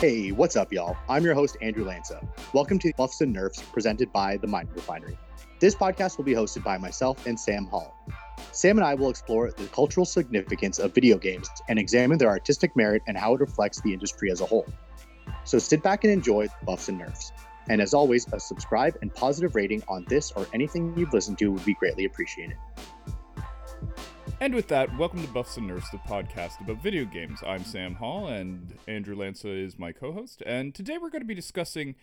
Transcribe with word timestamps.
Hey, 0.00 0.30
what's 0.30 0.54
up, 0.54 0.72
y'all? 0.72 0.96
I'm 1.08 1.24
your 1.24 1.34
host, 1.34 1.56
Andrew 1.60 1.84
Lanca. 1.84 2.24
Welcome 2.52 2.78
to 2.78 2.92
Buffs 2.96 3.20
and 3.20 3.32
Nerfs 3.32 3.60
presented 3.72 4.12
by 4.12 4.36
The 4.36 4.46
Mind 4.46 4.68
Refinery. 4.72 5.18
This 5.58 5.74
podcast 5.74 6.18
will 6.18 6.24
be 6.24 6.34
hosted 6.34 6.62
by 6.62 6.78
myself 6.78 7.26
and 7.26 7.38
Sam 7.38 7.64
Hall. 7.64 7.98
Sam 8.52 8.78
and 8.78 8.86
I 8.86 8.94
will 8.94 9.10
explore 9.10 9.50
the 9.50 9.66
cultural 9.66 10.06
significance 10.06 10.78
of 10.78 10.94
video 10.94 11.18
games 11.18 11.50
and 11.68 11.80
examine 11.80 12.16
their 12.16 12.28
artistic 12.28 12.76
merit 12.76 13.02
and 13.08 13.18
how 13.18 13.34
it 13.34 13.40
reflects 13.40 13.80
the 13.80 13.92
industry 13.92 14.30
as 14.30 14.40
a 14.40 14.46
whole. 14.46 14.68
So 15.42 15.58
sit 15.58 15.82
back 15.82 16.04
and 16.04 16.12
enjoy 16.12 16.46
Buffs 16.64 16.88
and 16.88 16.98
Nerfs. 16.98 17.32
And 17.68 17.82
as 17.82 17.92
always, 17.92 18.32
a 18.32 18.38
subscribe 18.38 18.96
and 19.02 19.12
positive 19.12 19.56
rating 19.56 19.82
on 19.88 20.04
this 20.08 20.30
or 20.30 20.46
anything 20.54 20.96
you've 20.96 21.12
listened 21.12 21.38
to 21.38 21.50
would 21.50 21.64
be 21.64 21.74
greatly 21.74 22.04
appreciated. 22.04 22.56
And 24.40 24.54
with 24.54 24.68
that, 24.68 24.96
welcome 24.96 25.20
to 25.20 25.32
Buffs 25.32 25.56
and 25.56 25.66
Nerfs, 25.66 25.90
the 25.90 25.98
podcast 25.98 26.60
about 26.60 26.80
video 26.80 27.04
games. 27.04 27.40
I'm 27.44 27.64
Sam 27.64 27.96
Hall, 27.96 28.28
and 28.28 28.72
Andrew 28.86 29.16
Lanca 29.16 29.48
is 29.48 29.80
my 29.80 29.90
co 29.90 30.12
host. 30.12 30.44
And 30.46 30.72
today 30.72 30.96
we're 30.96 31.10
going 31.10 31.22
to 31.22 31.26
be 31.26 31.34
discussing 31.34 31.96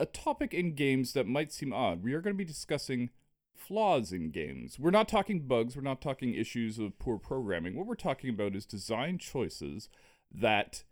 a 0.00 0.04
topic 0.04 0.52
in 0.52 0.74
games 0.74 1.12
that 1.12 1.28
might 1.28 1.52
seem 1.52 1.72
odd. 1.72 2.02
We 2.02 2.14
are 2.14 2.20
going 2.20 2.34
to 2.34 2.38
be 2.38 2.44
discussing 2.44 3.10
flaws 3.54 4.10
in 4.10 4.32
games. 4.32 4.80
We're 4.80 4.90
not 4.90 5.08
talking 5.08 5.46
bugs, 5.46 5.76
we're 5.76 5.82
not 5.82 6.00
talking 6.00 6.34
issues 6.34 6.80
of 6.80 6.98
poor 6.98 7.16
programming. 7.16 7.76
What 7.76 7.86
we're 7.86 7.94
talking 7.94 8.30
about 8.30 8.56
is 8.56 8.66
design 8.66 9.18
choices 9.18 9.88
that 10.34 10.82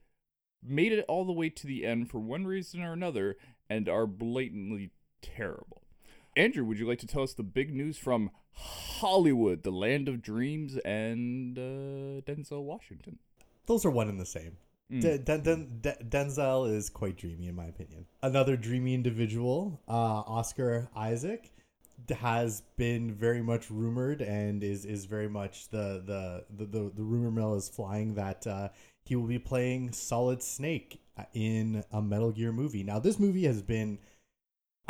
made 0.63 0.93
it 0.93 1.05
all 1.09 1.25
the 1.25 1.33
way 1.33 1.51
to 1.51 1.67
the 1.67 1.85
end 1.85 2.09
for 2.09 2.21
one 2.21 2.47
reason 2.47 2.81
or 2.81 2.93
another 2.93 3.37
and 3.69 3.89
are 3.89 4.07
blatantly 4.07 4.93
terrible. 5.21 5.83
Andrew, 6.37 6.65
would 6.65 6.79
you 6.79 6.87
like 6.87 6.99
to 7.01 7.07
tell 7.07 7.23
us 7.23 7.35
the 7.35 7.43
big 7.43 7.75
news 7.75 7.97
from 7.97 8.31
Hollywood, 8.53 9.63
the 9.63 9.71
land 9.71 10.09
of 10.09 10.23
dreams, 10.23 10.77
and 10.79 11.59
uh, 11.59 12.21
Denzel 12.23 12.63
Washington? 12.63 13.19
Those 13.67 13.85
are 13.85 13.91
one 13.91 14.09
and 14.09 14.21
the 14.21 14.27
same. 14.27 14.57
Mm. 14.93 15.01
De- 15.01 15.19
Den- 15.19 15.43
Den- 15.43 15.79
De- 15.81 16.05
Denzel 16.05 16.73
is 16.73 16.91
quite 16.91 17.17
dreamy, 17.17 17.49
in 17.49 17.55
my 17.55 17.67
opinion. 17.67 18.07
Another 18.23 18.57
dreamy 18.57 18.95
individual, 18.95 19.81
uh, 19.89 19.93
Oscar 19.93 20.89
Isaac, 20.97 21.51
has 22.21 22.63
been 22.77 23.13
very 23.13 23.43
much 23.43 23.71
rumored 23.71 24.23
and 24.23 24.65
is 24.65 24.85
is 24.87 25.05
very 25.05 25.29
much 25.29 25.69
the 25.69 26.03
the 26.05 26.45
the, 26.57 26.65
the, 26.65 26.93
the 26.97 27.03
rumor 27.03 27.31
mill 27.31 27.55
is 27.55 27.69
flying 27.69 28.15
that 28.15 28.47
uh, 28.47 28.71
he 29.05 29.15
will 29.15 29.27
be 29.27 29.39
playing 29.39 29.93
Solid 29.93 30.43
Snake 30.43 31.01
uh, 31.19 31.25
in 31.35 31.85
a 31.93 32.01
Metal 32.01 32.33
Gear 32.33 32.53
movie. 32.53 32.83
Now, 32.83 32.99
this 32.99 33.19
movie 33.19 33.45
has 33.45 33.63
been. 33.63 33.99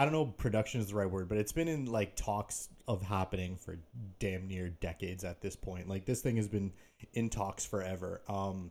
I 0.01 0.05
don't 0.05 0.15
know 0.15 0.25
production 0.25 0.81
is 0.81 0.89
the 0.89 0.95
right 0.95 1.11
word, 1.11 1.29
but 1.29 1.37
it's 1.37 1.53
been 1.53 1.69
in 1.69 1.85
like 1.85 2.17
talks 2.17 2.71
of 2.89 3.03
happening 3.03 3.59
for 3.59 3.79
damn 4.19 4.49
near 4.49 4.71
decades 4.71 5.25
at 5.25 5.43
this 5.43 5.57
point. 5.57 5.91
Like 5.91 6.07
this 6.07 6.23
thing 6.23 6.39
has 6.39 6.49
been 6.49 6.73
in 7.13 7.29
talks 7.29 7.67
forever. 7.67 8.23
Um 8.27 8.71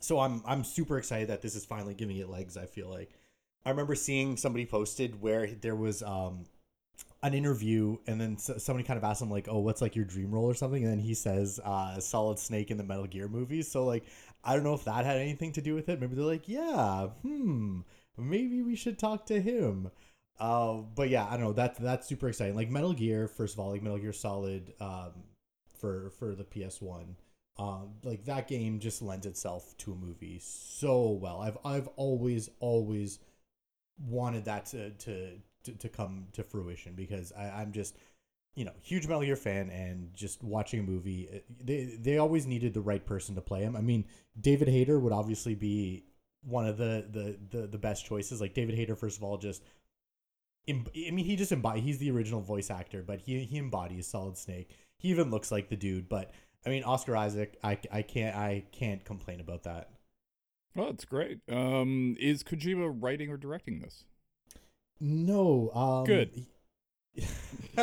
so 0.00 0.18
I'm 0.18 0.42
I'm 0.44 0.64
super 0.64 0.98
excited 0.98 1.28
that 1.28 1.42
this 1.42 1.54
is 1.54 1.64
finally 1.64 1.94
giving 1.94 2.16
it 2.16 2.28
legs, 2.28 2.56
I 2.56 2.66
feel 2.66 2.88
like. 2.88 3.12
I 3.64 3.70
remember 3.70 3.94
seeing 3.94 4.36
somebody 4.36 4.66
posted 4.66 5.22
where 5.22 5.46
there 5.46 5.76
was 5.76 6.02
um 6.02 6.46
an 7.22 7.34
interview 7.34 7.98
and 8.08 8.20
then 8.20 8.36
somebody 8.36 8.82
kind 8.82 8.98
of 8.98 9.04
asked 9.04 9.22
him 9.22 9.30
like, 9.30 9.46
"Oh, 9.48 9.60
what's 9.60 9.80
like 9.80 9.94
your 9.94 10.06
dream 10.06 10.32
role 10.32 10.46
or 10.46 10.54
something?" 10.54 10.82
and 10.82 10.90
then 10.90 10.98
he 10.98 11.14
says 11.14 11.60
uh 11.64 12.00
Solid 12.00 12.40
Snake 12.40 12.72
in 12.72 12.78
the 12.78 12.82
Metal 12.82 13.06
Gear 13.06 13.28
movies. 13.28 13.70
So 13.70 13.84
like 13.84 14.06
I 14.42 14.54
don't 14.54 14.64
know 14.64 14.74
if 14.74 14.86
that 14.86 15.04
had 15.04 15.18
anything 15.18 15.52
to 15.52 15.60
do 15.62 15.76
with 15.76 15.88
it. 15.88 16.00
Maybe 16.00 16.16
they're 16.16 16.24
like, 16.24 16.48
"Yeah, 16.48 17.10
hmm, 17.22 17.82
maybe 18.16 18.60
we 18.62 18.74
should 18.74 18.98
talk 18.98 19.24
to 19.26 19.40
him." 19.40 19.92
Uh, 20.38 20.74
but 20.94 21.08
yeah, 21.08 21.26
I 21.26 21.32
don't 21.32 21.40
know. 21.40 21.52
That's 21.52 21.78
that's 21.78 22.06
super 22.06 22.28
exciting. 22.28 22.54
Like 22.54 22.70
Metal 22.70 22.92
Gear, 22.92 23.26
first 23.26 23.54
of 23.54 23.60
all, 23.60 23.70
like 23.72 23.82
Metal 23.82 23.98
Gear 23.98 24.12
Solid, 24.12 24.72
um, 24.80 25.12
for 25.78 26.10
for 26.18 26.34
the 26.34 26.44
PS 26.44 26.80
One, 26.80 27.16
um, 27.58 27.94
like 28.04 28.24
that 28.26 28.46
game 28.46 28.78
just 28.78 29.02
lends 29.02 29.26
itself 29.26 29.76
to 29.78 29.92
a 29.92 29.96
movie 29.96 30.38
so 30.40 31.10
well. 31.10 31.40
I've 31.40 31.58
I've 31.64 31.88
always 31.96 32.50
always 32.60 33.18
wanted 34.00 34.44
that 34.46 34.66
to 34.66 34.90
to 34.90 35.32
to, 35.64 35.72
to 35.74 35.88
come 35.88 36.26
to 36.32 36.44
fruition 36.44 36.94
because 36.94 37.32
I, 37.32 37.50
I'm 37.50 37.72
just 37.72 37.96
you 38.54 38.64
know 38.64 38.72
huge 38.82 39.06
Metal 39.06 39.22
Gear 39.22 39.36
fan 39.36 39.70
and 39.70 40.10
just 40.14 40.42
watching 40.42 40.80
a 40.80 40.82
movie. 40.82 41.28
uh, 41.34 41.38
They 41.64 41.96
they 42.00 42.18
always 42.18 42.46
needed 42.46 42.74
the 42.74 42.80
right 42.80 43.04
person 43.04 43.34
to 43.36 43.40
play 43.40 43.62
him. 43.62 43.76
I 43.76 43.80
mean, 43.80 44.04
David 44.40 44.68
Hayter 44.68 44.98
would 44.98 45.12
obviously 45.12 45.54
be 45.54 46.04
one 46.42 46.66
of 46.66 46.76
the 46.78 47.06
the 47.10 47.58
the, 47.58 47.66
the 47.66 47.78
best 47.78 48.04
choices. 48.04 48.40
Like 48.40 48.54
David 48.54 48.74
Hayter, 48.74 48.96
first 48.96 49.16
of 49.18 49.22
all, 49.24 49.38
just 49.38 49.62
em- 50.68 50.86
I 50.94 51.10
mean, 51.10 51.24
he 51.24 51.36
just 51.36 51.52
embodies. 51.52 51.84
He's 51.84 51.98
the 51.98 52.10
original 52.10 52.40
voice 52.40 52.70
actor, 52.70 53.02
but 53.02 53.20
he 53.20 53.44
he 53.44 53.58
embodies 53.58 54.06
Solid 54.06 54.36
Snake. 54.36 54.70
He 54.98 55.08
even 55.08 55.30
looks 55.30 55.50
like 55.50 55.68
the 55.68 55.76
dude. 55.76 56.08
But 56.08 56.32
I 56.66 56.70
mean, 56.70 56.82
Oscar 56.84 57.16
Isaac, 57.16 57.56
I, 57.62 57.78
I 57.90 58.02
can't 58.02 58.36
I 58.36 58.64
can't 58.72 59.04
complain 59.04 59.40
about 59.40 59.64
that. 59.64 59.90
Oh, 60.76 60.88
it's 60.88 61.04
great. 61.04 61.40
Um, 61.50 62.16
is 62.20 62.42
Kojima 62.42 62.96
writing 63.00 63.30
or 63.30 63.36
directing 63.36 63.80
this? 63.80 64.04
No, 65.00 65.70
um, 65.74 66.04
Good. 66.04 66.46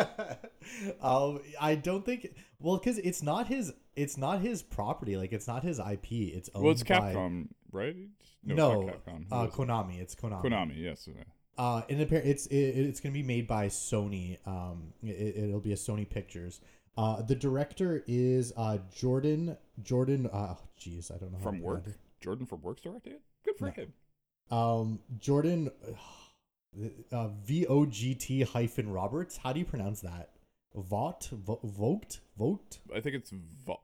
um, 1.02 1.40
I 1.60 1.76
don't 1.76 2.06
think. 2.06 2.36
Well, 2.60 2.78
because 2.78 2.98
it's 3.00 3.24
not 3.24 3.48
his. 3.48 3.74
It's 3.96 4.18
not 4.18 4.42
his 4.42 4.62
property. 4.62 5.18
Like 5.18 5.34
it's 5.34 5.48
not 5.48 5.64
his 5.64 5.80
IP. 5.80 6.12
It's 6.12 6.50
owned 6.54 6.64
well, 6.64 6.72
it's 6.74 6.84
by- 6.84 7.14
Capcom, 7.14 7.48
right? 7.72 7.96
No, 8.44 8.88
it's 8.90 9.06
not 9.06 9.06
Capcom. 9.06 9.26
Uh, 9.32 9.48
is 9.48 9.54
it? 9.54 9.58
Konami. 9.58 10.00
It's 10.00 10.16
Konami. 10.16 10.44
Konami, 10.44 10.78
yes. 10.78 11.08
Uh, 11.58 11.82
and 11.90 12.02
appa- 12.02 12.28
it's 12.28 12.48
it, 12.48 12.56
it's 12.56 13.00
gonna 13.00 13.14
be 13.14 13.24
made 13.24 13.48
by 13.48 13.68
Sony. 13.68 14.38
Um, 14.46 14.94
it, 15.04 15.38
it'll 15.38 15.60
be 15.62 15.72
a 15.74 15.78
Sony 15.78 16.08
Pictures. 16.10 16.60
Uh, 16.98 17.22
the 17.22 17.36
director 17.36 18.04
is 18.08 18.54
uh 18.58 18.78
Jordan 18.96 19.58
Jordan. 19.84 20.28
Uh, 20.32 20.56
jeez, 20.80 21.12
I 21.14 21.18
don't 21.18 21.32
know 21.32 21.40
From 21.40 21.58
to 21.58 21.64
work? 21.64 21.84
Jordan 22.22 22.46
from 22.46 22.62
Works 22.62 22.82
directing 22.82 23.14
it? 23.14 23.22
Good 23.46 23.56
for 23.58 23.66
No. 23.68 23.72
him. 23.72 23.94
Um, 24.52 25.00
Jordan. 25.20 25.72
Uh, 27.12 27.30
V 27.46 27.66
O 27.68 27.86
G 27.86 28.14
T 28.16 28.42
hyphen 28.42 28.90
Roberts. 28.92 29.38
How 29.38 29.54
do 29.54 29.60
you 29.60 29.66
pronounce 29.66 30.02
that? 30.02 30.32
Vought, 30.76 31.30
Vo- 31.32 31.62
Vogt, 31.64 32.20
Vogt. 32.38 32.80
I 32.94 33.00
think 33.00 33.16
it's 33.16 33.32
vo- 33.66 33.80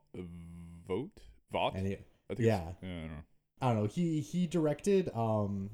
Vote? 0.86 1.12
Vought? 1.54 1.76
And 1.76 1.88
I 1.88 2.34
think 2.34 2.40
yeah. 2.40 2.64
Yeah, 2.82 2.90
I 2.90 2.92
don't 2.92 3.08
know. 3.08 3.14
I 3.62 3.68
don't 3.74 3.84
know. 3.84 3.88
He 3.88 4.20
he 4.20 4.46
directed. 4.46 5.10
Um, 5.16 5.70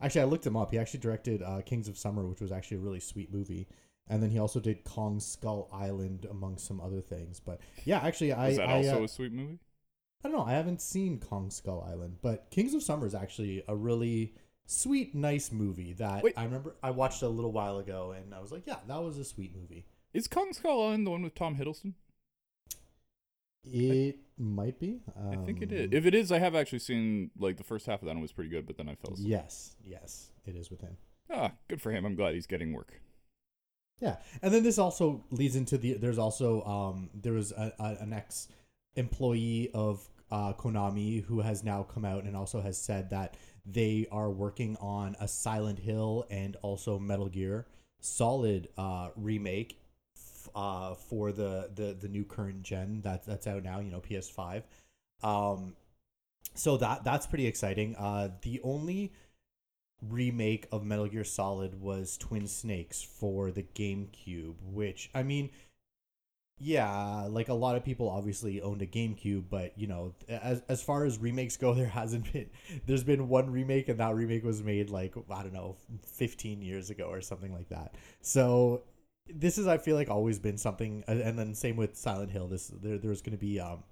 actually, 0.00 0.22
I 0.22 0.24
looked 0.24 0.46
him 0.46 0.56
up. 0.56 0.70
He 0.70 0.78
actually 0.78 1.00
directed 1.00 1.42
uh, 1.42 1.62
Kings 1.62 1.88
of 1.88 1.96
Summer, 1.98 2.26
which 2.26 2.40
was 2.40 2.52
actually 2.52 2.78
a 2.78 2.80
really 2.80 3.00
sweet 3.00 3.32
movie. 3.32 3.68
And 4.08 4.22
then 4.22 4.30
he 4.30 4.38
also 4.38 4.58
did 4.58 4.82
Kong 4.84 5.20
Skull 5.20 5.68
Island, 5.72 6.26
among 6.28 6.58
some 6.58 6.80
other 6.80 7.00
things. 7.00 7.38
But 7.40 7.60
yeah, 7.84 8.00
actually, 8.02 8.32
I 8.32 8.48
Is 8.48 8.56
that 8.56 8.68
I, 8.68 8.76
also 8.76 9.02
uh, 9.02 9.04
a 9.04 9.08
sweet 9.08 9.32
movie? 9.32 9.58
I 10.24 10.28
don't 10.28 10.36
know. 10.36 10.44
I 10.44 10.52
haven't 10.52 10.82
seen 10.82 11.18
Kong 11.18 11.50
Skull 11.50 11.86
Island, 11.88 12.18
but 12.20 12.50
Kings 12.50 12.74
of 12.74 12.82
Summer 12.82 13.06
is 13.06 13.14
actually 13.14 13.62
a 13.68 13.76
really 13.76 14.34
sweet, 14.66 15.14
nice 15.14 15.50
movie 15.50 15.94
that 15.94 16.22
Wait. 16.22 16.34
I 16.36 16.44
remember 16.44 16.76
I 16.82 16.90
watched 16.90 17.22
a 17.22 17.28
little 17.28 17.52
while 17.52 17.78
ago, 17.78 18.12
and 18.12 18.34
I 18.34 18.40
was 18.40 18.52
like, 18.52 18.66
yeah, 18.66 18.78
that 18.86 19.02
was 19.02 19.16
a 19.16 19.24
sweet 19.24 19.54
movie. 19.54 19.86
Is 20.12 20.26
Kong 20.26 20.52
Skull 20.52 20.82
Island 20.82 21.06
the 21.06 21.10
one 21.10 21.22
with 21.22 21.34
Tom 21.34 21.56
Hiddleston? 21.56 21.94
It 23.64 24.18
might 24.38 24.78
be. 24.78 25.00
I 25.30 25.36
think 25.36 25.62
it 25.62 25.72
is. 25.72 25.86
Um, 25.86 25.92
If 25.92 26.06
it 26.06 26.14
is, 26.14 26.32
I 26.32 26.38
have 26.38 26.54
actually 26.54 26.78
seen 26.78 27.30
like 27.38 27.56
the 27.56 27.64
first 27.64 27.86
half 27.86 28.00
of 28.02 28.06
that 28.06 28.12
and 28.12 28.20
it 28.20 28.22
was 28.22 28.32
pretty 28.32 28.50
good, 28.50 28.66
but 28.66 28.76
then 28.76 28.88
I 28.88 28.94
fell 28.94 29.14
asleep. 29.14 29.28
Yes, 29.30 29.76
yes, 29.84 30.30
it 30.46 30.56
is 30.56 30.70
with 30.70 30.80
him. 30.80 30.96
Ah, 31.30 31.52
good 31.68 31.80
for 31.80 31.92
him. 31.92 32.04
I'm 32.04 32.14
glad 32.14 32.34
he's 32.34 32.46
getting 32.46 32.72
work. 32.72 33.00
Yeah, 34.00 34.16
and 34.42 34.52
then 34.52 34.62
this 34.62 34.78
also 34.78 35.24
leads 35.30 35.56
into 35.56 35.76
the. 35.76 35.94
There's 35.94 36.18
also 36.18 36.62
um 36.64 37.10
there 37.14 37.34
was 37.34 37.52
a, 37.52 37.72
a, 37.78 37.96
an 38.00 38.12
ex 38.12 38.48
employee 38.96 39.70
of 39.74 40.08
uh, 40.30 40.52
Konami 40.54 41.24
who 41.24 41.40
has 41.40 41.62
now 41.62 41.82
come 41.82 42.04
out 42.04 42.24
and 42.24 42.36
also 42.36 42.60
has 42.60 42.78
said 42.78 43.10
that 43.10 43.36
they 43.66 44.06
are 44.10 44.30
working 44.30 44.76
on 44.80 45.16
a 45.20 45.28
Silent 45.28 45.78
Hill 45.78 46.26
and 46.30 46.56
also 46.62 46.98
Metal 46.98 47.28
Gear 47.28 47.66
Solid 48.00 48.68
uh, 48.78 49.10
remake 49.16 49.79
uh, 50.54 50.94
for 50.94 51.32
the, 51.32 51.70
the 51.74 51.96
the 51.98 52.08
new 52.08 52.24
current 52.24 52.62
gen 52.62 53.00
that 53.02 53.24
that's 53.24 53.46
out 53.46 53.62
now. 53.62 53.80
You 53.80 53.90
know 53.90 54.00
PS5. 54.00 54.62
Um, 55.22 55.74
so 56.54 56.76
that 56.78 57.04
that's 57.04 57.26
pretty 57.26 57.46
exciting. 57.46 57.96
Uh, 57.96 58.30
the 58.42 58.60
only 58.62 59.12
remake 60.08 60.66
of 60.72 60.84
Metal 60.84 61.06
Gear 61.06 61.24
Solid 61.24 61.80
was 61.80 62.16
Twin 62.16 62.46
Snakes 62.46 63.02
for 63.02 63.50
the 63.50 63.62
GameCube, 63.62 64.54
which 64.72 65.10
I 65.14 65.22
mean, 65.22 65.50
yeah, 66.58 67.26
like 67.28 67.48
a 67.48 67.54
lot 67.54 67.76
of 67.76 67.84
people 67.84 68.08
obviously 68.08 68.60
owned 68.60 68.82
a 68.82 68.86
GameCube, 68.86 69.44
but 69.48 69.72
you 69.78 69.86
know, 69.86 70.14
as 70.28 70.62
as 70.68 70.82
far 70.82 71.04
as 71.04 71.18
remakes 71.18 71.56
go, 71.56 71.74
there 71.74 71.86
hasn't 71.86 72.32
been. 72.32 72.50
There's 72.86 73.04
been 73.04 73.28
one 73.28 73.50
remake, 73.50 73.88
and 73.88 73.98
that 74.00 74.14
remake 74.14 74.44
was 74.44 74.62
made 74.62 74.90
like 74.90 75.14
I 75.30 75.42
don't 75.42 75.52
know, 75.54 75.76
15 76.06 76.62
years 76.62 76.90
ago 76.90 77.04
or 77.04 77.20
something 77.20 77.52
like 77.52 77.68
that. 77.68 77.94
So 78.20 78.82
this 79.34 79.58
is 79.58 79.66
I 79.66 79.78
feel 79.78 79.96
like 79.96 80.10
always 80.10 80.38
been 80.38 80.58
something, 80.58 81.04
and 81.06 81.38
then 81.38 81.54
same 81.54 81.76
with 81.76 81.96
Silent 81.96 82.30
Hill. 82.30 82.48
This 82.48 82.68
there 82.68 82.98
there's 82.98 83.22
going 83.22 83.36
to 83.36 83.40
be 83.40 83.60
um, 83.60 83.82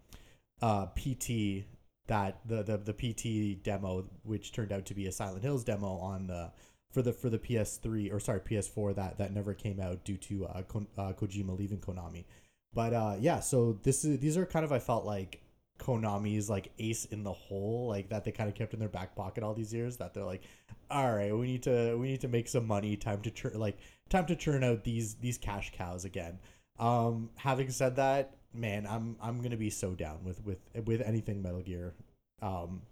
uh, 0.62 0.87
PT 0.87 1.64
that 2.06 2.40
the, 2.46 2.62
the 2.62 2.79
the 2.79 2.93
PT 2.93 3.62
demo, 3.62 4.06
which 4.25 4.52
turned 4.52 4.73
out 4.73 4.87
to 4.87 4.94
be 4.94 5.06
a 5.06 5.12
Silent 5.12 5.43
Hills 5.43 5.64
demo 5.64 5.99
on 5.99 6.26
the 6.26 6.50
for 6.90 7.02
the 7.02 7.12
for 7.12 7.31
the 7.31 7.38
PS3 7.38 8.12
or 8.12 8.20
sorry 8.20 8.40
PS4 8.40 8.94
that 8.96 9.19
that 9.19 9.32
never 9.32 9.55
came 9.55 9.81
out 9.81 10.05
due 10.05 10.17
to 10.17 10.46
uh, 10.46 10.62
Ko, 10.62 10.87
uh, 10.96 11.12
Kojima 11.12 11.56
leaving 11.56 11.79
Konami. 11.79 12.25
But 12.75 12.93
uh, 12.93 13.17
yeah, 13.20 13.41
so 13.41 13.79
this 13.82 14.05
is 14.05 14.19
these 14.19 14.37
are 14.37 14.46
kind 14.46 14.64
of 14.64 14.73
I 14.73 14.79
felt 14.79 15.05
like 15.05 15.41
Konami's 15.79 16.50
like 16.50 16.73
ace 16.79 17.05
in 17.06 17.23
the 17.23 17.32
hole, 17.32 17.88
like 17.88 18.08
that 18.08 18.25
they 18.25 18.32
kind 18.32 18.49
of 18.49 18.55
kept 18.55 18.75
in 18.75 18.81
their 18.81 18.88
back 18.88 19.14
pocket 19.14 19.44
all 19.44 19.55
these 19.55 19.73
years. 19.73 19.96
That 19.99 20.14
they're 20.14 20.25
like, 20.25 20.43
all 20.91 21.14
right, 21.14 21.37
we 21.37 21.46
need 21.46 21.62
to 21.64 21.96
we 21.96 22.08
need 22.08 22.20
to 22.23 22.29
make 22.29 22.49
some 22.49 22.67
money. 22.67 22.96
Time 22.96 23.20
to 23.23 23.31
churn 23.31 23.58
like 23.58 23.79
time 24.08 24.26
to 24.26 24.37
churn 24.37 24.64
out 24.64 24.84
these 24.84 25.14
these 25.14 25.38
cash 25.38 25.72
cows 25.72 26.05
again. 26.05 26.38
Um, 26.78 27.31
having 27.37 27.70
said 27.70 27.96
that, 27.96 28.37
man, 28.55 28.87
I'm 28.87 29.16
I'm 29.20 29.43
gonna 29.43 29.56
be 29.56 29.70
so 29.70 29.94
down 29.94 30.25
with 30.25 30.44
with 30.44 30.58
with 30.84 31.00
anything 31.00 31.43
Metal 31.43 31.60
Gear. 31.60 31.94
Um, 32.40 32.82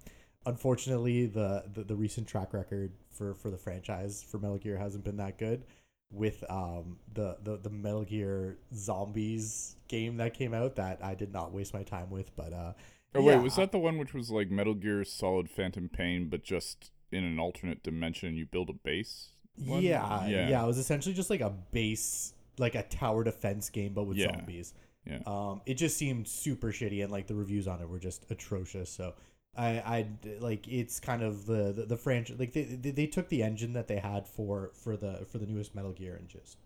unfortunately, 0.44 1.26
the, 1.26 1.64
the 1.72 1.84
the 1.84 1.96
recent 1.96 2.26
track 2.26 2.52
record 2.52 2.92
for 3.10 3.34
for 3.34 3.50
the 3.50 3.58
franchise 3.58 4.22
for 4.22 4.38
Metal 4.38 4.58
Gear 4.58 4.76
hasn't 4.76 5.04
been 5.04 5.16
that 5.18 5.38
good. 5.38 5.64
With 6.12 6.44
um 6.48 6.98
the 7.12 7.36
the 7.42 7.58
the 7.58 7.70
Metal 7.70 8.04
Gear 8.04 8.58
Zombies 8.74 9.76
game 9.88 10.16
that 10.18 10.34
came 10.34 10.54
out, 10.54 10.76
that 10.76 11.02
I 11.02 11.14
did 11.14 11.32
not 11.32 11.52
waste 11.52 11.74
my 11.74 11.82
time 11.82 12.10
with, 12.10 12.34
but 12.36 12.52
uh. 12.52 12.72
Oh 13.14 13.22
wait, 13.22 13.34
yeah, 13.34 13.40
was 13.40 13.56
that 13.56 13.72
the 13.72 13.78
one 13.78 13.98
which 13.98 14.12
was 14.12 14.30
like 14.30 14.50
Metal 14.50 14.74
Gear 14.74 15.02
Solid 15.02 15.48
Phantom 15.48 15.88
Pain, 15.88 16.28
but 16.28 16.44
just 16.44 16.90
in 17.10 17.24
an 17.24 17.38
alternate 17.38 17.82
dimension? 17.82 18.36
You 18.36 18.46
build 18.46 18.68
a 18.68 18.74
base. 18.74 19.35
One? 19.64 19.82
Yeah, 19.82 20.26
yeah, 20.26 20.48
yeah, 20.48 20.62
It 20.62 20.66
was 20.66 20.78
essentially 20.78 21.14
just 21.14 21.30
like 21.30 21.40
a 21.40 21.50
base, 21.50 22.32
like 22.58 22.74
a 22.74 22.82
tower 22.82 23.24
defense 23.24 23.70
game, 23.70 23.92
but 23.94 24.04
with 24.04 24.16
Yeah. 24.16 24.34
zombies. 24.36 24.74
Yeah. 25.06 25.20
Um, 25.26 25.60
it 25.66 25.74
just 25.74 25.96
seemed 25.96 26.26
super 26.26 26.72
shitty, 26.72 27.02
and 27.02 27.12
like 27.12 27.26
the 27.28 27.34
reviews 27.34 27.68
on 27.68 27.80
it 27.80 27.88
were 27.88 28.00
just 28.00 28.26
atrocious. 28.30 28.90
So 28.90 29.14
I, 29.56 29.68
I 29.78 30.06
like 30.40 30.66
it's 30.68 30.98
kind 31.00 31.22
of 31.22 31.46
the 31.46 31.72
the, 31.72 31.86
the 31.86 31.96
franchise. 31.96 32.38
Like 32.38 32.52
they, 32.52 32.64
they 32.64 32.90
they 32.90 33.06
took 33.06 33.28
the 33.28 33.42
engine 33.42 33.72
that 33.74 33.86
they 33.88 33.98
had 33.98 34.26
for 34.26 34.72
for 34.74 34.96
the 34.96 35.24
for 35.30 35.38
the 35.38 35.46
newest 35.46 35.74
Metal 35.74 35.92
Gear 35.92 36.16
and 36.16 36.28
just 36.28 36.58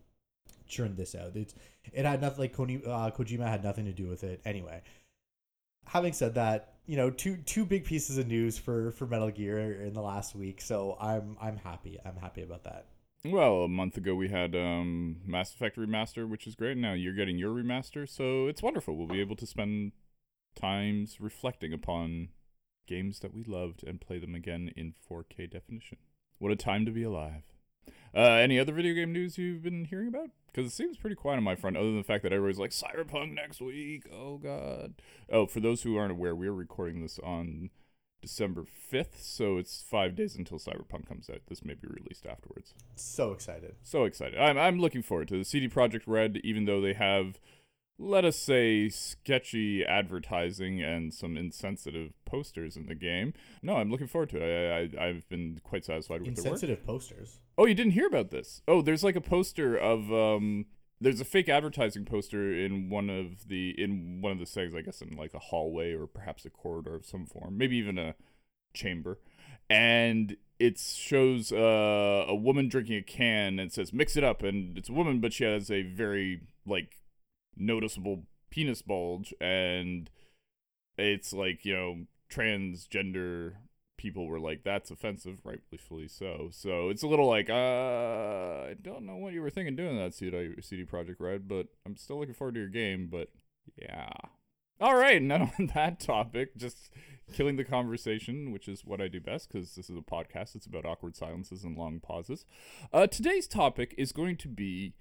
churned 0.66 0.96
this 0.96 1.14
out. 1.14 1.36
It's 1.36 1.54
it 1.92 2.04
had 2.04 2.20
nothing 2.22 2.38
like 2.38 2.52
Koni, 2.54 2.80
uh, 2.86 3.10
Kojima 3.10 3.46
had 3.46 3.62
nothing 3.62 3.84
to 3.84 3.92
do 3.92 4.06
with 4.08 4.24
it 4.24 4.40
anyway. 4.44 4.80
Having 5.90 6.12
said 6.12 6.34
that, 6.36 6.74
you 6.86 6.96
know, 6.96 7.10
two 7.10 7.36
two 7.38 7.64
big 7.64 7.84
pieces 7.84 8.16
of 8.16 8.28
news 8.28 8.56
for 8.56 8.92
for 8.92 9.06
Metal 9.06 9.30
Gear 9.30 9.82
in 9.82 9.92
the 9.92 10.00
last 10.00 10.36
week, 10.36 10.60
so 10.60 10.96
I'm 11.00 11.36
I'm 11.40 11.56
happy. 11.56 11.98
I'm 12.04 12.14
happy 12.14 12.42
about 12.42 12.62
that. 12.62 12.86
Well, 13.24 13.64
a 13.64 13.68
month 13.68 13.96
ago 13.96 14.14
we 14.14 14.28
had 14.28 14.54
um, 14.54 15.16
Mass 15.26 15.52
Effect 15.52 15.76
remaster, 15.76 16.28
which 16.28 16.46
is 16.46 16.54
great. 16.54 16.76
Now 16.76 16.92
you're 16.92 17.12
getting 17.12 17.38
your 17.38 17.50
remaster, 17.50 18.08
so 18.08 18.46
it's 18.46 18.62
wonderful. 18.62 18.96
We'll 18.96 19.08
be 19.08 19.20
able 19.20 19.34
to 19.34 19.46
spend 19.46 19.90
times 20.54 21.20
reflecting 21.20 21.72
upon 21.72 22.28
games 22.86 23.18
that 23.18 23.34
we 23.34 23.42
loved 23.42 23.82
and 23.84 24.00
play 24.00 24.20
them 24.20 24.36
again 24.36 24.70
in 24.76 24.94
4K 25.10 25.50
definition. 25.50 25.98
What 26.38 26.52
a 26.52 26.56
time 26.56 26.86
to 26.86 26.92
be 26.92 27.02
alive! 27.02 27.42
Uh, 28.14 28.20
any 28.20 28.58
other 28.58 28.72
video 28.72 28.94
game 28.94 29.12
news 29.12 29.38
you've 29.38 29.62
been 29.62 29.84
hearing 29.84 30.08
about? 30.08 30.30
Because 30.46 30.66
it 30.66 30.74
seems 30.74 30.96
pretty 30.96 31.14
quiet 31.14 31.36
on 31.36 31.44
my 31.44 31.54
front, 31.54 31.76
other 31.76 31.86
than 31.86 31.98
the 31.98 32.04
fact 32.04 32.24
that 32.24 32.32
everybody's 32.32 32.58
like 32.58 32.70
Cyberpunk 32.70 33.34
next 33.34 33.60
week. 33.60 34.04
Oh 34.12 34.38
God! 34.38 34.94
Oh, 35.30 35.46
for 35.46 35.60
those 35.60 35.82
who 35.82 35.96
aren't 35.96 36.10
aware, 36.12 36.34
we're 36.34 36.52
recording 36.52 37.02
this 37.02 37.20
on 37.20 37.70
December 38.20 38.64
5th, 38.92 39.20
so 39.20 39.56
it's 39.56 39.82
five 39.82 40.14
days 40.14 40.36
until 40.36 40.58
Cyberpunk 40.58 41.06
comes 41.08 41.30
out. 41.30 41.40
This 41.48 41.64
may 41.64 41.74
be 41.74 41.88
released 41.88 42.26
afterwards. 42.26 42.74
So 42.96 43.32
excited. 43.32 43.76
So 43.82 44.04
excited. 44.04 44.38
I'm, 44.38 44.58
I'm 44.58 44.78
looking 44.78 45.02
forward 45.02 45.28
to 45.28 45.38
the 45.38 45.44
CD 45.44 45.68
Projekt 45.68 46.02
Red, 46.06 46.40
even 46.44 46.64
though 46.66 46.80
they 46.80 46.94
have, 46.94 47.38
let 47.98 48.24
us 48.24 48.36
say, 48.36 48.88
sketchy 48.88 49.84
advertising 49.84 50.82
and 50.82 51.14
some 51.14 51.36
insensitive 51.36 52.12
posters 52.24 52.76
in 52.76 52.86
the 52.86 52.94
game. 52.94 53.32
No, 53.62 53.76
I'm 53.76 53.90
looking 53.90 54.08
forward 54.08 54.30
to 54.30 54.38
it. 54.38 54.92
I, 54.98 55.02
I, 55.02 55.08
I've 55.08 55.28
been 55.28 55.60
quite 55.62 55.84
satisfied 55.84 56.22
with 56.22 56.34
the 56.36 56.42
work. 56.42 56.52
Insensitive 56.52 56.84
posters. 56.84 57.38
Oh, 57.60 57.66
you 57.66 57.74
didn't 57.74 57.92
hear 57.92 58.06
about 58.06 58.30
this? 58.30 58.62
Oh, 58.66 58.80
there's 58.80 59.04
like 59.04 59.16
a 59.16 59.20
poster 59.20 59.76
of 59.76 60.10
um 60.10 60.64
there's 60.98 61.20
a 61.20 61.26
fake 61.26 61.50
advertising 61.50 62.06
poster 62.06 62.54
in 62.54 62.88
one 62.88 63.10
of 63.10 63.48
the 63.48 63.74
in 63.76 64.22
one 64.22 64.32
of 64.32 64.38
the 64.38 64.46
segs, 64.46 64.74
I 64.74 64.80
guess 64.80 65.02
in 65.02 65.14
like 65.14 65.34
a 65.34 65.38
hallway 65.38 65.92
or 65.92 66.06
perhaps 66.06 66.46
a 66.46 66.50
corridor 66.50 66.94
of 66.94 67.04
some 67.04 67.26
form, 67.26 67.58
maybe 67.58 67.76
even 67.76 67.98
a 67.98 68.14
chamber. 68.72 69.18
And 69.68 70.38
it 70.58 70.78
shows 70.78 71.52
uh, 71.52 72.24
a 72.26 72.34
woman 72.34 72.70
drinking 72.70 72.96
a 72.96 73.02
can 73.02 73.58
and 73.58 73.70
says 73.70 73.92
mix 73.92 74.16
it 74.16 74.24
up 74.24 74.42
and 74.42 74.78
it's 74.78 74.88
a 74.88 74.94
woman 74.94 75.20
but 75.20 75.34
she 75.34 75.44
has 75.44 75.70
a 75.70 75.82
very 75.82 76.40
like 76.64 76.96
noticeable 77.58 78.24
penis 78.48 78.80
bulge 78.80 79.34
and 79.38 80.08
it's 80.96 81.34
like, 81.34 81.66
you 81.66 81.74
know, 81.74 82.06
transgender 82.32 83.56
people 84.00 84.26
were 84.26 84.40
like, 84.40 84.62
"That's 84.64 84.90
offensive," 84.90 85.40
rightfully 85.44 86.08
so. 86.08 86.48
So 86.50 86.88
it's 86.88 87.02
a 87.02 87.06
little 87.06 87.28
like, 87.28 87.50
uh, 87.50 87.52
I 88.70 88.74
don't 88.80 89.04
know 89.04 89.16
what 89.16 89.34
you 89.34 89.42
were 89.42 89.50
thinking 89.50 89.76
doing 89.76 89.98
that 89.98 90.14
CD 90.14 90.54
CD 90.62 90.84
Projekt 90.84 91.20
Red, 91.20 91.46
but 91.46 91.66
I'm 91.84 91.96
still 91.96 92.18
looking 92.18 92.34
forward 92.34 92.54
to 92.54 92.60
your 92.60 92.68
game. 92.70 93.08
But 93.10 93.28
yeah, 93.76 94.08
all 94.80 94.96
right. 94.96 95.20
None 95.22 95.52
on 95.58 95.66
that 95.74 96.00
topic. 96.00 96.56
Just 96.56 96.90
killing 97.34 97.56
the 97.56 97.64
conversation, 97.64 98.52
which 98.52 98.68
is 98.68 98.84
what 98.84 99.00
I 99.00 99.08
do 99.08 99.20
best 99.20 99.52
because 99.52 99.74
this 99.74 99.90
is 99.90 99.96
a 99.96 100.00
podcast. 100.00 100.56
It's 100.56 100.66
about 100.66 100.86
awkward 100.86 101.14
silences 101.14 101.62
and 101.62 101.76
long 101.76 102.00
pauses. 102.00 102.46
Uh, 102.92 103.06
today's 103.06 103.46
topic 103.46 103.94
is 103.98 104.12
going 104.12 104.36
to 104.38 104.48
be 104.48 104.94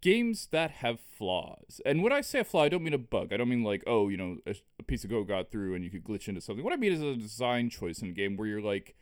games 0.00 0.48
that 0.50 0.70
have 0.70 1.00
flaws. 1.00 1.80
And 1.84 2.02
when 2.02 2.12
I 2.12 2.20
say 2.20 2.40
a 2.40 2.44
flaw, 2.44 2.64
I 2.64 2.68
don't 2.68 2.82
mean 2.82 2.94
a 2.94 2.98
bug. 2.98 3.32
I 3.32 3.36
don't 3.36 3.48
mean 3.48 3.62
like, 3.62 3.84
oh, 3.86 4.08
you 4.08 4.16
know, 4.16 4.38
a, 4.46 4.54
a 4.78 4.82
piece 4.82 5.04
of 5.04 5.10
code 5.10 5.28
got 5.28 5.50
through 5.50 5.74
and 5.74 5.84
you 5.84 5.90
could 5.90 6.04
glitch 6.04 6.28
into 6.28 6.40
something. 6.40 6.64
What 6.64 6.72
I 6.72 6.76
mean 6.76 6.92
is 6.92 7.02
a 7.02 7.16
design 7.16 7.70
choice 7.70 8.00
in 8.00 8.08
a 8.08 8.12
game 8.12 8.36
where 8.36 8.48
you're 8.48 8.60
like, 8.60 8.96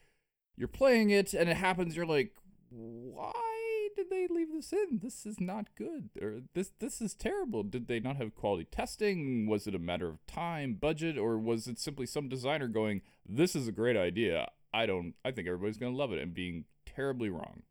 you're 0.57 0.69
playing 0.69 1.11
it 1.11 1.35
and 1.35 1.49
it 1.49 1.57
happens. 1.57 1.97
You're 1.97 2.07
like, 2.07 2.33
why 2.71 3.89
did 3.97 4.11
they 4.11 4.27
leave 4.29 4.53
this 4.53 4.73
in? 4.73 5.01
This 5.03 5.25
is 5.25 5.41
not 5.41 5.67
good. 5.77 6.11
Or 6.21 6.41
this 6.55 6.73
this 6.81 7.01
is 7.01 7.15
terrible. 7.15 7.63
Did 7.63 7.89
they 7.89 8.01
not 8.01 8.17
have 8.17 8.35
quality 8.35 8.65
testing? 8.65 9.47
Was 9.47 9.67
it 9.67 9.75
a 9.75 9.79
matter 9.79 10.09
of 10.09 10.25
time, 10.27 10.75
budget, 10.75 11.17
or 11.17 11.39
was 11.39 11.67
it 11.67 11.79
simply 11.79 12.07
some 12.07 12.29
designer 12.29 12.69
going, 12.69 13.03
this 13.27 13.57
is 13.57 13.69
a 13.69 13.73
great 13.73 13.97
idea. 13.97 14.49
I 14.73 14.87
don't. 14.87 15.15
I 15.25 15.31
think 15.31 15.49
everybody's 15.49 15.79
gonna 15.79 15.97
love 15.97 16.13
it 16.13 16.21
and 16.21 16.35
being 16.35 16.65
terribly 16.85 17.31
wrong. 17.31 17.63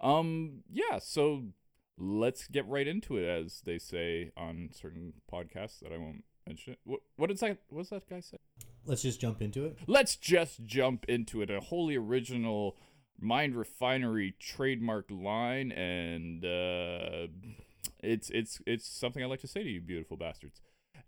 Um. 0.00 0.64
Yeah. 0.70 0.98
So 0.98 1.44
let's 1.98 2.46
get 2.48 2.66
right 2.68 2.86
into 2.86 3.16
it, 3.16 3.24
as 3.24 3.62
they 3.64 3.78
say 3.78 4.32
on 4.36 4.70
certain 4.72 5.14
podcasts 5.32 5.80
that 5.80 5.92
I 5.92 5.98
won't 5.98 6.24
mention. 6.46 6.76
What 6.84 7.00
what 7.16 7.28
did 7.28 7.38
that 7.38 7.58
what's 7.68 7.90
that 7.90 8.08
guy 8.08 8.20
say? 8.20 8.38
Let's 8.86 9.02
just 9.02 9.20
jump 9.20 9.40
into 9.40 9.64
it. 9.64 9.78
Let's 9.86 10.16
just 10.16 10.64
jump 10.64 11.06
into 11.08 11.40
it. 11.42 11.50
A 11.50 11.60
wholly 11.60 11.96
original 11.96 12.76
Mind 13.18 13.54
Refinery 13.56 14.34
trademark 14.38 15.06
line, 15.10 15.72
and 15.72 16.44
uh, 16.44 17.28
it's 18.02 18.30
it's 18.30 18.60
it's 18.66 18.86
something 18.86 19.22
I 19.22 19.26
like 19.26 19.40
to 19.40 19.48
say 19.48 19.62
to 19.62 19.68
you, 19.68 19.80
beautiful 19.80 20.16
bastards. 20.16 20.60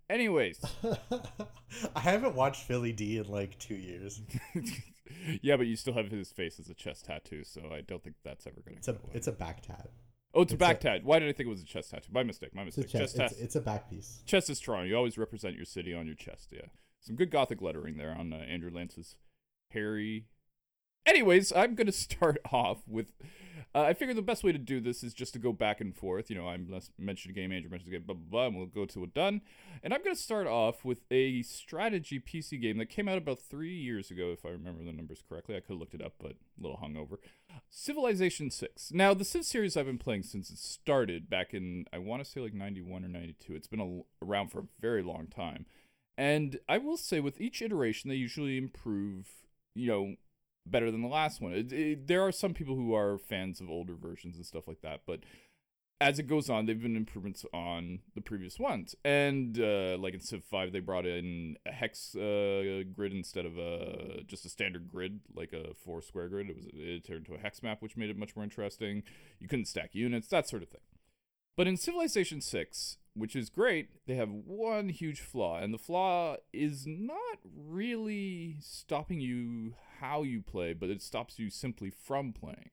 Anyways, 0.09 0.61
I 1.97 2.01
haven't 2.01 2.37
watched 2.37 2.63
Philly 2.63 2.93
D 2.93 3.19
in 3.19 3.29
like 3.29 3.59
two 3.59 3.75
years. 3.75 4.23
yeah, 5.43 5.57
but 5.57 5.67
you 5.67 5.77
still 5.77 5.95
have 5.95 6.11
his 6.11 6.31
face 6.31 6.61
as 6.61 6.71
a 6.71 6.75
chest 6.75 7.07
tattoo, 7.07 7.43
so 7.45 7.63
I 7.73 7.81
don't 7.81 8.03
think 8.03 8.17
that's 8.25 8.47
ever 8.47 8.63
gonna. 8.65 8.77
It's 8.77 8.89
a 8.89 8.93
go 8.93 9.01
away. 9.03 9.13
it's 9.15 9.27
a 9.27 9.33
back 9.33 9.63
tat. 9.63 9.91
Oh, 10.37 10.43
it's, 10.43 10.53
a 10.53 10.57
back 10.57 10.77
a- 10.77 10.81
tat. 10.81 11.05
Why 11.05 11.19
did 11.19 11.29
I 11.29 11.33
think 11.33 11.47
it 11.47 11.51
was 11.51 11.63
a 11.63 11.67
chest 11.67 11.91
tattoo? 11.91 12.11
My 12.13 12.23
mistake. 12.23 12.55
My 12.55 12.63
mistake. 12.63 12.85
It's 12.85 12.95
a 12.95 12.99
chest. 12.99 13.17
Chest 13.17 13.33
It's, 13.33 13.43
it's 13.43 13.57
a 13.57 13.61
back 13.61 13.89
piece. 13.91 14.23
Chest 14.27 14.51
is 14.51 14.61
Toronto. 14.61 14.87
You 14.87 14.97
always 14.97 15.17
represent 15.17 15.57
your 15.57 15.65
city 15.65 15.95
on 15.95 16.07
your 16.07 16.15
chest. 16.15 16.51
Yeah, 16.53 16.67
some 17.01 17.17
good 17.17 17.31
gothic 17.31 17.63
lettering 17.63 17.97
there 17.97 18.15
on 18.17 18.33
uh, 18.33 18.37
Andrew 18.37 18.71
Lanca's 18.73 19.17
hairy. 19.71 20.27
Anyways, 21.07 21.53
I'm 21.53 21.75
gonna 21.75 21.93
start 21.93 22.39
off 22.51 22.79
with. 22.87 23.13
Uh, 23.75 23.83
I 23.83 23.93
figure 23.93 24.15
the 24.15 24.23
best 24.23 24.43
way 24.43 24.53
to 24.53 24.59
do 24.59 24.81
this 24.81 25.05
is 25.05 25.13
just 25.13 25.35
to 25.35 25.39
go 25.39 25.53
back 25.53 25.83
and 25.83 25.95
forth. 25.95 26.31
You 26.31 26.37
know, 26.37 26.49
I'm 26.49 26.67
let's 26.71 26.91
mention 26.99 27.31
a 27.31 27.35
game, 27.35 27.53
Andrew 27.53 27.71
mentions 27.71 27.89
a 27.89 27.93
game, 27.93 28.05
blah 28.07 28.15
blah 28.15 28.31
blah, 28.31 28.47
and 28.47 28.57
we'll 28.57 28.67
go 28.67 28.87
to 28.87 29.05
a 29.05 29.07
done. 29.07 29.43
And 29.83 29.93
I'm 29.93 30.03
gonna 30.03 30.17
start 30.17 30.47
off 30.47 30.85
with 30.85 31.03
a 31.11 31.43
strategy 31.43 32.19
PC 32.19 32.61
game 32.61 32.79
that 32.79 32.87
came 32.87 33.09
out 33.09 33.19
about 33.19 33.41
three 33.41 33.77
years 33.77 34.11
ago, 34.11 34.31
if 34.33 34.47
I 34.47 34.51
remember 34.51 34.83
the 34.83 34.93
numbers 34.93 35.23
correctly. 35.29 35.57
I 35.57 35.61
could 35.61 35.73
have 35.73 35.81
looked 35.81 35.95
it 35.95 36.03
up, 36.03 36.15
but 36.19 36.33
a 36.33 36.63
little 36.63 36.79
hungover. 36.79 37.19
Civilization 37.69 38.51
6. 38.51 38.93
Now, 38.93 39.15
the 39.15 39.25
Civ 39.25 39.45
series 39.45 39.77
I've 39.77 39.87
been 39.87 39.99
playing 39.99 40.23
since 40.23 40.51
it 40.51 40.59
started 40.59 41.29
back 41.29 41.55
in, 41.55 41.87
I 41.93 41.99
want 41.99 42.25
to 42.25 42.31
say 42.31 42.41
like 42.41 42.55
91 42.55 43.05
or 43.05 43.09
92. 43.09 43.55
It's 43.55 43.69
been 43.69 43.81
a, 43.81 44.25
around 44.25 44.49
for 44.51 44.61
a 44.61 44.67
very 44.81 45.03
long 45.03 45.27
time. 45.27 45.67
And 46.19 46.59
I 46.69 46.79
will 46.79 46.97
say, 46.97 47.21
with 47.21 47.41
each 47.41 47.61
iteration, 47.61 48.09
they 48.09 48.17
usually 48.17 48.57
improve, 48.57 49.29
you 49.75 49.89
know, 49.89 50.15
better 50.67 50.91
than 50.91 51.03
the 51.03 51.09
last 51.09 51.41
one. 51.41 51.53
It, 51.53 51.73
it, 51.73 52.07
there 52.07 52.23
are 52.23 52.33
some 52.33 52.55
people 52.55 52.75
who 52.75 52.95
are 52.95 53.19
fans 53.19 53.61
of 53.61 53.71
older 53.71 53.95
versions 53.95 54.37
and 54.37 54.45
stuff 54.45 54.69
like 54.69 54.83
that, 54.83 55.03
but 55.07 55.21
as 56.01 56.19
it 56.19 56.25
goes 56.25 56.51
on, 56.51 56.67
they've 56.67 56.81
been 56.81 56.97
improvements 56.97 57.47
on 57.55 58.01
the 58.15 58.21
previous 58.21 58.59
ones. 58.59 58.95
And 59.05 59.59
uh, 59.59 59.97
like 59.99 60.13
in 60.13 60.21
Civ 60.21 60.45
5, 60.45 60.73
they 60.73 60.81
brought 60.81 61.07
in 61.07 61.57
a 61.67 61.73
hex 61.73 62.15
uh, 62.15 62.83
grid 62.95 63.13
instead 63.13 63.47
of 63.47 63.57
a 63.57 64.23
just 64.27 64.45
a 64.45 64.51
standard 64.51 64.89
grid, 64.89 65.21
like 65.35 65.53
a 65.53 65.75
four 65.75 66.03
square 66.03 66.29
grid. 66.29 66.51
It 66.51 66.57
was 66.57 66.67
it 66.75 67.07
turned 67.07 67.27
into 67.27 67.35
a 67.35 67.43
hex 67.43 67.63
map, 67.63 67.81
which 67.81 67.97
made 67.97 68.11
it 68.11 68.19
much 68.19 68.37
more 68.37 68.45
interesting. 68.45 69.05
You 69.39 69.49
couldn't 69.49 69.67
stack 69.67 69.95
units, 69.95 70.29
that 70.29 70.49
sort 70.49 70.63
of 70.63 70.69
thing. 70.69 70.83
But 71.57 71.67
in 71.67 71.79
Civilization 71.79 72.43
6, 72.43 72.99
which 73.15 73.35
is 73.35 73.49
great, 73.49 73.89
they 74.07 74.17
have 74.17 74.29
one 74.29 74.91
huge 74.91 75.21
flaw, 75.21 75.59
and 75.59 75.73
the 75.73 75.79
flaw 75.79 76.37
is 76.53 76.85
not 76.87 77.39
really 77.43 78.59
stopping 78.61 79.21
you 79.21 79.75
how 80.01 80.23
you 80.23 80.41
play, 80.41 80.73
but 80.73 80.91
it 80.91 81.03
stops 81.03 81.39
you 81.39 81.51
simply 81.51 81.91
from 81.91 82.33
playing. 82.33 82.71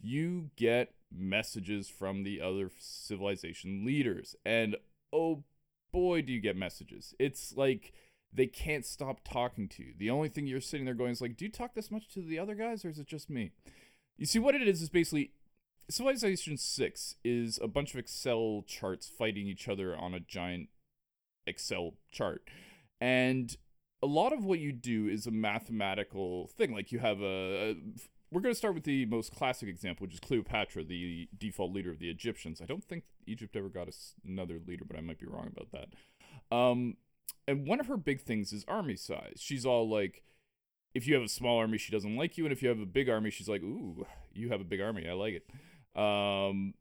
You 0.00 0.50
get 0.56 0.94
messages 1.10 1.88
from 1.88 2.22
the 2.22 2.40
other 2.40 2.70
civilization 2.78 3.84
leaders, 3.84 4.36
and 4.44 4.76
oh 5.12 5.44
boy, 5.92 6.22
do 6.22 6.32
you 6.32 6.40
get 6.40 6.56
messages. 6.56 7.14
It's 7.18 7.54
like 7.56 7.92
they 8.32 8.46
can't 8.46 8.86
stop 8.86 9.20
talking 9.24 9.68
to 9.68 9.82
you. 9.82 9.92
The 9.96 10.10
only 10.10 10.28
thing 10.28 10.46
you're 10.46 10.60
sitting 10.60 10.86
there 10.86 10.94
going 10.94 11.12
is 11.12 11.20
like, 11.20 11.36
do 11.36 11.44
you 11.44 11.50
talk 11.50 11.74
this 11.74 11.90
much 11.90 12.08
to 12.14 12.20
the 12.22 12.38
other 12.38 12.54
guys 12.54 12.84
or 12.84 12.88
is 12.88 12.98
it 12.98 13.06
just 13.06 13.28
me? 13.28 13.52
You 14.16 14.26
see, 14.26 14.38
what 14.38 14.54
it 14.54 14.66
is 14.66 14.80
is 14.80 14.88
basically 14.88 15.32
Civilization 15.90 16.56
6 16.56 17.16
is 17.24 17.58
a 17.62 17.68
bunch 17.68 17.92
of 17.92 17.98
Excel 17.98 18.64
charts 18.66 19.08
fighting 19.08 19.46
each 19.46 19.68
other 19.68 19.96
on 19.96 20.14
a 20.14 20.20
giant 20.20 20.68
Excel 21.46 21.94
chart. 22.10 22.48
And 23.00 23.56
a 24.02 24.06
lot 24.06 24.32
of 24.32 24.44
what 24.44 24.58
you 24.58 24.72
do 24.72 25.06
is 25.06 25.26
a 25.26 25.30
mathematical 25.30 26.48
thing. 26.48 26.72
Like 26.74 26.92
you 26.92 26.98
have 26.98 27.20
a, 27.20 27.70
a 27.70 27.76
we're 28.32 28.40
going 28.40 28.54
to 28.54 28.58
start 28.58 28.74
with 28.74 28.84
the 28.84 29.04
most 29.06 29.34
classic 29.34 29.68
example, 29.68 30.06
which 30.06 30.14
is 30.14 30.20
Cleopatra, 30.20 30.84
the 30.84 31.28
default 31.36 31.72
leader 31.72 31.90
of 31.90 31.98
the 31.98 32.08
Egyptians. 32.08 32.60
I 32.62 32.64
don't 32.64 32.82
think 32.82 33.04
Egypt 33.26 33.54
ever 33.56 33.68
got 33.68 33.88
another 34.26 34.58
leader, 34.66 34.84
but 34.86 34.96
I 34.96 35.02
might 35.02 35.20
be 35.20 35.26
wrong 35.26 35.52
about 35.54 35.70
that. 35.72 36.56
Um, 36.56 36.96
and 37.46 37.66
one 37.66 37.78
of 37.78 37.88
her 37.88 37.98
big 37.98 38.22
things 38.22 38.52
is 38.52 38.64
army 38.66 38.96
size. 38.96 39.36
She's 39.36 39.66
all 39.66 39.88
like, 39.88 40.22
if 40.94 41.06
you 41.06 41.14
have 41.14 41.22
a 41.22 41.28
small 41.28 41.58
army, 41.58 41.76
she 41.76 41.92
doesn't 41.92 42.16
like 42.16 42.38
you, 42.38 42.44
and 42.44 42.52
if 42.52 42.62
you 42.62 42.70
have 42.70 42.80
a 42.80 42.86
big 42.86 43.10
army, 43.10 43.30
she's 43.30 43.48
like, 43.48 43.62
ooh, 43.62 44.06
you 44.32 44.48
have 44.48 44.62
a 44.62 44.64
big 44.64 44.80
army, 44.80 45.06
I 45.08 45.12
like 45.12 45.34
it. 45.34 46.00
Um, 46.00 46.72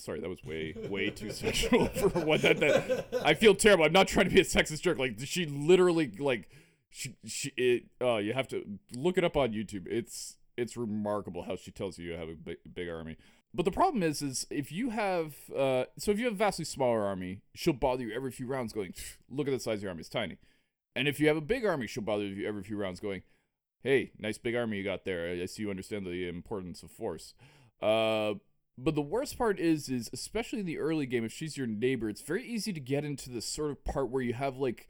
sorry, 0.00 0.20
that 0.20 0.28
was 0.28 0.42
way, 0.44 0.74
way 0.88 1.10
too 1.10 1.30
sexual 1.30 1.86
for 1.86 2.08
what 2.08 2.42
that, 2.42 2.58
that. 2.60 3.06
I 3.24 3.34
feel 3.34 3.54
terrible. 3.54 3.84
I'm 3.84 3.92
not 3.92 4.08
trying 4.08 4.28
to 4.28 4.34
be 4.34 4.40
a 4.40 4.44
sexist 4.44 4.82
jerk. 4.82 4.98
Like 4.98 5.18
she 5.24 5.46
literally 5.46 6.10
like 6.18 6.48
she 6.90 7.16
she 7.24 7.52
it. 7.56 7.84
Uh, 8.00 8.16
you 8.16 8.32
have 8.32 8.48
to 8.48 8.64
look 8.94 9.18
it 9.18 9.24
up 9.24 9.36
on 9.36 9.52
YouTube. 9.52 9.86
It's 9.86 10.36
it's 10.56 10.76
remarkable 10.76 11.44
how 11.44 11.56
she 11.56 11.70
tells 11.70 11.98
you 11.98 12.12
you 12.12 12.18
have 12.18 12.28
a 12.28 12.34
big, 12.34 12.58
big 12.72 12.88
army. 12.88 13.16
But 13.52 13.64
the 13.64 13.72
problem 13.72 14.02
is, 14.02 14.22
is 14.22 14.46
if 14.48 14.70
you 14.70 14.90
have, 14.90 15.34
uh, 15.56 15.84
so 15.98 16.12
if 16.12 16.18
you 16.18 16.26
have 16.26 16.34
a 16.34 16.36
vastly 16.36 16.64
smaller 16.64 17.02
army, 17.02 17.40
she'll 17.54 17.72
bother 17.72 18.04
you 18.04 18.12
every 18.12 18.30
few 18.30 18.46
rounds, 18.46 18.72
going, 18.72 18.94
"Look 19.28 19.48
at 19.48 19.50
the 19.52 19.58
size 19.58 19.78
of 19.78 19.82
your 19.82 19.90
army; 19.90 20.00
it's 20.00 20.08
tiny." 20.08 20.38
And 20.94 21.08
if 21.08 21.18
you 21.18 21.28
have 21.28 21.36
a 21.36 21.42
big 21.42 21.64
army, 21.64 21.86
she'll 21.86 22.04
bother 22.04 22.24
you 22.24 22.46
every 22.46 22.62
few 22.62 22.76
rounds, 22.76 23.00
going, 23.00 23.22
"Hey, 23.82 24.12
nice 24.18 24.38
big 24.38 24.54
army 24.54 24.78
you 24.78 24.84
got 24.84 25.04
there. 25.04 25.30
I 25.30 25.46
see 25.46 25.62
you 25.62 25.70
understand 25.70 26.06
the 26.06 26.28
importance 26.28 26.82
of 26.82 26.90
force." 26.90 27.34
Uh, 27.80 28.34
but 28.82 28.94
the 28.94 29.02
worst 29.02 29.36
part 29.36 29.60
is, 29.60 29.88
is 29.88 30.08
especially 30.12 30.60
in 30.60 30.66
the 30.66 30.78
early 30.78 31.06
game, 31.06 31.24
if 31.24 31.32
she's 31.32 31.56
your 31.56 31.66
neighbor, 31.66 32.08
it's 32.08 32.22
very 32.22 32.44
easy 32.44 32.72
to 32.72 32.80
get 32.80 33.04
into 33.04 33.30
this 33.30 33.46
sort 33.46 33.70
of 33.70 33.84
part 33.84 34.10
where 34.10 34.22
you 34.22 34.32
have 34.32 34.56
like 34.56 34.88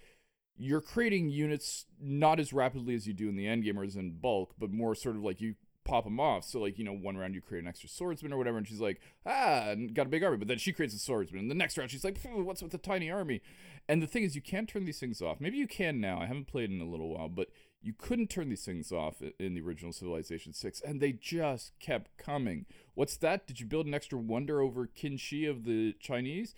you're 0.56 0.80
creating 0.80 1.30
units 1.30 1.86
not 2.00 2.38
as 2.38 2.52
rapidly 2.52 2.94
as 2.94 3.06
you 3.06 3.14
do 3.14 3.28
in 3.28 3.36
the 3.36 3.48
end 3.48 3.64
game 3.64 3.78
or 3.78 3.84
as 3.84 3.96
in 3.96 4.12
bulk, 4.12 4.54
but 4.58 4.70
more 4.70 4.94
sort 4.94 5.16
of 5.16 5.22
like 5.22 5.40
you 5.40 5.54
pop 5.84 6.04
them 6.04 6.20
off. 6.20 6.44
So 6.44 6.60
like 6.60 6.78
you 6.78 6.84
know, 6.84 6.92
one 6.92 7.16
round 7.16 7.34
you 7.34 7.40
create 7.40 7.62
an 7.62 7.68
extra 7.68 7.88
swordsman 7.88 8.32
or 8.32 8.38
whatever, 8.38 8.58
and 8.58 8.68
she's 8.68 8.80
like, 8.80 9.00
ah, 9.26 9.74
got 9.92 10.06
a 10.06 10.10
big 10.10 10.22
army. 10.22 10.36
But 10.36 10.48
then 10.48 10.58
she 10.58 10.72
creates 10.72 10.94
a 10.94 10.98
swordsman, 10.98 11.40
and 11.40 11.50
the 11.50 11.54
next 11.54 11.76
round 11.76 11.90
she's 11.90 12.04
like, 12.04 12.18
what's 12.24 12.62
with 12.62 12.72
the 12.72 12.78
tiny 12.78 13.10
army? 13.10 13.42
And 13.88 14.02
the 14.02 14.06
thing 14.06 14.22
is, 14.22 14.36
you 14.36 14.42
can't 14.42 14.68
turn 14.68 14.84
these 14.84 15.00
things 15.00 15.20
off. 15.20 15.40
Maybe 15.40 15.56
you 15.56 15.66
can 15.66 16.00
now. 16.00 16.20
I 16.20 16.26
haven't 16.26 16.46
played 16.46 16.70
in 16.70 16.80
a 16.80 16.88
little 16.88 17.08
while, 17.08 17.28
but 17.28 17.48
you 17.82 17.94
couldn't 17.96 18.28
turn 18.28 18.48
these 18.50 18.64
things 18.64 18.92
off 18.92 19.22
in 19.38 19.54
the 19.54 19.60
original 19.60 19.92
Civilization 19.92 20.52
6, 20.52 20.80
and 20.82 21.00
they 21.00 21.12
just 21.12 21.72
kept 21.80 22.16
coming. 22.18 22.66
What's 22.94 23.16
that? 23.18 23.46
Did 23.46 23.60
you 23.60 23.66
build 23.66 23.86
an 23.86 23.94
extra 23.94 24.18
wonder 24.18 24.60
over 24.60 24.86
Qin 24.86 25.18
Shi 25.18 25.46
of 25.46 25.64
the 25.64 25.94
Chinese? 25.98 26.54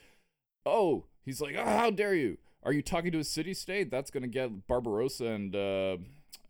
Oh, 0.66 1.04
he's 1.24 1.40
like, 1.40 1.54
oh, 1.56 1.64
how 1.64 1.90
dare 1.90 2.14
you? 2.14 2.38
Are 2.64 2.72
you 2.72 2.82
talking 2.82 3.12
to 3.12 3.18
a 3.18 3.24
city 3.24 3.54
state? 3.54 3.90
That's 3.90 4.10
going 4.10 4.22
to 4.22 4.28
get 4.28 4.66
Barbarossa 4.66 5.26
and, 5.26 5.54
uh, 5.54 5.96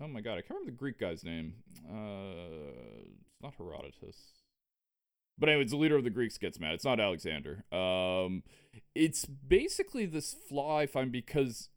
oh 0.00 0.08
my 0.08 0.20
god, 0.20 0.32
I 0.32 0.42
can't 0.42 0.50
remember 0.50 0.72
the 0.72 0.76
Greek 0.78 0.98
guy's 0.98 1.24
name. 1.24 1.54
Uh, 1.88 3.02
it's 3.32 3.42
not 3.42 3.54
Herodotus. 3.58 4.16
But 5.38 5.48
anyways, 5.48 5.70
the 5.70 5.76
leader 5.76 5.96
of 5.96 6.04
the 6.04 6.10
Greeks 6.10 6.38
gets 6.38 6.60
mad. 6.60 6.74
It's 6.74 6.84
not 6.84 7.00
Alexander. 7.00 7.64
Um, 7.72 8.42
it's 8.94 9.24
basically 9.24 10.06
this 10.06 10.36
flaw 10.48 10.78
I 10.78 10.86
find 10.86 11.10
because 11.10 11.68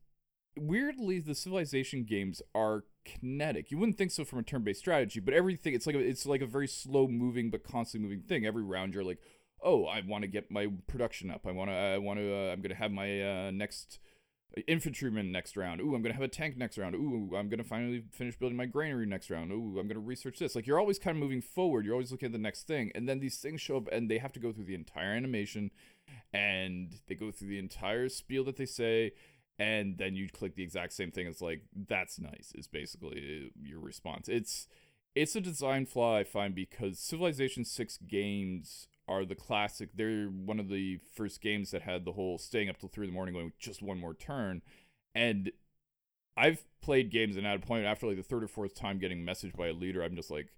weirdly 0.58 1.20
the 1.20 1.36
civilization 1.36 2.04
games 2.04 2.42
are 2.54 2.86
kinetic. 3.04 3.72
You 3.72 3.78
wouldn't 3.78 3.98
think 3.98 4.12
so 4.12 4.26
from 4.26 4.40
a 4.40 4.44
turn-based 4.44 4.80
strategy, 4.80 5.20
but 5.20 5.34
everything 5.34 5.74
it's 5.74 5.88
like 5.88 5.96
a, 5.96 6.00
it's 6.00 6.26
like 6.26 6.42
a 6.42 6.48
very 6.48 6.68
slow 6.68 7.08
moving 7.08 7.50
but 7.50 7.64
constantly 7.64 8.10
moving 8.10 8.28
thing. 8.28 8.46
Every 8.46 8.64
round 8.64 8.94
you're 8.94 9.04
like, 9.04 9.20
"Oh, 9.64 9.86
I 9.86 10.02
want 10.06 10.24
to 10.24 10.28
get 10.28 10.52
my 10.52 10.68
production 10.88 11.30
up. 11.32 11.46
I 11.48 11.52
want 11.52 11.70
to 11.70 11.76
I 11.76 11.98
want 11.98 12.20
to 12.20 12.34
uh, 12.34 12.52
I'm 12.52 12.62
going 12.62 12.70
to 12.70 12.76
have 12.76 12.92
my 12.92 13.48
uh, 13.48 13.52
next 13.52 14.00
infantryman 14.68 15.32
next 15.32 15.58
round. 15.58 15.82
Ooh, 15.82 15.96
I'm 15.96 16.02
gonna 16.02 16.14
have 16.14 16.24
a 16.24 16.28
tank 16.28 16.58
next 16.58 16.78
round. 16.78 16.96
Ooh, 16.96 17.32
I'm 17.36 17.50
gonna 17.50 17.64
finally 17.64 18.04
finish 18.12 18.38
building 18.38 18.58
my 18.58 18.66
granary 18.66 19.06
next 19.06 19.30
round. 19.30 19.52
Ooh, 19.52 19.78
I'm 19.80 19.88
gonna 19.88 20.00
research 20.00 20.40
this. 20.40 20.56
Like 20.56 20.66
you're 20.66 20.80
always 20.80 21.00
kind 21.00 21.18
of 21.18 21.22
moving 21.22 21.42
forward. 21.42 21.86
You're 21.86 21.94
always 21.94 22.12
looking 22.12 22.28
at 22.28 22.32
the 22.32 22.38
next 22.38 22.68
thing, 22.68 22.92
and 22.96 23.08
then 23.08 23.20
these 23.20 23.38
things 23.38 23.62
show 23.62 23.78
up, 23.78 23.88
and 23.92 24.10
they 24.10 24.18
have 24.18 24.34
to 24.34 24.40
go 24.40 24.52
through 24.52 24.66
the 24.66 24.76
entire 24.76 25.14
animation, 25.14 25.72
and 26.34 26.96
they 27.08 27.16
go 27.16 27.32
through 27.32 27.50
the 27.50 27.60
entire 27.60 28.10
spiel 28.10 28.44
that 28.46 28.58
they 28.58 28.66
say, 28.66 29.12
and 29.58 29.98
then 29.98 30.16
you 30.16 30.30
click 30.30 30.56
the 30.56 30.64
exact 30.64 30.94
same 30.94 31.12
thing. 31.12 31.28
It's 31.28 31.42
like 31.42 31.62
that's 31.88 32.20
nice. 32.20 32.52
Is 32.56 32.68
basically 32.68 33.46
uh, 33.46 33.50
your 33.62 33.80
response. 33.80 34.28
It's 34.28 34.68
it's 35.16 35.36
a 35.36 35.42
design 35.42 35.86
flaw 35.86 36.18
I 36.18 36.24
find 36.24 36.54
because 36.54 37.00
Civilization 37.00 37.64
Six 37.66 37.98
games 37.98 38.88
are 39.08 39.26
the 39.26 39.36
classic. 39.36 39.90
They're 39.96 40.26
one 40.26 40.60
of 40.60 40.70
the 40.70 41.00
first 41.16 41.42
games 41.42 41.72
that 41.72 41.84
had 41.84 42.06
the 42.06 42.14
whole 42.14 42.38
staying 42.38 42.70
up 42.70 42.80
till 42.80 42.90
three 42.90 43.06
in 43.06 43.12
the 43.12 43.16
morning 43.16 43.34
going 43.34 43.54
just 43.60 43.82
one 43.82 44.00
more 44.00 44.14
turn. 44.14 44.62
And 45.14 45.52
I've 46.36 46.66
played 46.82 47.12
games 47.12 47.38
and 47.38 47.48
at 47.48 47.56
a 47.56 47.60
point 47.60 47.86
after 47.86 48.08
like 48.08 48.18
the 48.18 48.24
third 48.24 48.44
or 48.44 48.48
fourth 48.48 48.76
time 48.76 49.00
getting 49.00 49.26
messaged 49.26 49.56
by 49.56 49.68
a 49.68 49.74
leader, 49.74 50.04
I'm 50.04 50.16
just 50.16 50.32
like, 50.32 50.50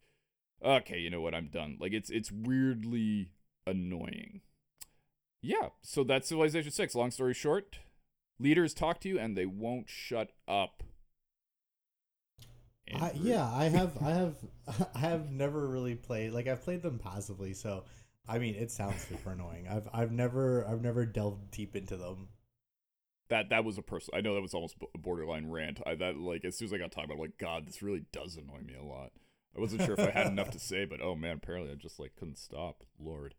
okay, 0.63 0.97
you 0.97 1.09
know 1.09 1.21
what, 1.21 1.35
I'm 1.35 1.49
done. 1.49 1.77
Like 1.79 1.93
it's 1.93 2.09
it's 2.09 2.31
weirdly 2.31 3.31
annoying. 3.67 4.41
Yeah, 5.41 5.69
so 5.81 6.03
that's 6.03 6.29
Civilization 6.29 6.71
Six. 6.71 6.95
Long 6.95 7.11
story 7.11 7.35
short, 7.35 7.77
leaders 8.39 8.73
talk 8.73 8.99
to 9.01 9.09
you 9.09 9.19
and 9.19 9.37
they 9.37 9.45
won't 9.45 9.89
shut 9.89 10.31
up. 10.47 10.83
I, 12.93 13.11
yeah, 13.15 13.49
I 13.51 13.65
have, 13.69 13.97
I 14.01 14.11
have, 14.11 14.35
I 14.95 14.99
have 14.99 15.31
never 15.31 15.67
really 15.67 15.95
played. 15.95 16.31
Like 16.31 16.47
I've 16.47 16.63
played 16.63 16.81
them 16.81 16.99
passively, 16.99 17.53
so 17.53 17.83
I 18.27 18.39
mean, 18.39 18.55
it 18.55 18.71
sounds 18.71 19.01
super 19.01 19.31
annoying. 19.31 19.67
I've 19.69 19.87
I've 19.93 20.11
never 20.11 20.67
I've 20.67 20.81
never 20.81 21.05
delved 21.05 21.51
deep 21.51 21.75
into 21.75 21.97
them. 21.97 22.29
That 23.29 23.49
that 23.49 23.63
was 23.65 23.77
a 23.77 23.81
personal. 23.81 24.17
I 24.17 24.21
know 24.21 24.35
that 24.35 24.41
was 24.41 24.53
almost 24.53 24.75
a 24.93 24.97
borderline 24.97 25.49
rant. 25.49 25.81
I 25.85 25.95
that 25.95 26.17
like 26.17 26.45
as 26.45 26.57
soon 26.57 26.67
as 26.67 26.73
I 26.73 26.77
got 26.77 26.91
talking 26.91 27.09
about, 27.09 27.17
it, 27.17 27.21
like, 27.21 27.37
God, 27.37 27.67
this 27.67 27.81
really 27.81 28.03
does 28.11 28.35
annoy 28.35 28.61
me 28.65 28.75
a 28.79 28.83
lot. 28.83 29.11
I 29.55 29.59
wasn't 29.59 29.83
sure 29.83 29.95
if 29.97 29.99
I 29.99 30.11
had 30.11 30.27
enough 30.27 30.51
to 30.51 30.59
say, 30.59 30.85
but 30.85 31.01
oh 31.01 31.15
man, 31.15 31.37
apparently 31.37 31.71
I 31.71 31.75
just 31.75 31.99
like 31.99 32.15
couldn't 32.15 32.37
stop. 32.37 32.83
Lord. 32.99 33.35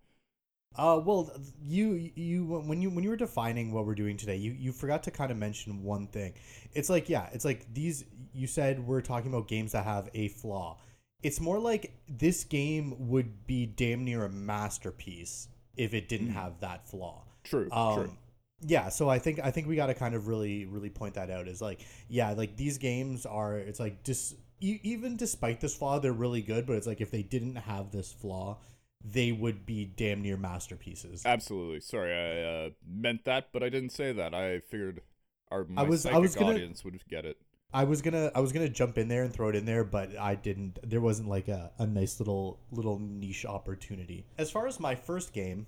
Uh, 0.76 1.00
well, 1.04 1.32
you 1.66 2.10
you 2.14 2.44
when 2.44 2.80
you 2.80 2.90
when 2.90 3.02
you 3.02 3.10
were 3.10 3.16
defining 3.16 3.72
what 3.72 3.84
we're 3.84 3.94
doing 3.94 4.16
today, 4.16 4.36
you 4.36 4.52
you 4.52 4.72
forgot 4.72 5.02
to 5.02 5.10
kind 5.10 5.30
of 5.30 5.36
mention 5.36 5.82
one 5.82 6.06
thing. 6.06 6.34
It's 6.72 6.88
like 6.88 7.08
yeah, 7.08 7.28
it's 7.32 7.44
like 7.44 7.66
these. 7.72 8.04
You 8.32 8.46
said 8.46 8.86
we're 8.86 9.00
talking 9.00 9.32
about 9.32 9.48
games 9.48 9.72
that 9.72 9.84
have 9.84 10.08
a 10.14 10.28
flaw 10.28 10.78
it's 11.22 11.40
more 11.40 11.58
like 11.58 11.92
this 12.08 12.44
game 12.44 13.08
would 13.08 13.46
be 13.46 13.66
damn 13.66 14.04
near 14.04 14.24
a 14.24 14.30
masterpiece 14.30 15.48
if 15.76 15.94
it 15.94 16.08
didn't 16.08 16.28
mm. 16.28 16.34
have 16.34 16.60
that 16.60 16.88
flaw. 16.88 17.24
True. 17.44 17.68
Um, 17.72 17.94
true. 17.94 18.16
Yeah, 18.60 18.88
so 18.88 19.08
I 19.08 19.18
think 19.18 19.40
I 19.42 19.50
think 19.50 19.68
we 19.68 19.76
got 19.76 19.86
to 19.86 19.94
kind 19.94 20.14
of 20.14 20.26
really 20.26 20.66
really 20.66 20.90
point 20.90 21.14
that 21.14 21.30
out. 21.30 21.46
Is 21.46 21.62
like 21.62 21.86
yeah, 22.08 22.32
like 22.32 22.56
these 22.56 22.78
games 22.78 23.24
are. 23.24 23.56
It's 23.56 23.78
like 23.78 24.02
just 24.02 24.34
even 24.60 25.16
despite 25.16 25.60
this 25.60 25.76
flaw, 25.76 26.00
they're 26.00 26.12
really 26.12 26.42
good. 26.42 26.66
But 26.66 26.76
it's 26.76 26.86
like 26.86 27.00
if 27.00 27.12
they 27.12 27.22
didn't 27.22 27.54
have 27.54 27.92
this 27.92 28.12
flaw, 28.12 28.58
they 29.04 29.32
would 29.32 29.64
be 29.64 29.84
damn 29.84 30.22
near 30.22 30.36
masterpieces. 30.36 31.24
Absolutely. 31.24 31.80
Sorry, 31.80 32.12
I 32.12 32.66
uh, 32.66 32.70
meant 32.86 33.24
that, 33.24 33.48
but 33.52 33.62
I 33.62 33.68
didn't 33.68 33.90
say 33.90 34.12
that. 34.12 34.34
I 34.34 34.60
figured 34.60 35.02
our 35.50 35.64
my 35.64 35.82
I 35.82 35.84
was, 35.84 36.06
I 36.06 36.18
was 36.18 36.34
gonna, 36.34 36.52
audience 36.52 36.84
would 36.84 37.00
get 37.08 37.24
it. 37.24 37.38
I 37.72 37.84
was 37.84 38.02
gonna 38.02 38.30
I 38.34 38.40
was 38.40 38.52
gonna 38.52 38.68
jump 38.68 38.98
in 38.98 39.08
there 39.08 39.22
and 39.22 39.32
throw 39.32 39.48
it 39.48 39.54
in 39.54 39.66
there, 39.66 39.84
but 39.84 40.16
I 40.18 40.34
didn't. 40.34 40.78
There 40.82 41.00
wasn't 41.00 41.28
like 41.28 41.48
a, 41.48 41.70
a 41.78 41.86
nice 41.86 42.18
little 42.18 42.60
little 42.70 42.98
niche 42.98 43.44
opportunity. 43.44 44.26
As 44.38 44.50
far 44.50 44.66
as 44.66 44.80
my 44.80 44.94
first 44.94 45.32
game, 45.32 45.66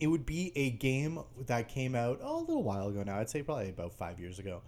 it 0.00 0.08
would 0.08 0.26
be 0.26 0.52
a 0.56 0.70
game 0.70 1.20
that 1.46 1.68
came 1.68 1.94
out 1.94 2.20
oh, 2.22 2.40
a 2.40 2.40
little 2.40 2.64
while 2.64 2.88
ago 2.88 3.02
now. 3.02 3.18
I'd 3.18 3.30
say 3.30 3.42
probably 3.42 3.70
about 3.70 3.94
five 3.94 4.18
years 4.20 4.38
ago. 4.38 4.62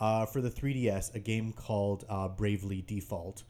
Uh, 0.00 0.26
for 0.26 0.40
the 0.40 0.50
3DS, 0.50 1.14
a 1.14 1.20
game 1.20 1.52
called 1.52 2.04
uh, 2.08 2.26
Bravely 2.26 2.82
Default. 2.82 3.44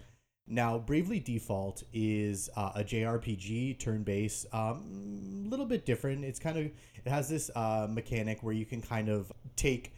Now, 0.47 0.79
Bravely 0.79 1.21
Default 1.21 1.85
is 1.93 2.51
uh, 2.57 2.73
a 2.75 2.85
JRPG 2.85 3.79
turn-based, 3.79 4.47
a 4.53 4.57
um, 4.57 5.47
little 5.49 5.65
bit 5.65 5.87
different. 5.87 6.25
It's 6.25 6.39
kind 6.39 6.59
of 6.59 6.65
it 6.67 7.09
has 7.09 7.29
this 7.29 7.51
uh, 7.57 7.87
mechanic 7.91 8.43
where 8.43 8.53
you 8.53 8.67
can 8.67 8.83
kind 8.83 9.09
of 9.09 9.33
take 9.57 9.95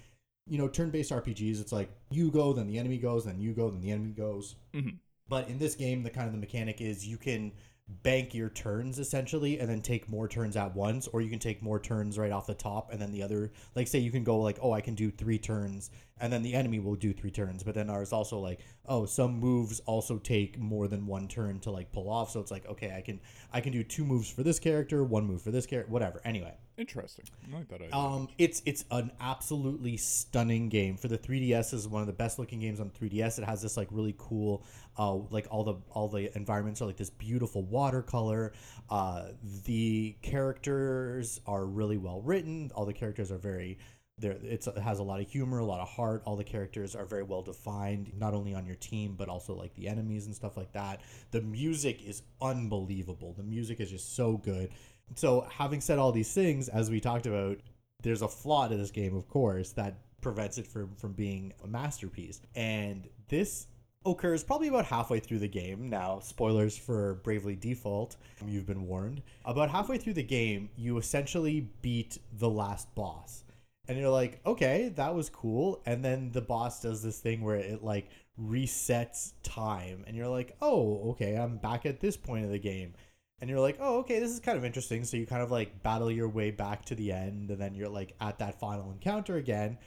you 0.47 0.59
know, 0.59 0.69
turn-based 0.69 1.11
RPGs, 1.11 1.61
it's 1.61 1.73
like 1.73 1.91
you 2.11 2.31
go, 2.31 2.53
then 2.53 2.69
the 2.69 2.79
enemy 2.79 2.99
goes, 2.99 3.25
then 3.25 3.41
you 3.41 3.53
go, 3.53 3.69
then 3.69 3.81
the 3.81 3.91
enemy 3.91 4.13
goes. 4.13 4.55
Mm-hmm. 4.75 4.97
But 5.29 5.49
in 5.49 5.59
this 5.59 5.75
game, 5.75 6.05
the 6.05 6.11
kind 6.11 6.27
of 6.27 6.33
the 6.33 6.39
mechanic 6.39 6.81
is 6.81 7.07
you 7.07 7.17
can 7.17 7.53
bank 8.03 8.35
your 8.35 8.49
turns 8.49 8.99
essentially 8.99 9.61
and 9.61 9.69
then 9.69 9.81
take 9.81 10.09
more 10.09 10.27
turns 10.27 10.57
at 10.57 10.75
once 10.75 11.07
or 11.09 11.21
you 11.21 11.31
can 11.31 11.39
take 11.39 11.63
more 11.63 11.79
turns 11.79 12.19
right 12.19 12.33
off 12.33 12.45
the 12.45 12.55
top 12.55 12.91
and 12.91 13.01
then 13.01 13.13
the 13.13 13.23
other 13.23 13.53
like 13.77 13.87
say 13.87 13.99
you 13.99 14.11
can 14.11 14.25
go 14.25 14.39
like 14.39 14.59
oh 14.61 14.73
i 14.73 14.81
can 14.81 14.97
do 14.97 15.09
three 15.09 15.39
turns 15.39 15.91
and 16.21 16.33
then 16.33 16.43
the 16.43 16.53
enemy 16.53 16.81
will 16.81 16.97
do 16.97 17.13
three 17.13 17.31
turns 17.31 17.63
but 17.63 17.77
then 17.77 17.89
ours 17.89 18.13
also 18.13 18.41
like 18.41 18.61
oh 18.87 19.07
some 19.07 19.39
moves 19.39 19.79
also 19.87 20.19
take 20.19 20.59
more 20.59 20.89
than 20.89 21.07
one 21.07 21.29
turn 21.29 21.61
to 21.61 21.71
like 21.71 21.93
pull 21.93 22.11
off 22.11 22.29
so 22.31 22.41
it's 22.41 22.51
like 22.51 22.67
okay 22.67 22.93
i 22.97 23.01
can 23.01 23.21
i 23.53 23.61
can 23.61 23.73
do 23.73 23.85
two 23.85 24.05
moves 24.05 24.29
for 24.29 24.43
this 24.43 24.59
character 24.59 25.05
one 25.05 25.25
move 25.25 25.41
for 25.41 25.53
this 25.53 25.67
character 25.67 25.93
whatever. 25.93 26.21
Anyway 26.25 26.55
Interesting. 26.79 27.25
I 27.51 27.57
like 27.57 27.69
that 27.69 27.81
idea. 27.81 27.95
Um, 27.95 28.29
it's 28.37 28.61
it's 28.67 28.85
an 28.91 29.11
absolutely 29.21 29.97
stunning 29.97 30.69
game 30.69 30.97
for 30.97 31.09
the 31.09 31.17
3DS. 31.17 31.73
is 31.73 31.89
one 31.89 32.03
of 32.03 32.07
the 32.07 32.13
best 32.13 32.39
looking 32.39 32.61
games 32.61 32.81
on 32.81 32.91
3DS. 32.91 33.39
It 33.39 33.45
has 33.45 33.63
this 33.63 33.79
like 33.79 33.89
really 33.91 34.15
cool, 34.19 34.63
uh, 34.99 35.15
like 35.31 35.47
all 35.51 35.65
the 35.65 35.77
all 35.91 36.09
the 36.09 36.35
environments 36.37 36.83
are 36.83 36.87
like 36.87 36.99
this 36.99 37.09
beautiful 37.11 37.63
watercolor. 37.63 38.53
Uh, 38.91 39.29
the 39.65 40.17
characters 40.21 41.41
are 41.47 41.65
really 41.65 41.97
well 41.97 42.21
written. 42.21 42.71
All 42.75 42.85
the 42.85 42.93
characters 42.93 43.33
are 43.33 43.39
very 43.39 43.79
there. 44.19 44.37
It's 44.43 44.67
it 44.67 44.77
has 44.77 44.99
a 44.99 45.03
lot 45.03 45.21
of 45.21 45.31
humor, 45.31 45.59
a 45.61 45.65
lot 45.65 45.81
of 45.81 45.89
heart. 45.89 46.23
All 46.27 46.37
the 46.37 46.45
characters 46.45 46.95
are 46.95 47.07
very 47.07 47.23
well 47.23 47.43
defined, 47.43 48.13
not 48.19 48.35
only 48.35 48.55
on 48.55 48.67
your 48.67 48.77
team 48.77 49.15
but 49.17 49.31
also 49.31 49.55
like 49.55 49.75
the 49.75 49.89
enemies 49.89 50.27
and 50.27 50.35
stuff 50.35 50.59
like 50.59 50.73
that. 50.73 51.01
The 51.31 51.41
music 51.41 52.03
is 52.07 52.23
unbelievable. 52.43 53.33
The 53.33 53.43
music 53.43 53.81
is 53.81 53.91
just 53.91 54.15
so 54.15 54.37
good. 54.37 54.71
So, 55.15 55.47
having 55.51 55.81
said 55.81 55.99
all 55.99 56.13
these 56.13 56.33
things, 56.33 56.69
as 56.69 56.91
we 56.91 57.01
talked 57.01 57.27
about, 57.27 57.59
there's 58.03 58.23
a 58.23 58.29
flaw 58.29 58.69
to 58.69 58.77
this 58.77 58.91
game, 58.91 59.17
of 59.17 59.29
course, 59.29 59.73
that 59.73 59.99
prevents 60.21 60.59
it 60.59 60.67
from, 60.67 60.95
from 60.97 61.13
being 61.13 61.53
a 61.63 61.67
masterpiece. 61.67 62.41
And 62.55 63.09
this 63.29 63.67
occurs 64.05 64.43
probably 64.43 64.69
about 64.69 64.85
halfway 64.85 65.21
through 65.21 65.39
the 65.41 65.49
game. 65.49 65.89
Now, 65.89 66.21
spoilers 66.21 66.77
for 66.77 67.15
Bravely 67.25 67.57
Default, 67.57 68.17
you've 68.47 68.67
been 68.67 68.87
warned. 68.87 69.23
About 69.45 69.71
halfway 69.71 69.99
through 69.99 70.15
the 70.15 70.23
game, 70.23 70.71
you 70.77 70.99
essentially 70.99 71.69
beat 71.83 72.19
the 72.33 72.51
last 72.51 72.95
boss. 72.95 73.45
And 73.89 73.99
you're 73.99 74.11
like, 74.11 74.41
okay, 74.45 74.89
that 74.97 75.15
was 75.15 75.31
cool. 75.31 75.81
And 75.87 76.05
then 76.05 76.33
the 76.33 76.41
boss 76.41 76.83
does 76.83 77.03
this 77.03 77.21
thing 77.21 77.43
where 77.43 77.57
it 77.57 77.85
like 77.85 78.09
resets 78.41 79.33
time. 79.43 80.05
And 80.07 80.17
you're 80.17 80.29
like, 80.29 80.57
oh, 80.61 81.11
okay, 81.11 81.37
I'm 81.37 81.59
back 81.59 81.87
at 81.87 82.01
this 82.01 82.17
point 82.17 82.45
of 82.45 82.51
the 82.51 82.59
game 82.59 82.95
and 83.41 83.51
you're 83.51 83.61
like, 83.61 83.77
oh, 83.81 83.99
okay, 83.99 84.19
this 84.19 84.31
is 84.31 84.41
kind 84.41 84.57
of 84.57 84.65
interesting. 84.65 85.05
So 85.05 85.17
you 85.17 85.27
kind 85.27 85.43
of 85.43 85.51
like 85.51 85.83
battle 85.83 86.11
your 86.11 86.29
way 86.29 86.51
back 86.51 86.85
to 86.87 86.95
the 86.95 87.13
end, 87.13 87.51
and 87.51 87.61
then 87.61 87.75
you're 87.75 87.89
like 87.89 88.15
at 88.21 88.39
that 88.39 88.59
final 88.59 88.91
encounter 88.91 89.37
again, 89.37 89.79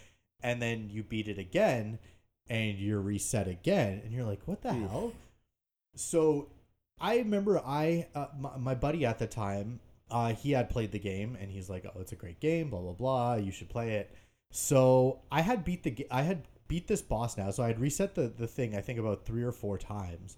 and 0.41 0.61
then 0.61 0.89
you 0.89 1.03
beat 1.03 1.27
it 1.27 1.39
again, 1.39 1.99
and 2.47 2.77
you're 2.77 3.01
reset 3.01 3.47
again, 3.47 4.01
and 4.03 4.13
you're 4.13 4.25
like, 4.25 4.41
what 4.45 4.61
the 4.61 4.73
hell? 4.73 5.13
So 5.95 6.49
I 6.99 7.17
remember 7.17 7.59
I 7.65 8.07
uh, 8.13 8.27
my, 8.37 8.57
my 8.57 8.75
buddy 8.75 9.05
at 9.05 9.19
the 9.19 9.27
time, 9.27 9.79
uh, 10.11 10.33
he 10.33 10.51
had 10.51 10.69
played 10.69 10.91
the 10.91 10.99
game, 10.99 11.37
and 11.39 11.49
he's 11.49 11.69
like, 11.69 11.85
oh, 11.85 11.99
it's 12.01 12.11
a 12.11 12.15
great 12.15 12.39
game, 12.39 12.69
blah 12.69 12.81
blah 12.81 12.93
blah, 12.93 13.35
you 13.35 13.51
should 13.51 13.69
play 13.69 13.93
it. 13.93 14.13
So 14.51 15.21
I 15.31 15.41
had 15.41 15.65
beat 15.65 15.83
the 15.83 16.07
I 16.11 16.21
had 16.21 16.43
beat 16.67 16.87
this 16.87 17.01
boss 17.01 17.35
now, 17.35 17.49
so 17.49 17.63
I 17.63 17.67
had 17.67 17.79
reset 17.79 18.13
the 18.13 18.27
the 18.27 18.47
thing 18.47 18.75
I 18.75 18.81
think 18.81 18.99
about 18.99 19.25
three 19.25 19.43
or 19.43 19.51
four 19.51 19.77
times 19.79 20.37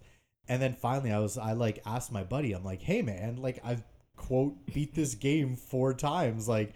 and 0.52 0.62
then 0.62 0.74
finally, 0.74 1.14
I 1.14 1.20
was 1.20 1.38
I 1.38 1.54
like 1.54 1.82
asked 1.86 2.12
my 2.12 2.26
buddy, 2.26 2.52
I'm 2.52 2.66
like, 2.66 2.82
hey 2.82 3.02
man, 3.02 3.38
like 3.38 3.62
I've 3.64 3.84
quote 4.18 4.54
beat 4.74 4.94
this 4.94 5.16
game 5.16 5.56
four 5.56 5.94
times. 5.94 6.50
Like, 6.50 6.74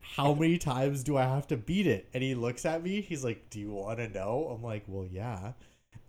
how 0.00 0.34
many 0.40 0.58
times 0.58 1.04
do 1.04 1.16
I 1.16 1.22
have 1.22 1.46
to 1.46 1.56
beat 1.56 1.86
it? 1.86 2.08
And 2.12 2.24
he 2.24 2.34
looks 2.34 2.66
at 2.66 2.82
me. 2.82 3.00
He's 3.02 3.22
like, 3.22 3.50
do 3.50 3.60
you 3.60 3.70
want 3.70 4.00
to 4.00 4.08
know? 4.08 4.50
I'm 4.52 4.64
like, 4.64 4.82
well, 4.88 5.06
yeah. 5.06 5.52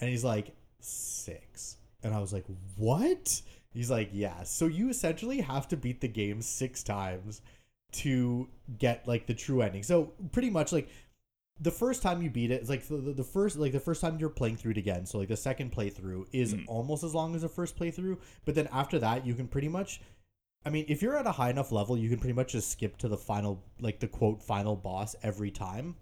And 0.01 0.09
he's 0.09 0.24
like, 0.24 0.55
six. 0.79 1.77
And 2.01 2.12
I 2.12 2.19
was 2.19 2.33
like, 2.33 2.45
what? 2.75 3.39
He's 3.71 3.91
like, 3.91 4.09
yeah. 4.12 4.41
So 4.41 4.65
you 4.65 4.89
essentially 4.89 5.41
have 5.41 5.67
to 5.67 5.77
beat 5.77 6.01
the 6.01 6.07
game 6.07 6.41
six 6.41 6.81
times 6.81 7.41
to 7.97 8.50
get 8.79 9.07
like 9.07 9.27
the 9.27 9.35
true 9.35 9.62
ending. 9.62 9.83
So 9.83 10.12
pretty 10.31 10.50
much 10.50 10.71
like 10.74 10.89
the 11.59 11.71
first 11.71 12.01
time 12.01 12.21
you 12.21 12.29
beat 12.29 12.51
it 12.51 12.55
it's 12.55 12.69
like 12.69 12.85
the, 12.88 12.97
the 12.97 13.24
first 13.24 13.57
like 13.57 13.71
the 13.71 13.79
first 13.79 14.01
time 14.01 14.17
you're 14.19 14.29
playing 14.29 14.57
through 14.57 14.71
it 14.71 14.77
again. 14.77 15.05
So 15.05 15.19
like 15.19 15.29
the 15.29 15.38
second 15.38 15.71
playthrough 15.71 16.25
is 16.31 16.53
mm. 16.53 16.65
almost 16.67 17.03
as 17.03 17.13
long 17.13 17.35
as 17.35 17.41
the 17.41 17.50
first 17.50 17.77
playthrough 17.77 18.17
but 18.43 18.55
then 18.55 18.67
after 18.71 19.00
that 19.00 19.25
you 19.25 19.33
can 19.33 19.47
pretty 19.47 19.69
much 19.69 20.01
i 20.65 20.69
mean 20.69 20.85
if 20.88 21.01
you're 21.01 21.15
at 21.15 21.27
a 21.27 21.31
high 21.31 21.50
enough 21.50 21.71
level 21.71 21.97
you 21.97 22.09
can 22.09 22.19
pretty 22.19 22.33
much 22.33 22.51
just 22.51 22.71
skip 22.71 22.97
to 22.97 23.07
the 23.07 23.17
final 23.17 23.63
like 23.79 24.00
the 24.00 24.07
quote 24.07 24.41
final 24.41 24.75
boss 24.75 25.15
every 25.24 25.51
time. 25.51 25.95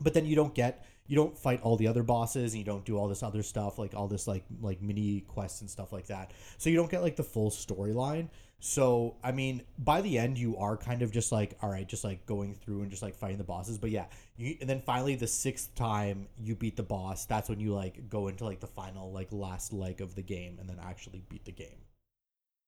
But 0.00 0.14
then 0.14 0.26
you 0.26 0.34
don't 0.34 0.54
get 0.54 0.84
you 1.06 1.16
don't 1.16 1.36
fight 1.38 1.60
all 1.62 1.76
the 1.76 1.86
other 1.86 2.02
bosses 2.02 2.52
and 2.52 2.58
you 2.58 2.64
don't 2.64 2.84
do 2.84 2.98
all 2.98 3.08
this 3.08 3.22
other 3.22 3.42
stuff 3.42 3.78
like 3.78 3.94
all 3.94 4.08
this 4.08 4.26
like 4.26 4.44
like 4.60 4.82
mini 4.82 5.20
quests 5.20 5.60
and 5.60 5.70
stuff 5.70 5.92
like 5.92 6.06
that. 6.06 6.32
So 6.58 6.70
you 6.70 6.76
don't 6.76 6.90
get 6.90 7.02
like 7.02 7.16
the 7.16 7.22
full 7.24 7.50
storyline 7.50 8.28
so, 8.66 9.14
I 9.22 9.30
mean, 9.30 9.62
by 9.78 10.00
the 10.00 10.18
end, 10.18 10.38
you 10.38 10.56
are 10.56 10.76
kind 10.76 11.02
of 11.02 11.12
just 11.12 11.30
like, 11.30 11.56
all 11.62 11.70
right, 11.70 11.86
just 11.86 12.02
like 12.02 12.26
going 12.26 12.52
through 12.52 12.82
and 12.82 12.90
just 12.90 13.00
like 13.00 13.14
fighting 13.14 13.38
the 13.38 13.44
bosses. 13.44 13.78
But 13.78 13.90
yeah, 13.90 14.06
you, 14.36 14.56
and 14.60 14.68
then 14.68 14.82
finally, 14.84 15.14
the 15.14 15.28
sixth 15.28 15.72
time 15.76 16.26
you 16.36 16.56
beat 16.56 16.74
the 16.76 16.82
boss, 16.82 17.26
that's 17.26 17.48
when 17.48 17.60
you 17.60 17.72
like 17.72 18.08
go 18.08 18.26
into 18.26 18.44
like 18.44 18.58
the 18.58 18.66
final, 18.66 19.12
like 19.12 19.28
last 19.30 19.72
leg 19.72 20.00
of 20.00 20.16
the 20.16 20.22
game 20.22 20.56
and 20.58 20.68
then 20.68 20.80
actually 20.82 21.22
beat 21.28 21.44
the 21.44 21.52
game. 21.52 21.78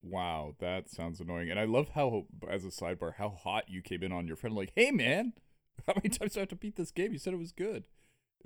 Wow, 0.01 0.55
that 0.61 0.89
sounds 0.89 1.19
annoying. 1.19 1.51
And 1.51 1.59
I 1.59 1.65
love 1.65 1.89
how, 1.89 2.27
as 2.49 2.65
a 2.65 2.69
sidebar, 2.69 3.15
how 3.17 3.31
hot 3.31 3.65
you 3.67 3.83
came 3.83 4.05
in 4.05 4.13
on 4.13 4.29
your 4.29 4.37
friend. 4.37 4.55
Like, 4.55 4.71
hey, 4.77 4.93
man, 4.93 5.33
how 5.89 5.95
many 5.97 6.11
times 6.11 6.35
do 6.35 6.39
I 6.39 6.43
have 6.43 6.51
to 6.51 6.55
beat 6.55 6.77
this 6.77 6.93
game? 6.93 7.13
You 7.13 7.19
said 7.19 7.33
it 7.33 7.39
was 7.39 7.51
good. 7.51 7.83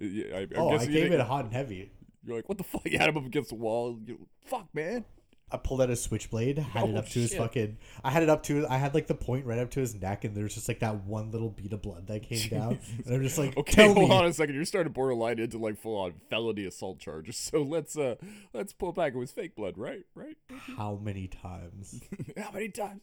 I, 0.00 0.06
I 0.06 0.48
oh, 0.56 0.78
I 0.78 0.86
came 0.86 1.12
in 1.12 1.20
hot 1.20 1.44
and 1.44 1.52
heavy. 1.52 1.92
You're 2.24 2.36
like, 2.36 2.48
what 2.48 2.56
the 2.56 2.64
fuck? 2.64 2.80
You 2.86 2.98
had 2.98 3.10
him 3.10 3.18
up 3.18 3.26
against 3.26 3.50
the 3.50 3.56
wall. 3.56 3.98
You, 4.02 4.26
fuck, 4.46 4.68
man. 4.72 5.04
I 5.52 5.58
pulled 5.58 5.82
out 5.82 5.90
a 5.90 5.96
switchblade, 5.96 6.58
had 6.58 6.84
oh, 6.84 6.88
it 6.88 6.96
up 6.96 7.08
to 7.10 7.18
his 7.18 7.34
fucking. 7.34 7.76
I 8.02 8.10
had 8.10 8.22
it 8.22 8.30
up 8.30 8.42
to. 8.44 8.66
I 8.68 8.78
had 8.78 8.94
like 8.94 9.06
the 9.06 9.14
point 9.14 9.44
right 9.44 9.58
up 9.58 9.70
to 9.72 9.80
his 9.80 9.94
neck, 9.94 10.24
and 10.24 10.34
there's 10.34 10.54
just 10.54 10.66
like 10.66 10.80
that 10.80 11.04
one 11.04 11.30
little 11.30 11.50
bead 11.50 11.72
of 11.72 11.82
blood 11.82 12.06
that 12.06 12.22
came 12.22 12.48
down. 12.50 12.78
And 13.04 13.14
I'm 13.14 13.22
just 13.22 13.36
like, 13.36 13.56
okay, 13.56 13.84
hold 13.92 14.08
me. 14.08 14.10
on 14.10 14.24
a 14.24 14.32
second. 14.32 14.54
You're 14.54 14.64
starting 14.64 14.90
to 14.90 14.94
borderline 14.94 15.38
into 15.38 15.58
like 15.58 15.78
full 15.78 15.96
on 15.96 16.14
felony 16.30 16.64
assault 16.64 16.98
charges. 16.98 17.36
So 17.52 17.62
let's 17.62 17.98
uh 17.98 18.14
let's 18.54 18.72
pull 18.72 18.92
back. 18.92 19.12
It 19.14 19.18
was 19.18 19.30
fake 19.30 19.56
blood, 19.56 19.76
right? 19.76 20.04
Right. 20.14 20.36
How 20.78 20.98
many 21.02 21.28
times? 21.28 22.00
How 22.36 22.50
many 22.52 22.70
times? 22.70 23.02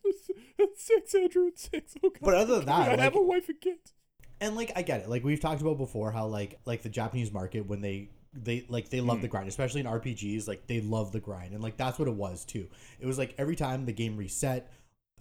six, 0.75 1.13
Andrew. 1.13 1.51
Six. 1.55 1.93
Oh, 2.03 2.09
God. 2.09 2.19
But 2.21 2.33
other 2.33 2.55
than 2.55 2.65
that, 2.65 2.87
I 2.87 2.91
like, 2.91 2.99
have 2.99 3.15
a 3.15 3.21
wife 3.21 3.47
and 3.47 3.61
kids. 3.61 3.93
And 4.41 4.55
like 4.55 4.71
I 4.75 4.81
get 4.81 5.01
it. 5.01 5.09
Like 5.09 5.23
we've 5.23 5.39
talked 5.39 5.61
about 5.61 5.77
before, 5.77 6.11
how 6.11 6.25
like 6.27 6.59
like 6.65 6.81
the 6.81 6.89
Japanese 6.89 7.31
market 7.31 7.67
when 7.67 7.81
they 7.81 8.09
they 8.33 8.65
like 8.69 8.89
they 8.89 9.01
love 9.01 9.19
mm. 9.19 9.21
the 9.21 9.27
grind 9.27 9.47
especially 9.47 9.81
in 9.81 9.87
rpgs 9.87 10.47
like 10.47 10.67
they 10.67 10.81
love 10.81 11.11
the 11.11 11.19
grind 11.19 11.53
and 11.53 11.63
like 11.63 11.77
that's 11.77 11.97
what 11.97 12.07
it 12.07 12.13
was 12.13 12.45
too 12.45 12.67
it 12.99 13.05
was 13.05 13.17
like 13.17 13.33
every 13.37 13.55
time 13.55 13.85
the 13.85 13.93
game 13.93 14.15
reset 14.15 14.71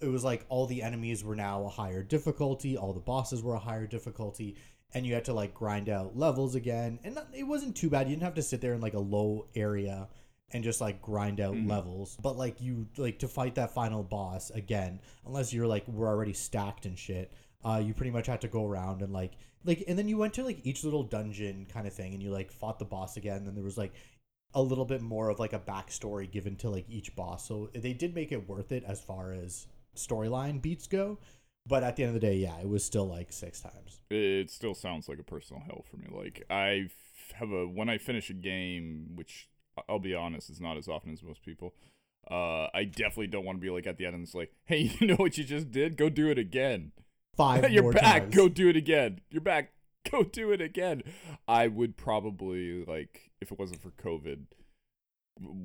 it 0.01 0.07
was 0.07 0.23
like 0.23 0.45
all 0.49 0.65
the 0.65 0.81
enemies 0.81 1.23
were 1.23 1.35
now 1.35 1.65
a 1.65 1.69
higher 1.69 2.03
difficulty 2.03 2.77
all 2.77 2.93
the 2.93 2.99
bosses 2.99 3.41
were 3.41 3.55
a 3.55 3.59
higher 3.59 3.87
difficulty 3.87 4.55
and 4.93 5.05
you 5.05 5.13
had 5.13 5.25
to 5.25 5.33
like 5.33 5.53
grind 5.53 5.89
out 5.89 6.17
levels 6.17 6.55
again 6.55 6.99
and 7.03 7.19
it 7.33 7.43
wasn't 7.43 7.75
too 7.75 7.89
bad 7.89 8.07
you 8.07 8.15
didn't 8.15 8.23
have 8.23 8.35
to 8.35 8.41
sit 8.41 8.61
there 8.61 8.73
in 8.73 8.81
like 8.81 8.93
a 8.93 8.99
low 8.99 9.47
area 9.55 10.07
and 10.51 10.63
just 10.63 10.81
like 10.81 11.01
grind 11.01 11.39
out 11.39 11.55
mm. 11.55 11.67
levels 11.67 12.17
but 12.21 12.37
like 12.37 12.61
you 12.61 12.87
like 12.97 13.19
to 13.19 13.27
fight 13.27 13.55
that 13.55 13.73
final 13.73 14.03
boss 14.03 14.51
again 14.51 14.99
unless 15.25 15.51
you're 15.51 15.67
like 15.67 15.87
we're 15.87 16.07
already 16.07 16.33
stacked 16.33 16.85
and 16.85 16.97
shit 16.97 17.31
uh 17.65 17.81
you 17.83 17.93
pretty 17.93 18.11
much 18.11 18.27
had 18.27 18.41
to 18.41 18.47
go 18.47 18.65
around 18.65 19.01
and 19.01 19.13
like 19.13 19.33
like 19.65 19.83
and 19.87 19.97
then 19.97 20.07
you 20.07 20.17
went 20.17 20.33
to 20.33 20.43
like 20.43 20.65
each 20.65 20.83
little 20.83 21.03
dungeon 21.03 21.65
kind 21.71 21.87
of 21.87 21.93
thing 21.93 22.13
and 22.13 22.23
you 22.23 22.31
like 22.31 22.51
fought 22.51 22.79
the 22.79 22.85
boss 22.85 23.17
again 23.17 23.45
and 23.47 23.55
there 23.55 23.63
was 23.63 23.77
like 23.77 23.93
a 24.53 24.61
little 24.61 24.85
bit 24.85 25.01
more 25.01 25.29
of 25.29 25.39
like 25.39 25.53
a 25.53 25.59
backstory 25.59 26.29
given 26.29 26.55
to 26.55 26.69
like 26.69 26.85
each 26.89 27.15
boss. 27.15 27.47
So 27.47 27.69
they 27.73 27.93
did 27.93 28.15
make 28.15 28.31
it 28.31 28.49
worth 28.49 28.71
it 28.71 28.83
as 28.87 28.99
far 28.99 29.31
as 29.31 29.67
storyline 29.95 30.61
beats 30.61 30.87
go 30.87 31.17
but 31.67 31.83
at 31.83 31.95
the 31.95 32.03
end 32.03 32.15
of 32.15 32.21
the 32.21 32.25
day 32.25 32.35
yeah 32.35 32.57
it 32.59 32.67
was 32.67 32.83
still 32.83 33.07
like 33.07 33.31
six 33.31 33.61
times. 33.61 34.01
It 34.09 34.49
still 34.49 34.73
sounds 34.73 35.09
like 35.09 35.19
a 35.19 35.23
personal 35.23 35.61
hell 35.65 35.83
for 35.89 35.97
me. 35.97 36.07
Like 36.11 36.43
i 36.49 36.89
have 37.35 37.51
a 37.51 37.67
when 37.67 37.89
i 37.89 37.97
finish 37.97 38.29
a 38.29 38.33
game 38.33 39.11
which 39.13 39.47
i'll 39.87 39.99
be 39.99 40.15
honest 40.15 40.49
is 40.49 40.59
not 40.59 40.77
as 40.77 40.87
often 40.87 41.13
as 41.13 41.21
most 41.21 41.43
people 41.43 41.75
uh 42.31 42.67
i 42.73 42.83
definitely 42.83 43.27
don't 43.27 43.45
want 43.45 43.57
to 43.57 43.61
be 43.61 43.69
like 43.69 43.85
at 43.85 43.97
the 43.97 44.05
end 44.05 44.15
and 44.15 44.23
it's 44.23 44.33
like 44.33 44.51
hey 44.65 44.91
you 44.99 45.07
know 45.07 45.15
what 45.15 45.37
you 45.37 45.43
just 45.43 45.71
did? 45.71 45.95
Go 45.95 46.09
do 46.09 46.29
it 46.29 46.39
again 46.39 46.91
five. 47.39 47.71
You're 47.71 47.93
back. 47.93 48.23
Times. 48.23 48.35
Go 48.35 48.49
do 48.49 48.69
it 48.69 48.75
again. 48.75 49.21
You're 49.31 49.41
back. 49.41 49.71
Go 50.11 50.23
do 50.23 50.51
it 50.51 50.61
again. 50.61 51.03
I 51.47 51.67
would 51.67 51.97
probably 51.97 52.85
like 52.85 53.31
if 53.41 53.51
it 53.51 53.57
wasn't 53.57 53.81
for 53.81 53.91
COVID. 53.91 54.45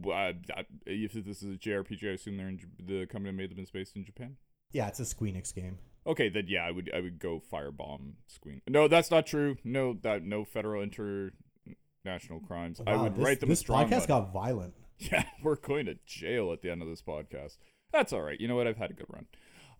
I, 0.06 0.34
I, 0.56 0.64
if 0.86 1.12
this 1.12 1.42
is 1.42 1.56
a 1.56 1.58
JRPG, 1.58 2.08
I 2.08 2.12
assume 2.12 2.36
they're 2.36 2.48
in 2.48 2.60
the 2.78 3.06
company 3.06 3.32
that 3.32 3.36
made 3.36 3.50
them 3.50 3.58
is 3.58 3.70
based 3.70 3.96
in 3.96 4.04
Japan. 4.04 4.36
Yeah, 4.70 4.86
it's 4.86 5.00
a 5.00 5.02
Squeenix 5.02 5.52
game. 5.52 5.78
Okay, 6.06 6.28
then 6.28 6.44
yeah, 6.46 6.64
I 6.64 6.70
would 6.70 6.90
I 6.94 7.00
would 7.00 7.18
go 7.18 7.42
firebomb 7.52 8.14
Squeen. 8.30 8.60
No, 8.68 8.86
that's 8.86 9.10
not 9.10 9.26
true. 9.26 9.56
No, 9.64 9.94
that 10.02 10.22
no 10.22 10.44
federal 10.44 10.82
international 10.82 12.40
crimes. 12.46 12.80
Wow, 12.80 12.92
I 12.92 13.02
would 13.02 13.16
this, 13.16 13.24
write 13.24 13.40
them. 13.40 13.48
This 13.48 13.64
podcast 13.64 14.06
got 14.06 14.32
violent. 14.32 14.74
Yeah, 14.96 15.24
we're 15.42 15.56
going 15.56 15.86
to 15.86 15.96
jail 16.06 16.52
at 16.52 16.62
the 16.62 16.70
end 16.70 16.80
of 16.80 16.86
this 16.86 17.02
podcast. 17.02 17.56
That's 17.92 18.12
all 18.12 18.22
right. 18.22 18.40
You 18.40 18.46
know 18.46 18.54
what? 18.54 18.68
I've 18.68 18.76
had 18.76 18.92
a 18.92 18.94
good 18.94 19.08
run. 19.12 19.26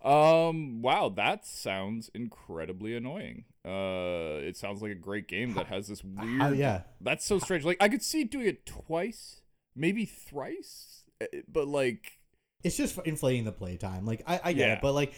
Um, 0.05 0.83
wow, 0.83 1.09
that 1.17 1.47
sounds 1.47 2.11
incredibly 2.15 2.95
annoying. 2.95 3.45
Uh, 3.65 4.37
it 4.43 4.57
sounds 4.57 4.83
like 4.83 4.91
a 4.91 4.97
great 4.97 5.29
game 5.29 5.55
that 5.55 5.67
has 5.69 5.89
this 5.89 6.05
weird. 6.05 6.43
Uh, 6.43 6.49
yeah, 6.51 6.83
that's 7.01 7.25
so 7.25 7.39
strange. 7.39 7.65
Like 7.65 7.79
I 7.81 7.89
could 7.89 8.03
see 8.03 8.25
doing 8.25 8.47
it 8.47 8.67
twice, 8.67 9.41
maybe 9.75 10.05
thrice, 10.05 11.05
eh, 11.23 11.27
but 11.49 11.67
like 11.67 12.19
it's 12.63 12.77
just 12.77 12.99
inflating 13.07 13.45
the 13.45 13.53
playtime. 13.53 14.05
Like 14.05 14.23
I, 14.27 14.41
I 14.45 14.53
get 14.53 14.69
yeah. 14.69 14.75
it, 14.75 14.81
but 14.83 14.93
like 14.93 15.15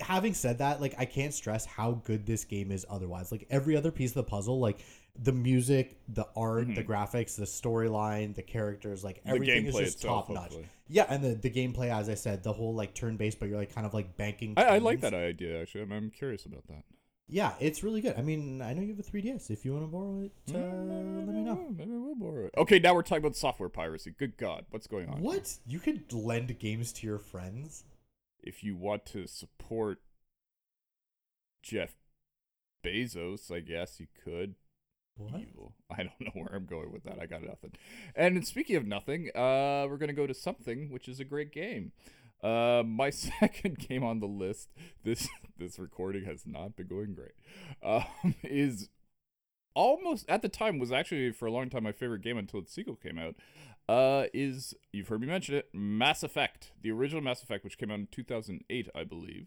having 0.00 0.34
said 0.34 0.58
that, 0.58 0.80
like 0.80 0.94
I 0.96 1.06
can't 1.06 1.34
stress 1.34 1.66
how 1.66 1.92
good 2.04 2.24
this 2.24 2.44
game 2.44 2.70
is 2.70 2.86
otherwise. 2.88 3.32
Like 3.32 3.46
every 3.50 3.76
other 3.76 3.90
piece 3.90 4.10
of 4.10 4.16
the 4.16 4.24
puzzle, 4.24 4.60
like 4.60 4.78
the 5.16 5.32
music, 5.32 5.96
the 6.08 6.26
art, 6.36 6.66
the 6.74 6.82
graphics, 6.82 7.36
the 7.36 7.44
storyline, 7.44 8.34
the 8.34 8.42
characters, 8.42 9.04
like 9.04 9.20
everything 9.24 9.66
is 9.66 9.76
just 9.76 10.02
top 10.02 10.28
notch. 10.28 10.42
hopefully. 10.42 10.68
Yeah, 10.88 11.06
and 11.08 11.22
the, 11.22 11.34
the 11.34 11.50
gameplay, 11.50 11.88
as 11.88 12.08
I 12.08 12.14
said, 12.14 12.42
the 12.42 12.52
whole 12.52 12.74
like 12.74 12.94
turn 12.94 13.16
based, 13.16 13.38
but 13.38 13.48
you're 13.48 13.58
like 13.58 13.74
kind 13.74 13.86
of 13.86 13.94
like 13.94 14.16
banking. 14.16 14.54
I, 14.56 14.64
I 14.64 14.78
like 14.78 15.00
that 15.00 15.14
idea 15.14 15.60
actually. 15.60 15.82
I'm, 15.82 15.92
I'm 15.92 16.10
curious 16.10 16.46
about 16.46 16.66
that. 16.68 16.82
Yeah, 17.26 17.52
it's 17.58 17.82
really 17.82 18.02
good. 18.02 18.16
I 18.18 18.22
mean, 18.22 18.60
I 18.60 18.74
know 18.74 18.82
you 18.82 18.94
have 18.94 18.98
a 18.98 19.02
3DS. 19.02 19.50
If 19.50 19.64
you 19.64 19.72
want 19.72 19.84
to 19.84 19.88
borrow 19.88 20.20
it, 20.20 20.32
uh, 20.54 20.58
let 20.58 21.34
me 21.34 21.42
know. 21.42 21.74
Maybe 21.74 21.90
we'll 21.90 22.14
borrow 22.16 22.46
it. 22.46 22.54
Okay, 22.58 22.78
now 22.78 22.94
we're 22.94 23.02
talking 23.02 23.24
about 23.24 23.34
software 23.36 23.70
piracy. 23.70 24.14
Good 24.18 24.36
God, 24.36 24.66
what's 24.70 24.86
going 24.86 25.08
on? 25.08 25.20
What? 25.20 25.56
You 25.66 25.78
could 25.78 26.12
lend 26.12 26.58
games 26.58 26.92
to 26.94 27.06
your 27.06 27.18
friends? 27.18 27.84
If 28.42 28.62
you 28.62 28.76
want 28.76 29.06
to 29.06 29.26
support 29.26 30.00
Jeff 31.62 31.94
Bezos, 32.84 33.50
I 33.50 33.60
guess 33.60 33.98
you 33.98 34.06
could. 34.22 34.56
What? 35.16 35.40
Evil. 35.40 35.72
I 35.90 35.96
don't 35.98 36.20
know 36.20 36.32
where 36.34 36.54
I'm 36.54 36.66
going 36.66 36.92
with 36.92 37.04
that. 37.04 37.18
I 37.20 37.26
got 37.26 37.42
nothing. 37.42 37.72
And 38.16 38.46
speaking 38.46 38.76
of 38.76 38.86
nothing, 38.86 39.30
uh, 39.34 39.86
we're 39.88 39.98
gonna 39.98 40.12
go 40.12 40.26
to 40.26 40.34
something 40.34 40.90
which 40.90 41.08
is 41.08 41.20
a 41.20 41.24
great 41.24 41.52
game. 41.52 41.92
Uh, 42.42 42.82
my 42.84 43.10
second 43.40 43.78
game 43.78 44.04
on 44.04 44.20
the 44.20 44.26
list. 44.26 44.68
This 45.04 45.28
this 45.58 45.78
recording 45.78 46.24
has 46.24 46.46
not 46.46 46.76
been 46.76 46.88
going 46.88 47.14
great. 47.14 47.32
Um, 47.82 48.34
is 48.42 48.88
almost 49.74 50.24
at 50.28 50.42
the 50.42 50.48
time 50.48 50.78
was 50.78 50.92
actually 50.92 51.32
for 51.32 51.46
a 51.46 51.52
long 51.52 51.70
time 51.70 51.84
my 51.84 51.92
favorite 51.92 52.22
game 52.22 52.38
until 52.38 52.60
its 52.60 52.72
sequel 52.72 52.96
came 52.96 53.18
out. 53.18 53.36
Uh, 53.88 54.26
is 54.32 54.74
you've 54.92 55.08
heard 55.08 55.20
me 55.20 55.26
mention 55.26 55.54
it, 55.54 55.68
Mass 55.74 56.22
Effect, 56.22 56.72
the 56.82 56.90
original 56.90 57.22
Mass 57.22 57.42
Effect, 57.42 57.62
which 57.64 57.76
came 57.76 57.90
out 57.90 57.98
in 57.98 58.08
2008, 58.10 58.88
I 58.94 59.04
believe 59.04 59.46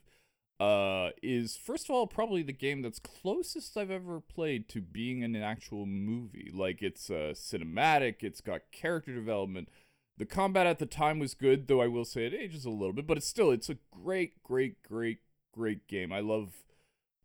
uh, 0.60 1.10
is 1.22 1.56
first 1.56 1.86
of 1.86 1.92
all 1.92 2.08
probably 2.08 2.42
the 2.42 2.54
game 2.54 2.82
that's 2.82 3.00
closest 3.00 3.78
I've 3.78 3.92
ever 3.92 4.20
played 4.20 4.68
to 4.70 4.82
being 4.82 5.24
an 5.24 5.36
actual 5.36 5.86
movie. 5.86 6.52
Like 6.54 6.82
it's 6.82 7.10
uh, 7.10 7.34
cinematic, 7.36 8.18
it's 8.22 8.42
got 8.42 8.72
character 8.72 9.14
development. 9.14 9.70
The 10.18 10.26
combat 10.26 10.66
at 10.66 10.80
the 10.80 10.88
time 10.88 11.20
was 11.20 11.36
good, 11.36 11.68
though 11.68 11.82
I 11.82 11.88
will 11.88 12.06
say 12.06 12.26
it 12.26 12.34
ages 12.34 12.66
a 12.66 12.72
little 12.72 12.94
bit, 12.94 13.06
but 13.06 13.18
it's 13.18 13.28
still 13.28 13.52
it's 13.52 13.70
a 13.70 13.78
great, 13.92 14.42
great, 14.42 14.82
great, 14.82 15.20
great 15.54 15.88
game. 15.88 16.12
I 16.12 16.22
love 16.22 16.64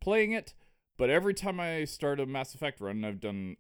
playing 0.03 0.33
it, 0.33 0.53
but 0.99 1.09
every 1.09 1.33
time 1.33 1.59
I 1.59 1.85
start 1.85 2.21
a 2.21 2.27
Mass 2.27 2.55
Effect 2.55 2.81
run, 2.81 3.03
I've 3.03 3.21
done 3.21 3.57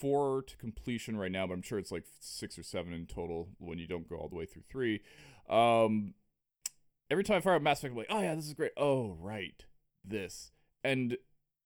four 0.00 0.42
to 0.42 0.56
completion 0.56 1.16
right 1.16 1.32
now, 1.32 1.46
but 1.46 1.54
I'm 1.54 1.62
sure 1.62 1.78
it's 1.78 1.92
like 1.92 2.04
six 2.20 2.56
or 2.58 2.62
seven 2.62 2.92
in 2.92 3.06
total 3.06 3.48
when 3.58 3.78
you 3.78 3.86
don't 3.88 4.08
go 4.08 4.16
all 4.16 4.28
the 4.28 4.36
way 4.36 4.46
through 4.46 4.62
three. 4.70 5.02
Um, 5.48 6.14
every 7.10 7.24
time 7.24 7.38
I 7.38 7.40
fire 7.40 7.56
up 7.56 7.62
Mass 7.62 7.78
Effect, 7.80 7.92
I'm 7.92 7.98
like, 7.98 8.06
oh 8.10 8.20
yeah, 8.20 8.34
this 8.34 8.46
is 8.46 8.54
great. 8.54 8.72
Oh 8.76 9.16
right, 9.20 9.64
this. 10.04 10.52
And 10.84 11.16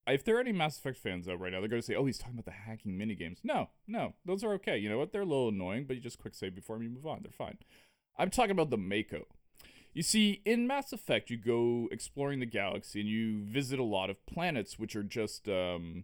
if 0.07 0.23
there 0.23 0.37
are 0.37 0.41
any 0.41 0.51
Mass 0.51 0.77
Effect 0.77 0.97
fans 0.97 1.27
out 1.27 1.39
right 1.39 1.51
now, 1.51 1.59
they're 1.59 1.69
going 1.69 1.81
to 1.81 1.85
say, 1.85 1.95
oh, 1.95 2.05
he's 2.05 2.17
talking 2.17 2.35
about 2.35 2.45
the 2.45 2.51
hacking 2.51 2.97
mini 2.97 3.15
games. 3.15 3.39
No, 3.43 3.69
no, 3.87 4.13
those 4.25 4.43
are 4.43 4.53
okay. 4.53 4.77
You 4.77 4.89
know 4.89 4.97
what? 4.97 5.11
They're 5.11 5.21
a 5.21 5.25
little 5.25 5.49
annoying, 5.49 5.85
but 5.87 5.95
you 5.95 6.01
just 6.01 6.19
quick 6.19 6.35
save 6.35 6.55
before 6.55 6.81
you 6.81 6.89
move 6.89 7.05
on. 7.05 7.19
They're 7.23 7.31
fine. 7.31 7.57
I'm 8.17 8.29
talking 8.29 8.51
about 8.51 8.69
the 8.69 8.77
Mako. 8.77 9.25
You 9.93 10.03
see, 10.03 10.41
in 10.45 10.67
Mass 10.67 10.91
Effect, 10.91 11.29
you 11.29 11.37
go 11.37 11.87
exploring 11.91 12.39
the 12.39 12.45
galaxy 12.45 12.99
and 12.99 13.09
you 13.09 13.43
visit 13.45 13.79
a 13.79 13.83
lot 13.83 14.09
of 14.09 14.25
planets, 14.25 14.77
which 14.77 14.95
are 14.95 15.03
just. 15.03 15.47
Um, 15.47 16.03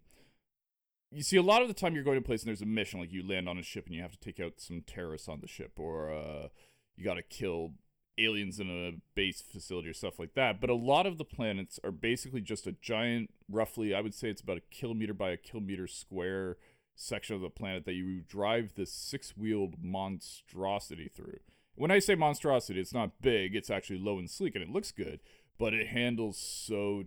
you 1.13 1.23
see, 1.23 1.35
a 1.35 1.41
lot 1.41 1.61
of 1.61 1.67
the 1.67 1.73
time 1.73 1.93
you're 1.93 2.05
going 2.05 2.15
to 2.15 2.23
a 2.23 2.25
place 2.25 2.41
and 2.41 2.47
there's 2.47 2.61
a 2.61 2.65
mission, 2.65 3.01
like 3.01 3.11
you 3.11 3.27
land 3.27 3.49
on 3.49 3.57
a 3.57 3.63
ship 3.63 3.85
and 3.85 3.93
you 3.93 4.01
have 4.01 4.13
to 4.13 4.19
take 4.19 4.39
out 4.39 4.53
some 4.61 4.81
terrorists 4.87 5.27
on 5.27 5.41
the 5.41 5.47
ship, 5.47 5.73
or 5.77 6.09
uh, 6.09 6.47
you 6.95 7.03
got 7.03 7.15
to 7.15 7.21
kill 7.21 7.73
aliens 8.17 8.59
in 8.59 8.69
a 8.69 8.99
base 9.15 9.41
facility 9.41 9.89
or 9.89 9.93
stuff 9.93 10.19
like 10.19 10.33
that. 10.35 10.59
But 10.59 10.69
a 10.69 10.75
lot 10.75 11.05
of 11.05 11.17
the 11.17 11.25
planets 11.25 11.79
are 11.83 11.91
basically 11.91 12.41
just 12.41 12.67
a 12.67 12.73
giant, 12.73 13.31
roughly, 13.49 13.93
I 13.93 14.01
would 14.01 14.13
say 14.13 14.29
it's 14.29 14.41
about 14.41 14.57
a 14.57 14.75
kilometer 14.75 15.13
by 15.13 15.31
a 15.31 15.37
kilometer 15.37 15.87
square 15.87 16.57
section 16.95 17.35
of 17.35 17.41
the 17.41 17.49
planet 17.49 17.85
that 17.85 17.93
you 17.93 18.21
drive 18.21 18.73
this 18.75 18.91
six 18.91 19.35
wheeled 19.37 19.75
monstrosity 19.81 21.09
through. 21.13 21.39
When 21.75 21.91
I 21.91 21.99
say 21.99 22.15
monstrosity, 22.15 22.79
it's 22.79 22.93
not 22.93 23.21
big, 23.21 23.55
it's 23.55 23.69
actually 23.69 23.99
low 23.99 24.19
and 24.19 24.29
sleek 24.29 24.55
and 24.55 24.63
it 24.63 24.69
looks 24.69 24.91
good, 24.91 25.19
but 25.57 25.73
it 25.73 25.87
handles 25.87 26.37
so 26.37 27.05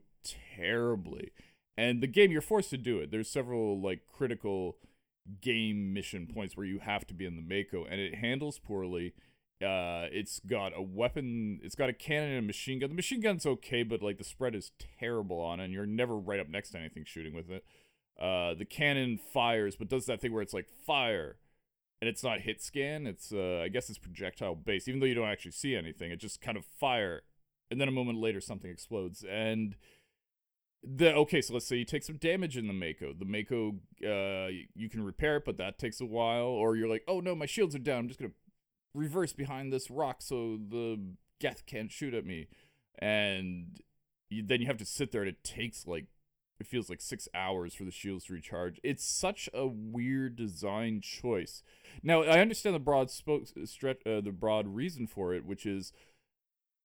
terribly. 0.56 1.32
And 1.76 2.00
the 2.00 2.06
game, 2.06 2.30
you're 2.30 2.40
forced 2.40 2.70
to 2.70 2.78
do 2.78 2.98
it. 2.98 3.10
There's 3.10 3.28
several 3.28 3.80
like 3.80 4.06
critical 4.06 4.76
game 5.40 5.92
mission 5.92 6.26
points 6.26 6.56
where 6.56 6.66
you 6.66 6.80
have 6.80 7.06
to 7.08 7.14
be 7.14 7.26
in 7.26 7.36
the 7.36 7.42
Mako, 7.42 7.84
and 7.84 8.00
it 8.00 8.16
handles 8.16 8.58
poorly 8.58 9.14
uh, 9.64 10.08
it's 10.12 10.40
got 10.40 10.72
a 10.76 10.82
weapon. 10.82 11.60
It's 11.62 11.74
got 11.74 11.88
a 11.88 11.92
cannon 11.92 12.30
and 12.30 12.38
a 12.38 12.46
machine 12.46 12.78
gun. 12.78 12.90
The 12.90 12.96
machine 12.96 13.20
gun's 13.20 13.46
okay, 13.46 13.82
but 13.82 14.02
like 14.02 14.18
the 14.18 14.24
spread 14.24 14.54
is 14.54 14.72
terrible 15.00 15.40
on 15.40 15.60
it, 15.60 15.64
and 15.64 15.72
you're 15.72 15.86
never 15.86 16.16
right 16.16 16.40
up 16.40 16.48
next 16.48 16.70
to 16.70 16.78
anything 16.78 17.04
shooting 17.04 17.34
with 17.34 17.50
it. 17.50 17.64
Uh, 18.20 18.54
the 18.54 18.64
cannon 18.64 19.18
fires, 19.32 19.76
but 19.76 19.88
does 19.88 20.06
that 20.06 20.20
thing 20.20 20.32
where 20.32 20.42
it's 20.42 20.54
like 20.54 20.68
fire, 20.86 21.36
and 22.00 22.08
it's 22.08 22.22
not 22.22 22.40
hit 22.40 22.62
scan. 22.62 23.06
It's 23.06 23.32
uh, 23.32 23.60
I 23.64 23.68
guess 23.68 23.88
it's 23.88 23.98
projectile 23.98 24.54
based, 24.54 24.88
even 24.88 25.00
though 25.00 25.06
you 25.06 25.14
don't 25.14 25.28
actually 25.28 25.52
see 25.52 25.74
anything. 25.74 26.10
It 26.10 26.20
just 26.20 26.40
kind 26.40 26.56
of 26.56 26.64
fire, 26.64 27.22
and 27.70 27.80
then 27.80 27.88
a 27.88 27.92
moment 27.92 28.20
later 28.20 28.40
something 28.40 28.70
explodes, 28.70 29.24
and 29.28 29.74
the 30.82 31.14
okay. 31.14 31.40
So 31.40 31.54
let's 31.54 31.66
say 31.66 31.76
you 31.76 31.84
take 31.84 32.04
some 32.04 32.16
damage 32.16 32.56
in 32.56 32.66
the 32.66 32.72
Mako. 32.72 33.14
The 33.18 33.24
Mako, 33.24 33.76
uh, 34.04 34.50
you 34.74 34.88
can 34.88 35.02
repair 35.04 35.36
it, 35.36 35.44
but 35.44 35.56
that 35.56 35.78
takes 35.78 36.00
a 36.00 36.06
while. 36.06 36.46
Or 36.46 36.76
you're 36.76 36.88
like, 36.88 37.04
oh 37.08 37.20
no, 37.20 37.34
my 37.34 37.46
shields 37.46 37.74
are 37.74 37.80
down. 37.80 38.00
I'm 38.00 38.08
just 38.08 38.20
gonna 38.20 38.32
reverse 38.94 39.32
behind 39.32 39.72
this 39.72 39.90
rock 39.90 40.22
so 40.22 40.58
the 40.68 41.00
Geth 41.40 41.66
can't 41.66 41.90
shoot 41.90 42.14
at 42.14 42.24
me. 42.24 42.46
And 42.98 43.80
you, 44.30 44.42
then 44.42 44.60
you 44.60 44.66
have 44.66 44.78
to 44.78 44.84
sit 44.84 45.12
there 45.12 45.22
and 45.22 45.30
it 45.30 45.44
takes 45.44 45.86
like 45.86 46.06
it 46.60 46.66
feels 46.66 46.88
like 46.88 47.00
six 47.00 47.28
hours 47.34 47.74
for 47.74 47.82
the 47.82 47.90
shields 47.90 48.26
to 48.26 48.32
recharge. 48.32 48.78
It's 48.84 49.04
such 49.04 49.48
a 49.52 49.66
weird 49.66 50.36
design 50.36 51.00
choice. 51.00 51.62
Now 52.02 52.22
I 52.22 52.38
understand 52.40 52.76
the 52.76 52.80
broad 52.80 53.10
spoke 53.10 53.48
stretch, 53.64 53.98
uh, 54.06 54.20
the 54.20 54.30
broad 54.30 54.68
reason 54.68 55.06
for 55.06 55.34
it, 55.34 55.44
which 55.44 55.66
is 55.66 55.92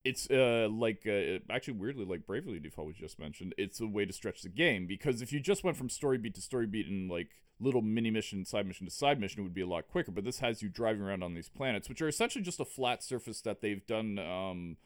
it's 0.04 0.30
uh 0.30 0.68
like 0.72 1.06
uh, 1.06 1.40
actually 1.52 1.74
weirdly 1.74 2.06
like 2.06 2.26
Bravely 2.26 2.60
Default 2.60 2.88
we 2.88 2.94
just 2.94 3.20
mentioned. 3.20 3.54
It's 3.58 3.80
a 3.80 3.88
way 3.88 4.06
to 4.06 4.14
stretch 4.14 4.42
the 4.42 4.50
game 4.50 4.88
because 4.88 5.22
if 5.22 5.34
you 5.34 5.40
just 5.40 5.64
went 5.64 5.78
from 5.78 5.90
story 5.90 6.18
beat 6.18 6.36
to 6.36 6.42
story 6.42 6.68
beat 6.68 6.88
and 6.88 7.10
like 7.10 7.30
little 7.60 7.82
mini 7.82 8.10
mission, 8.10 8.46
side 8.46 8.66
mission 8.66 8.88
to 8.88 8.92
side 8.92 9.20
mission, 9.20 9.42
it 9.42 9.44
would 9.44 9.54
be 9.54 9.62
a 9.62 9.68
lot 9.68 9.88
quicker. 9.88 10.12
But 10.12 10.24
this 10.24 10.40
has 10.40 10.62
you 10.62 10.70
driving 10.70 11.02
around 11.02 11.24
on 11.24 11.34
these 11.34 11.50
planets, 11.50 11.90
which 11.90 12.02
are 12.02 12.08
essentially 12.08 12.44
just 12.44 12.60
a 12.60 12.66
flat 12.66 13.04
surface 13.04 13.42
that 13.42 13.62
they've 13.62 13.86
done. 13.86 14.18
Um, 14.18 14.78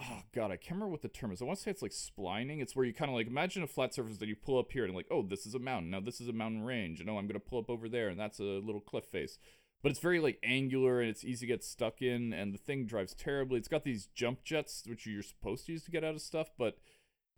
oh 0.00 0.22
god, 0.34 0.50
I 0.50 0.56
can't 0.56 0.72
remember 0.72 0.92
what 0.92 1.02
the 1.02 1.08
term 1.08 1.32
is. 1.32 1.42
I 1.42 1.44
want 1.44 1.58
to 1.58 1.64
say 1.64 1.70
it's 1.70 1.82
like 1.82 1.92
splining. 1.92 2.60
It's 2.60 2.76
where 2.76 2.84
you 2.84 2.94
kind 2.94 3.10
of 3.10 3.16
like 3.16 3.26
imagine 3.26 3.62
a 3.62 3.66
flat 3.66 3.94
surface 3.94 4.18
that 4.18 4.28
you 4.28 4.36
pull 4.36 4.58
up 4.58 4.72
here 4.72 4.84
and 4.84 4.94
like, 4.94 5.08
oh, 5.10 5.22
this 5.22 5.46
is 5.46 5.54
a 5.54 5.58
mountain. 5.58 5.90
Now 5.90 6.00
this 6.00 6.20
is 6.20 6.28
a 6.28 6.32
mountain 6.32 6.62
range. 6.62 7.00
And 7.00 7.10
oh, 7.10 7.18
I'm 7.18 7.26
gonna 7.26 7.40
pull 7.40 7.58
up 7.58 7.70
over 7.70 7.88
there, 7.88 8.08
and 8.08 8.18
that's 8.18 8.38
a 8.38 8.44
little 8.44 8.80
cliff 8.80 9.06
face. 9.06 9.38
But 9.84 9.90
it's 9.90 10.00
very 10.00 10.18
like 10.18 10.38
angular 10.42 11.02
and 11.02 11.10
it's 11.10 11.24
easy 11.24 11.46
to 11.46 11.52
get 11.52 11.62
stuck 11.62 12.00
in, 12.00 12.32
and 12.32 12.54
the 12.54 12.58
thing 12.58 12.86
drives 12.86 13.14
terribly. 13.14 13.58
It's 13.58 13.68
got 13.68 13.84
these 13.84 14.06
jump 14.14 14.42
jets 14.42 14.82
which 14.86 15.06
you're 15.06 15.22
supposed 15.22 15.66
to 15.66 15.72
use 15.72 15.84
to 15.84 15.90
get 15.90 16.02
out 16.02 16.14
of 16.14 16.22
stuff, 16.22 16.48
but 16.56 16.78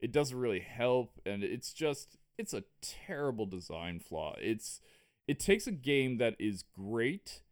it 0.00 0.12
doesn't 0.12 0.38
really 0.38 0.60
help, 0.60 1.20
and 1.26 1.42
it's 1.42 1.72
just 1.72 2.18
it's 2.38 2.54
a 2.54 2.62
terrible 2.80 3.46
design 3.46 3.98
flaw. 3.98 4.36
It's 4.40 4.80
it 5.26 5.40
takes 5.40 5.66
a 5.66 5.72
game 5.72 6.18
that 6.18 6.36
is 6.38 6.62
great 6.62 7.42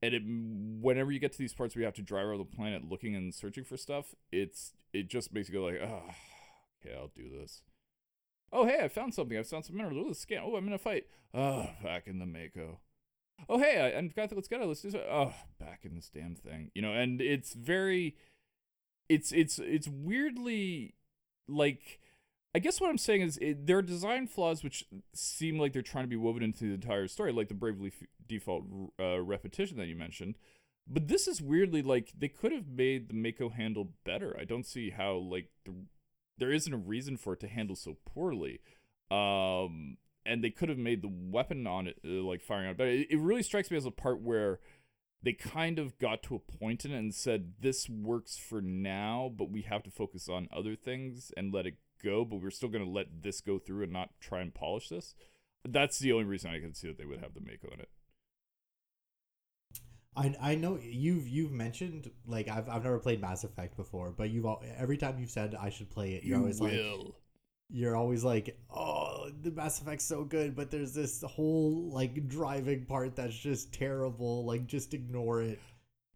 and 0.00 0.14
it 0.14 0.22
whenever 0.24 1.12
you 1.12 1.18
get 1.18 1.32
to 1.32 1.38
these 1.38 1.52
parts 1.52 1.74
where 1.74 1.80
you 1.80 1.86
have 1.86 1.94
to 1.96 2.02
drive 2.02 2.24
around 2.26 2.38
the 2.38 2.44
planet 2.56 2.88
looking 2.88 3.14
and 3.14 3.34
searching 3.34 3.64
for 3.64 3.76
stuff, 3.76 4.14
it's 4.32 4.72
it 4.94 5.10
just 5.10 5.34
makes 5.34 5.48
you 5.48 5.54
go 5.54 5.64
like, 5.64 5.80
oh, 5.82 6.14
okay, 6.80 6.96
I'll 6.96 7.12
do 7.14 7.28
this. 7.28 7.60
Oh, 8.50 8.64
hey, 8.64 8.80
I 8.82 8.88
found 8.88 9.12
something. 9.12 9.36
I 9.36 9.42
found 9.42 9.66
some 9.66 9.76
minerals. 9.76 9.98
Oh, 10.02 10.06
let's 10.06 10.20
scan. 10.20 10.42
Oh, 10.42 10.56
I'm 10.56 10.66
in 10.66 10.72
a 10.72 10.78
fight. 10.78 11.04
Oh, 11.34 11.68
back 11.82 12.06
in 12.06 12.18
the 12.18 12.24
Mako. 12.24 12.78
Oh, 13.48 13.58
hey, 13.58 13.80
I, 13.80 13.88
and 13.98 14.14
got 14.14 14.32
let's 14.32 14.48
get 14.48 14.60
it. 14.60 14.66
Let's 14.66 14.82
do 14.82 14.90
so. 14.90 15.04
Oh, 15.10 15.32
back 15.58 15.80
in 15.84 15.94
this 15.94 16.10
damn 16.12 16.34
thing. 16.34 16.70
You 16.74 16.82
know, 16.82 16.92
and 16.92 17.20
it's 17.20 17.54
very, 17.54 18.16
it's 19.08 19.32
it's 19.32 19.58
it's 19.58 19.88
weirdly 19.88 20.94
like 21.48 22.00
I 22.54 22.58
guess 22.60 22.80
what 22.80 22.90
I'm 22.90 22.98
saying 22.98 23.22
is 23.22 23.38
it, 23.38 23.66
there 23.66 23.78
are 23.78 23.82
design 23.82 24.26
flaws 24.26 24.64
which 24.64 24.84
seem 25.14 25.58
like 25.58 25.72
they're 25.72 25.82
trying 25.82 26.04
to 26.04 26.08
be 26.08 26.16
woven 26.16 26.42
into 26.42 26.64
the 26.64 26.74
entire 26.74 27.06
story, 27.06 27.32
like 27.32 27.48
the 27.48 27.54
Bravely 27.54 27.92
F- 28.00 28.08
Default 28.26 28.64
uh, 28.98 29.20
repetition 29.20 29.76
that 29.76 29.86
you 29.86 29.96
mentioned. 29.96 30.36
But 30.86 31.08
this 31.08 31.28
is 31.28 31.42
weirdly 31.42 31.82
like 31.82 32.12
they 32.18 32.28
could 32.28 32.52
have 32.52 32.66
made 32.66 33.08
the 33.08 33.14
Mako 33.14 33.50
handle 33.50 33.92
better. 34.04 34.36
I 34.40 34.44
don't 34.44 34.66
see 34.66 34.90
how 34.90 35.16
like 35.16 35.50
the, 35.66 35.74
there 36.38 36.50
isn't 36.50 36.72
a 36.72 36.78
reason 36.78 37.16
for 37.16 37.34
it 37.34 37.40
to 37.40 37.48
handle 37.48 37.76
so 37.76 37.98
poorly. 38.06 38.60
Um, 39.10 39.98
and 40.28 40.44
they 40.44 40.50
could 40.50 40.68
have 40.68 40.78
made 40.78 41.02
the 41.02 41.10
weapon 41.10 41.66
on 41.66 41.86
it 41.86 41.98
uh, 42.04 42.22
like 42.22 42.42
firing 42.42 42.68
out 42.68 42.76
better. 42.76 42.90
It, 42.90 43.08
it 43.10 43.18
really 43.18 43.42
strikes 43.42 43.70
me 43.70 43.76
as 43.76 43.86
a 43.86 43.90
part 43.90 44.20
where 44.20 44.60
they 45.22 45.32
kind 45.32 45.78
of 45.78 45.98
got 45.98 46.22
to 46.24 46.36
a 46.36 46.38
point 46.38 46.84
in 46.84 46.92
it 46.92 46.98
and 46.98 47.14
said 47.14 47.54
this 47.60 47.88
works 47.88 48.36
for 48.36 48.60
now, 48.60 49.32
but 49.36 49.50
we 49.50 49.62
have 49.62 49.82
to 49.84 49.90
focus 49.90 50.28
on 50.28 50.48
other 50.52 50.76
things 50.76 51.32
and 51.36 51.52
let 51.52 51.66
it 51.66 51.74
go, 52.02 52.24
but 52.24 52.40
we're 52.40 52.50
still 52.50 52.68
going 52.68 52.84
to 52.84 52.90
let 52.90 53.22
this 53.22 53.40
go 53.40 53.58
through 53.58 53.82
and 53.82 53.92
not 53.92 54.10
try 54.20 54.40
and 54.40 54.54
polish 54.54 54.88
this. 54.88 55.14
That's 55.64 55.98
the 55.98 56.12
only 56.12 56.24
reason 56.24 56.50
I 56.52 56.60
can 56.60 56.74
see 56.74 56.88
that 56.88 56.98
they 56.98 57.04
would 57.04 57.20
have 57.20 57.34
the 57.34 57.40
Mako 57.40 57.74
in 57.74 57.80
it. 57.80 57.88
I, 60.16 60.34
I 60.40 60.54
know 60.56 60.78
you've 60.82 61.28
you've 61.28 61.52
mentioned 61.52 62.10
like 62.26 62.48
I've, 62.48 62.68
I've 62.68 62.82
never 62.82 62.98
played 62.98 63.20
Mass 63.20 63.44
Effect 63.44 63.76
before, 63.76 64.10
but 64.10 64.30
you've 64.30 64.46
al- 64.46 64.62
every 64.76 64.96
time 64.96 65.18
you've 65.18 65.30
said 65.30 65.54
I 65.54 65.70
should 65.70 65.90
play 65.90 66.14
it, 66.14 66.24
you're 66.24 66.36
You 66.36 66.42
always 66.42 66.60
like 66.60 66.72
will. 66.72 67.14
You're 67.70 67.96
always 67.96 68.24
like, 68.24 68.58
oh, 68.70 69.30
the 69.42 69.50
Mass 69.50 69.80
Effect's 69.80 70.04
so 70.04 70.24
good, 70.24 70.56
but 70.56 70.70
there's 70.70 70.94
this 70.94 71.22
whole 71.22 71.90
like 71.90 72.28
driving 72.28 72.84
part 72.86 73.16
that's 73.16 73.36
just 73.38 73.72
terrible. 73.72 74.44
Like, 74.44 74.66
just 74.66 74.94
ignore 74.94 75.42
it. 75.42 75.62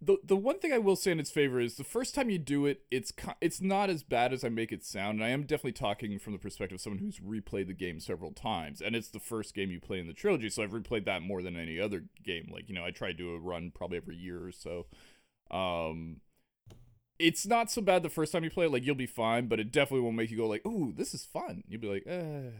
the 0.01 0.17
the 0.25 0.37
one 0.37 0.59
thing 0.59 0.73
I 0.73 0.79
will 0.79 0.97
say 0.97 1.13
in 1.13 1.21
its 1.21 1.31
favor 1.31 1.61
is 1.61 1.77
the 1.77 1.85
first 1.85 2.15
time 2.15 2.29
you 2.29 2.39
do 2.39 2.67
it, 2.67 2.83
it's 2.91 3.13
it's 3.41 3.61
not 3.61 3.89
as 3.89 4.03
bad 4.03 4.33
as 4.33 4.43
I 4.45 4.49
make 4.49 4.73
it 4.73 4.85
sound. 4.85 5.19
And 5.19 5.25
I 5.25 5.29
am 5.31 5.43
definitely 5.43 5.73
talking 5.73 6.19
from 6.19 6.33
the 6.33 6.39
perspective 6.41 6.77
of 6.77 6.81
someone 6.81 6.99
who's 6.99 7.21
replayed 7.21 7.69
the 7.69 7.73
game 7.75 8.01
several 8.01 8.33
times, 8.33 8.81
and 8.81 8.97
it's 8.97 9.09
the 9.09 9.21
first 9.21 9.55
game 9.55 9.71
you 9.71 9.81
play 9.81 10.01
in 10.01 10.09
the 10.09 10.13
trilogy, 10.13 10.49
so 10.49 10.63
I've 10.63 10.73
replayed 10.73 11.05
that 11.05 11.23
more 11.23 11.41
than 11.43 11.57
any 11.57 11.79
other 11.79 12.05
game. 12.25 12.51
Like 12.53 12.69
you 12.69 12.75
know, 12.75 12.85
I 12.85 12.91
try 12.91 13.09
to 13.09 13.15
do 13.15 13.35
a 13.35 13.39
run 13.39 13.71
probably 13.75 13.99
every 13.99 14.17
year 14.17 14.45
or 14.45 14.53
so. 14.53 14.87
Um, 15.51 16.21
it's 17.23 17.47
not 17.47 17.71
so 17.71 17.81
bad 17.83 18.03
the 18.03 18.09
first 18.11 18.33
time 18.33 18.45
you 18.45 18.51
play 18.51 18.67
it. 18.67 18.73
Like 18.73 18.85
you'll 18.85 18.95
be 18.95 19.07
fine, 19.07 19.47
but 19.47 19.61
it 19.61 19.73
definitely 19.73 20.01
won't 20.03 20.17
make 20.17 20.31
you 20.31 20.37
go 20.37 20.47
like, 20.49 20.67
"Ooh, 20.67 20.93
this 20.97 21.15
is 21.15 21.25
fun." 21.25 21.65
You'll 21.69 21.81
be 21.81 21.89
like, 21.89 22.05
"Uh." 22.07 22.51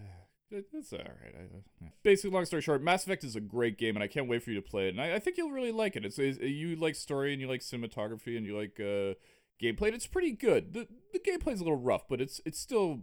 it- 0.51 0.67
It's 0.75 0.93
all 0.93 0.99
right. 0.99 1.93
Basically, 2.03 2.31
long 2.31 2.45
story 2.45 2.63
short, 2.63 2.83
Mass 2.83 3.05
Effect 3.05 3.25
is 3.25 3.37
a 3.37 3.41
great 3.41 3.79
game, 3.79 3.97
and 3.97 4.03
I 4.03 4.07
can't 4.07 4.29
wait 4.29 4.43
for 4.43 4.51
you 4.51 4.57
to 4.61 4.69
play 4.69 4.87
it. 4.89 4.91
And 4.91 5.01
I, 5.01 5.15
I 5.15 5.19
think 5.19 5.37
you'll 5.39 5.51
really 5.51 5.73
like 5.73 5.97
it. 5.97 6.05
It's, 6.05 6.19
it's 6.19 6.39
you 6.41 6.77
like 6.77 6.95
story, 6.95 7.33
and 7.33 7.41
you 7.41 7.49
like 7.49 7.61
cinematography, 7.63 8.37
and 8.37 8.45
you 8.47 8.57
like 8.57 8.79
uh, 8.79 9.15
gameplay. 9.63 9.87
And 9.89 9.95
it's 9.95 10.07
pretty 10.07 10.33
good. 10.33 10.75
the 10.75 10.89
The 11.13 11.19
gameplay's 11.21 11.61
a 11.61 11.65
little 11.65 11.79
rough, 11.79 12.07
but 12.09 12.21
it's 12.21 12.41
it's 12.45 12.59
still 12.59 13.03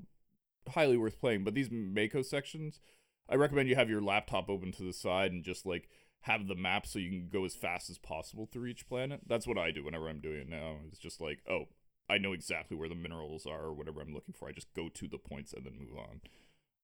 highly 0.69 0.97
worth 0.97 1.19
playing. 1.19 1.43
But 1.43 1.55
these 1.55 1.69
Mako 1.71 2.21
sections, 2.21 2.79
I 3.27 3.35
recommend 3.35 3.69
you 3.69 3.75
have 3.75 3.89
your 3.89 4.01
laptop 4.01 4.49
open 4.49 4.71
to 4.73 4.83
the 4.83 4.93
side 4.93 5.31
and 5.31 5.43
just 5.43 5.65
like 5.65 5.89
have 6.21 6.47
the 6.47 6.55
map 6.55 6.85
so 6.85 6.99
you 6.99 7.09
can 7.09 7.29
go 7.31 7.45
as 7.45 7.55
fast 7.55 7.89
as 7.89 7.97
possible 7.97 8.45
through 8.45 8.67
each 8.67 8.87
planet. 8.87 9.21
That's 9.27 9.47
what 9.47 9.57
I 9.57 9.71
do 9.71 9.83
whenever 9.83 10.09
I'm 10.09 10.19
doing 10.19 10.41
it 10.41 10.49
now. 10.49 10.77
It's 10.87 10.99
just 10.99 11.21
like, 11.21 11.39
oh, 11.49 11.65
I 12.09 12.17
know 12.17 12.33
exactly 12.33 12.75
where 12.75 12.89
the 12.89 12.95
minerals 12.95 13.45
are 13.45 13.65
or 13.65 13.73
whatever 13.73 14.01
I'm 14.01 14.13
looking 14.13 14.33
for. 14.37 14.49
I 14.49 14.51
just 14.51 14.73
go 14.73 14.89
to 14.89 15.07
the 15.07 15.17
points 15.17 15.53
and 15.53 15.65
then 15.65 15.73
move 15.79 15.97
on. 15.97 16.21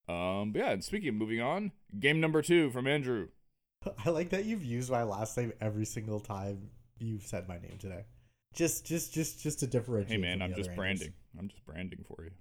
Um, 0.08 0.52
but 0.52 0.60
yeah, 0.60 0.72
and 0.72 0.84
speaking 0.84 1.10
of 1.10 1.16
moving 1.16 1.42
on, 1.42 1.72
game 2.00 2.22
number 2.22 2.42
two 2.42 2.70
from 2.70 2.88
Andrew. 2.88 3.30
I 4.06 4.10
like 4.12 4.30
that 4.30 4.46
you've 4.46 4.64
used 4.64 4.92
my 4.92 5.04
last 5.04 5.36
name 5.38 5.52
every 5.60 5.86
single 5.86 6.20
time 6.20 6.70
you've 7.00 7.26
said 7.26 7.48
my 7.48 7.58
name 7.58 7.78
today. 7.80 8.06
Just, 8.54 8.86
just, 8.86 9.14
just, 9.14 9.42
just 9.42 9.60
to 9.60 9.68
differentiate. 9.68 10.12
Hey 10.12 10.18
man, 10.18 10.42
I'm 10.42 10.54
just 10.54 10.74
branding. 10.76 11.14
I'm 11.38 11.50
just 11.50 11.66
branding 11.66 12.06
for 12.08 12.24
you. 12.24 12.32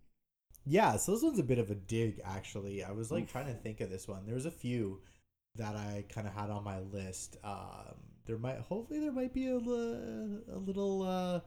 Yeah, 0.66 0.96
so 0.96 1.12
this 1.12 1.22
one's 1.22 1.38
a 1.38 1.44
bit 1.44 1.58
of 1.58 1.70
a 1.70 1.74
dig, 1.74 2.20
actually. 2.24 2.84
I 2.84 2.92
was 2.92 3.10
like 3.10 3.24
Oof. 3.24 3.32
trying 3.32 3.46
to 3.46 3.54
think 3.54 3.80
of 3.80 3.90
this 3.90 4.06
one. 4.06 4.24
There 4.24 4.34
was 4.34 4.46
a 4.46 4.50
few 4.50 5.00
that 5.56 5.76
I 5.76 6.04
kind 6.08 6.26
of 6.26 6.34
had 6.34 6.50
on 6.50 6.64
my 6.64 6.80
list. 6.80 7.36
Um, 7.44 7.94
there 8.26 8.38
might, 8.38 8.58
hopefully, 8.58 9.00
there 9.00 9.12
might 9.12 9.32
be 9.32 9.48
a, 9.48 9.56
a 9.56 10.58
little 10.58 11.02
uh, 11.02 11.40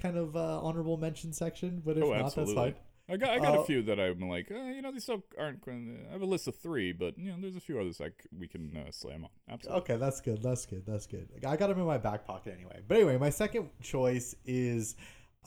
kind 0.00 0.16
of 0.16 0.36
uh, 0.36 0.60
honorable 0.62 0.96
mention 0.96 1.32
section, 1.32 1.82
but 1.84 1.96
if 1.98 2.04
Oh, 2.04 2.12
not, 2.12 2.26
absolutely. 2.26 2.54
that's 2.54 2.64
fine. 2.66 2.74
I 3.12 3.16
got 3.16 3.30
I 3.30 3.38
got 3.40 3.56
Uh, 3.56 3.60
a 3.62 3.64
few 3.64 3.82
that 3.82 3.98
I'm 3.98 4.20
like, 4.20 4.52
uh, 4.52 4.54
you 4.54 4.82
know, 4.82 4.92
these 4.92 5.02
still 5.02 5.24
aren't. 5.36 5.58
I 5.66 6.12
have 6.12 6.22
a 6.22 6.26
list 6.26 6.46
of 6.46 6.54
three, 6.54 6.92
but 6.92 7.18
you 7.18 7.32
know, 7.32 7.38
there's 7.40 7.56
a 7.56 7.60
few 7.60 7.80
others 7.80 7.98
like 7.98 8.24
we 8.38 8.46
can 8.46 8.76
uh, 8.76 8.92
slam 8.92 9.24
on. 9.24 9.30
Absolutely. 9.48 9.80
Okay, 9.82 9.96
that's 9.96 10.20
good. 10.20 10.40
That's 10.44 10.64
good. 10.64 10.84
That's 10.86 11.06
good. 11.08 11.28
I 11.44 11.56
got 11.56 11.70
them 11.70 11.80
in 11.80 11.86
my 11.86 11.98
back 11.98 12.24
pocket 12.24 12.54
anyway. 12.56 12.82
But 12.86 12.98
anyway, 12.98 13.18
my 13.18 13.30
second 13.30 13.70
choice 13.82 14.36
is 14.44 14.94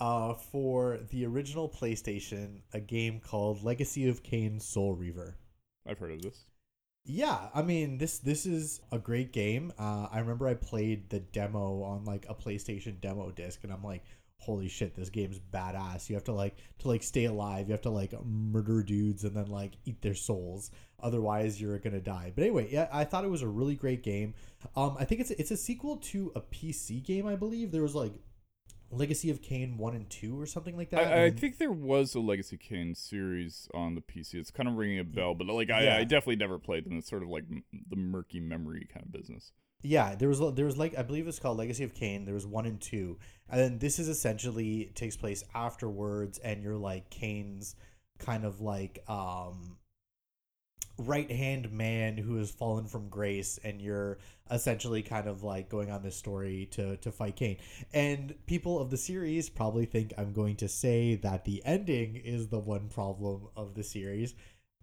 uh, 0.02 0.34
for 0.34 1.00
the 1.10 1.26
original 1.26 1.70
PlayStation, 1.70 2.60
a 2.74 2.82
game 2.82 3.22
called 3.22 3.64
Legacy 3.64 4.10
of 4.10 4.24
Kain 4.24 4.60
Soul 4.60 4.94
Reaver. 4.94 5.38
I've 5.88 6.00
heard 6.00 6.12
of 6.12 6.22
this. 6.22 6.44
Yeah, 7.06 7.50
I 7.54 7.62
mean 7.64 7.98
this 7.98 8.20
this 8.20 8.46
is 8.46 8.80
a 8.92 8.98
great 8.98 9.34
game. 9.34 9.74
Uh, 9.78 10.08
I 10.12 10.20
remember 10.20 10.48
I 10.48 10.54
played 10.54 11.10
the 11.10 11.20
demo 11.20 11.84
on 11.84 12.06
like 12.06 12.26
a 12.30 12.36
PlayStation 12.36 13.02
demo 13.02 13.30
disc, 13.32 13.60
and 13.64 13.74
I'm 13.74 13.84
like, 13.84 14.04
holy 14.38 14.70
shit, 14.70 14.96
this 14.96 15.10
game's 15.10 15.40
badass. 15.40 16.10
You 16.10 16.16
have 16.16 16.24
to 16.26 16.32
like 16.34 16.56
to 16.80 16.88
like 16.88 17.04
stay 17.04 17.26
alive. 17.26 17.68
You 17.68 17.74
have 17.74 17.82
to 17.82 17.90
like 17.90 18.14
murder 18.26 18.84
dudes 18.84 19.26
and 19.26 19.36
then 19.36 19.48
like 19.48 19.74
eat 19.86 20.02
their 20.02 20.16
souls. 20.16 20.72
Otherwise, 21.02 21.60
you're 21.60 21.78
gonna 21.80 22.00
die. 22.00 22.32
But 22.34 22.44
anyway, 22.44 22.70
yeah, 22.72 22.88
I 22.92 23.04
thought 23.04 23.26
it 23.26 23.30
was 23.32 23.42
a 23.42 23.48
really 23.50 23.76
great 23.76 24.02
game. 24.02 24.34
Um, 24.78 24.96
I 24.98 25.04
think 25.04 25.20
it's 25.20 25.32
it's 25.32 25.52
a 25.52 25.58
sequel 25.58 25.98
to 25.98 26.32
a 26.36 26.42
PC 26.42 27.04
game. 27.04 27.28
I 27.28 27.36
believe 27.36 27.72
there 27.72 27.82
was 27.84 27.96
like 27.96 28.14
Legacy 28.96 29.30
of 29.30 29.42
Kain 29.42 29.78
one 29.78 29.96
and 29.96 30.10
two 30.10 30.40
or 30.40 30.46
something 30.46 30.78
like 30.78 30.90
that. 30.92 31.08
I, 31.08 31.26
I 31.26 31.30
think 31.32 31.58
there 31.58 31.72
was 31.72 32.16
a 32.16 32.20
Legacy 32.20 32.56
of 32.56 32.62
Kain 32.62 32.96
series 32.96 33.68
on 33.74 33.96
the 33.96 34.02
PC. 34.02 34.36
It's 34.36 34.52
kind 34.52 34.68
of 34.70 34.76
ringing 34.76 35.00
a 35.00 35.04
bell, 35.04 35.34
but 35.36 35.48
like 35.48 35.70
I, 35.70 35.84
Yeah. 35.84 35.98
I 35.98 36.04
definitely 36.04 36.38
never 36.38 36.60
played 36.60 36.86
them. 36.86 36.98
It's 36.98 37.10
sort 37.10 37.24
of 37.24 37.30
like 37.30 37.44
m- 37.52 37.64
the 37.90 37.96
murky 37.96 38.40
memory 38.40 38.88
kind 38.94 39.06
of 39.06 39.12
business. 39.12 39.52
Yeah, 39.86 40.16
there 40.16 40.30
was 40.30 40.40
there 40.56 40.66
was 40.66 40.78
like 40.78 40.98
I 40.98 41.02
believe 41.04 41.28
it's 41.28 41.40
called 41.40 41.58
Legacy 41.58 41.84
of 41.84 41.94
Kain. 41.94 42.24
There 42.24 42.34
was 42.34 42.48
one 42.48 42.66
and 42.66 42.80
two, 42.80 43.18
and 43.50 43.60
then 43.60 43.80
this 43.80 44.00
is 44.00 44.08
essentially 44.08 44.92
takes 44.96 45.18
place 45.18 45.44
afterwards, 45.54 46.38
and 46.40 46.64
you're 46.64 46.78
like 46.78 47.10
Kain's 47.10 47.76
kind 48.18 48.46
of 48.46 48.62
like 48.62 49.04
um 49.10 49.76
right 50.98 51.30
hand 51.32 51.72
man 51.72 52.18
who 52.18 52.38
has 52.38 52.52
fallen 52.52 52.88
from 52.88 53.10
grace, 53.10 53.60
and 53.64 53.82
you're 53.82 54.20
essentially 54.52 55.02
kind 55.02 55.28
of 55.28 55.44
like 55.44 55.70
going 55.70 55.90
on 55.90 56.04
this 56.04 56.16
story 56.16 56.68
to 56.72 56.98
to 56.98 57.12
fight 57.12 57.36
Kain. 57.36 57.58
And 57.94 58.36
people 58.46 58.80
of 58.80 58.90
the 58.90 58.98
series 58.98 59.50
probably 59.50 59.86
think 59.86 60.14
I'm 60.18 60.34
going 60.34 60.56
to 60.58 60.68
say 60.68 61.16
that 61.16 61.46
the 61.46 61.62
ending 61.66 62.16
is 62.16 62.48
the 62.48 62.60
one 62.60 62.90
problem 62.90 63.48
of 63.56 63.74
the 63.74 63.84
series, 63.84 64.36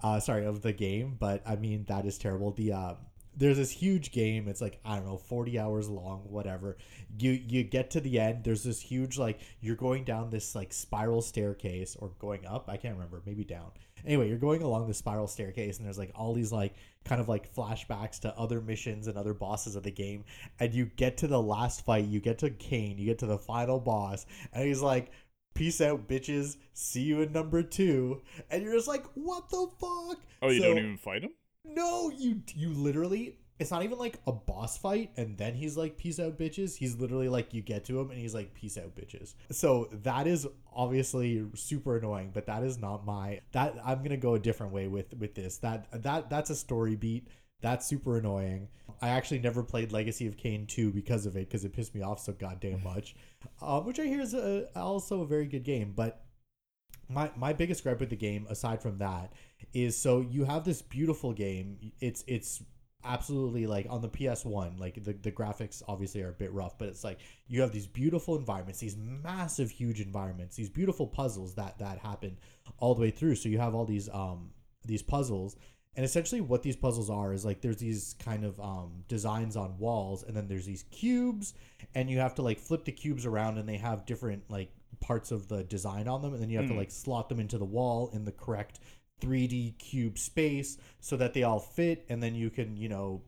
uh, 0.02 0.20
sorry 0.20 0.46
of 0.46 0.62
the 0.62 0.72
game, 0.72 1.16
but 1.18 1.42
I 1.46 1.56
mean 1.56 1.84
that 1.88 2.06
is 2.06 2.18
terrible. 2.18 2.52
The 2.52 2.72
uh, 2.72 2.94
there's 3.36 3.56
this 3.56 3.70
huge 3.70 4.10
game 4.10 4.48
it's 4.48 4.60
like 4.60 4.80
i 4.84 4.96
don't 4.96 5.06
know 5.06 5.16
40 5.16 5.58
hours 5.58 5.88
long 5.88 6.20
whatever. 6.28 6.76
You 7.18 7.30
you 7.30 7.62
get 7.62 7.90
to 7.92 8.00
the 8.00 8.18
end 8.18 8.42
there's 8.44 8.64
this 8.64 8.80
huge 8.80 9.18
like 9.18 9.40
you're 9.60 9.76
going 9.76 10.04
down 10.04 10.30
this 10.30 10.54
like 10.54 10.72
spiral 10.72 11.22
staircase 11.22 11.96
or 11.96 12.10
going 12.18 12.44
up 12.46 12.68
i 12.68 12.76
can't 12.76 12.94
remember 12.94 13.22
maybe 13.24 13.44
down. 13.44 13.70
Anyway 14.04 14.28
you're 14.28 14.38
going 14.38 14.62
along 14.62 14.88
the 14.88 14.94
spiral 14.94 15.26
staircase 15.26 15.76
and 15.78 15.86
there's 15.86 15.98
like 15.98 16.10
all 16.14 16.34
these 16.34 16.50
like 16.52 16.74
kind 17.04 17.20
of 17.20 17.28
like 17.28 17.54
flashbacks 17.54 18.18
to 18.20 18.36
other 18.36 18.60
missions 18.60 19.06
and 19.06 19.16
other 19.16 19.34
bosses 19.34 19.76
of 19.76 19.82
the 19.84 19.90
game 19.90 20.24
and 20.58 20.74
you 20.74 20.86
get 20.96 21.16
to 21.18 21.26
the 21.26 21.40
last 21.40 21.84
fight 21.84 22.04
you 22.06 22.20
get 22.20 22.38
to 22.38 22.50
Kain 22.50 22.98
you 22.98 23.06
get 23.06 23.18
to 23.20 23.26
the 23.26 23.38
final 23.38 23.78
boss 23.78 24.26
and 24.52 24.66
he's 24.66 24.82
like 24.82 25.10
peace 25.54 25.80
out 25.80 26.08
bitches 26.08 26.56
see 26.72 27.02
you 27.02 27.20
in 27.22 27.32
number 27.32 27.62
two 27.62 28.22
and 28.50 28.62
you're 28.62 28.74
just 28.74 28.88
like 28.88 29.04
what 29.14 29.48
the 29.50 29.66
fuck? 29.80 30.18
Oh, 30.42 30.48
you 30.48 30.60
So- 30.60 30.68
don't 30.68 30.78
even 30.78 30.96
fight 30.96 31.22
him? 31.22 31.30
No, 31.64 32.10
you 32.10 32.42
you 32.54 32.70
literally 32.70 33.36
it's 33.60 33.70
not 33.70 33.82
even 33.82 33.98
like 33.98 34.18
a 34.26 34.32
boss 34.32 34.78
fight 34.78 35.10
and 35.18 35.36
then 35.36 35.54
he's 35.54 35.76
like 35.76 35.98
peace 35.98 36.18
out 36.18 36.38
bitches. 36.38 36.76
He's 36.76 36.96
literally 36.96 37.28
like 37.28 37.52
you 37.52 37.60
get 37.60 37.84
to 37.84 38.00
him 38.00 38.10
and 38.10 38.18
he's 38.18 38.34
like 38.34 38.54
peace 38.54 38.78
out 38.78 38.96
bitches. 38.96 39.34
So 39.50 39.90
that 39.92 40.26
is 40.26 40.48
obviously 40.74 41.44
super 41.54 41.98
annoying, 41.98 42.30
but 42.32 42.46
that 42.46 42.62
is 42.62 42.78
not 42.78 43.04
my 43.04 43.40
that 43.52 43.76
I'm 43.84 44.02
to 44.02 44.16
go 44.16 44.34
a 44.34 44.38
different 44.38 44.72
way 44.72 44.88
with 44.88 45.12
with 45.18 45.34
this. 45.34 45.58
That 45.58 45.86
that 46.02 46.30
that's 46.30 46.48
a 46.48 46.56
story 46.56 46.96
beat. 46.96 47.28
That's 47.60 47.86
super 47.86 48.16
annoying. 48.16 48.68
I 49.02 49.10
actually 49.10 49.40
never 49.40 49.62
played 49.62 49.92
Legacy 49.92 50.26
of 50.26 50.38
Kain 50.38 50.66
2 50.66 50.92
because 50.92 51.26
of 51.26 51.36
it 51.36 51.46
because 51.46 51.66
it 51.66 51.74
pissed 51.74 51.94
me 51.94 52.00
off 52.00 52.20
so 52.20 52.32
goddamn 52.32 52.82
much. 52.82 53.14
Um, 53.60 53.84
which 53.84 54.00
I 54.00 54.04
hear 54.04 54.22
is 54.22 54.32
a, 54.32 54.68
also 54.74 55.20
a 55.20 55.26
very 55.26 55.44
good 55.44 55.64
game, 55.64 55.92
but 55.94 56.24
my 57.10 57.30
my 57.36 57.52
biggest 57.52 57.82
gripe 57.82 58.00
with 58.00 58.08
the 58.10 58.16
game 58.16 58.46
aside 58.48 58.80
from 58.80 58.98
that 58.98 59.32
is 59.72 59.96
so 59.96 60.20
you 60.20 60.44
have 60.44 60.64
this 60.64 60.82
beautiful 60.82 61.32
game 61.32 61.92
it's 62.00 62.24
it's 62.26 62.62
absolutely 63.04 63.66
like 63.66 63.86
on 63.88 64.02
the 64.02 64.08
PS1 64.08 64.78
like 64.78 65.02
the, 65.02 65.14
the 65.14 65.32
graphics 65.32 65.82
obviously 65.88 66.20
are 66.22 66.28
a 66.28 66.32
bit 66.32 66.52
rough 66.52 66.76
but 66.78 66.88
it's 66.88 67.02
like 67.02 67.18
you 67.48 67.60
have 67.62 67.72
these 67.72 67.86
beautiful 67.86 68.36
environments 68.36 68.78
these 68.80 68.96
massive 68.96 69.70
huge 69.70 70.00
environments 70.00 70.54
these 70.56 70.68
beautiful 70.68 71.06
puzzles 71.06 71.54
that 71.54 71.78
that 71.78 71.98
happen 71.98 72.36
all 72.78 72.94
the 72.94 73.00
way 73.00 73.10
through 73.10 73.34
so 73.34 73.48
you 73.48 73.58
have 73.58 73.74
all 73.74 73.86
these 73.86 74.08
um 74.10 74.50
these 74.84 75.00
puzzles 75.02 75.56
and 75.96 76.04
essentially 76.04 76.40
what 76.42 76.62
these 76.62 76.76
puzzles 76.76 77.08
are 77.08 77.32
is 77.32 77.42
like 77.44 77.62
there's 77.62 77.78
these 77.78 78.14
kind 78.18 78.44
of 78.44 78.60
um 78.60 79.02
designs 79.08 79.56
on 79.56 79.78
walls 79.78 80.22
and 80.22 80.36
then 80.36 80.46
there's 80.46 80.66
these 80.66 80.82
cubes 80.90 81.54
and 81.94 82.10
you 82.10 82.18
have 82.18 82.34
to 82.34 82.42
like 82.42 82.58
flip 82.58 82.84
the 82.84 82.92
cubes 82.92 83.24
around 83.24 83.56
and 83.56 83.66
they 83.66 83.78
have 83.78 84.04
different 84.04 84.42
like 84.50 84.70
parts 85.00 85.30
of 85.30 85.48
the 85.48 85.64
design 85.64 86.06
on 86.06 86.20
them 86.20 86.34
and 86.34 86.42
then 86.42 86.50
you 86.50 86.58
have 86.58 86.66
to 86.68 86.74
Mm. 86.74 86.78
like 86.78 86.90
slot 86.90 87.30
them 87.30 87.40
into 87.40 87.56
the 87.56 87.64
wall 87.64 88.10
in 88.12 88.26
the 88.26 88.32
correct 88.32 88.78
3D 89.20 89.78
cube 89.78 90.18
space 90.18 90.78
so 91.00 91.16
that 91.16 91.34
they 91.34 91.42
all 91.42 91.60
fit 91.60 92.04
and 92.08 92.22
then 92.22 92.34
you 92.34 92.50
can, 92.50 92.76
you 92.76 92.88
know, 92.88 93.22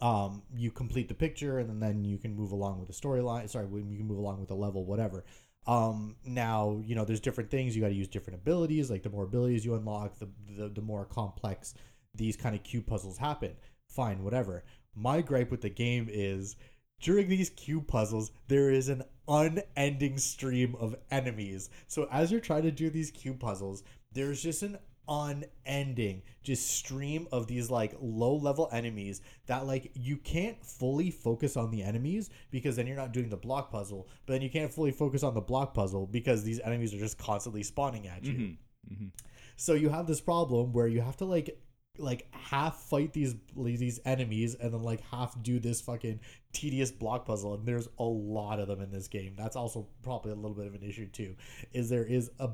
um 0.00 0.42
you 0.54 0.70
complete 0.70 1.08
the 1.08 1.14
picture 1.14 1.58
and 1.58 1.82
then, 1.82 2.04
you 2.04 2.18
can 2.18 2.34
move 2.34 2.52
along 2.52 2.78
with 2.78 2.88
the 2.88 2.94
storyline. 2.94 3.48
Sorry, 3.48 3.66
you 3.66 3.96
can 3.98 4.06
move 4.06 4.18
along 4.18 4.40
with 4.40 4.48
the 4.48 4.54
level 4.54 4.84
whatever. 4.84 5.24
Um 5.66 6.16
now, 6.24 6.80
you 6.84 6.94
know, 6.94 7.04
there's 7.04 7.20
different 7.20 7.50
things 7.50 7.74
you 7.74 7.82
got 7.82 7.88
to 7.88 7.94
use 7.94 8.08
different 8.08 8.38
abilities, 8.40 8.90
like 8.90 9.02
the 9.02 9.10
more 9.10 9.24
abilities 9.24 9.64
you 9.64 9.74
unlock, 9.74 10.18
the, 10.18 10.28
the 10.56 10.68
the 10.68 10.82
more 10.82 11.04
complex 11.04 11.74
these 12.14 12.36
kind 12.36 12.54
of 12.54 12.62
cube 12.62 12.86
puzzles 12.86 13.18
happen. 13.18 13.52
Fine, 13.88 14.22
whatever. 14.22 14.64
My 14.94 15.22
gripe 15.22 15.50
with 15.50 15.60
the 15.62 15.70
game 15.70 16.08
is 16.10 16.56
during 17.00 17.28
these 17.28 17.50
cube 17.50 17.86
puzzles, 17.86 18.32
there 18.48 18.70
is 18.70 18.88
an 18.88 19.04
unending 19.28 20.18
stream 20.18 20.74
of 20.80 20.96
enemies. 21.10 21.70
So 21.86 22.08
as 22.10 22.30
you're 22.30 22.40
trying 22.40 22.62
to 22.62 22.70
do 22.70 22.90
these 22.90 23.10
cube 23.10 23.38
puzzles, 23.38 23.84
there's 24.12 24.42
just 24.42 24.62
an 24.62 24.78
unending 25.08 26.22
just 26.42 26.70
stream 26.70 27.26
of 27.32 27.46
these 27.46 27.70
like 27.70 27.94
low 28.00 28.34
level 28.34 28.68
enemies 28.72 29.20
that 29.46 29.66
like 29.66 29.90
you 29.94 30.16
can't 30.16 30.64
fully 30.64 31.10
focus 31.10 31.56
on 31.56 31.70
the 31.70 31.82
enemies 31.82 32.30
because 32.50 32.76
then 32.76 32.86
you're 32.86 32.96
not 32.96 33.12
doing 33.12 33.28
the 33.28 33.36
block 33.36 33.70
puzzle 33.70 34.08
but 34.26 34.34
then 34.34 34.42
you 34.42 34.50
can't 34.50 34.72
fully 34.72 34.90
focus 34.92 35.22
on 35.22 35.34
the 35.34 35.40
block 35.40 35.74
puzzle 35.74 36.06
because 36.06 36.44
these 36.44 36.60
enemies 36.60 36.94
are 36.94 36.98
just 36.98 37.18
constantly 37.18 37.62
spawning 37.62 38.06
at 38.06 38.24
you 38.24 38.32
Mm-hmm. 38.32 38.94
Mm-hmm. 38.94 39.08
so 39.56 39.74
you 39.74 39.88
have 39.88 40.06
this 40.06 40.20
problem 40.20 40.72
where 40.72 40.86
you 40.86 41.00
have 41.00 41.16
to 41.18 41.24
like 41.24 41.58
like 41.98 42.32
half 42.32 42.76
fight 42.82 43.12
these 43.12 43.34
these 43.56 44.00
enemies 44.04 44.54
and 44.54 44.72
then 44.72 44.82
like 44.82 45.00
half 45.10 45.40
do 45.42 45.58
this 45.58 45.80
fucking 45.80 46.20
tedious 46.52 46.92
block 46.92 47.26
puzzle 47.26 47.54
and 47.54 47.66
there's 47.66 47.88
a 47.98 48.04
lot 48.04 48.60
of 48.60 48.68
them 48.68 48.80
in 48.80 48.90
this 48.90 49.08
game 49.08 49.34
that's 49.36 49.56
also 49.56 49.86
probably 50.02 50.30
a 50.30 50.34
little 50.34 50.54
bit 50.56 50.66
of 50.66 50.74
an 50.74 50.82
issue 50.82 51.06
too 51.08 51.34
is 51.72 51.88
there 51.88 52.04
is 52.04 52.30
a 52.38 52.48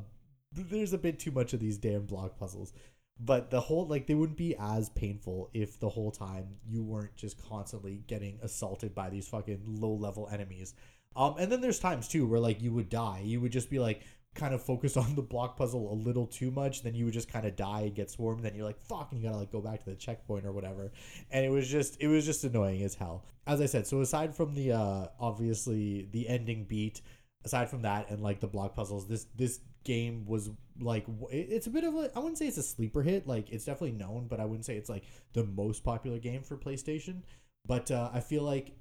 there's 0.54 0.92
a 0.92 0.98
bit 0.98 1.18
too 1.18 1.30
much 1.30 1.52
of 1.52 1.60
these 1.60 1.78
damn 1.78 2.06
block 2.06 2.38
puzzles. 2.38 2.72
But 3.20 3.50
the 3.50 3.60
whole 3.60 3.86
like 3.86 4.06
they 4.06 4.14
wouldn't 4.14 4.38
be 4.38 4.56
as 4.56 4.88
painful 4.90 5.50
if 5.54 5.78
the 5.78 5.88
whole 5.88 6.10
time 6.10 6.56
you 6.66 6.82
weren't 6.82 7.14
just 7.16 7.40
constantly 7.48 8.02
getting 8.08 8.38
assaulted 8.42 8.94
by 8.94 9.08
these 9.08 9.28
fucking 9.28 9.62
low 9.66 9.94
level 9.94 10.28
enemies. 10.32 10.74
Um 11.14 11.36
and 11.38 11.50
then 11.50 11.60
there's 11.60 11.78
times 11.78 12.08
too 12.08 12.26
where 12.26 12.40
like 12.40 12.60
you 12.60 12.72
would 12.72 12.88
die. 12.88 13.22
You 13.24 13.40
would 13.40 13.52
just 13.52 13.70
be 13.70 13.78
like 13.78 14.02
kind 14.34 14.52
of 14.52 14.60
focused 14.60 14.96
on 15.04 15.14
the 15.14 15.22
block 15.22 15.56
puzzle 15.56 15.92
a 15.92 15.94
little 15.94 16.26
too 16.26 16.50
much. 16.50 16.82
Then 16.82 16.96
you 16.96 17.04
would 17.04 17.14
just 17.14 17.32
kind 17.32 17.46
of 17.46 17.54
die 17.54 17.82
and 17.82 17.94
get 17.94 18.10
swarmed. 18.10 18.44
Then 18.44 18.56
you're 18.56 18.66
like 18.66 18.80
fuck 18.80 19.12
and 19.12 19.20
you 19.20 19.28
gotta 19.28 19.38
like 19.38 19.52
go 19.52 19.60
back 19.60 19.84
to 19.84 19.90
the 19.90 19.96
checkpoint 19.96 20.44
or 20.44 20.52
whatever. 20.52 20.90
And 21.30 21.44
it 21.46 21.50
was 21.50 21.68
just 21.68 21.96
it 22.00 22.08
was 22.08 22.26
just 22.26 22.42
annoying 22.42 22.82
as 22.82 22.96
hell. 22.96 23.24
As 23.46 23.60
i 23.60 23.66
said 23.66 23.86
so 23.86 24.00
aside 24.00 24.34
from 24.34 24.54
the 24.54 24.72
uh 24.72 25.06
obviously 25.20 26.08
the 26.10 26.28
ending 26.28 26.64
beat 26.64 27.00
aside 27.44 27.70
from 27.70 27.82
that 27.82 28.10
and 28.10 28.22
like 28.22 28.40
the 28.40 28.46
block 28.46 28.74
puzzles 28.74 29.06
this 29.06 29.26
this 29.36 29.60
game 29.84 30.24
was 30.26 30.50
like 30.80 31.06
it's 31.30 31.66
a 31.66 31.70
bit 31.70 31.84
of 31.84 31.94
a 31.94 32.10
i 32.16 32.18
wouldn't 32.18 32.38
say 32.38 32.46
it's 32.46 32.56
a 32.56 32.62
sleeper 32.62 33.02
hit 33.02 33.26
like 33.26 33.50
it's 33.50 33.64
definitely 33.64 33.92
known 33.92 34.26
but 34.28 34.40
i 34.40 34.44
wouldn't 34.44 34.64
say 34.64 34.76
it's 34.76 34.88
like 34.88 35.04
the 35.34 35.44
most 35.44 35.84
popular 35.84 36.18
game 36.18 36.42
for 36.42 36.56
playstation 36.56 37.22
but 37.66 37.90
uh 37.90 38.10
i 38.12 38.20
feel 38.20 38.42
like 38.42 38.72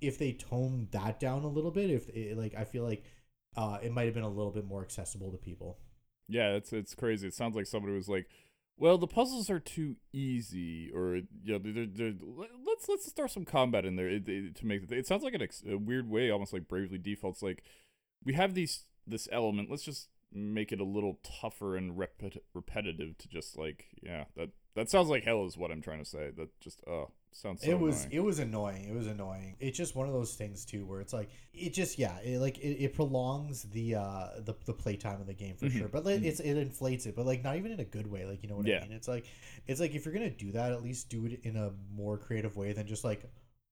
if 0.00 0.16
they 0.18 0.32
toned 0.32 0.88
that 0.92 1.18
down 1.20 1.42
a 1.42 1.48
little 1.48 1.70
bit 1.70 1.90
if 1.90 2.08
it, 2.10 2.38
like 2.38 2.54
i 2.54 2.64
feel 2.64 2.84
like 2.84 3.02
uh 3.56 3.78
it 3.82 3.92
might 3.92 4.04
have 4.04 4.14
been 4.14 4.22
a 4.22 4.28
little 4.28 4.52
bit 4.52 4.64
more 4.64 4.82
accessible 4.82 5.30
to 5.30 5.38
people 5.38 5.78
Yeah, 6.28 6.50
it's 6.56 6.72
it's 6.72 6.94
crazy. 6.94 7.26
It 7.26 7.34
sounds 7.34 7.56
like 7.56 7.66
somebody 7.66 7.94
was 7.94 8.08
like, 8.08 8.28
"Well, 8.76 8.98
the 8.98 9.06
puzzles 9.06 9.48
are 9.48 9.58
too 9.58 9.96
easy," 10.12 10.90
or 10.92 11.16
you 11.42 11.52
know, 11.54 11.58
they're, 11.58 11.86
they're, 11.86 12.14
let's 12.66 12.86
let's 12.86 13.06
start 13.08 13.30
some 13.30 13.46
combat 13.46 13.86
in 13.86 13.96
there 13.96 14.10
it, 14.10 14.28
it- 14.28 14.54
to 14.56 14.66
make 14.66 14.86
the. 14.86 14.96
It 14.98 15.06
sounds 15.06 15.22
like 15.24 15.32
an 15.34 15.40
ex- 15.42 15.64
a 15.66 15.78
weird 15.78 16.08
way, 16.10 16.30
almost 16.30 16.52
like 16.52 16.68
Bravely 16.68 16.98
Default's 16.98 17.42
like, 17.42 17.62
we 18.22 18.34
have 18.34 18.52
these 18.52 18.84
this 19.06 19.26
element. 19.32 19.70
Let's 19.70 19.84
just 19.84 20.08
make 20.32 20.72
it 20.72 20.80
a 20.80 20.84
little 20.84 21.18
tougher 21.22 21.76
and 21.76 21.96
repet- 21.98 22.38
repetitive 22.54 23.16
to 23.18 23.28
just 23.28 23.56
like 23.56 23.86
yeah 24.02 24.24
that 24.36 24.50
that 24.74 24.90
sounds 24.90 25.08
like 25.08 25.24
hell 25.24 25.44
is 25.46 25.56
what 25.56 25.70
I'm 25.72 25.80
trying 25.82 25.98
to 25.98 26.04
say. 26.04 26.30
That 26.36 26.48
just 26.60 26.82
oh 26.86 27.10
sounds 27.32 27.62
so 27.62 27.70
it 27.70 27.78
was 27.78 28.04
annoying. 28.04 28.12
it 28.12 28.20
was 28.20 28.38
annoying 28.38 28.84
it 28.88 28.94
was 28.94 29.06
annoying 29.06 29.54
it's 29.60 29.76
just 29.76 29.94
one 29.94 30.06
of 30.06 30.14
those 30.14 30.34
things 30.34 30.64
too 30.64 30.86
where 30.86 31.00
it's 31.00 31.12
like 31.12 31.28
it 31.52 31.74
just 31.74 31.98
yeah 31.98 32.16
it 32.20 32.40
like 32.40 32.56
it, 32.58 32.82
it 32.84 32.94
prolongs 32.94 33.64
the 33.64 33.94
uh 33.96 34.28
the, 34.44 34.54
the 34.64 34.72
playtime 34.72 35.20
of 35.20 35.26
the 35.26 35.34
game 35.34 35.54
for 35.54 35.66
Mhm, 35.66 35.78
sure 35.78 35.88
but 35.88 36.06
like 36.06 36.20
mhm. 36.22 36.24
it's 36.24 36.40
it 36.40 36.56
inflates 36.56 37.04
it 37.04 37.14
but 37.14 37.26
like 37.26 37.44
not 37.44 37.56
even 37.56 37.70
in 37.70 37.80
a 37.80 37.84
good 37.84 38.06
way 38.10 38.24
like 38.24 38.42
you 38.42 38.48
know 38.48 38.56
what 38.56 38.66
Yeah. 38.66 38.78
i 38.78 38.82
mean 38.82 38.92
it's 38.92 39.08
like 39.08 39.26
it's 39.66 39.78
like 39.78 39.94
if 39.94 40.06
you're 40.06 40.14
gonna 40.14 40.30
do 40.30 40.52
that 40.52 40.72
at 40.72 40.82
least 40.82 41.10
do 41.10 41.26
it 41.26 41.40
in 41.44 41.56
a 41.56 41.70
more 41.94 42.16
creative 42.16 42.56
way 42.56 42.72
than 42.72 42.86
just 42.86 43.04
like 43.04 43.22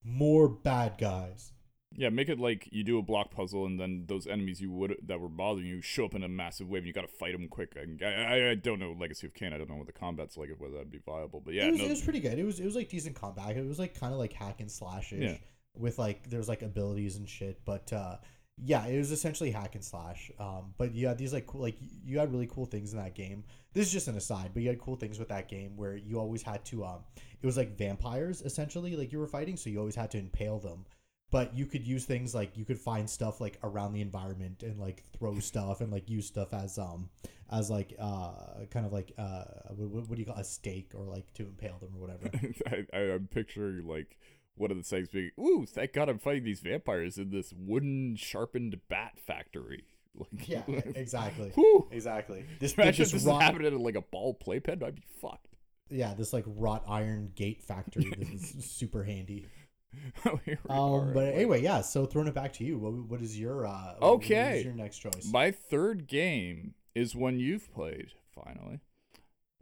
more 0.05 0.49
bad 0.49 0.99
guys 0.99 1.51
Yeah, 1.99 2.11
make 2.11 2.29
it 2.29 2.39
like 2.39 2.69
you 2.71 2.85
do 2.85 2.99
a 2.99 3.03
block 3.03 3.31
puzzle, 3.31 3.65
and 3.67 3.81
then 3.81 4.05
those 4.07 4.27
enemies 4.27 4.61
you 4.61 4.71
would 4.71 4.97
that 5.07 5.19
were 5.21 5.29
bothering 5.29 5.67
you 5.67 5.81
show 5.81 6.05
up 6.05 6.15
in 6.15 6.23
a 6.23 6.29
massive 6.29 6.69
wave, 6.69 6.81
and 6.81 6.87
you 6.87 6.93
got 6.93 7.03
to 7.03 7.09
fight 7.09 7.33
them 7.33 7.49
quick. 7.49 7.77
I, 7.77 8.07
I, 8.07 8.51
I 8.51 8.55
don't 8.55 8.79
know 8.79 8.95
Legacy 8.99 9.27
of 9.27 9.35
Kain. 9.35 9.53
I 9.53 9.59
don't 9.59 9.69
know 9.71 9.77
what 9.77 9.87
the 9.87 9.93
combat's 9.93 10.37
like, 10.37 10.51
whether 10.59 10.75
that'd 10.75 10.91
be 10.91 10.99
viable. 11.05 11.41
But 11.45 11.55
yeah, 11.55 11.65
it 11.67 11.73
was, 11.73 11.81
no, 11.81 11.87
it 11.87 11.91
was 11.91 12.03
pretty 12.03 12.21
good 12.21 12.39
it 12.39 12.45
was 12.45 12.61
it 12.61 12.65
was 12.65 12.77
like 12.77 12.89
decent 12.89 13.15
combat 13.17 13.57
it 13.57 13.67
was 13.67 13.79
like 13.79 13.99
kind 13.99 14.13
of 14.13 14.19
like 14.19 14.33
hack 14.33 14.61
and 14.61 14.71
slash 14.71 15.13
Yeah. 15.13 15.37
with 15.77 15.99
like 15.99 16.29
there's 16.31 16.49
like 16.49 16.63
abilities 16.63 17.17
and 17.17 17.29
shit 17.29 17.65
but 17.65 17.93
uh 17.93 18.17
yeah 18.65 18.87
it 18.87 18.97
was 18.99 19.11
essentially 19.13 19.51
hack 19.51 19.75
and 19.75 19.85
slash 19.85 20.31
um 20.39 20.73
but 20.79 20.95
you 20.95 21.07
had 21.07 21.19
these 21.19 21.33
like 21.33 21.47
cool 21.47 21.61
like 21.61 21.77
you 22.05 22.19
had 22.19 22.33
really 22.33 22.47
cool 22.47 22.65
things 22.65 22.93
in 22.93 22.99
that 22.99 23.15
game 23.15 23.45
this 23.75 23.87
is 23.87 23.93
just 23.93 24.09
an 24.09 24.17
aside 24.17 24.51
but 24.55 24.63
you 24.63 24.69
had 24.69 24.79
cool 24.81 24.97
things 24.97 25.19
with 25.19 25.29
that 25.29 25.49
game 25.49 25.77
where 25.77 25.95
you 25.97 26.19
always 26.19 26.43
had 26.43 26.65
to 26.65 26.85
um 26.85 27.01
it 27.43 27.47
was 27.47 27.57
like 27.57 27.77
vampires 27.77 28.41
essentially 28.43 28.97
like 28.97 29.13
you 29.13 29.19
were 29.19 29.27
fighting 29.27 29.57
so 29.57 29.69
you 29.71 29.79
always 29.79 29.95
had 29.95 30.11
to 30.11 30.19
impale 30.19 30.59
them 30.59 30.85
but 31.31 31.55
you 31.57 31.67
could 31.67 31.87
use 31.87 32.05
things 32.05 32.35
like 32.35 32.57
you 32.57 32.65
could 32.65 32.79
find 32.79 33.09
stuff 33.09 33.41
like 33.41 33.59
around 33.62 33.93
the 33.93 34.01
environment 34.01 34.62
and 34.62 34.79
like 34.79 35.03
throw 35.19 35.39
stuff 35.41 35.81
and 35.81 35.91
like 35.93 36.09
use 36.09 36.27
stuff 36.27 36.53
as 36.55 36.79
um 36.79 37.09
as 37.51 37.71
like 37.71 37.95
uh 37.99 38.33
kind 38.71 38.87
of 38.87 38.93
like 38.93 39.12
uh 39.19 39.45
what, 39.77 40.09
what 40.09 40.15
do 40.15 40.19
you 40.21 40.25
call 40.27 40.37
a 40.37 40.45
stake 40.45 40.91
or 40.95 41.05
like 41.05 41.33
to 41.35 41.43
impale 41.43 41.79
them 41.79 41.91
or 41.97 42.01
whatever 42.01 42.31
I, 42.67 42.97
I, 42.97 43.01
I'm 43.15 43.29
picturing 43.31 43.87
like 43.87 44.19
one 44.59 44.71
of 44.71 44.79
the 44.79 44.83
things 44.83 45.09
being, 45.11 45.33
"Ooh, 45.39 45.67
thank 45.67 45.93
God 45.93 46.09
I'm 46.09 46.19
fighting 46.19 46.45
these 46.45 46.61
vampires 46.61 47.19
in 47.19 47.29
this 47.29 47.53
wooden 47.55 48.17
sharpened 48.17 48.81
bat 48.89 49.19
factory." 49.19 49.85
Like, 50.19 50.49
yeah 50.49 50.62
exactly 50.95 51.51
Whew. 51.57 51.89
exactly 51.93 52.47
this, 52.59 52.73
Imagine 52.73 53.03
this 53.03 53.12
this 53.12 53.21
is 53.21 53.27
raw- 53.27 53.39
happening 53.39 53.71
in 53.75 53.79
like 53.83 53.97
a 53.97 54.01
ball 54.01 54.33
playpen. 54.33 54.83
I'd 54.83 54.95
be 54.95 55.03
fucked. 55.21 55.49
yeah 55.91 56.15
this 56.15 56.33
like 56.33 56.45
wrought 56.47 56.85
iron 56.89 57.33
gate 57.35 57.62
factory 57.62 58.11
this 58.19 58.55
is 58.55 58.65
super 58.65 59.05
handy 59.05 59.45
um 60.68 61.12
but 61.12 61.27
anyway 61.35 61.61
yeah 61.62 61.81
so 61.81 62.07
throwing 62.07 62.29
it 62.29 62.35
back 62.35 62.53
to 62.53 62.64
you 62.64 62.79
what, 62.79 62.92
what 63.09 63.22
is 63.22 63.38
your 63.38 63.66
uh 63.66 63.70
what- 63.99 64.01
what 64.03 64.11
Okay. 64.14 64.59
is 64.59 64.64
your 64.64 64.75
next 64.75 64.99
choice 64.99 65.27
My 65.31 65.51
third 65.51 66.07
game 66.07 66.75
is 66.94 67.14
one 67.14 67.38
you've 67.38 67.70
played, 67.75 68.12
finally. 68.35 68.81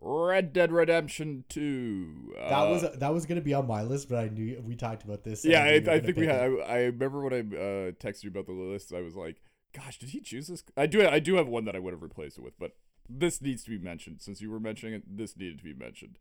Red 0.01 0.53
Dead 0.53 0.71
Redemption 0.71 1.45
2. 1.49 2.35
that 2.37 2.53
Uh, 2.53 2.69
was 2.71 2.83
that 2.99 3.09
was 3.13 3.27
gonna 3.27 3.41
be 3.41 3.55
on 3.55 3.67
my 3.67 3.83
list 3.83 4.09
but 4.09 4.19
i 4.19 4.29
knew 4.29 4.61
we 4.67 4.77
talked 4.77 5.03
about 5.03 5.25
this 5.25 5.45
Yeah, 5.45 5.63
I, 5.63 5.65
knew 5.65 5.75
you 5.81 5.85
were 5.87 5.91
I 5.93 6.01
think 6.01 6.17
we 6.17 6.27
had. 6.27 6.41
I, 6.41 6.45
I 6.63 6.79
remember 6.85 7.23
when 7.23 7.33
I 7.33 7.39
uh, 7.39 7.91
texted 7.93 8.25
you 8.25 8.31
about 8.31 8.47
the 8.47 8.53
list, 8.53 8.93
I 8.93 9.01
was 9.01 9.15
like, 9.17 9.41
gosh, 9.73 9.99
did 9.99 10.11
he 10.11 10.21
choose 10.21 10.49
this? 10.49 10.63
I 10.77 10.87
do 10.87 11.07
I 11.07 11.19
do 11.21 11.35
have 11.37 11.49
one 11.49 11.65
that 11.65 11.75
I 11.75 11.79
would 11.79 11.93
have 11.95 12.03
replaced 12.03 12.39
it 12.39 12.45
with, 12.45 12.59
but 12.59 12.73
this 13.09 13.41
needs 13.41 13.65
to 13.65 13.71
be 13.71 13.79
mentioned. 13.79 14.21
Since 14.21 14.41
you 14.41 14.51
were 14.51 14.61
mentioning 14.61 14.95
it, 14.95 15.03
this 15.17 15.37
needed 15.37 15.59
to 15.59 15.65
be 15.65 15.75
mentioned. 15.75 16.19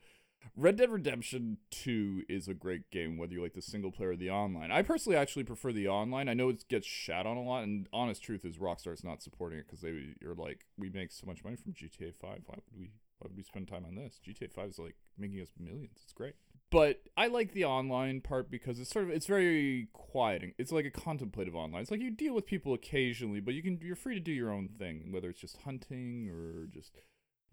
Red 0.55 0.77
Dead 0.77 0.91
Redemption 0.91 1.57
2 1.71 2.23
is 2.29 2.47
a 2.47 2.53
great 2.53 2.91
game, 2.91 3.17
whether 3.17 3.33
you 3.33 3.41
like 3.41 3.53
the 3.53 3.61
single 3.61 3.91
player 3.91 4.11
or 4.11 4.15
the 4.15 4.29
online. 4.29 4.71
I 4.71 4.81
personally 4.81 5.17
actually 5.17 5.43
prefer 5.43 5.71
the 5.71 5.87
online. 5.87 6.29
I 6.29 6.33
know 6.33 6.49
it 6.49 6.67
gets 6.67 6.87
shat 6.87 7.25
on 7.25 7.37
a 7.37 7.43
lot, 7.43 7.63
and 7.63 7.87
honest 7.91 8.21
truth 8.21 8.45
is 8.45 8.57
Rockstar's 8.57 9.03
not 9.03 9.21
supporting 9.21 9.59
it 9.59 9.65
because 9.65 9.81
they 9.81 10.15
you're 10.21 10.35
like, 10.35 10.65
we 10.77 10.89
make 10.89 11.11
so 11.11 11.25
much 11.25 11.43
money 11.43 11.55
from 11.55 11.73
GTA 11.73 12.13
5. 12.13 12.41
Why 12.45 12.55
would 12.55 12.79
we 12.79 12.91
why 13.19 13.29
would 13.29 13.37
we 13.37 13.43
spend 13.43 13.67
time 13.67 13.85
on 13.85 13.95
this? 13.95 14.19
GTA 14.25 14.51
5 14.51 14.69
is 14.69 14.79
like 14.79 14.95
making 15.17 15.41
us 15.41 15.51
millions. 15.57 15.99
It's 16.03 16.13
great. 16.13 16.35
But 16.69 17.01
I 17.15 17.27
like 17.27 17.53
the 17.53 17.65
online 17.65 18.21
part 18.21 18.49
because 18.49 18.79
it's 18.79 18.89
sort 18.89 19.05
of 19.05 19.11
it's 19.11 19.27
very 19.27 19.89
quieting. 19.93 20.53
It's 20.57 20.71
like 20.71 20.85
a 20.85 20.91
contemplative 20.91 21.55
online. 21.55 21.83
It's 21.83 21.91
like 21.91 22.01
you 22.01 22.11
deal 22.11 22.33
with 22.33 22.45
people 22.45 22.73
occasionally, 22.73 23.39
but 23.39 23.53
you 23.53 23.61
can 23.61 23.79
you're 23.81 23.95
free 23.95 24.15
to 24.15 24.19
do 24.19 24.31
your 24.31 24.51
own 24.51 24.67
thing, 24.67 25.11
whether 25.11 25.29
it's 25.29 25.39
just 25.39 25.57
hunting 25.57 26.29
or 26.29 26.65
just 26.65 26.93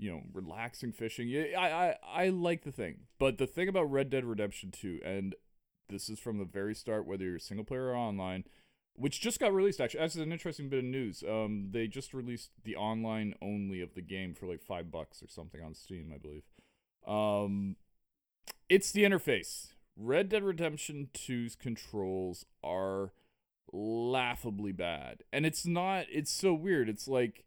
you 0.01 0.11
know, 0.11 0.23
relaxing 0.33 0.93
fishing. 0.93 1.29
Yeah, 1.29 1.45
I, 1.59 1.69
I, 1.69 1.97
I 2.25 2.29
like 2.29 2.65
the 2.65 2.73
thing. 2.73 3.01
But 3.19 3.39
the 3.39 3.47
thing 3.47 3.69
about 3.69 3.91
Red 3.91 4.11
Dead 4.11 4.25
Redemption 4.25 4.71
2, 4.71 5.01
and 5.05 5.35
this 5.89 6.09
is 6.09 6.19
from 6.19 6.39
the 6.39 6.45
very 6.45 6.75
start, 6.75 7.07
whether 7.07 7.25
you're 7.25 7.39
single 7.39 7.65
player 7.65 7.89
or 7.89 7.97
online, 7.97 8.45
which 8.95 9.21
just 9.21 9.39
got 9.41 9.53
released 9.53 9.81
actually. 9.81 10.01
That's 10.01 10.15
an 10.17 10.33
interesting 10.33 10.69
bit 10.69 10.81
of 10.81 10.85
news. 10.85 11.23
Um, 11.29 11.69
they 11.71 11.87
just 11.87 12.15
released 12.15 12.51
the 12.65 12.77
online 12.77 13.35
only 13.43 13.81
of 13.81 13.95
the 13.95 14.03
game 14.03 14.35
for 14.35 14.47
like 14.47 14.63
five 14.63 14.91
bucks 14.91 15.23
or 15.23 15.29
something 15.29 15.63
on 15.63 15.75
Steam, 15.75 16.13
I 16.15 16.19
believe. 16.19 16.45
Um, 17.07 17.77
it's 18.69 18.93
the 18.93 19.03
interface. 19.03 19.69
Red 19.97 20.29
Dead 20.31 20.43
Redemption 20.43 21.09
2's 21.15 21.57
controls 21.57 22.47
are 22.65 23.13
laughably 23.73 24.73
bad. 24.73 25.25
And 25.33 25.45
it's 25.45 25.67
not, 25.67 26.07
it's 26.11 26.33
so 26.33 26.55
weird. 26.55 26.89
It's 26.89 27.09
like, 27.09 27.45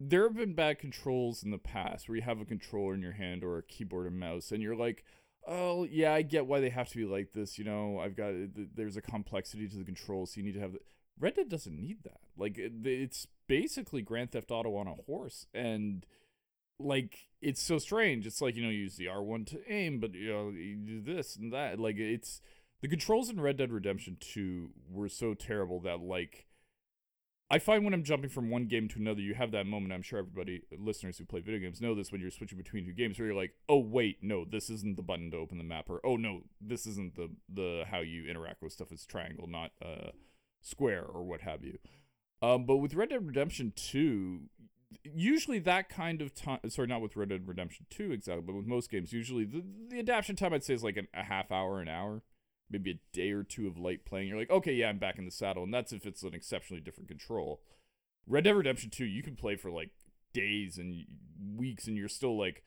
there 0.00 0.24
have 0.24 0.36
been 0.36 0.54
bad 0.54 0.78
controls 0.78 1.42
in 1.42 1.50
the 1.50 1.58
past 1.58 2.08
where 2.08 2.16
you 2.16 2.22
have 2.22 2.40
a 2.40 2.44
controller 2.44 2.94
in 2.94 3.02
your 3.02 3.12
hand 3.12 3.42
or 3.42 3.58
a 3.58 3.62
keyboard 3.62 4.06
and 4.06 4.18
mouse 4.18 4.52
and 4.52 4.62
you're 4.62 4.76
like 4.76 5.04
oh 5.46 5.84
yeah 5.84 6.12
i 6.12 6.22
get 6.22 6.46
why 6.46 6.60
they 6.60 6.68
have 6.68 6.88
to 6.88 6.96
be 6.96 7.04
like 7.04 7.32
this 7.32 7.58
you 7.58 7.64
know 7.64 7.98
i've 7.98 8.16
got 8.16 8.32
there's 8.74 8.96
a 8.96 9.02
complexity 9.02 9.66
to 9.66 9.76
the 9.76 9.84
controls 9.84 10.32
so 10.32 10.38
you 10.38 10.44
need 10.44 10.54
to 10.54 10.60
have 10.60 10.72
the 10.72 10.80
red 11.20 11.34
dead 11.34 11.48
doesn't 11.48 11.78
need 11.78 12.04
that. 12.04 12.20
Like 12.36 12.56
it's 12.58 13.26
basically 13.46 14.02
grand 14.02 14.32
theft 14.32 14.50
auto 14.50 14.76
on 14.76 14.86
a 14.86 14.94
horse 14.94 15.46
and 15.54 16.06
like 16.78 17.28
it's 17.40 17.62
so 17.62 17.78
strange. 17.78 18.26
It's 18.26 18.40
like 18.40 18.56
you 18.56 18.62
know 18.62 18.70
you 18.70 18.80
use 18.80 18.96
the 18.96 19.06
r1 19.06 19.46
to 19.48 19.72
aim 19.72 20.00
but 20.00 20.14
you 20.14 20.32
know 20.32 20.50
you 20.50 20.76
do 20.76 21.00
this 21.00 21.36
and 21.36 21.52
that. 21.52 21.78
Like 21.78 21.96
it's 21.98 22.40
the 22.80 22.88
controls 22.88 23.28
in 23.28 23.40
red 23.40 23.56
dead 23.56 23.72
redemption 23.72 24.16
2 24.20 24.70
were 24.90 25.08
so 25.08 25.34
terrible 25.34 25.80
that 25.80 26.00
like 26.00 26.46
I 27.50 27.58
find 27.58 27.82
when 27.82 27.94
I'm 27.94 28.04
jumping 28.04 28.28
from 28.28 28.50
one 28.50 28.66
game 28.66 28.88
to 28.88 28.98
another, 28.98 29.20
you 29.20 29.34
have 29.34 29.52
that 29.52 29.66
moment. 29.66 29.92
I'm 29.92 30.02
sure 30.02 30.18
everybody, 30.18 30.62
listeners 30.78 31.16
who 31.16 31.24
play 31.24 31.40
video 31.40 31.60
games, 31.60 31.80
know 31.80 31.94
this 31.94 32.12
when 32.12 32.20
you're 32.20 32.30
switching 32.30 32.58
between 32.58 32.84
two 32.84 32.92
games, 32.92 33.18
where 33.18 33.26
you're 33.26 33.36
like, 33.36 33.54
"Oh 33.68 33.78
wait, 33.78 34.18
no, 34.22 34.44
this 34.44 34.68
isn't 34.68 34.96
the 34.96 35.02
button 35.02 35.30
to 35.30 35.38
open 35.38 35.56
the 35.56 35.64
map," 35.64 35.88
or 35.88 36.00
"Oh 36.04 36.16
no, 36.16 36.42
this 36.60 36.86
isn't 36.86 37.14
the 37.16 37.30
the 37.48 37.84
how 37.90 38.00
you 38.00 38.28
interact 38.28 38.62
with 38.62 38.72
stuff. 38.72 38.92
It's 38.92 39.06
triangle, 39.06 39.46
not 39.46 39.70
uh 39.82 40.10
square 40.60 41.04
or 41.04 41.24
what 41.24 41.40
have 41.40 41.64
you." 41.64 41.78
Um, 42.42 42.66
but 42.66 42.76
with 42.76 42.94
Red 42.94 43.08
Dead 43.08 43.26
Redemption 43.26 43.72
2, 43.74 44.42
usually 45.02 45.58
that 45.58 45.88
kind 45.88 46.22
of 46.22 46.34
time 46.34 46.60
sorry 46.68 46.88
not 46.88 47.00
with 47.00 47.16
red 47.16 47.28
dead 47.28 47.46
redemption 47.46 47.86
2 47.90 48.10
exactly 48.12 48.42
but 48.42 48.54
with 48.54 48.66
most 48.66 48.90
games 48.90 49.12
usually 49.12 49.44
the, 49.44 49.62
the 49.88 49.98
adaptation 49.98 50.34
time 50.36 50.52
i'd 50.52 50.64
say 50.64 50.74
is 50.74 50.82
like 50.82 50.96
an, 50.96 51.06
a 51.14 51.22
half 51.22 51.52
hour 51.52 51.80
an 51.80 51.88
hour 51.88 52.22
maybe 52.70 52.90
a 52.92 53.16
day 53.16 53.30
or 53.30 53.42
two 53.42 53.66
of 53.66 53.78
light 53.78 54.04
playing 54.04 54.28
you're 54.28 54.38
like 54.38 54.50
okay 54.50 54.72
yeah 54.72 54.88
i'm 54.88 54.98
back 54.98 55.18
in 55.18 55.24
the 55.24 55.30
saddle. 55.30 55.62
And 55.62 55.72
that's 55.72 55.92
if 55.92 56.06
it's 56.06 56.22
an 56.22 56.34
exceptionally 56.34 56.80
different 56.80 57.08
control. 57.08 57.60
Red 58.26 58.44
dead 58.44 58.56
redemption 58.56 58.90
2 58.90 59.04
you 59.04 59.22
can 59.22 59.36
play 59.36 59.56
for 59.56 59.70
like 59.70 59.90
days 60.32 60.78
and 60.78 61.04
weeks 61.56 61.86
and 61.86 61.96
you're 61.96 62.08
still 62.08 62.38
like 62.38 62.62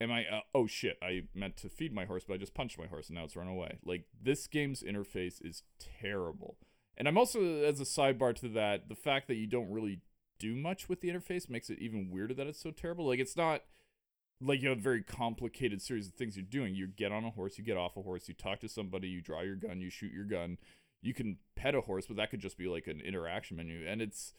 am 0.00 0.10
i 0.12 0.24
uh, 0.24 0.40
oh 0.54 0.66
shit 0.66 0.98
i 1.02 1.22
meant 1.34 1.56
to 1.56 1.68
feed 1.68 1.92
my 1.92 2.04
horse 2.04 2.24
but 2.26 2.34
i 2.34 2.36
just 2.36 2.54
punched 2.54 2.78
my 2.78 2.86
horse 2.86 3.08
and 3.08 3.16
now 3.16 3.24
it's 3.24 3.36
run 3.36 3.48
away. 3.48 3.78
Like 3.84 4.04
this 4.22 4.46
game's 4.46 4.82
interface 4.82 5.44
is 5.44 5.62
terrible. 6.00 6.56
And 6.96 7.08
i'm 7.08 7.18
also 7.18 7.40
as 7.62 7.80
a 7.80 7.84
sidebar 7.84 8.34
to 8.36 8.48
that 8.48 8.88
the 8.88 8.94
fact 8.94 9.28
that 9.28 9.36
you 9.36 9.46
don't 9.46 9.70
really 9.70 10.00
do 10.38 10.56
much 10.56 10.88
with 10.88 11.00
the 11.02 11.08
interface 11.08 11.48
makes 11.48 11.70
it 11.70 11.78
even 11.78 12.10
weirder 12.10 12.34
that 12.34 12.46
it's 12.46 12.60
so 12.60 12.72
terrible. 12.72 13.06
Like 13.06 13.20
it's 13.20 13.36
not 13.36 13.62
like 14.40 14.62
you 14.62 14.68
have 14.70 14.78
a 14.78 14.80
very 14.82 15.02
complicated 15.02 15.82
series 15.82 16.08
of 16.08 16.14
things 16.14 16.36
you're 16.36 16.44
doing. 16.44 16.74
You 16.74 16.86
get 16.86 17.12
on 17.12 17.24
a 17.24 17.30
horse, 17.30 17.58
you 17.58 17.64
get 17.64 17.76
off 17.76 17.96
a 17.96 18.02
horse, 18.02 18.28
you 18.28 18.34
talk 18.34 18.60
to 18.60 18.68
somebody, 18.68 19.08
you 19.08 19.20
draw 19.20 19.42
your 19.42 19.56
gun, 19.56 19.80
you 19.80 19.90
shoot 19.90 20.12
your 20.12 20.24
gun. 20.24 20.58
You 21.02 21.14
can 21.14 21.38
pet 21.56 21.74
a 21.74 21.80
horse, 21.82 22.06
but 22.06 22.16
that 22.16 22.30
could 22.30 22.40
just 22.40 22.58
be 22.58 22.68
like 22.68 22.86
an 22.86 23.00
interaction 23.00 23.56
menu. 23.56 23.86
And 23.86 24.02
it's 24.02 24.34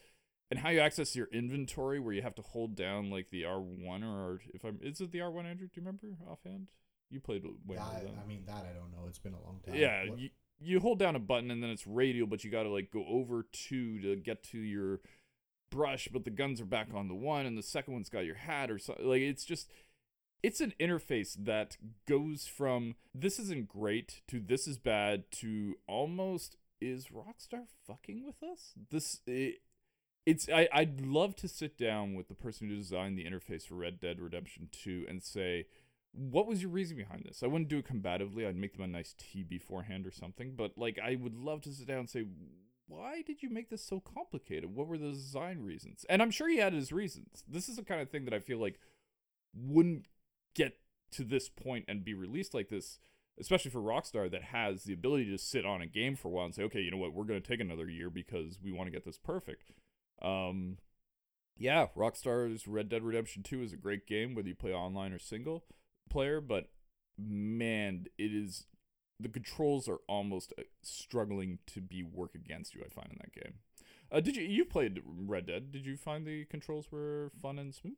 and 0.49 0.60
how 0.60 0.70
you 0.70 0.80
access 0.80 1.16
your 1.16 1.28
inventory 1.32 1.99
where 1.99 2.14
you 2.14 2.22
have 2.22 2.36
to 2.36 2.41
hold 2.41 2.76
down 2.76 3.10
like 3.10 3.30
the 3.32 3.43
R1 3.43 4.04
or 4.04 4.41
if 4.54 4.64
I'm 4.64 4.80
is 4.82 5.02
it 5.02 5.12
the 5.12 5.20
R1 5.20 5.45
Andrew? 5.45 5.68
Do 5.68 5.80
you 5.80 5.86
remember 5.86 6.08
offhand? 6.30 6.70
You 7.10 7.20
played 7.20 7.43
way 7.43 7.76
Yeah, 7.76 7.84
I, 7.84 8.24
I 8.24 8.28
mean 8.28 8.43
that 8.47 8.66
I 8.70 8.74
don't 8.74 8.91
know. 8.91 9.08
It's 9.08 9.20
been 9.20 9.34
a 9.34 9.41
long 9.41 9.60
time. 9.66 9.76
yeah, 9.76 10.04
you, 10.04 10.30
you 10.60 10.80
hold 10.80 10.99
down 10.99 11.16
a 11.16 11.20
button 11.20 11.52
and 11.52 11.62
then 11.62 11.70
it's 11.70 11.86
radial, 11.86 12.28
but 12.28 12.43
you 12.43 12.52
got 12.52 12.64
to 12.64 12.70
like 12.70 12.91
go 12.91 13.06
over 13.08 13.45
two 13.52 13.99
to 14.02 14.16
get 14.16 14.43
to 14.45 14.58
your 14.58 15.02
brush, 15.72 16.08
but 16.12 16.24
the 16.24 16.30
guns 16.30 16.62
are 16.62 16.66
back 16.66 16.89
on 16.93 17.08
the 17.08 17.16
one, 17.16 17.45
and 17.45 17.58
the 17.58 17.64
second 17.64 17.93
one's 17.93 18.10
got 18.10 18.26
your 18.26 18.36
hat 18.36 18.70
or 18.70 18.78
something. 18.78 19.08
Like 19.08 19.22
it's 19.22 19.45
just, 19.45 19.70
it's 20.44 20.62
an 20.62 20.74
interface 20.80 21.36
that 21.38 21.78
goes 22.08 22.48
from 22.48 22.96
this 23.14 23.39
isn't 23.39 23.68
great 23.68 24.22
to 24.28 24.39
this 24.39 24.68
is 24.68 24.78
bad 24.78 25.32
to 25.32 25.76
almost 25.88 26.58
is 26.80 27.08
Rockstar 27.08 27.66
fucking 27.86 28.26
with 28.26 28.42
us? 28.44 28.74
This 28.89 29.22
it, 29.28 29.62
it's 30.26 30.50
I 30.50 30.68
I'd 30.74 31.02
love 31.02 31.36
to 31.38 31.48
sit 31.48 31.78
down 31.78 32.16
with 32.16 32.28
the 32.28 32.34
person 32.34 32.70
who 32.70 32.76
designed 32.76 33.18
the 33.18 33.26
interface 33.26 33.68
for 33.68 33.76
Red 33.76 34.00
Dead 34.00 34.20
Redemption 34.20 34.70
2 34.72 35.06
and 35.08 35.22
say 35.22 35.68
what 36.14 36.46
was 36.46 36.62
your 36.62 36.72
reason 36.72 36.98
behind 36.98 37.24
this? 37.24 37.42
I 37.42 37.48
wouldn't 37.48 37.70
do 37.70 37.78
it 37.78 37.88
combatively. 37.88 38.46
I'd 38.46 38.58
make 38.58 38.74
them 38.74 38.84
a 38.84 38.88
nice 38.88 39.16
tea 39.18 39.44
beforehand 39.44 40.06
or 40.06 40.12
something, 40.12 40.56
but 40.58 40.78
like 40.78 41.00
I 41.02 41.16
would 41.16 41.36
love 41.36 41.62
to 41.62 41.72
sit 41.72 41.88
down 41.88 42.00
and 42.00 42.10
say 42.10 42.26
why 42.88 43.22
did 43.22 43.42
you 43.42 43.50
make 43.50 43.70
this 43.70 43.86
so 43.86 44.02
complicated? 44.02 44.76
What 44.76 44.88
were 44.88 44.98
the 44.98 45.12
design 45.12 45.62
reasons? 45.62 46.06
And 46.10 46.22
I'm 46.22 46.32
sure 46.32 46.50
he 46.50 46.58
had 46.58 46.74
his 46.74 46.92
reasons. 46.92 47.44
This 47.48 47.70
is 47.70 47.78
the 47.78 47.84
kind 47.84 48.02
of 48.02 48.10
thing 48.10 48.26
that 48.26 48.34
I 48.34 48.39
feel 48.39 48.60
like 48.60 48.80
wouldn't 49.54 50.08
get 50.56 50.78
to 51.12 51.24
this 51.24 51.49
point 51.49 51.86
and 51.88 52.06
be 52.06 52.14
released 52.14 52.54
like 52.54 52.70
this, 52.70 52.99
especially 53.39 53.72
for 53.72 53.82
Rockstar 53.82 54.30
that 54.32 54.43
has 54.43 54.84
the 54.84 54.93
ability 54.93 55.30
to 55.32 55.38
sit 55.38 55.66
on 55.66 55.82
a 55.82 55.88
game 55.88 56.16
for 56.16 56.30
a 56.30 56.32
while 56.32 56.45
and 56.45 56.56
say, 56.56 56.64
okay, 56.64 56.82
you 56.82 56.91
know 56.91 56.97
what, 56.97 57.14
we're 57.14 57.26
going 57.26 57.41
to 57.41 57.47
take 57.47 57.60
another 57.60 57.89
year 57.89 58.10
because 58.10 58.60
we 58.64 58.72
want 58.72 58.88
to 58.88 58.91
get 58.91 59.06
this 59.06 59.18
perfect. 59.18 59.72
Um, 60.22 60.78
yeah, 61.58 61.88
Rockstar's 61.95 62.68
Red 62.68 62.89
Dead 62.89 63.04
Redemption 63.04 63.43
2 63.43 63.64
is 63.64 63.74
a 63.74 63.78
great 63.78 64.08
game, 64.08 64.36
whether 64.36 64.47
you 64.47 64.56
play 64.56 64.74
online 64.74 65.14
or 65.14 65.20
single 65.20 65.64
player, 66.10 66.41
but 66.41 66.70
man, 67.18 68.06
it 68.18 68.34
is 68.34 68.66
the 69.20 69.30
controls 69.30 69.88
are 69.88 69.99
almost 70.08 70.54
uh, 70.58 70.64
struggling 70.82 71.60
to 71.68 71.80
be 71.82 72.04
work 72.04 72.34
against 72.36 72.74
you. 72.74 72.82
I 72.84 72.89
find 72.89 73.10
in 73.12 73.20
that 73.20 73.34
game. 73.34 73.54
Uh, 74.12 74.20
did 74.20 74.36
you 74.36 74.43
you 74.43 74.66
played 74.66 75.02
Red 75.06 75.45
Dead? 75.45 75.72
Did 75.72 75.86
you 75.86 75.95
find 75.95 76.26
the 76.26 76.45
controls 76.45 76.91
were 76.91 77.32
fun 77.41 77.60
and 77.60 77.74
smooth? 77.74 77.95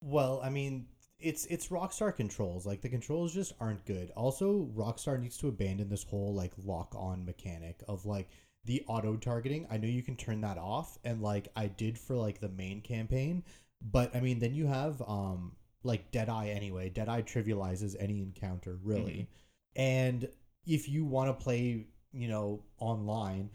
Well, 0.00 0.40
I 0.42 0.48
mean, 0.48 0.86
it's 1.20 1.46
it's 1.46 1.68
Rockstar 1.68 2.14
controls. 2.14 2.66
Like 2.66 2.80
the 2.80 2.88
controls 2.88 3.34
just 3.34 3.52
aren't 3.60 3.84
good. 3.86 4.10
Also, 4.16 4.68
Rockstar 4.76 5.20
needs 5.20 5.36
to 5.38 5.48
abandon 5.48 5.88
this 5.88 6.04
whole 6.04 6.34
like 6.34 6.52
lock 6.64 6.94
on 6.96 7.24
mechanic 7.24 7.82
of 7.88 8.06
like 8.06 8.28
the 8.64 8.82
auto 8.86 9.16
targeting. 9.16 9.66
I 9.70 9.78
know 9.78 9.88
you 9.88 10.02
can 10.02 10.16
turn 10.16 10.40
that 10.42 10.58
off 10.58 10.98
and 11.04 11.22
like 11.22 11.48
I 11.56 11.66
did 11.66 11.98
for 11.98 12.14
like 12.14 12.40
the 12.40 12.48
main 12.48 12.80
campaign, 12.80 13.42
but 13.80 14.14
I 14.14 14.20
mean, 14.20 14.38
then 14.38 14.54
you 14.54 14.66
have 14.66 15.02
um 15.02 15.52
like 15.82 16.10
Deadeye 16.12 16.48
anyway. 16.48 16.88
Deadeye 16.88 17.22
trivializes 17.22 17.96
any 17.98 18.22
encounter, 18.22 18.78
really. 18.82 19.28
And 19.76 20.28
if 20.66 20.88
you 20.88 21.04
want 21.04 21.36
to 21.36 21.44
play, 21.44 21.86
you 22.12 22.28
know, 22.28 22.62
online, 22.78 23.50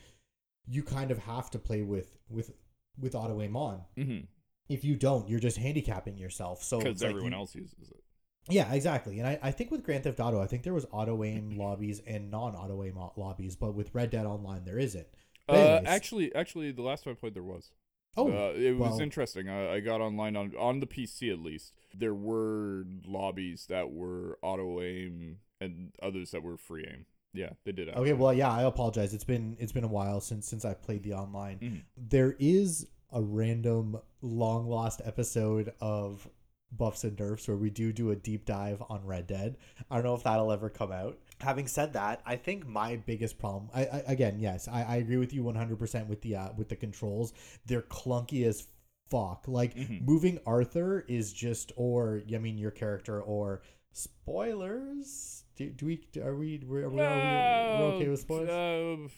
you 0.67 0.83
kind 0.83 1.11
of 1.11 1.19
have 1.19 1.49
to 1.51 1.59
play 1.59 1.81
with 1.81 2.17
with 2.29 2.51
with 2.99 3.15
auto 3.15 3.41
aim 3.41 3.55
on 3.55 3.81
Mm-hmm. 3.97 4.25
If 4.73 4.83
you 4.83 4.95
don't, 4.95 5.27
you're 5.29 5.39
just 5.39 5.57
handicapping 5.57 6.17
yourself. 6.17 6.63
So 6.63 6.79
Because 6.79 6.93
it's 6.93 7.01
like 7.01 7.09
everyone 7.11 7.31
you- 7.33 7.37
else 7.37 7.55
uses 7.55 7.89
it. 7.91 8.03
yeah, 8.49 8.73
exactly. 8.73 9.19
And 9.19 9.27
I, 9.27 9.39
I 9.41 9.51
think 9.51 9.71
with 9.71 9.83
Grand 9.83 10.03
Theft 10.03 10.19
Auto, 10.19 10.41
I 10.41 10.47
think 10.47 10.63
there 10.63 10.73
was 10.73 10.85
auto 10.91 11.23
aim 11.23 11.51
lobbies 11.57 12.01
and 12.05 12.29
non 12.31 12.55
auto 12.55 12.83
aim 12.83 12.97
lobbies, 13.15 13.55
but 13.55 13.73
with 13.73 13.93
Red 13.93 14.09
Dead 14.11 14.25
Online, 14.25 14.63
there 14.65 14.79
isn't. 14.79 15.07
Uh, 15.49 15.81
actually, 15.85 16.33
actually, 16.35 16.71
the 16.71 16.81
last 16.81 17.03
time 17.03 17.13
I 17.13 17.19
played, 17.19 17.33
there 17.33 17.43
was. 17.43 17.71
oh, 18.15 18.27
uh, 18.31 18.53
it 18.55 18.77
was 18.77 18.91
well- 18.91 19.01
interesting. 19.01 19.49
I, 19.49 19.73
I 19.75 19.79
got 19.79 19.99
online 20.01 20.35
on 20.35 20.53
on 20.57 20.79
the 20.79 20.87
PC 20.87 21.31
at 21.31 21.39
least. 21.39 21.73
There 21.93 22.13
were 22.13 22.85
lobbies 23.05 23.65
that 23.67 23.91
were 23.91 24.37
auto 24.41 24.81
aim 24.81 25.37
and 25.59 25.91
others 26.01 26.31
that 26.31 26.43
were 26.43 26.57
free 26.57 26.85
aim. 26.89 27.05
Yeah, 27.35 27.49
they 27.65 27.71
did. 27.71 27.89
okay. 27.89 28.13
Well, 28.13 28.33
yeah, 28.33 28.51
I 28.51 28.61
apologize. 28.63 29.13
It's 29.13 29.23
been 29.23 29.57
it's 29.59 29.71
been 29.71 29.83
a 29.83 29.87
while 29.99 30.21
since 30.21 30.47
since 30.47 30.63
I 30.65 30.75
played 30.75 31.03
the 31.03 31.13
online. 31.13 31.57
Mhm. 31.59 31.81
There 31.97 32.35
is 32.39 32.87
a 33.13 33.21
random 33.21 33.97
long 34.21 34.67
lost 34.67 35.01
episode 35.05 35.73
of 35.79 36.27
Buffs 36.71 37.03
and 37.03 37.17
Nerfs 37.19 37.47
where 37.47 37.57
we 37.57 37.69
do 37.69 37.93
do 37.93 38.09
a 38.11 38.15
deep 38.15 38.45
dive 38.45 38.81
on 38.89 39.05
Red 39.05 39.27
Dead. 39.27 39.57
I 39.91 39.95
don't 39.95 40.03
know 40.05 40.15
if 40.15 40.23
that'll 40.23 40.51
ever 40.51 40.69
come 40.69 40.91
out. 40.91 41.19
Having 41.39 41.67
said 41.67 41.93
that, 41.93 42.21
I 42.25 42.35
think 42.35 42.65
my 42.65 42.95
biggest 42.95 43.37
problem, 43.37 43.69
I, 43.75 43.81
I 43.85 44.03
again, 44.07 44.39
yes, 44.39 44.67
I, 44.67 44.83
I 44.83 44.95
agree 44.95 45.17
with 45.17 45.33
you 45.33 45.43
100% 45.43 46.07
with 46.07 46.21
the 46.21 46.35
uh, 46.35 46.49
with 46.57 46.69
the 46.69 46.75
controls. 46.75 47.33
They're 47.65 47.81
clunky 47.83 48.45
as 48.47 48.67
fuck. 49.11 49.43
Like 49.47 49.75
Mhm. 49.75 50.01
moving 50.05 50.39
Arthur 50.47 51.05
is 51.07 51.31
just, 51.31 51.71
or 51.75 52.23
I 52.33 52.37
mean 52.39 52.57
your 52.57 52.71
character, 52.71 53.21
or 53.21 53.61
spoilers. 53.91 55.43
Do, 55.55 55.69
do 55.69 55.85
we 55.85 56.01
are 56.21 56.35
we 56.35 56.59
are 56.63 56.67
we, 56.67 56.83
are 56.83 56.89
we, 56.89 56.99
are 57.01 57.77
we 57.77 57.83
okay 57.95 58.07
with 58.09 58.21
spoilers? 58.21 58.49
Uh, 58.49 59.09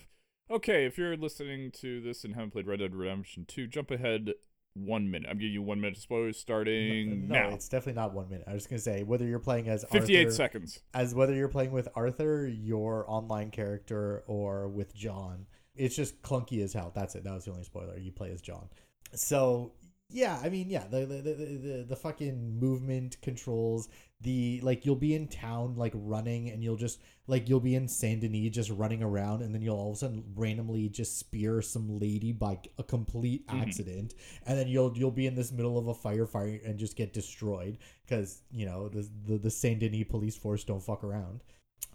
okay, 0.49 0.85
if 0.85 0.97
you're 0.97 1.17
listening 1.17 1.71
to 1.81 2.01
this 2.01 2.23
and 2.23 2.35
haven't 2.35 2.51
played 2.51 2.67
Red 2.67 2.79
Dead 2.79 2.95
Redemption 2.95 3.45
2, 3.47 3.67
jump 3.67 3.91
ahead 3.91 4.33
one 4.75 5.09
minute. 5.09 5.29
I'm 5.29 5.37
giving 5.37 5.53
you 5.53 5.61
one 5.61 5.79
minute 5.79 5.97
of 5.97 6.03
spoilers 6.03 6.37
starting 6.37 7.27
no, 7.27 7.35
now. 7.35 7.49
it's 7.49 7.69
definitely 7.69 7.99
not 8.01 8.13
one 8.13 8.29
minute. 8.29 8.45
I 8.47 8.53
was 8.53 8.63
just 8.63 8.69
gonna 8.69 8.81
say 8.81 9.03
whether 9.03 9.25
you're 9.25 9.39
playing 9.39 9.69
as 9.69 9.85
58 9.91 10.25
Arthur, 10.25 10.35
seconds. 10.35 10.79
as 10.93 11.15
whether 11.15 11.33
you're 11.33 11.47
playing 11.47 11.71
with 11.71 11.87
Arthur, 11.95 12.47
your 12.47 13.05
online 13.09 13.51
character, 13.51 14.23
or 14.27 14.67
with 14.67 14.93
John. 14.93 15.45
It's 15.75 15.95
just 15.95 16.21
clunky 16.21 16.61
as 16.63 16.73
hell. 16.73 16.91
That's 16.93 17.15
it. 17.15 17.23
That 17.23 17.33
was 17.33 17.45
the 17.45 17.51
only 17.51 17.63
spoiler. 17.63 17.97
You 17.97 18.11
play 18.11 18.31
as 18.31 18.41
John. 18.41 18.69
So 19.13 19.73
yeah, 20.09 20.39
I 20.43 20.49
mean, 20.49 20.69
yeah, 20.69 20.85
the 20.89 20.99
the, 21.05 21.21
the, 21.21 21.33
the, 21.33 21.85
the 21.89 21.95
fucking 21.95 22.59
movement 22.59 23.17
controls, 23.21 23.89
the 24.21 24.59
like 24.63 24.85
you'll 24.85 24.95
be 24.95 25.15
in 25.15 25.27
town 25.27 25.75
like 25.75 25.91
running 25.95 26.49
and 26.49 26.63
you'll 26.63 26.75
just 26.77 26.99
like 27.27 27.49
you'll 27.49 27.59
be 27.59 27.75
in 27.75 27.87
Saint 27.87 28.21
Denis 28.21 28.51
just 28.51 28.69
running 28.69 29.01
around 29.03 29.41
and 29.41 29.53
then 29.53 29.61
you'll 29.61 29.75
all 29.77 29.89
of 29.91 29.95
a 29.95 29.99
sudden 29.99 30.23
randomly 30.35 30.89
just 30.89 31.17
spear 31.19 31.61
some 31.61 31.99
lady 31.99 32.31
by 32.31 32.57
a 32.77 32.83
complete 32.83 33.45
Mhm. 33.47 33.61
accident 33.61 34.13
and 34.45 34.57
then 34.57 34.67
you'll 34.67 34.95
you'll 34.97 35.11
be 35.11 35.25
in 35.27 35.35
this 35.35 35.51
middle 35.51 35.77
of 35.77 35.87
a 35.87 35.93
firefight 35.93 36.63
and 36.67 36.79
just 36.79 36.95
get 36.95 37.11
destroyed 37.13 37.77
because 38.05 38.41
you 38.51 38.65
know 38.65 38.87
the, 38.89 39.09
the 39.25 39.37
the 39.37 39.51
Saint 39.51 39.79
Denis 39.79 40.05
police 40.09 40.37
force 40.37 40.63
don't 40.63 40.83
fuck 40.83 41.03
around. 41.03 41.41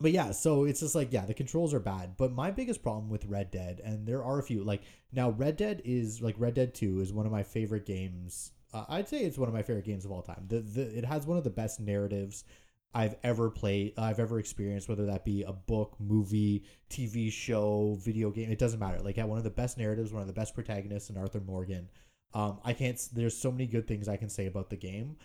But 0.00 0.12
yeah, 0.12 0.30
so 0.30 0.64
it's 0.64 0.80
just 0.80 0.94
like 0.94 1.12
yeah, 1.12 1.26
the 1.26 1.34
controls 1.34 1.74
are 1.74 1.80
bad. 1.80 2.16
But 2.16 2.32
my 2.32 2.50
biggest 2.50 2.82
problem 2.82 3.10
with 3.10 3.26
Red 3.26 3.50
Dead, 3.50 3.80
and 3.84 4.06
there 4.06 4.24
are 4.24 4.38
a 4.38 4.42
few, 4.42 4.64
like 4.64 4.82
now 5.12 5.30
Red 5.30 5.56
Dead 5.56 5.82
is 5.84 6.22
like 6.22 6.36
Red 6.38 6.54
Dead 6.54 6.74
Two 6.74 7.00
is 7.00 7.12
one 7.12 7.26
of 7.26 7.32
my 7.32 7.42
favorite 7.42 7.84
games. 7.84 8.52
Uh, 8.72 8.84
I'd 8.88 9.08
say 9.08 9.18
it's 9.18 9.36
one 9.36 9.48
of 9.48 9.54
my 9.54 9.62
favorite 9.62 9.84
games 9.84 10.04
of 10.04 10.12
all 10.12 10.22
time. 10.22 10.44
The, 10.48 10.60
the 10.60 10.98
it 10.98 11.04
has 11.04 11.26
one 11.26 11.36
of 11.36 11.44
the 11.44 11.50
best 11.50 11.80
narratives 11.80 12.44
I've 12.92 13.14
ever 13.22 13.50
played, 13.50 13.92
I've 13.98 14.18
ever 14.18 14.38
experienced, 14.38 14.88
whether 14.88 15.06
that 15.06 15.24
be 15.24 15.42
a 15.44 15.52
book, 15.52 15.94
movie, 16.00 16.64
TV 16.88 17.30
show, 17.30 17.96
video 18.00 18.30
game. 18.30 18.50
It 18.50 18.58
doesn't 18.58 18.80
matter. 18.80 19.00
Like, 19.00 19.16
had 19.16 19.28
one 19.28 19.38
of 19.38 19.44
the 19.44 19.50
best 19.50 19.78
narratives, 19.78 20.12
one 20.12 20.22
of 20.22 20.26
the 20.26 20.34
best 20.34 20.54
protagonists 20.54 21.08
in 21.08 21.16
Arthur 21.16 21.40
Morgan. 21.40 21.88
Um, 22.34 22.58
I 22.64 22.72
can't. 22.72 23.00
There's 23.12 23.36
so 23.36 23.52
many 23.52 23.66
good 23.66 23.86
things 23.86 24.08
I 24.08 24.16
can 24.16 24.28
say 24.28 24.46
about 24.46 24.70
the 24.70 24.76
game, 24.76 25.16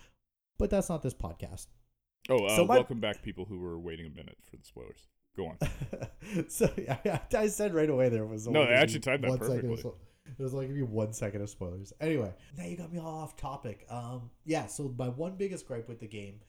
but 0.58 0.70
that's 0.70 0.88
not 0.88 1.02
this 1.02 1.14
podcast. 1.14 1.66
Oh, 2.28 2.44
uh, 2.44 2.56
So 2.56 2.64
my- 2.66 2.74
welcome 2.76 3.00
back, 3.00 3.22
people 3.22 3.44
who 3.44 3.58
were 3.60 3.78
waiting 3.78 4.06
a 4.06 4.10
minute 4.10 4.36
for 4.42 4.56
the 4.56 4.64
spoilers. 4.64 5.06
Go 5.36 5.48
on. 5.48 6.48
so 6.48 6.70
yeah, 6.78 7.18
I 7.36 7.48
said 7.48 7.74
right 7.74 7.90
away 7.90 8.08
there 8.08 8.24
was 8.24 8.46
No, 8.48 8.64
they 8.66 8.72
actually 8.72 9.00
timed 9.00 9.24
that 9.24 9.30
one 9.30 9.38
second 9.40 9.54
of 9.56 9.60
perfectly. 9.62 9.82
spo- 9.90 9.94
There 10.38 10.44
was 10.44 10.54
like 10.54 10.66
gonna 10.68 10.74
be 10.78 10.82
one 10.82 11.12
second 11.12 11.42
of 11.42 11.50
spoilers. 11.50 11.92
Anyway, 12.00 12.32
now 12.56 12.64
you 12.64 12.76
got 12.76 12.90
me 12.92 12.98
all 12.98 13.18
off 13.22 13.36
topic. 13.36 13.86
Um, 13.90 14.30
yeah. 14.44 14.66
So 14.66 14.94
my 14.98 15.08
one 15.10 15.36
biggest 15.36 15.66
gripe 15.66 15.88
with 15.88 16.00
the 16.00 16.06
game 16.08 16.40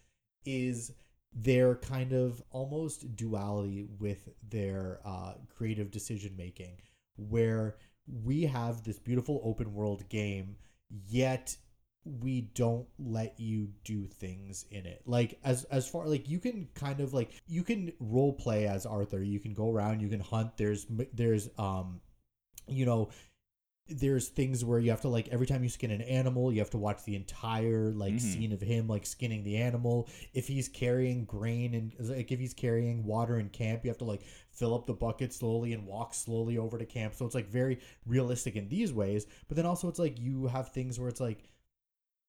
is 0.45 0.93
their 1.34 1.75
kind 1.75 2.13
of 2.13 2.41
almost 2.51 3.15
duality 3.17 3.88
with 3.99 4.30
their 4.49 4.99
uh, 5.05 5.34
creative 5.53 5.91
decision 5.91 6.34
making, 6.38 6.78
where 7.17 7.75
we 8.23 8.43
have 8.43 8.84
this 8.84 8.97
beautiful 8.99 9.41
open 9.43 9.73
world 9.73 10.07
game, 10.07 10.55
yet 11.09 11.57
we 12.21 12.41
don't 12.41 12.87
let 12.99 13.39
you 13.39 13.69
do 13.83 14.07
things 14.07 14.65
in 14.71 14.85
it. 14.85 15.01
Like 15.05 15.39
as 15.43 15.63
as 15.65 15.87
far 15.87 16.07
like 16.07 16.29
you 16.29 16.39
can 16.39 16.67
kind 16.75 16.99
of 16.99 17.13
like 17.13 17.31
you 17.47 17.63
can 17.63 17.91
role 17.99 18.33
play 18.33 18.67
as 18.67 18.85
arthur. 18.85 19.21
You 19.23 19.39
can 19.39 19.53
go 19.53 19.71
around 19.71 20.01
you 20.01 20.09
can 20.09 20.19
hunt. 20.19 20.57
There's 20.57 20.85
there's 21.13 21.49
um 21.57 22.01
you 22.67 22.85
know 22.85 23.09
there's 23.89 24.27
things 24.27 24.65
where 24.65 24.79
you 24.79 24.89
have 24.89 24.99
to 24.99 25.07
like 25.07 25.29
every 25.29 25.47
time 25.47 25.63
you 25.63 25.69
skin 25.69 25.91
an 25.91 26.01
animal 26.01 26.51
you 26.51 26.59
have 26.59 26.69
to 26.69 26.77
watch 26.77 27.05
the 27.05 27.15
entire 27.15 27.89
like 27.93 28.15
Mhm. 28.15 28.19
scene 28.19 28.51
of 28.51 28.59
him 28.59 28.85
like 28.89 29.05
skinning 29.05 29.45
the 29.45 29.55
animal. 29.57 30.09
If 30.33 30.45
he's 30.49 30.67
carrying 30.67 31.23
grain 31.23 31.73
and 31.73 31.95
like 32.09 32.29
if 32.29 32.37
he's 32.37 32.53
carrying 32.53 33.05
water 33.05 33.39
in 33.39 33.47
camp 33.47 33.85
you 33.85 33.89
have 33.89 33.97
to 33.99 34.03
like 34.03 34.23
fill 34.51 34.73
up 34.73 34.87
the 34.87 34.93
bucket 34.93 35.31
slowly 35.33 35.71
and 35.71 35.85
walk 35.85 36.13
slowly 36.13 36.57
over 36.57 36.77
to 36.77 36.85
camp. 36.85 37.15
So 37.15 37.25
it's 37.25 37.35
like 37.35 37.47
very 37.47 37.79
realistic 38.05 38.57
in 38.57 38.67
these 38.67 38.91
ways. 38.91 39.25
But 39.47 39.55
then 39.55 39.65
also 39.65 39.87
it's 39.87 39.99
like 39.99 40.19
you 40.19 40.47
have 40.47 40.73
things 40.73 40.99
where 40.99 41.07
it's 41.07 41.21
like 41.21 41.45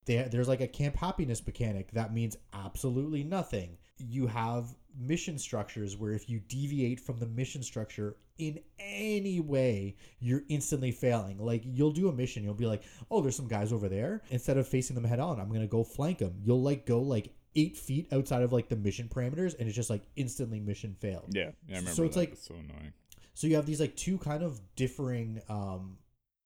they, 0.08 0.28
there's 0.30 0.48
like 0.48 0.60
a 0.60 0.66
camp 0.66 0.96
happiness 0.96 1.46
mechanic 1.46 1.92
that 1.92 2.12
means 2.12 2.36
absolutely 2.52 3.22
nothing. 3.22 3.76
You 3.98 4.26
have 4.26 4.74
mission 4.98 5.38
structures 5.38 5.96
where 5.96 6.12
if 6.12 6.28
you 6.28 6.40
deviate 6.48 6.98
from 6.98 7.18
the 7.20 7.26
mission 7.26 7.62
structure 7.62 8.16
in 8.38 8.58
any 8.80 9.38
way 9.40 9.96
you're 10.20 10.42
instantly 10.48 10.90
failing. 10.92 11.38
Like 11.38 11.62
you'll 11.64 11.92
do 11.92 12.08
a 12.08 12.12
mission 12.12 12.42
you'll 12.44 12.54
be 12.54 12.66
like 12.66 12.82
oh 13.10 13.20
there's 13.20 13.36
some 13.36 13.48
guys 13.48 13.72
over 13.72 13.88
there. 13.88 14.22
Instead 14.30 14.56
of 14.56 14.66
facing 14.66 14.94
them 14.94 15.04
head 15.04 15.20
on 15.20 15.38
i'm 15.40 15.52
gonna 15.52 15.66
go 15.66 15.82
flank 15.84 16.18
them 16.18 16.34
you'll 16.44 16.62
like 16.62 16.86
go 16.86 17.00
like 17.00 17.32
eight 17.56 17.76
feet 17.76 18.06
outside 18.12 18.42
of 18.42 18.52
like 18.52 18.68
the 18.68 18.76
mission 18.76 19.08
parameters 19.08 19.58
and 19.58 19.66
it's 19.68 19.74
just 19.76 19.90
like 19.90 20.02
instantly 20.16 20.60
mission 20.60 20.94
failed. 21.00 21.30
Yeah, 21.32 21.50
yeah 21.66 21.76
I 21.76 21.78
remember 21.78 21.90
So 21.90 22.04
it's 22.04 22.14
that. 22.14 22.20
like- 22.20 22.32
It's 22.32 22.46
so 22.46 22.54
annoying. 22.54 22.92
so 23.34 23.46
you 23.48 23.56
have 23.56 23.66
these 23.66 23.80
like 23.80 23.96
two 23.96 24.18
kind 24.18 24.42
of 24.44 24.60
differing 24.76 25.40
um 25.48 25.98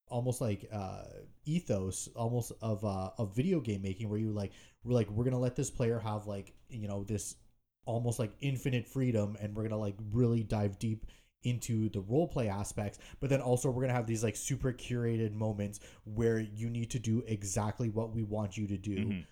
almost 0.08 0.40
like 0.40 0.68
uh 0.72 1.02
ethos 1.45 2.09
almost 2.14 2.53
of 2.62 2.84
uh 2.84 3.11
of 3.18 3.34
video 3.34 3.61
game 3.61 3.82
making 3.82 4.09
where 4.09 4.18
you 4.18 4.32
like 4.32 4.53
we're 4.84 4.93
like 4.95 5.11
we're 5.11 5.24
gonna 5.24 5.38
let 5.38 5.57
this 5.57 5.70
player 5.70 5.99
have 5.99 6.26
like 6.26 6.53
you 6.68 6.88
know 6.88 7.05
this 7.05 7.36
almost 7.84 8.18
like 8.18 8.32
infinite 8.40 8.86
freedom 8.86 9.36
and 9.40 9.55
we're 9.57 9.62
gonna 9.64 9.76
like 9.76 9.97
really 10.12 10.43
dive 10.43 10.78
deep 10.78 11.07
into 11.45 11.88
the 11.88 12.01
role 12.03 12.28
play 12.28 12.49
aspects 12.49 12.99
but 13.18 13.28
then 13.28 13.40
also 13.40 13.68
we're 13.70 13.82
gonna 13.82 13.93
have 13.93 14.07
these 14.07 14.22
like 14.22 14.36
super 14.36 14.72
curated 14.72 15.32
moments 15.34 15.80
where 16.05 16.38
you 16.38 16.70
need 16.70 16.90
to 16.90 17.01
do 17.01 17.22
exactly 17.26 17.88
what 17.88 18.14
we 18.14 18.22
want 18.22 18.57
you 18.57 18.66
to 18.68 18.76
do 18.76 18.97
Mhm. 18.97 19.26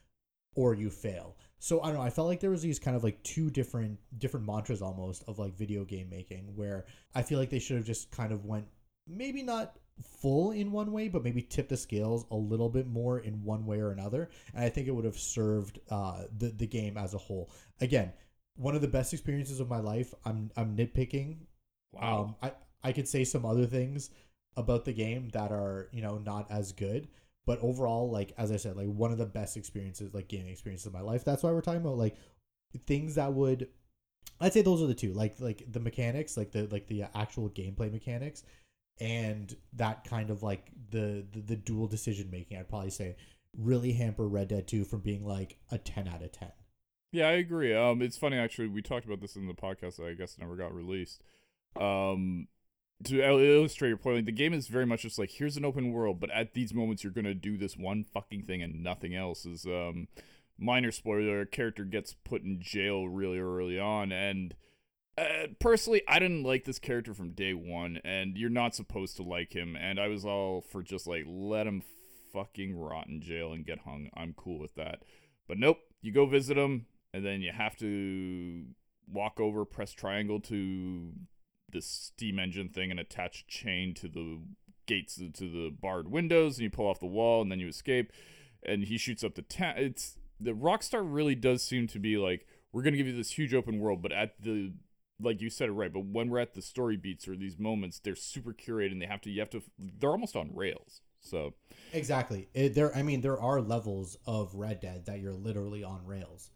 or 0.57 0.75
you 0.75 0.91
fail. 0.91 1.37
So 1.61 1.81
I 1.83 1.87
don't 1.89 1.97
know. 1.97 2.03
I 2.03 2.11
felt 2.11 2.27
like 2.27 2.41
there 2.41 2.51
was 2.51 2.63
these 2.63 2.79
kind 2.81 2.97
of 2.97 3.05
like 3.05 3.23
two 3.23 3.51
different 3.51 3.99
different 4.19 4.47
mantras 4.47 4.83
almost 4.83 5.23
of 5.29 5.39
like 5.39 5.55
video 5.55 5.85
game 5.85 6.09
making 6.11 6.57
where 6.57 6.87
I 7.15 7.23
feel 7.23 7.39
like 7.39 7.51
they 7.51 7.59
should 7.61 7.77
have 7.77 7.87
just 7.87 8.11
kind 8.11 8.33
of 8.33 8.45
went 8.45 8.67
maybe 9.07 9.43
not 9.43 9.77
full 10.21 10.53
in 10.53 10.73
one 10.73 10.93
way, 10.93 11.09
but 11.09 11.23
maybe 11.23 11.43
tip 11.43 11.69
the 11.69 11.77
scales 11.77 12.25
a 12.31 12.37
little 12.37 12.69
bit 12.69 12.87
more 12.87 13.19
in 13.19 13.45
one 13.45 13.67
way 13.67 13.81
or 13.81 13.91
another. 13.91 14.31
And 14.55 14.65
I 14.65 14.69
think 14.69 14.89
it 14.89 14.93
would 14.93 15.05
have 15.05 15.19
served 15.19 15.79
uh, 15.91 16.25
the 16.37 16.49
the 16.49 16.67
game 16.67 16.97
as 16.97 17.15
a 17.15 17.19
whole. 17.19 17.51
Again, 17.81 18.13
one 18.57 18.75
of 18.75 18.81
the 18.81 18.89
best 18.89 19.13
experiences 19.13 19.61
of 19.61 19.69
my 19.69 19.81
life. 19.81 20.15
I'm 20.25 20.51
I'm 20.57 20.77
nitpicking. 20.77 21.39
Wow. 21.93 22.21
Um, 22.21 22.37
I 22.43 22.53
I 22.83 22.93
could 22.93 23.09
say 23.09 23.25
some 23.25 23.45
other 23.45 23.67
things 23.67 24.11
about 24.57 24.85
the 24.85 24.93
game 24.93 25.29
that 25.31 25.53
are 25.53 25.89
you 25.93 26.03
know 26.03 26.19
not 26.19 26.51
as 26.51 26.73
good 26.73 27.09
but 27.47 27.59
overall 27.63 28.11
like 28.11 28.33
as 28.37 28.51
i 28.51 28.57
said 28.57 28.77
like 28.77 28.87
one 28.87 29.13
of 29.13 29.19
the 29.19 29.27
best 29.27 29.57
experiences 29.57 30.13
like 30.13 30.29
gaming 30.29 30.53
experiences 30.53 30.87
of 30.87 30.93
my 30.93 31.01
life 31.01 31.25
that's 31.25 31.43
why 31.43 31.51
we're 31.51 31.61
talking 31.61 31.81
about 31.81 31.97
like 31.97 32.17
things 32.87 33.15
that 33.15 33.33
would 33.33 33.69
i'd 34.41 34.53
say 34.53 34.63
those 34.63 34.83
are 34.83 34.87
the 34.87 34.95
two 34.95 35.13
like 35.13 35.35
like 35.41 35.65
the 35.71 35.81
mechanics 35.81 36.37
like 36.37 36.51
the 36.51 36.67
like 36.71 36.87
the 36.89 37.05
actual 37.15 37.49
gameplay 37.51 37.91
mechanics 37.91 38.43
and 39.01 39.57
that 39.73 40.05
kind 40.05 40.31
of 40.31 40.43
like 40.43 40.71
the 40.91 41.25
the, 41.33 41.41
the 41.41 41.57
dual 41.57 41.87
decision 41.87 42.29
making 42.31 42.59
i'd 42.59 42.69
probably 42.69 42.91
say 42.91 43.17
really 43.57 43.93
hamper 43.93 44.29
red 44.29 44.49
dead 44.49 44.69
2 44.69 44.85
from 44.85 45.01
being 45.01 45.25
like 45.27 45.57
a 45.71 45.79
10 45.79 46.07
out 46.07 46.23
of 46.23 46.31
10 46.33 46.53
Yeah, 47.13 47.27
I 47.27 47.33
agree. 47.33 47.75
Um, 47.75 48.01
it's 48.03 48.17
funny 48.17 48.39
actually. 48.39 48.69
We 48.69 48.83
talked 48.83 49.05
about 49.05 49.21
this 49.21 49.35
in 49.35 49.49
the 49.49 49.55
podcast 49.55 49.97
that 49.97 50.07
I 50.07 50.15
guess 50.15 50.39
never 50.39 50.55
got 50.55 50.73
released. 50.73 51.23
Um, 51.75 52.47
to 53.05 53.21
illustrate 53.21 53.89
your 53.89 53.97
point, 53.97 54.17
like, 54.17 54.25
the 54.27 54.33
game 54.33 54.53
is 54.53 54.69
very 54.69 54.87
much 54.87 55.03
just 55.03 55.19
like 55.19 55.31
here's 55.31 55.57
an 55.57 55.65
open 55.65 55.91
world, 55.93 56.21
but 56.21 56.31
at 56.31 56.55
these 56.55 56.73
moments 56.73 57.03
you're 57.03 57.13
gonna 57.13 57.35
do 57.35 57.57
this 57.57 57.77
one 57.77 58.05
fucking 58.05 58.43
thing 58.43 58.63
and 58.63 58.85
nothing 58.85 59.17
else. 59.17 59.45
Is 59.45 59.67
um, 59.67 60.07
minor 60.59 60.93
spoiler: 60.93 61.41
a 61.41 61.47
character 61.47 61.85
gets 61.85 62.15
put 62.15 62.43
in 62.43 62.61
jail 62.61 63.09
really 63.09 63.39
early 63.41 63.79
on, 63.79 64.13
and 64.13 64.55
uh, 65.19 65.49
personally, 65.59 66.03
I 66.09 66.19
didn't 66.19 66.45
like 66.45 66.65
this 66.65 66.79
character 66.79 67.15
from 67.15 67.33
day 67.33 67.53
one, 67.55 67.99
and 68.05 68.37
you're 68.37 68.51
not 68.51 68.75
supposed 68.75 69.17
to 69.17 69.23
like 69.23 69.53
him. 69.53 69.77
And 69.77 69.99
I 69.99 70.09
was 70.09 70.25
all 70.25 70.61
for 70.61 70.83
just 70.83 71.07
like 71.07 71.25
let 71.27 71.67
him 71.67 71.83
fucking 72.33 72.77
rot 72.77 73.09
in 73.09 73.21
jail 73.21 73.53
and 73.53 73.67
get 73.67 73.81
hung. 73.81 74.09
I'm 74.15 74.35
cool 74.37 74.59
with 74.59 74.75
that. 74.77 75.03
But 75.49 75.59
nope, 75.59 75.79
you 76.01 76.13
go 76.13 76.27
visit 76.27 76.57
him, 76.57 76.87
and 77.13 77.25
then 77.25 77.41
you 77.41 77.53
have 77.53 77.77
to 77.79 78.65
walk 79.09 79.41
over, 79.41 79.65
press 79.65 79.93
triangle 79.93 80.41
to 80.41 81.13
the 81.71 81.83
steam 81.83 82.39
engine 82.39 82.69
thing, 82.69 82.91
and 82.91 83.01
attach 83.01 83.43
a 83.43 83.51
chain 83.51 83.95
to 83.95 84.09
the 84.09 84.41
gates 84.87 85.17
to 85.17 85.51
the 85.51 85.71
barred 85.71 86.11
windows, 86.11 86.57
and 86.57 86.65
you 86.65 86.71
pull 86.71 86.87
off 86.87 87.01
the 87.01 87.07
wall, 87.07 87.43
and 87.43 87.51
then 87.51 87.61
you 87.61 87.69
escape. 87.69 88.13
And 88.63 88.85
he 88.85 88.99
shoots 88.99 89.25
up 89.25 89.35
the 89.35 89.43
ta- 89.43 89.75
It's 89.77 90.17
the 90.39 90.53
Rockstar 90.53 91.03
really 91.05 91.35
does 91.35 91.63
seem 91.63 91.87
to 91.89 91.99
be 91.99 92.17
like 92.17 92.47
we're 92.73 92.83
gonna 92.83 92.97
give 92.97 93.07
you 93.07 93.17
this 93.17 93.33
huge 93.33 93.53
open 93.55 93.81
world, 93.81 94.03
but 94.03 94.13
at 94.13 94.41
the 94.41 94.73
like 95.23 95.41
you 95.41 95.51
said 95.51 95.69
it 95.69 95.73
right, 95.73 95.93
but 95.93 96.07
when 96.07 96.29
we're 96.31 96.39
at 96.39 96.55
the 96.55 96.63
story 96.63 96.97
beats 96.97 97.29
or 97.29 97.37
these 97.37 97.59
moments, 97.59 97.99
they're 97.99 98.17
super 98.17 98.53
curated, 98.53 98.93
and 98.93 99.03
they 99.03 99.07
have 99.07 99.21
to 99.23 99.31
you 99.31 99.41
have 99.41 99.51
to 99.51 99.63
they're 99.79 100.11
almost 100.11 100.37
on 100.37 100.55
rails. 100.55 101.03
So 101.21 101.55
Exactly. 101.93 102.49
It, 102.55 102.75
there, 102.75 102.95
I 102.97 103.03
mean, 103.03 103.21
there 103.21 103.41
are 103.41 103.61
levels 103.61 104.17
of 104.27 104.55
Red 104.55 104.81
Dead 104.81 105.07
that 105.07 105.21
you're 105.21 105.33
literally 105.33 105.83
on 105.83 106.05
rails. 106.07 106.51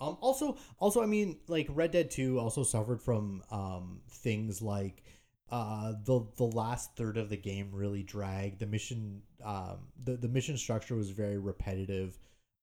Um, 0.00 0.16
also, 0.20 0.56
also, 0.78 1.02
I 1.02 1.06
mean, 1.06 1.40
like 1.48 1.66
Red 1.70 1.90
Dead 1.90 2.10
Two 2.10 2.38
also 2.38 2.62
suffered 2.62 3.02
from 3.02 3.42
um 3.50 4.00
things 4.08 4.62
like 4.62 5.02
uh 5.50 5.94
the 6.04 6.26
the 6.36 6.44
last 6.44 6.96
third 6.96 7.16
of 7.16 7.28
the 7.28 7.36
game 7.36 7.70
really 7.72 8.02
dragged. 8.02 8.60
The 8.60 8.66
mission, 8.66 9.22
um, 9.44 9.78
the 10.02 10.16
the 10.16 10.28
mission 10.28 10.56
structure 10.56 10.94
was 10.94 11.10
very 11.10 11.38
repetitive. 11.38 12.18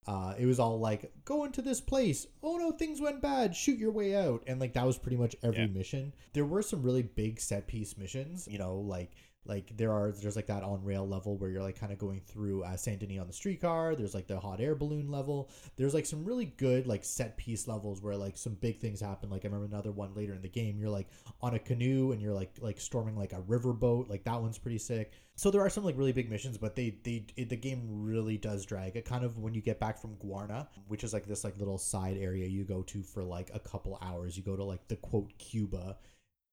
Uh, 0.08 0.36
it 0.38 0.46
was 0.46 0.60
all 0.60 0.80
like 0.80 1.12
go 1.26 1.46
into 1.46 1.62
this 1.62 1.82
place. 1.82 2.28
Oh 2.44 2.58
no, 2.58 2.72
things 2.72 3.02
went 3.02 3.22
bad. 3.22 3.56
Shoot 3.56 3.80
your 3.80 3.92
way 3.92 4.16
out, 4.16 4.44
and 4.46 4.60
like 4.60 4.74
that 4.74 4.86
was 4.86 4.98
pretty 4.98 5.18
much 5.18 5.36
every 5.44 5.62
Yeah. 5.62 5.68
mission. 5.68 6.14
There 6.34 6.46
were 6.46 6.62
some 6.62 6.84
really 6.84 7.02
big 7.02 7.40
set 7.40 7.66
piece 7.68 7.98
missions. 7.98 8.48
You 8.50 8.60
know, 8.60 8.76
like 8.78 9.12
like 9.46 9.76
there 9.78 9.92
are 9.92 10.12
there's 10.12 10.36
like 10.36 10.48
that 10.48 10.64
on 10.64 10.84
rail 10.84 11.08
level 11.08 11.38
where 11.38 11.50
you're 11.50 11.62
like 11.62 11.80
kind 11.80 11.92
of 11.92 12.00
going 12.00 12.20
through 12.20 12.64
uh, 12.64 12.76
Saint 12.76 13.00
Denis 13.00 13.20
on 13.20 13.28
the 13.28 13.34
streetcar. 13.34 13.96
There's 13.96 14.14
like 14.14 14.28
the 14.28 14.40
hot 14.40 14.60
air 14.60 14.76
balloon 14.76 15.12
level. 15.12 15.50
There's 15.78 15.94
like 15.94 16.06
some 16.06 16.26
really 16.26 16.46
good 16.46 16.88
like 16.88 17.04
set 17.04 17.38
piece 17.38 17.68
levels 17.68 18.02
where 18.02 18.16
like 18.16 18.38
some 18.38 18.56
big 18.56 18.80
things 18.80 19.00
happen. 19.00 19.30
Like 19.30 19.46
I 19.46 19.48
remember 19.48 19.68
another 19.68 19.92
one 19.92 20.14
later 20.16 20.34
in 20.34 20.42
the 20.42 20.50
game. 20.50 20.80
You're 20.80 20.90
like 20.90 21.08
on 21.42 21.54
a 21.54 21.60
canoe 21.60 22.12
and 22.12 22.22
you're 22.22 22.34
like 22.34 22.54
like 22.60 22.80
storming 22.80 23.16
like 23.16 23.34
a 23.34 23.42
river 23.42 23.74
boat. 23.74 24.10
Like 24.10 24.24
that 24.24 24.42
one's 24.42 24.58
pretty 24.58 24.80
sick. 24.80 25.12
So 25.36 25.52
there 25.52 25.62
are 25.62 25.70
some 25.70 25.84
like 25.84 25.98
really 25.98 26.14
big 26.14 26.30
missions, 26.30 26.58
but 26.58 26.76
they 26.76 26.98
they 27.04 27.26
it, 27.36 27.50
the 27.50 27.58
game 27.58 27.88
really 27.90 28.38
does 28.38 28.66
drag. 28.66 28.96
It 28.96 29.06
kind 29.06 29.24
of 29.24 29.38
when 29.38 29.54
you 29.54 29.62
get 29.62 29.80
back 29.80 30.00
from 30.00 30.16
Guarma, 30.16 30.68
which 30.88 31.04
is 31.04 31.14
like 31.14 31.28
this 31.28 31.44
like 31.44 31.58
little 31.58 31.78
side 31.78 32.18
area 32.18 32.48
you 32.48 32.64
go 32.64 32.82
to 32.84 33.04
for 33.04 33.24
like 33.24 33.52
a 33.54 33.60
couple 33.60 33.98
hours. 34.02 34.38
You 34.38 34.44
go 34.44 34.56
to 34.56 34.64
like 34.64 34.88
the 34.88 34.96
quote 34.96 35.38
Cuba 35.38 35.98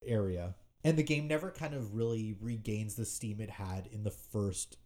area. 0.05 0.55
And 0.85 0.99
the 0.99 1.03
game 1.03 1.29
never 1.29 1.51
kind 1.51 1.75
of 1.75 1.95
really 1.95 2.37
regains 2.41 2.95
the 2.95 3.05
steam 3.05 3.41
it 3.41 3.51
had 3.51 3.89
in 3.93 4.03
the 4.03 4.11
first 4.11 4.79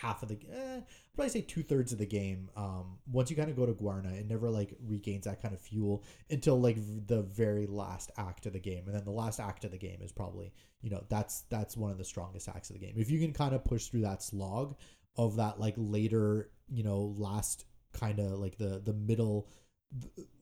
half 0.00 0.22
of 0.22 0.28
the 0.28 0.38
eh, 0.50 0.80
probably 1.14 1.28
say 1.28 1.40
two 1.40 1.62
thirds 1.62 1.92
of 1.92 1.98
the 1.98 2.06
game. 2.06 2.48
Um, 2.56 2.98
once 3.10 3.30
you 3.30 3.36
kind 3.36 3.50
of 3.50 3.56
go 3.56 3.66
to 3.66 3.72
Guarma, 3.72 4.18
it 4.18 4.28
never 4.28 4.48
like 4.48 4.74
regains 4.86 5.24
that 5.24 5.42
kind 5.42 5.54
of 5.54 5.60
fuel 5.60 6.04
until 6.30 6.60
like 6.60 6.76
the 7.06 7.22
very 7.22 7.66
last 7.66 8.10
act 8.16 8.46
of 8.46 8.52
the 8.52 8.60
game, 8.60 8.84
and 8.86 8.94
then 8.94 9.04
the 9.04 9.10
last 9.10 9.40
act 9.40 9.64
of 9.64 9.70
the 9.72 9.78
game 9.78 10.00
is 10.00 10.12
probably 10.12 10.52
you 10.80 10.90
know 10.90 11.04
that's 11.08 11.42
that's 11.50 11.76
one 11.76 11.90
of 11.90 11.98
the 11.98 12.04
strongest 12.04 12.48
acts 12.48 12.70
of 12.70 12.74
the 12.74 12.86
game. 12.86 12.94
If 12.96 13.10
you 13.10 13.20
can 13.20 13.32
kind 13.32 13.54
of 13.54 13.64
push 13.64 13.86
through 13.86 14.02
that 14.02 14.22
slog 14.22 14.76
of 15.16 15.36
that 15.36 15.58
like 15.60 15.74
later 15.76 16.50
you 16.68 16.82
know 16.82 17.14
last 17.18 17.64
kind 17.92 18.18
of 18.18 18.32
like 18.32 18.56
the 18.58 18.80
the 18.84 18.92
middle 18.92 19.48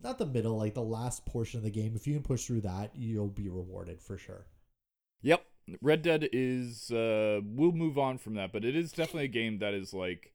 not 0.03 0.19
the 0.19 0.27
middle 0.27 0.59
like 0.59 0.75
the 0.75 0.83
last 0.83 1.25
portion 1.25 1.59
of 1.59 1.65
the 1.65 1.71
game 1.71 1.95
if 1.97 2.07
you 2.07 2.13
can 2.13 2.23
push 2.23 2.45
through 2.45 2.61
that 2.61 2.91
you'll 2.95 3.29
be 3.29 3.49
rewarded 3.49 4.01
for 4.01 4.19
sure 4.19 4.47
Yep. 5.23 5.45
Red 5.83 6.03
Dead 6.03 6.29
is 6.33 6.91
uh 6.91 7.41
we'll 7.45 7.73
move 7.73 7.99
on 7.99 8.19
from 8.19 8.35
that, 8.35 8.53
but 8.53 8.65
it 8.65 8.75
is 8.75 8.91
definitely 8.93 9.25
a 9.25 9.29
game 9.29 9.59
that 9.59 9.75
is 9.75 9.93
like 9.93 10.33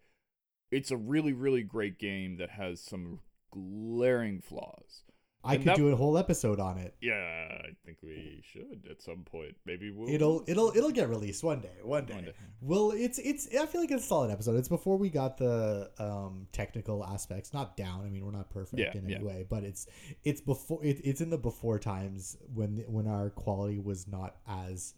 it's 0.72 0.92
a 0.92 0.98
really 0.98 1.34
really 1.34 1.64
great 1.64 1.98
game 2.00 2.38
that 2.38 2.52
has 2.52 2.82
some 2.82 3.20
glaring 3.52 4.42
flaws. 4.42 5.03
I 5.44 5.56
And 5.56 5.64
could 5.64 5.70
that- 5.72 5.78
do 5.78 5.90
a 5.90 5.96
whole 5.96 6.18
episode 6.18 6.60
on 6.60 6.78
it 6.78 6.96
Yeah, 7.02 7.14
I 7.52 7.70
think 7.86 7.98
we 8.02 8.42
should 8.52 8.88
at 8.90 9.02
some 9.02 9.24
point. 9.24 9.56
Maybe 9.66 9.92
we'll 9.92 10.10
it'll 10.10 10.44
it'll 10.48 10.72
it'll 10.76 10.92
get 10.92 11.10
released 11.10 11.44
one 11.44 11.60
day 11.62 11.78
one 11.84 12.06
day, 12.06 12.14
One 12.16 12.24
day. 12.26 12.34
well 12.62 12.92
it's 12.92 13.20
it's 13.20 13.48
i 13.56 13.66
feel 13.66 13.82
like 13.82 13.92
it's 13.92 14.04
a 14.04 14.08
solid 14.08 14.32
episode 14.32 14.56
it's 14.58 14.70
before 14.70 14.98
we 14.98 15.10
got 15.10 15.38
the 15.38 15.92
um 16.00 16.48
technical 16.52 17.04
aspects 17.06 17.54
not 17.54 17.76
down 17.76 18.06
i 18.06 18.10
mean 18.10 18.26
we're 18.26 18.32
not 18.32 18.50
perfect 18.50 18.80
Yeah, 18.80 18.92
in 18.98 19.06
any 19.06 19.14
yeah. 19.16 19.24
way 19.24 19.46
but 19.50 19.64
it's 19.64 19.88
it's 20.24 20.40
before 20.42 20.84
it, 20.84 21.02
it's 21.04 21.22
in 21.22 21.30
the 21.30 21.38
before 21.38 21.78
times 21.80 22.38
when 22.54 22.84
when 22.88 23.08
our 23.08 23.30
quality 23.30 23.80
was 23.80 24.08
not 24.08 24.38
as 24.48 24.94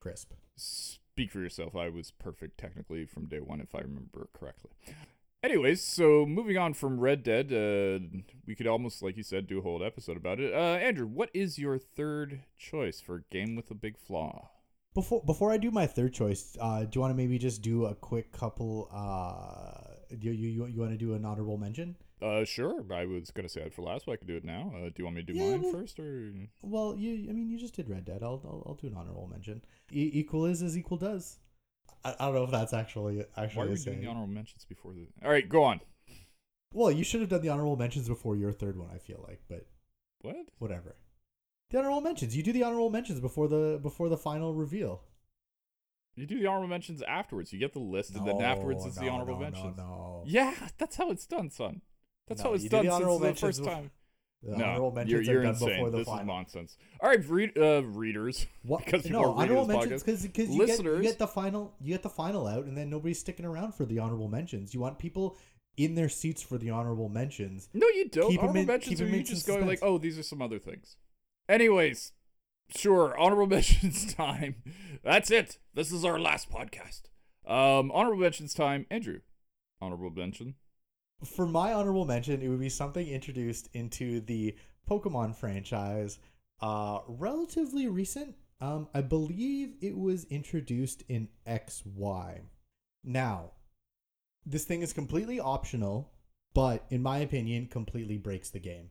crisp 0.00 0.32
speak 0.56 1.30
for 1.32 1.40
yourself. 1.40 1.74
I 1.74 1.88
was 1.88 2.10
perfect 2.12 2.58
technically 2.58 3.04
from 3.04 3.26
day 3.26 3.40
one 3.40 3.60
if 3.60 3.74
I 3.74 3.80
remember 3.80 4.28
correctly. 4.32 4.70
Anyways, 5.42 5.84
so 5.84 6.26
moving 6.26 6.58
on 6.58 6.74
from 6.74 6.98
Red 6.98 7.22
Dead, 7.22 7.52
uh, 7.52 8.04
we 8.44 8.56
could 8.56 8.66
almost, 8.66 9.02
like 9.04 9.16
you 9.16 9.22
said, 9.22 9.46
do 9.46 9.60
a 9.60 9.62
whole 9.62 9.84
episode 9.84 10.16
about 10.16 10.40
it. 10.40 10.52
Uh, 10.52 10.56
Andrew, 10.82 11.06
what 11.06 11.30
is 11.32 11.58
your 11.60 11.78
third 11.78 12.40
choice 12.58 13.00
for 13.00 13.24
game 13.30 13.54
with 13.54 13.70
a 13.70 13.74
big 13.74 13.96
flaw? 13.96 14.50
Before 14.94 15.22
before 15.24 15.52
I 15.52 15.58
do 15.58 15.70
my 15.70 15.86
third 15.86 16.12
choice, 16.12 16.56
uh, 16.60 16.80
do 16.80 16.88
you 16.94 17.00
want 17.02 17.12
to 17.12 17.16
maybe 17.16 17.38
just 17.38 17.62
do 17.62 17.84
a 17.84 17.94
quick 17.94 18.32
couple? 18.32 18.88
Uh, 18.92 19.94
you 20.18 20.32
you 20.32 20.66
you 20.66 20.80
want 20.80 20.90
to 20.90 20.96
do 20.98 21.14
an 21.14 21.24
honorable 21.24 21.56
mention? 21.56 21.94
Uh, 22.20 22.44
sure. 22.44 22.84
I 22.92 23.04
was 23.04 23.30
gonna 23.30 23.48
say 23.48 23.62
that 23.62 23.72
for 23.72 23.82
last, 23.82 24.06
but 24.06 24.12
I 24.12 24.16
can 24.16 24.26
do 24.26 24.34
it 24.34 24.44
now. 24.44 24.72
Uh, 24.74 24.86
do 24.86 24.94
you 24.96 25.04
want 25.04 25.16
me 25.16 25.22
to 25.22 25.32
do 25.32 25.38
Yeah, 25.38 25.50
mine 25.50 25.62
well- 25.62 25.72
first, 25.72 26.00
or 26.00 26.32
Well, 26.62 26.96
you 26.98 27.30
I 27.30 27.32
mean 27.32 27.48
you 27.48 27.58
just 27.58 27.76
did 27.76 27.88
Red 27.88 28.06
Dead. 28.06 28.24
I'll 28.24 28.40
I'll, 28.44 28.64
I'll 28.66 28.74
do 28.74 28.88
an 28.88 28.94
honorable 28.96 29.28
mention. 29.28 29.62
E- 29.92 30.10
equal 30.14 30.46
is 30.46 30.62
as 30.62 30.76
equal 30.76 30.96
does. 30.96 31.38
I, 32.04 32.14
I 32.18 32.24
don't 32.26 32.34
know 32.34 32.44
if 32.44 32.50
that's 32.50 32.72
actually 32.72 33.24
actually. 33.36 33.58
why 33.58 33.66
are 33.66 33.70
we 33.70 33.76
doing 33.76 34.00
the 34.00 34.06
honorable 34.06 34.32
mentions 34.32 34.64
before 34.64 34.92
the? 34.92 35.08
All 35.24 35.30
right, 35.30 35.48
go 35.48 35.64
on. 35.64 35.80
Well, 36.72 36.90
you 36.90 37.04
should 37.04 37.20
have 37.20 37.30
done 37.30 37.42
the 37.42 37.48
honorable 37.48 37.76
mentions 37.76 38.08
before 38.08 38.36
your 38.36 38.52
third 38.52 38.76
one. 38.78 38.90
I 38.94 38.98
feel 38.98 39.24
like, 39.26 39.40
but 39.48 39.66
What? 40.20 40.36
whatever. 40.58 40.96
The 41.70 41.78
honorable 41.78 42.00
mentions. 42.00 42.36
You 42.36 42.42
do 42.42 42.52
the 42.52 42.62
honorable 42.62 42.90
mentions 42.90 43.20
before 43.20 43.48
the 43.48 43.78
before 43.82 44.08
the 44.08 44.16
final 44.16 44.54
reveal. 44.54 45.02
You 46.14 46.26
do 46.26 46.40
the 46.40 46.46
honorable 46.46 46.68
mentions 46.68 47.00
afterwards. 47.02 47.52
You 47.52 47.58
get 47.58 47.72
the 47.72 47.78
list, 47.78 48.16
and 48.16 48.26
then 48.26 48.40
afterwards 48.40 48.84
it's 48.84 48.98
the 48.98 49.08
honorable 49.08 49.34
no, 49.34 49.40
mentions. 49.40 49.76
No, 49.76 49.84
no. 49.84 50.24
Yeah, 50.26 50.54
that's 50.76 50.96
how 50.96 51.10
it's 51.10 51.26
done, 51.26 51.50
son. 51.50 51.82
That's 52.26 52.42
No, 52.42 52.50
how 52.50 52.54
it's 52.54 52.64
done 52.64 52.84
since 52.84 53.20
the 53.20 53.34
first 53.34 53.64
time. 53.64 53.90
The 54.42 54.56
no, 54.56 54.64
honorable 54.64 54.86
you're, 54.86 54.94
mentions 54.94 55.26
you're 55.26 55.40
are 55.40 55.42
done 55.42 55.52
insane. 55.54 55.68
before 55.70 55.90
the 55.90 55.98
this 55.98 56.06
final. 56.06 56.22
is 56.22 56.26
nonsense. 56.26 56.76
All 57.00 57.10
right, 57.10 57.28
read, 57.28 57.58
uh, 57.58 57.82
readers. 57.82 58.46
What? 58.62 58.84
Because 58.84 59.08
no, 59.10 59.32
honorable 59.32 59.66
mentions 59.66 60.02
because 60.02 60.22
because 60.22 60.50
you 60.50 60.66
get, 60.66 60.82
you 60.82 61.02
get 61.02 61.18
the 61.18 61.26
final 61.26 61.74
you 61.80 61.92
get 61.92 62.02
the 62.02 62.10
final 62.10 62.46
out, 62.46 62.64
and 62.66 62.76
then 62.76 62.88
nobody's 62.88 63.18
sticking 63.18 63.46
around 63.46 63.74
for 63.74 63.84
the 63.84 63.98
honorable 63.98 64.28
mentions. 64.28 64.74
You 64.74 64.80
want 64.80 64.98
people 64.98 65.36
in 65.76 65.94
their 65.94 66.08
seats 66.08 66.42
for 66.42 66.58
the 66.58 66.70
honorable 66.70 67.08
mentions. 67.08 67.68
No, 67.72 67.86
you 67.88 68.08
don't. 68.08 68.30
Keep 68.30 68.40
honorable 68.40 68.60
in- 68.60 68.66
mentions 68.66 69.00
are 69.00 69.08
you 69.08 69.22
just 69.22 69.46
going 69.46 69.66
like, 69.66 69.78
oh, 69.82 69.98
these 69.98 70.18
are 70.18 70.22
some 70.22 70.42
other 70.42 70.58
things. 70.58 70.96
Anyways, 71.48 72.12
sure, 72.76 73.18
honorable 73.18 73.46
mentions 73.56 74.12
time. 74.14 74.56
That's 75.02 75.30
it. 75.30 75.58
This 75.74 75.90
is 75.90 76.04
our 76.04 76.18
last 76.18 76.50
podcast. 76.50 77.02
Um, 77.46 77.90
honorable 77.92 78.22
mentions 78.22 78.54
time. 78.54 78.86
Andrew, 78.90 79.20
honorable 79.80 80.10
mention. 80.10 80.54
For 81.24 81.46
my 81.46 81.72
honorable 81.72 82.04
mention, 82.04 82.42
it 82.42 82.48
would 82.48 82.60
be 82.60 82.68
something 82.68 83.06
introduced 83.06 83.68
into 83.72 84.20
the 84.20 84.54
Pokemon 84.88 85.34
franchise, 85.34 86.18
uh, 86.60 87.00
relatively 87.08 87.88
recent. 87.88 88.36
Um, 88.60 88.88
I 88.94 89.00
believe 89.00 89.74
it 89.80 89.96
was 89.96 90.24
introduced 90.24 91.02
in 91.08 91.28
XY. 91.46 92.40
Now, 93.04 93.52
this 94.46 94.64
thing 94.64 94.82
is 94.82 94.92
completely 94.92 95.40
optional, 95.40 96.12
but 96.54 96.84
in 96.88 97.02
my 97.02 97.18
opinion, 97.18 97.66
completely 97.66 98.16
breaks 98.16 98.50
the 98.50 98.60
game. 98.60 98.90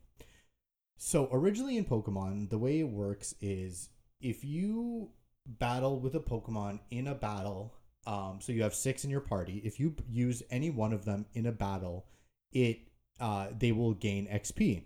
So, 0.97 1.29
originally 1.31 1.77
in 1.77 1.85
Pokemon, 1.85 2.49
the 2.49 2.57
way 2.57 2.79
it 2.79 2.89
works 2.89 3.35
is 3.39 3.89
if 4.19 4.43
you 4.43 5.11
battle 5.45 5.99
with 5.99 6.15
a 6.15 6.19
Pokemon 6.19 6.79
in 6.91 7.07
a 7.07 7.15
battle, 7.15 7.73
um, 8.05 8.39
so 8.41 8.51
you 8.51 8.63
have 8.63 8.73
six 8.73 9.03
in 9.03 9.09
your 9.09 9.21
party, 9.21 9.61
if 9.63 9.79
you 9.79 9.95
use 10.09 10.43
any 10.49 10.69
one 10.69 10.93
of 10.93 11.05
them 11.05 11.25
in 11.33 11.45
a 11.45 11.51
battle, 11.51 12.05
it 12.51 12.79
uh, 13.19 13.47
they 13.57 13.71
will 13.71 13.93
gain 13.93 14.27
XP. 14.27 14.83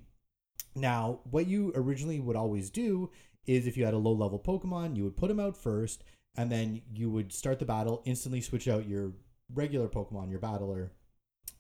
Now, 0.76 1.20
what 1.30 1.48
you 1.48 1.72
originally 1.76 2.20
would 2.20 2.36
always 2.36 2.70
do 2.70 3.12
is 3.46 3.68
if 3.68 3.76
you 3.76 3.86
had 3.86 3.94
a 3.94 3.98
low 3.98 4.14
level 4.14 4.40
Pokemon, 4.40 4.96
you 4.96 5.04
would 5.04 5.18
put 5.18 5.28
them 5.28 5.40
out 5.40 5.58
first, 5.58 6.04
and 6.36 6.52
then 6.52 6.82
you 6.94 7.10
would 7.10 7.34
start 7.34 7.60
the 7.60 7.66
battle, 7.66 8.02
instantly 8.06 8.42
switch 8.42 8.68
out 8.68 8.88
your 8.88 9.12
regular 9.54 9.88
Pokemon, 9.88 10.30
your 10.30 10.40
battler, 10.40 10.94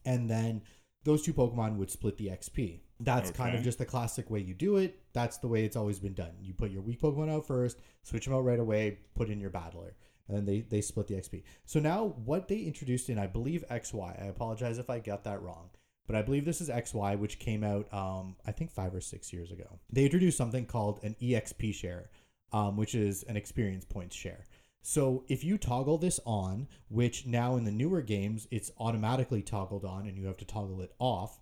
and 0.05 0.29
then 0.29 0.61
those 1.03 1.23
two 1.23 1.33
Pokemon 1.33 1.77
would 1.77 1.91
split 1.91 2.17
the 2.17 2.27
XP. 2.27 2.79
That's 2.99 3.31
kind 3.31 3.55
of 3.55 3.63
just 3.63 3.79
the 3.79 3.85
classic 3.85 4.29
way 4.29 4.39
you 4.39 4.53
do 4.53 4.77
it. 4.77 4.99
That's 5.13 5.37
the 5.37 5.47
way 5.47 5.65
it's 5.65 5.75
always 5.75 5.99
been 5.99 6.13
done. 6.13 6.33
You 6.39 6.53
put 6.53 6.69
your 6.69 6.83
weak 6.83 7.01
Pokemon 7.01 7.31
out 7.31 7.47
first, 7.47 7.77
switch 8.03 8.25
them 8.25 8.35
out 8.35 8.45
right 8.45 8.59
away, 8.59 8.99
put 9.15 9.29
in 9.29 9.39
your 9.39 9.49
battler, 9.49 9.95
and 10.27 10.37
then 10.37 10.45
they, 10.45 10.61
they 10.61 10.81
split 10.81 11.07
the 11.07 11.15
XP. 11.15 11.43
So 11.65 11.79
now 11.79 12.13
what 12.23 12.47
they 12.47 12.59
introduced 12.59 13.09
in, 13.09 13.17
I 13.17 13.25
believe, 13.25 13.65
XY, 13.71 14.21
I 14.21 14.27
apologize 14.27 14.77
if 14.77 14.89
I 14.89 14.99
got 14.99 15.23
that 15.23 15.41
wrong, 15.41 15.71
but 16.07 16.15
I 16.15 16.21
believe 16.21 16.45
this 16.45 16.61
is 16.61 16.69
XY, 16.69 17.17
which 17.19 17.39
came 17.39 17.63
out, 17.63 17.91
um, 17.93 18.35
I 18.45 18.51
think, 18.51 18.71
five 18.71 18.93
or 18.93 19.01
six 19.01 19.31
years 19.31 19.51
ago. 19.51 19.79
They 19.91 20.03
introduced 20.03 20.37
something 20.37 20.65
called 20.65 20.99
an 21.03 21.15
EXP 21.21 21.73
share, 21.73 22.09
um, 22.51 22.75
which 22.77 22.95
is 22.95 23.23
an 23.23 23.37
experience 23.37 23.85
points 23.85 24.15
share. 24.15 24.45
So 24.83 25.23
if 25.27 25.43
you 25.43 25.57
toggle 25.57 25.97
this 25.97 26.19
on, 26.25 26.67
which 26.89 27.25
now 27.25 27.55
in 27.55 27.65
the 27.65 27.71
newer 27.71 28.01
games 28.01 28.47
it's 28.49 28.71
automatically 28.79 29.41
toggled 29.41 29.85
on 29.85 30.07
and 30.07 30.17
you 30.17 30.25
have 30.25 30.37
to 30.37 30.45
toggle 30.45 30.81
it 30.81 30.93
off, 30.99 31.39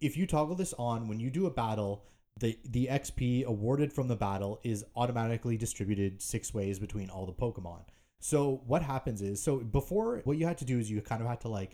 if 0.00 0.16
you 0.16 0.26
toggle 0.26 0.54
this 0.54 0.72
on 0.78 1.08
when 1.08 1.20
you 1.20 1.30
do 1.30 1.46
a 1.46 1.50
battle, 1.50 2.04
the 2.38 2.58
the 2.64 2.86
XP 2.86 3.44
awarded 3.44 3.92
from 3.92 4.08
the 4.08 4.16
battle 4.16 4.60
is 4.62 4.84
automatically 4.96 5.56
distributed 5.56 6.22
six 6.22 6.54
ways 6.54 6.78
between 6.78 7.10
all 7.10 7.26
the 7.26 7.32
Pokemon. 7.32 7.82
So 8.20 8.62
what 8.66 8.82
happens 8.82 9.20
is 9.20 9.42
so 9.42 9.58
before 9.58 10.20
what 10.24 10.36
you 10.36 10.46
had 10.46 10.58
to 10.58 10.64
do 10.64 10.78
is 10.78 10.90
you 10.90 11.00
kind 11.00 11.22
of 11.22 11.28
had 11.28 11.40
to 11.40 11.48
like 11.48 11.72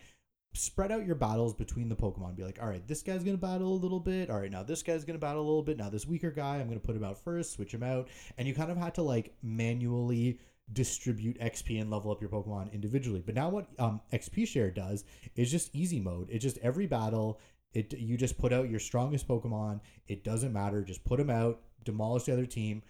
spread 0.56 0.92
out 0.92 1.06
your 1.06 1.14
battles 1.14 1.54
between 1.54 1.88
the 1.88 1.96
Pokemon. 1.96 2.36
Be 2.36 2.44
like, 2.44 2.58
all 2.60 2.68
right, 2.68 2.86
this 2.86 3.02
guy's 3.02 3.24
gonna 3.24 3.36
battle 3.36 3.72
a 3.72 3.74
little 3.74 4.00
bit. 4.00 4.30
All 4.30 4.38
right, 4.38 4.50
now 4.50 4.62
this 4.62 4.82
guy's 4.82 5.04
gonna 5.04 5.18
battle 5.18 5.42
a 5.42 5.46
little 5.46 5.62
bit. 5.62 5.76
Now 5.76 5.90
this 5.90 6.06
weaker 6.06 6.30
guy, 6.30 6.56
I'm 6.56 6.68
gonna 6.68 6.80
put 6.80 6.96
him 6.96 7.04
out 7.04 7.18
first, 7.18 7.52
switch 7.52 7.72
him 7.72 7.82
out, 7.82 8.08
and 8.38 8.46
you 8.46 8.54
kind 8.54 8.70
of 8.70 8.76
had 8.76 8.94
to 8.96 9.02
like 9.02 9.34
manually 9.42 10.40
distribute 10.72 11.38
XP 11.38 11.80
and 11.80 11.90
level 11.90 12.10
up 12.10 12.20
your 12.20 12.30
Pokemon 12.30 12.72
individually. 12.72 13.22
But 13.24 13.34
now 13.34 13.48
what 13.48 13.68
um, 13.78 14.00
XP 14.12 14.48
Share 14.48 14.70
does 14.70 15.04
is 15.36 15.50
just 15.50 15.74
easy 15.74 16.00
mode. 16.00 16.28
It 16.30 16.38
just 16.38 16.58
every 16.58 16.86
battle, 16.86 17.40
it 17.72 17.92
you 17.98 18.16
just 18.16 18.38
put 18.38 18.52
out 18.52 18.70
your 18.70 18.80
strongest 18.80 19.28
Pokemon. 19.28 19.80
It 20.08 20.24
doesn't 20.24 20.52
matter. 20.52 20.82
Just 20.82 21.04
put 21.04 21.18
them 21.18 21.30
out, 21.30 21.60
demolish 21.84 22.24
the 22.24 22.32
other 22.32 22.46
team. 22.46 22.82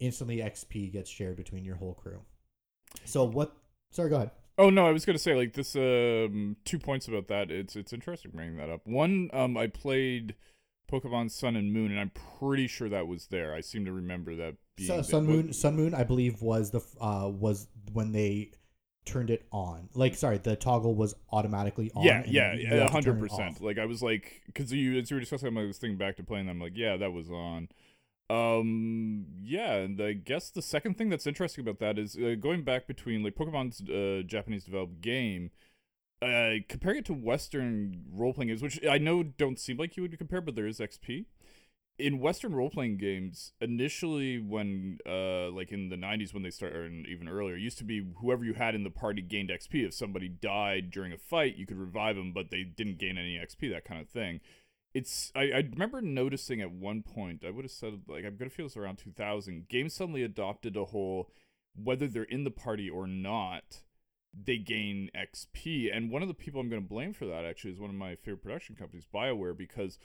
Instantly, 0.00 0.38
XP 0.38 0.92
gets 0.92 1.08
shared 1.08 1.36
between 1.36 1.64
your 1.64 1.76
whole 1.76 1.94
crew. 1.94 2.20
So 3.04 3.24
what? 3.24 3.56
Sorry, 3.92 4.10
go 4.10 4.16
ahead. 4.16 4.30
Oh 4.62 4.70
no, 4.70 4.86
I 4.86 4.92
was 4.92 5.04
gonna 5.04 5.18
say 5.18 5.34
like 5.34 5.54
this. 5.54 5.74
Um, 5.74 6.56
two 6.64 6.78
points 6.78 7.08
about 7.08 7.26
that. 7.28 7.50
It's 7.50 7.74
it's 7.74 7.92
interesting 7.92 8.30
bringing 8.32 8.56
that 8.58 8.70
up. 8.70 8.82
One, 8.84 9.28
um, 9.32 9.56
I 9.56 9.66
played 9.66 10.36
Pokemon 10.90 11.32
Sun 11.32 11.56
and 11.56 11.72
Moon, 11.72 11.90
and 11.90 11.98
I'm 11.98 12.12
pretty 12.38 12.68
sure 12.68 12.88
that 12.88 13.08
was 13.08 13.26
there. 13.26 13.54
I 13.54 13.60
seem 13.60 13.84
to 13.86 13.92
remember 13.92 14.36
that 14.36 14.54
being 14.76 14.86
So. 14.86 15.02
Sun 15.02 15.26
Moon, 15.26 15.52
Sun 15.52 15.74
Moon, 15.74 15.94
I 15.94 16.04
believe 16.04 16.42
was 16.42 16.70
the 16.70 16.80
uh 17.00 17.28
was 17.28 17.66
when 17.92 18.12
they 18.12 18.52
turned 19.04 19.30
it 19.30 19.46
on. 19.50 19.88
Like, 19.94 20.14
sorry, 20.14 20.38
the 20.38 20.54
toggle 20.54 20.94
was 20.94 21.14
automatically 21.32 21.90
on. 21.96 22.04
Yeah, 22.04 22.22
yeah, 22.24 22.88
hundred 22.88 23.18
percent. 23.18 23.60
Like 23.60 23.78
I 23.78 23.86
was 23.86 24.00
like, 24.00 24.42
because 24.46 24.72
you 24.72 24.96
as 24.96 25.10
you 25.10 25.16
were 25.16 25.20
discussing, 25.20 25.58
I 25.58 25.62
was 25.62 25.78
thinking 25.78 25.98
back 25.98 26.16
to 26.18 26.22
playing 26.22 26.46
them. 26.46 26.60
Like, 26.60 26.76
yeah, 26.76 26.96
that 26.98 27.12
was 27.12 27.30
on. 27.30 27.68
Um, 28.32 29.26
yeah, 29.42 29.74
and 29.74 30.00
I 30.00 30.14
guess 30.14 30.48
the 30.48 30.62
second 30.62 30.96
thing 30.96 31.10
that's 31.10 31.26
interesting 31.26 31.62
about 31.62 31.80
that 31.80 31.98
is 31.98 32.16
uh, 32.16 32.34
going 32.40 32.64
back 32.64 32.86
between 32.86 33.22
like 33.22 33.34
Pokemon's 33.34 33.82
uh, 33.90 34.22
Japanese 34.26 34.64
developed 34.64 35.02
game, 35.02 35.50
uh, 36.22 36.54
comparing 36.66 36.98
it 36.98 37.04
to 37.06 37.12
Western 37.12 38.06
role 38.10 38.32
playing 38.32 38.48
games, 38.48 38.62
which 38.62 38.80
I 38.88 38.96
know 38.96 39.22
don't 39.22 39.58
seem 39.58 39.76
like 39.76 39.96
you 39.96 40.02
would 40.02 40.16
compare, 40.16 40.40
but 40.40 40.54
there 40.54 40.66
is 40.66 40.78
XP. 40.78 41.26
In 41.98 42.20
Western 42.20 42.54
role 42.54 42.70
playing 42.70 42.96
games, 42.96 43.52
initially 43.60 44.38
when 44.38 44.98
uh 45.06 45.50
like 45.50 45.70
in 45.70 45.90
the 45.90 45.96
'90s 45.96 46.32
when 46.32 46.42
they 46.42 46.50
started, 46.50 46.76
or 46.76 46.86
even 46.86 47.28
earlier, 47.28 47.56
used 47.56 47.78
to 47.78 47.84
be 47.84 48.06
whoever 48.22 48.44
you 48.46 48.54
had 48.54 48.74
in 48.74 48.82
the 48.82 48.90
party 48.90 49.20
gained 49.20 49.50
XP. 49.50 49.86
If 49.86 49.92
somebody 49.92 50.28
died 50.28 50.90
during 50.90 51.12
a 51.12 51.18
fight, 51.18 51.56
you 51.56 51.66
could 51.66 51.76
revive 51.76 52.16
them, 52.16 52.32
but 52.32 52.50
they 52.50 52.62
didn't 52.62 52.98
gain 52.98 53.18
any 53.18 53.34
XP. 53.34 53.70
That 53.70 53.84
kind 53.84 54.00
of 54.00 54.08
thing 54.08 54.40
it's 54.94 55.32
I, 55.34 55.42
I 55.42 55.68
remember 55.70 56.00
noticing 56.00 56.60
at 56.60 56.70
one 56.70 57.02
point 57.02 57.44
i 57.46 57.50
would 57.50 57.64
have 57.64 57.72
said 57.72 58.02
like 58.08 58.24
i'm 58.24 58.36
gonna 58.36 58.50
feel 58.50 58.66
this 58.66 58.76
around 58.76 58.96
2000 58.96 59.68
games 59.68 59.94
suddenly 59.94 60.22
adopted 60.22 60.76
a 60.76 60.86
whole 60.86 61.30
whether 61.74 62.06
they're 62.06 62.24
in 62.24 62.44
the 62.44 62.50
party 62.50 62.88
or 62.90 63.06
not 63.06 63.82
they 64.34 64.58
gain 64.58 65.10
xp 65.16 65.94
and 65.94 66.10
one 66.10 66.22
of 66.22 66.28
the 66.28 66.34
people 66.34 66.60
i'm 66.60 66.68
gonna 66.68 66.80
blame 66.80 67.12
for 67.12 67.26
that 67.26 67.44
actually 67.44 67.72
is 67.72 67.80
one 67.80 67.90
of 67.90 67.96
my 67.96 68.14
favorite 68.16 68.42
production 68.42 68.76
companies 68.76 69.06
bioware 69.12 69.56
because 69.56 69.98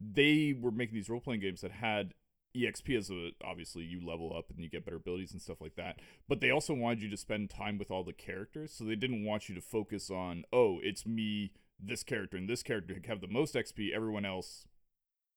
they 0.00 0.54
were 0.58 0.70
making 0.70 0.94
these 0.94 1.10
role-playing 1.10 1.40
games 1.40 1.60
that 1.60 1.72
had 1.72 2.14
exp 2.56 2.96
as 2.96 3.10
a 3.10 3.30
obviously 3.44 3.84
you 3.84 4.04
level 4.04 4.34
up 4.36 4.50
and 4.50 4.60
you 4.60 4.68
get 4.68 4.84
better 4.84 4.96
abilities 4.96 5.32
and 5.32 5.40
stuff 5.40 5.60
like 5.60 5.76
that. 5.76 6.00
But 6.28 6.40
they 6.40 6.50
also 6.50 6.74
wanted 6.74 7.02
you 7.02 7.10
to 7.10 7.16
spend 7.16 7.50
time 7.50 7.78
with 7.78 7.90
all 7.90 8.02
the 8.02 8.12
characters 8.12 8.72
so 8.72 8.84
they 8.84 8.96
didn't 8.96 9.24
want 9.24 9.48
you 9.48 9.54
to 9.54 9.60
focus 9.60 10.10
on 10.10 10.44
oh 10.52 10.78
it's 10.82 11.06
me 11.06 11.52
this 11.82 12.02
character 12.02 12.36
and 12.36 12.48
this 12.48 12.62
character 12.62 12.96
have 13.08 13.20
the 13.20 13.28
most 13.28 13.54
XP. 13.54 13.92
Everyone 13.92 14.24
else 14.24 14.66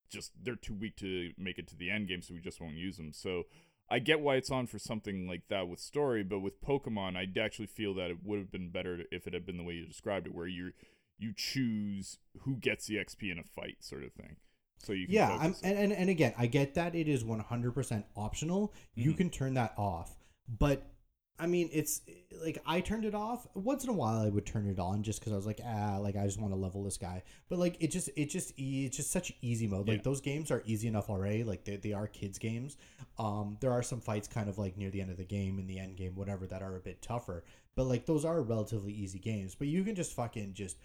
just 0.10 0.32
they're 0.42 0.56
too 0.56 0.74
weak 0.74 0.96
to 0.98 1.32
make 1.38 1.58
it 1.58 1.68
to 1.68 1.76
the 1.76 1.90
end 1.90 2.08
game, 2.08 2.22
so 2.22 2.34
we 2.34 2.40
just 2.40 2.62
won't 2.62 2.76
use 2.76 2.98
them. 2.98 3.14
So 3.14 3.44
I 3.90 4.00
get 4.00 4.22
why 4.22 4.36
it's 4.36 4.52
on 4.52 4.68
for 4.68 4.80
something 4.80 5.28
like 5.28 5.48
that 5.50 5.68
with 5.68 5.80
story, 5.80 6.24
but 6.24 6.40
with 6.40 6.62
Pokemon, 6.62 7.16
I 7.18 7.28
actually 7.40 7.68
feel 7.68 7.94
that 7.96 8.12
it 8.12 8.18
would 8.24 8.40
have 8.40 8.52
been 8.52 8.70
better 8.70 9.04
if 9.12 9.28
it 9.28 9.34
had 9.34 9.46
been 9.46 9.58
the 9.58 9.64
way 9.64 9.74
you 9.74 9.86
described 9.86 10.28
it, 10.28 10.36
where 10.36 10.48
you 10.48 10.72
you 11.18 11.34
choose 11.36 12.18
who 12.42 12.56
gets 12.56 12.88
the 12.88 12.96
XP 12.96 13.32
in 13.32 13.40
a 13.40 13.44
fight, 13.44 13.78
sort 13.82 14.04
of 14.04 14.14
thing. 14.14 14.38
So 14.80 14.94
you 14.94 15.06
can 15.06 15.16
yeah, 15.16 15.38
I'm, 15.40 15.56
and, 15.64 15.78
and 15.78 15.94
and 15.94 16.10
again, 16.10 16.34
I 16.38 16.48
get 16.48 16.74
that 16.76 16.94
it 16.96 17.08
is 17.08 17.24
100% 17.24 18.04
optional. 18.16 18.74
You 18.96 19.14
Mhm. 19.14 19.18
can 19.18 19.30
turn 19.30 19.54
that 19.54 19.74
off, 19.78 20.18
but 20.48 20.93
I 21.40 21.48
mean, 21.48 21.70
it's 21.74 22.02
like 22.44 22.60
I 22.66 22.80
turned 22.80 23.06
it 23.06 23.16
off 23.16 23.48
once 23.56 23.84
in 23.84 23.90
a 23.90 23.94
while. 23.94 24.22
I 24.22 24.30
would 24.30 24.46
turn 24.46 24.68
it 24.68 24.78
on 24.80 25.02
just 25.02 25.20
because 25.20 25.34
I 25.34 25.36
was 25.36 25.48
like, 25.48 25.60
ah, 25.66 25.98
like 26.00 26.16
I 26.16 26.26
just 26.26 26.40
want 26.40 26.54
to 26.54 26.58
level 26.58 26.84
this 26.84 26.98
guy. 26.98 27.24
But 27.50 27.58
like 27.58 27.76
it 27.80 27.90
just, 27.92 28.10
it 28.16 28.28
just, 28.30 28.54
it's 28.56 28.98
just 28.98 29.12
such 29.12 29.34
easy 29.42 29.68
mode. 29.68 29.88
Like 29.88 29.98
Yeah. 29.98 30.04
those 30.04 30.22
games 30.22 30.52
are 30.52 30.62
easy 30.66 30.88
enough 30.88 31.10
already. 31.10 31.44
Like 31.44 31.66
they, 31.66 31.78
they 31.78 31.92
are 31.94 32.06
kids 32.08 32.38
games. 32.38 32.78
Um, 33.18 33.58
there 33.62 33.72
are 33.72 33.82
some 33.84 34.00
fights 34.00 34.28
kind 34.28 34.48
of 34.48 34.58
like 34.60 34.78
near 34.78 34.92
the 34.92 35.02
end 35.02 35.10
of 35.10 35.18
the 35.18 35.24
game, 35.24 35.58
in 35.58 35.66
the 35.66 35.80
end 35.80 35.98
game, 35.98 36.16
whatever, 36.16 36.46
that 36.48 36.62
are 36.62 36.76
a 36.76 36.80
bit 36.80 37.02
tougher. 37.02 37.44
But 37.76 37.86
like 37.86 38.06
those 38.06 38.26
are 38.26 38.42
relatively 38.42 38.94
easy 38.94 39.20
games. 39.20 39.56
But 39.56 39.68
you 39.68 39.84
can 39.84 39.96
just 39.96 40.14
fucking 40.14 40.54
just 40.54 40.78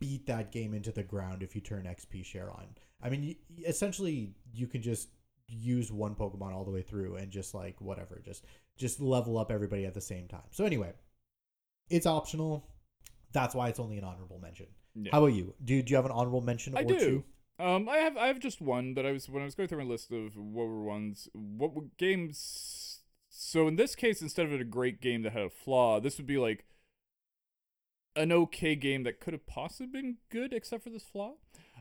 beat 0.00 0.26
that 0.26 0.50
game 0.50 0.72
into 0.74 0.92
the 0.92 1.02
ground 1.02 1.42
if 1.42 1.54
you 1.54 1.60
turn 1.60 1.84
XP 1.84 2.24
share 2.24 2.50
on. 2.50 2.68
I 3.02 3.10
mean, 3.10 3.22
you, 3.22 3.34
essentially, 3.66 4.32
you 4.52 4.66
can 4.66 4.80
just 4.80 5.08
use 5.46 5.92
one 5.92 6.14
Pokemon 6.14 6.54
all 6.54 6.64
the 6.64 6.70
way 6.70 6.80
through 6.80 7.16
and 7.16 7.30
just 7.30 7.54
like 7.54 7.78
whatever, 7.80 8.20
just 8.24 8.46
just 8.76 9.00
level 9.00 9.38
up 9.38 9.50
everybody 9.50 9.86
at 9.86 9.94
the 9.94 10.00
same 10.00 10.28
time. 10.28 10.42
So 10.50 10.64
anyway, 10.64 10.92
it's 11.90 12.06
optional. 12.06 12.68
That's 13.32 13.54
why 13.54 13.68
it's 13.68 13.80
only 13.80 13.98
an 13.98 14.04
honorable 14.04 14.38
mention. 14.40 14.66
Yeah. 14.94 15.10
How 15.12 15.18
about 15.18 15.34
you? 15.34 15.54
Do, 15.64 15.82
do 15.82 15.90
you 15.90 15.96
have 15.96 16.04
an 16.04 16.12
honorable 16.12 16.40
mention? 16.40 16.76
I 16.76 16.82
or 16.82 16.84
do. 16.84 16.98
Two? 16.98 17.24
Um, 17.58 17.88
I 17.88 17.98
have 17.98 18.16
I 18.16 18.26
have 18.26 18.40
just 18.40 18.60
one 18.60 18.94
that 18.94 19.06
I 19.06 19.12
was 19.12 19.28
when 19.28 19.42
I 19.42 19.44
was 19.44 19.54
going 19.54 19.68
through 19.68 19.78
my 19.78 19.84
list 19.84 20.10
of 20.10 20.36
what 20.36 20.66
were 20.66 20.82
ones 20.82 21.28
what 21.32 21.72
were 21.72 21.84
games. 21.98 23.00
So 23.28 23.68
in 23.68 23.76
this 23.76 23.94
case, 23.94 24.22
instead 24.22 24.46
of 24.46 24.52
a 24.52 24.64
great 24.64 25.00
game 25.00 25.22
that 25.22 25.32
had 25.32 25.42
a 25.42 25.50
flaw, 25.50 26.00
this 26.00 26.18
would 26.18 26.26
be 26.26 26.38
like 26.38 26.64
an 28.16 28.32
okay 28.32 28.74
game 28.74 29.02
that 29.04 29.20
could 29.20 29.32
have 29.32 29.46
possibly 29.46 29.86
been 29.86 30.16
good 30.30 30.52
except 30.52 30.84
for 30.84 30.90
this 30.90 31.04
flaw. 31.04 31.34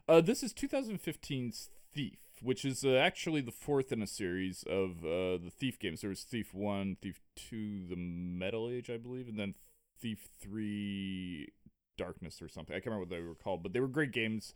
Uh, 0.07 0.21
this 0.21 0.43
is 0.43 0.53
2015's 0.53 1.69
Thief, 1.93 2.17
which 2.41 2.65
is 2.65 2.83
uh, 2.83 2.95
actually 2.95 3.41
the 3.41 3.51
fourth 3.51 3.91
in 3.91 4.01
a 4.01 4.07
series 4.07 4.63
of 4.63 5.03
uh, 5.03 5.37
the 5.37 5.51
Thief 5.55 5.79
games. 5.79 6.01
There 6.01 6.09
was 6.09 6.23
Thief 6.23 6.53
One, 6.53 6.97
Thief 7.01 7.19
Two, 7.35 7.85
the 7.87 7.95
Metal 7.95 8.69
Age, 8.69 8.89
I 8.89 8.97
believe, 8.97 9.27
and 9.27 9.39
then 9.39 9.55
Thief 9.99 10.27
Three, 10.39 11.49
Darkness 11.97 12.41
or 12.41 12.49
something. 12.49 12.75
I 12.75 12.79
can't 12.79 12.87
remember 12.87 13.05
what 13.05 13.09
they 13.09 13.21
were 13.21 13.35
called, 13.35 13.63
but 13.63 13.73
they 13.73 13.79
were 13.79 13.87
great 13.87 14.11
games. 14.11 14.53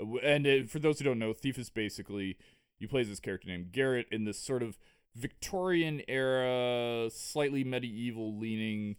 Uh, 0.00 0.18
And 0.22 0.46
uh, 0.46 0.64
for 0.66 0.78
those 0.78 0.98
who 0.98 1.04
don't 1.04 1.18
know, 1.18 1.32
Thief 1.32 1.58
is 1.58 1.70
basically 1.70 2.36
you 2.78 2.88
play 2.88 3.00
as 3.00 3.08
this 3.08 3.20
character 3.20 3.48
named 3.48 3.72
Garrett 3.72 4.06
in 4.10 4.24
this 4.24 4.38
sort 4.38 4.62
of 4.62 4.78
Victorian 5.14 6.02
era, 6.08 7.08
slightly 7.10 7.64
medieval 7.64 8.38
leaning 8.38 8.96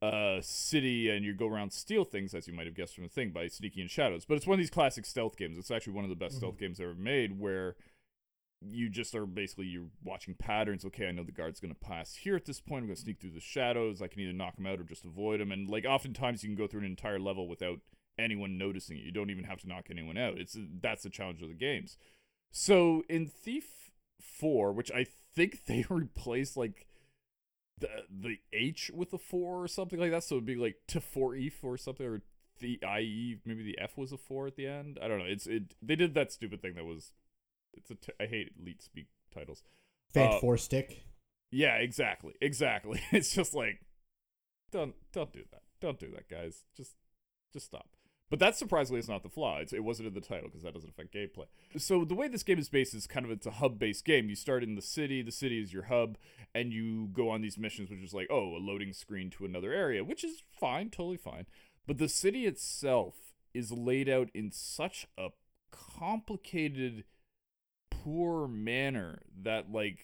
uh 0.00 0.40
city 0.40 1.10
and 1.10 1.24
you 1.24 1.34
go 1.34 1.48
around 1.48 1.72
steal 1.72 2.04
things 2.04 2.32
as 2.32 2.46
you 2.46 2.54
might 2.54 2.66
have 2.66 2.74
guessed 2.76 2.94
from 2.94 3.04
the 3.04 3.10
thing 3.10 3.30
by 3.30 3.48
sneaking 3.48 3.82
in 3.82 3.88
shadows. 3.88 4.24
But 4.24 4.36
it's 4.36 4.46
one 4.46 4.54
of 4.54 4.58
these 4.58 4.70
classic 4.70 5.04
stealth 5.04 5.36
games. 5.36 5.58
It's 5.58 5.70
actually 5.70 5.94
one 5.94 6.04
of 6.04 6.10
the 6.10 6.16
best 6.16 6.36
stealth 6.36 6.58
games 6.58 6.80
ever 6.80 6.94
made 6.94 7.38
where 7.38 7.76
you 8.60 8.88
just 8.88 9.14
are 9.14 9.26
basically 9.26 9.66
you're 9.66 9.90
watching 10.04 10.34
patterns. 10.34 10.84
Okay 10.84 11.08
i 11.08 11.12
know 11.12 11.24
the 11.24 11.32
guard's 11.32 11.60
going 11.60 11.74
to 11.74 11.80
pass 11.80 12.14
here 12.14 12.36
at 12.36 12.44
this 12.44 12.60
point. 12.60 12.82
I'm 12.82 12.86
going 12.86 12.96
to 12.96 13.02
sneak 13.02 13.20
through 13.20 13.32
the 13.32 13.40
shadows. 13.40 14.00
I 14.00 14.08
can 14.08 14.20
either 14.20 14.32
knock 14.32 14.58
him 14.58 14.66
out 14.66 14.80
or 14.80 14.84
just 14.84 15.04
avoid 15.04 15.40
him 15.40 15.52
and 15.52 15.68
like 15.68 15.84
oftentimes 15.84 16.42
you 16.42 16.48
can 16.48 16.56
go 16.56 16.66
through 16.66 16.80
an 16.80 16.86
entire 16.86 17.18
level 17.18 17.48
without 17.48 17.80
anyone 18.18 18.58
noticing 18.58 18.98
it. 18.98 19.04
You 19.04 19.12
don't 19.12 19.30
even 19.30 19.44
have 19.44 19.60
to 19.62 19.68
knock 19.68 19.86
anyone 19.90 20.18
out. 20.18 20.38
It's 20.38 20.56
that's 20.80 21.02
the 21.02 21.10
challenge 21.10 21.42
of 21.42 21.48
the 21.48 21.54
games. 21.54 21.96
So 22.50 23.02
in 23.08 23.26
thief 23.26 23.88
4 24.20 24.72
which 24.72 24.90
i 24.92 25.04
think 25.34 25.64
they 25.66 25.84
replaced 25.88 26.56
like 26.56 26.86
the 27.80 27.88
the 28.10 28.36
H 28.52 28.90
with 28.94 29.12
a 29.12 29.18
four 29.18 29.62
or 29.62 29.68
something 29.68 29.98
like 29.98 30.10
that. 30.10 30.24
So 30.24 30.36
it'd 30.36 30.46
be 30.46 30.56
like 30.56 30.76
to 30.88 31.00
four 31.00 31.34
E 31.36 31.52
or 31.62 31.76
something, 31.76 32.06
or 32.06 32.22
the 32.60 32.78
I 32.86 33.00
E. 33.00 33.36
Maybe 33.44 33.62
the 33.62 33.78
F 33.78 33.96
was 33.96 34.12
a 34.12 34.16
four 34.16 34.46
at 34.46 34.56
the 34.56 34.66
end. 34.66 34.98
I 35.02 35.08
don't 35.08 35.18
know. 35.18 35.24
It's 35.26 35.46
it. 35.46 35.74
They 35.82 35.96
did 35.96 36.14
that 36.14 36.32
stupid 36.32 36.62
thing 36.62 36.74
that 36.74 36.84
was. 36.84 37.12
It's 37.74 37.90
a. 37.90 37.94
T- 37.94 38.12
I 38.20 38.26
hate 38.26 38.52
elite 38.60 38.82
speak 38.82 39.06
titles. 39.34 39.62
Fant 40.14 40.36
Uh, 40.36 40.40
Four 40.40 40.56
Stick. 40.56 41.02
Yeah, 41.50 41.76
exactly, 41.76 42.34
exactly. 42.40 43.00
It's 43.12 43.34
just 43.34 43.54
like, 43.54 43.80
don't 44.72 44.94
don't 45.12 45.32
do 45.32 45.44
that. 45.50 45.62
Don't 45.80 45.98
do 45.98 46.10
that, 46.10 46.28
guys. 46.28 46.64
Just 46.76 46.94
just 47.52 47.66
stop. 47.66 47.88
But 48.30 48.40
that 48.40 48.56
surprisingly 48.56 49.00
is 49.00 49.08
not 49.08 49.22
the 49.22 49.30
flaw. 49.30 49.58
It's, 49.58 49.72
it 49.72 49.84
wasn't 49.84 50.08
in 50.08 50.14
the 50.14 50.20
title 50.20 50.48
because 50.48 50.62
that 50.62 50.74
doesn't 50.74 50.90
affect 50.90 51.14
gameplay. 51.14 51.46
So 51.78 52.04
the 52.04 52.14
way 52.14 52.28
this 52.28 52.42
game 52.42 52.58
is 52.58 52.68
based 52.68 52.94
is 52.94 53.06
kind 53.06 53.24
of 53.24 53.32
it's 53.32 53.46
a 53.46 53.52
hub-based 53.52 54.04
game. 54.04 54.28
You 54.28 54.36
start 54.36 54.62
in 54.62 54.74
the 54.74 54.82
city. 54.82 55.22
The 55.22 55.32
city 55.32 55.62
is 55.62 55.72
your 55.72 55.84
hub, 55.84 56.18
and 56.54 56.72
you 56.72 57.08
go 57.12 57.30
on 57.30 57.40
these 57.40 57.56
missions, 57.56 57.90
which 57.90 58.02
is 58.02 58.12
like 58.12 58.28
oh, 58.30 58.56
a 58.56 58.60
loading 58.60 58.92
screen 58.92 59.30
to 59.30 59.44
another 59.44 59.72
area, 59.72 60.04
which 60.04 60.24
is 60.24 60.42
fine, 60.52 60.90
totally 60.90 61.16
fine. 61.16 61.46
But 61.86 61.98
the 61.98 62.08
city 62.08 62.44
itself 62.44 63.14
is 63.54 63.72
laid 63.72 64.08
out 64.10 64.28
in 64.34 64.50
such 64.52 65.06
a 65.16 65.28
complicated, 65.70 67.04
poor 67.90 68.46
manner 68.46 69.20
that 69.42 69.72
like 69.72 70.00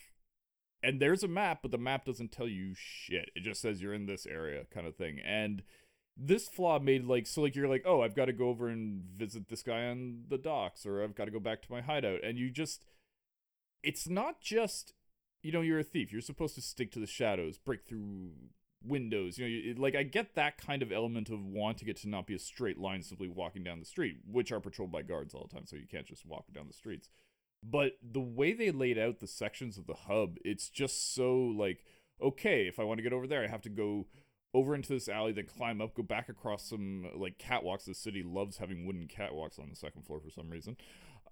and 0.83 1.01
there's 1.01 1.23
a 1.23 1.29
map, 1.29 1.61
but 1.63 1.71
the 1.71 1.79
map 1.79 2.05
doesn't 2.05 2.31
tell 2.31 2.47
you 2.47 2.75
shit. 2.75 3.31
It 3.35 3.43
just 3.43 3.63
says 3.63 3.81
you're 3.81 3.95
in 3.95 4.07
this 4.07 4.27
area, 4.27 4.65
kind 4.73 4.87
of 4.87 4.97
thing. 4.97 5.19
And 5.25 5.63
this 6.17 6.49
flaw 6.49 6.79
made 6.79 7.05
like 7.05 7.27
so 7.27 7.43
like 7.43 7.57
you're 7.57 7.69
like, 7.69 7.85
oh, 7.87 8.03
I've 8.03 8.15
got 8.15 8.27
to 8.27 8.33
go 8.33 8.49
over 8.49 8.69
and 8.69 9.03
visit 9.17 9.49
this 9.49 9.63
guy 9.63 9.87
on 9.87 10.25
the 10.29 10.39
docks, 10.39 10.87
or 10.87 11.03
I've 11.03 11.15
got 11.15 11.27
to 11.27 11.31
go 11.31 11.41
back 11.41 11.63
to 11.63 11.73
my 11.73 11.81
hideout, 11.81 12.23
and 12.25 12.39
you 12.39 12.51
just, 12.51 12.85
it's 13.83 14.09
not 14.09 14.41
just, 14.41 14.95
you 15.43 15.53
know, 15.53 15.61
you're 15.61 15.79
a 15.79 15.85
thief. 15.85 16.13
You're 16.13 16.21
supposed 16.23 16.55
to 16.55 16.63
stick 16.63 16.91
to 16.93 16.99
the 16.99 17.07
shadows, 17.07 17.59
break 17.59 17.85
through 17.87 18.31
windows. 18.83 19.39
You 19.39 19.45
know, 19.45 19.49
you- 19.49 19.75
like 19.75 19.95
I 19.95 20.03
get 20.03 20.35
that 20.35 20.59
kind 20.59 20.83
of 20.83 20.93
element 20.93 21.31
of 21.31 21.45
wanting 21.45 21.89
it 21.89 21.97
to 21.99 22.09
not 22.09 22.27
be 22.27 22.35
a 22.35 22.39
straight 22.39 22.79
line, 22.79 23.03
simply 23.03 23.29
walking 23.29 23.65
down 23.65 23.81
the 23.81 23.85
street, 23.85 24.19
which 24.31 24.53
are 24.53 24.61
patrolled 24.61 24.93
by 24.93 25.03
guards 25.03 25.35
all 25.35 25.47
the 25.49 25.55
time, 25.55 25.67
so 25.67 25.77
you 25.77 25.87
can't 25.87 26.07
just 26.07 26.27
walk 26.27 26.47
down 26.53 26.67
the 26.67 26.73
streets 26.73 27.09
but 27.63 27.93
the 28.03 28.21
way 28.21 28.53
they 28.53 28.71
laid 28.71 28.99
out 28.99 29.21
the 29.21 29.27
sections 29.27 29.79
of 29.79 29.87
the 29.87 29.95
hub 29.95 30.37
it's 30.45 30.69
just 30.69 31.15
so 31.15 31.35
like 31.35 31.85
okay 32.21 32.67
if 32.67 32.79
i 32.79 32.85
want 32.85 32.99
to 32.99 33.03
get 33.03 33.13
over 33.13 33.27
there 33.27 33.43
i 33.43 33.47
have 33.49 33.63
to 33.63 33.71
go 33.71 34.07
over 34.55 34.75
into 34.75 34.93
this 34.93 35.09
alley 35.09 35.33
then 35.33 35.47
climb 35.47 35.81
up 35.83 35.95
go 35.95 36.03
back 36.03 36.29
across 36.29 36.65
some 36.69 37.07
like 37.17 37.39
catwalks. 37.39 37.85
The 37.85 37.95
city 37.95 38.23
loves 38.23 38.57
having 38.59 38.87
wooden 38.87 39.09
catwalks 39.09 39.59
on 39.59 39.69
the 39.69 39.77
second 39.77 40.07
floor 40.07 40.21
for 40.21 40.31
some 40.31 40.49
reason. 40.49 40.77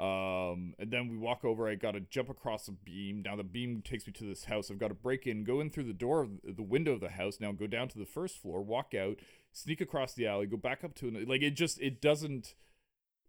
Um 0.00 0.74
and 0.78 0.90
then 0.90 1.08
we 1.08 1.16
walk 1.16 1.44
over. 1.44 1.68
I 1.68 1.76
gotta 1.76 2.00
jump 2.00 2.28
across 2.28 2.66
a 2.68 2.72
beam. 2.72 3.22
Now 3.24 3.36
the 3.36 3.44
beam 3.44 3.80
takes 3.82 4.06
me 4.06 4.12
to 4.14 4.24
this 4.24 4.44
house. 4.44 4.70
I've 4.70 4.78
got 4.78 4.88
to 4.88 4.94
break 4.94 5.26
in 5.26 5.44
go 5.44 5.60
in 5.60 5.70
through 5.70 5.84
the 5.84 5.92
door 5.92 6.22
of 6.22 6.30
the 6.44 6.62
window 6.62 6.92
of 6.92 7.00
the 7.00 7.10
house. 7.10 7.38
Now 7.40 7.52
go 7.52 7.66
down 7.66 7.88
to 7.88 7.98
the 7.98 8.06
first 8.06 8.40
floor 8.42 8.62
walk 8.62 8.92
out 8.94 9.18
sneak 9.52 9.80
across 9.80 10.14
the 10.14 10.26
alley 10.26 10.46
go 10.46 10.56
back 10.56 10.82
up 10.82 10.94
to 10.94 11.08
an 11.08 11.24
like 11.28 11.42
it 11.42 11.50
just 11.50 11.78
it 11.80 12.00
doesn't 12.00 12.54